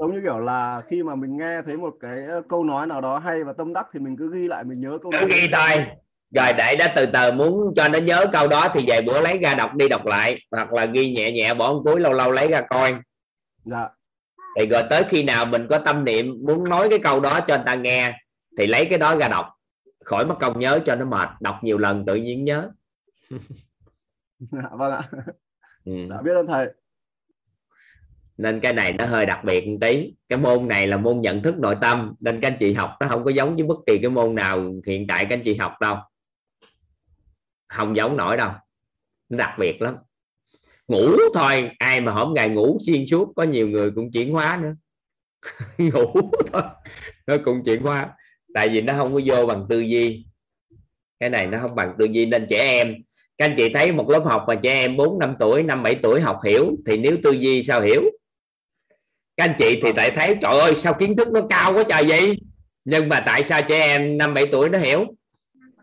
[0.00, 2.18] Giống như kiểu là khi mà mình nghe thấy một cái
[2.48, 4.98] câu nói nào đó hay và tâm đắc thì mình cứ ghi lại mình nhớ
[5.02, 5.28] câu cứ nói.
[5.32, 5.86] ghi thôi
[6.34, 9.38] rồi để đó từ từ muốn cho nó nhớ câu đó thì vài bữa lấy
[9.38, 12.30] ra đọc đi đọc lại hoặc là ghi nhẹ nhẹ bỏ một túi lâu lâu
[12.32, 12.94] lấy ra coi
[13.64, 13.88] Dạ.
[14.58, 17.56] Thì rồi tới khi nào mình có tâm niệm muốn nói cái câu đó cho
[17.56, 18.18] người ta nghe
[18.58, 19.46] thì lấy cái đó ra đọc.
[20.04, 21.28] Khỏi mất công nhớ cho nó mệt.
[21.40, 22.70] Đọc nhiều lần tự nhiên nhớ.
[24.38, 25.02] Dạ vâng ạ.
[25.84, 25.92] ừ.
[26.10, 26.66] Dạ biết ơn thầy.
[28.36, 30.14] nên cái này nó hơi đặc biệt một tí.
[30.28, 32.14] Cái môn này là môn nhận thức nội tâm.
[32.20, 34.72] Nên các anh chị học nó không có giống với bất kỳ cái môn nào
[34.86, 35.96] hiện tại các anh chị học đâu.
[37.68, 38.50] Không giống nổi đâu.
[39.28, 39.96] Nó đặc biệt lắm
[40.92, 44.60] ngủ thôi, ai mà hổm ngày ngủ xuyên suốt, có nhiều người cũng chuyển hóa
[44.62, 44.74] nữa.
[45.78, 46.62] Ngủ thôi,
[47.26, 48.10] nó cũng chuyển hóa.
[48.54, 50.26] Tại vì nó không có vô bằng tư duy.
[51.20, 52.94] Cái này nó không bằng tư duy nên trẻ em.
[53.38, 55.94] Các anh chị thấy một lớp học mà trẻ em 4 năm tuổi 5 7
[55.94, 58.02] tuổi học hiểu, thì nếu tư duy sao hiểu?
[59.36, 62.04] Các anh chị thì tại thấy, trời ơi, sao kiến thức nó cao quá trời
[62.04, 62.36] vậy?
[62.84, 65.06] Nhưng mà tại sao trẻ em 5 7 tuổi nó hiểu?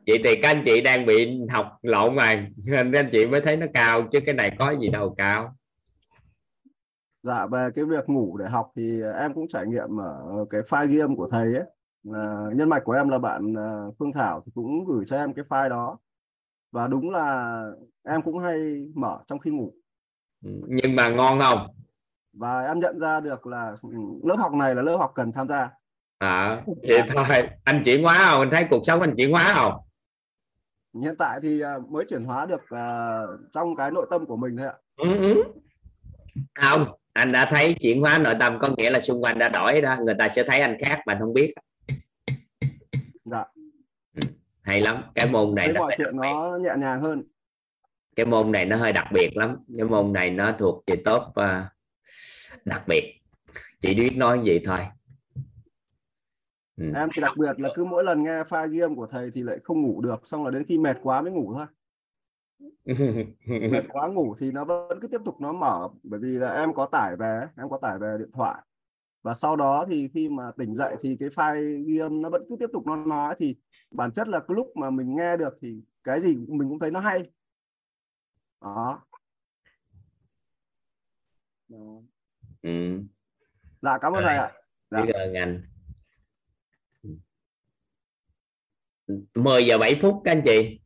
[0.08, 2.36] Vậy thì các anh chị đang bị học lộn mà
[2.68, 5.56] nên các anh chị mới thấy nó cao chứ cái này có gì đâu cao.
[7.24, 11.02] Dạ về cái việc ngủ để học thì em cũng trải nghiệm ở cái file
[11.02, 11.64] âm của thầy ấy.
[12.04, 15.34] Là nhân mạch của em là bạn à, Phương Thảo thì cũng gửi cho em
[15.34, 15.98] cái file đó.
[16.72, 17.64] Và đúng là
[18.04, 18.58] em cũng hay
[18.96, 19.74] mở trong khi ngủ.
[20.68, 21.68] Nhưng mà ngon không?
[22.34, 23.90] Và em nhận ra được là ừ,
[24.24, 25.70] lớp học này là lớp học cần tham gia.
[26.18, 27.26] À thì thôi.
[27.64, 28.40] Anh chuyển hóa không?
[28.40, 29.74] Anh thấy cuộc sống anh chuyển hóa không
[30.94, 34.58] hiện tại thì à, mới chuyển hóa được uh, trong cái nội tâm của mình
[34.58, 34.74] thôi ạ.
[34.98, 35.44] Ừ, ừ.
[36.56, 39.82] không anh đã thấy chuyển hóa nội tâm có nghĩa là xung quanh đã đổi
[39.82, 41.54] đó người ta sẽ thấy anh khác mà không biết.
[43.26, 43.46] Dạ.
[44.62, 47.24] Hay lắm cái môn này mọi chuyện nó nhẹ nhàng hơn.
[48.16, 51.22] Cái môn này nó hơi đặc biệt lắm cái môn này nó thuộc về top
[51.22, 51.46] uh,
[52.66, 53.22] đặc biệt.
[53.80, 54.80] Chỉ biết nói gì thôi
[56.80, 56.92] ừ.
[56.96, 59.44] em thì đặc biệt là cứ mỗi lần nghe file ghi âm của thầy thì
[59.44, 61.66] lại không ngủ được xong là đến khi mệt quá mới ngủ thôi
[63.72, 66.74] mệt quá ngủ thì nó vẫn cứ tiếp tục nó mở bởi vì là em
[66.74, 68.62] có tải về em có tải về điện thoại
[69.22, 72.42] và sau đó thì khi mà tỉnh dậy thì cái file ghi âm nó vẫn
[72.50, 73.56] cứ tiếp tục nó nói thì
[73.92, 76.92] bản chất là cái lúc mà mình nghe được thì cái gì mình cũng thấy
[76.92, 77.32] nó hay
[78.62, 79.02] đó,
[81.68, 82.02] đó.
[82.62, 83.00] Ừ.
[83.82, 84.52] dạ cảm ơn thầy ạ
[84.92, 85.02] dạ.
[85.02, 85.62] biết ơn anh
[89.36, 90.80] 10 giờ 7 phút các anh chị.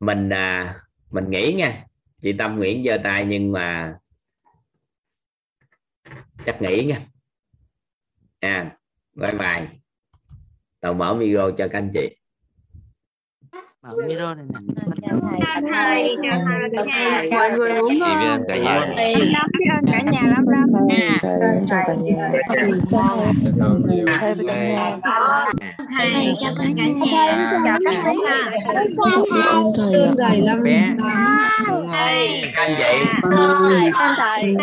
[0.00, 0.80] Mình à,
[1.10, 1.84] mình nghỉ nha.
[2.20, 3.98] Chị Tâm Nguyễn giơ tay nhưng mà
[6.44, 7.00] chắc nghỉ nha.
[8.40, 8.76] À
[9.14, 9.68] bye bye.
[10.80, 12.16] Tao mở micro cho các anh chị.
[13.82, 14.46] Mở micro này
[15.02, 15.20] chào
[15.72, 16.40] thầy chào
[16.92, 18.86] thầy mọi người uống cả nhà
[19.52, 20.44] biết ơn cả nhà lắm
[20.80, 21.18] nha
[21.68, 22.30] chào cả nhà.
[22.48, 23.26] Thầy chào
[23.88, 24.90] thầy và cả nhà.
[25.98, 26.84] Thầy chào cả nhà.
[27.64, 28.16] chào các thầy
[29.14, 29.92] chúc ơn thầy.
[30.18, 30.82] thầy lắm bé.
[32.54, 32.84] Anh chị
[33.92, 34.54] ơn thầy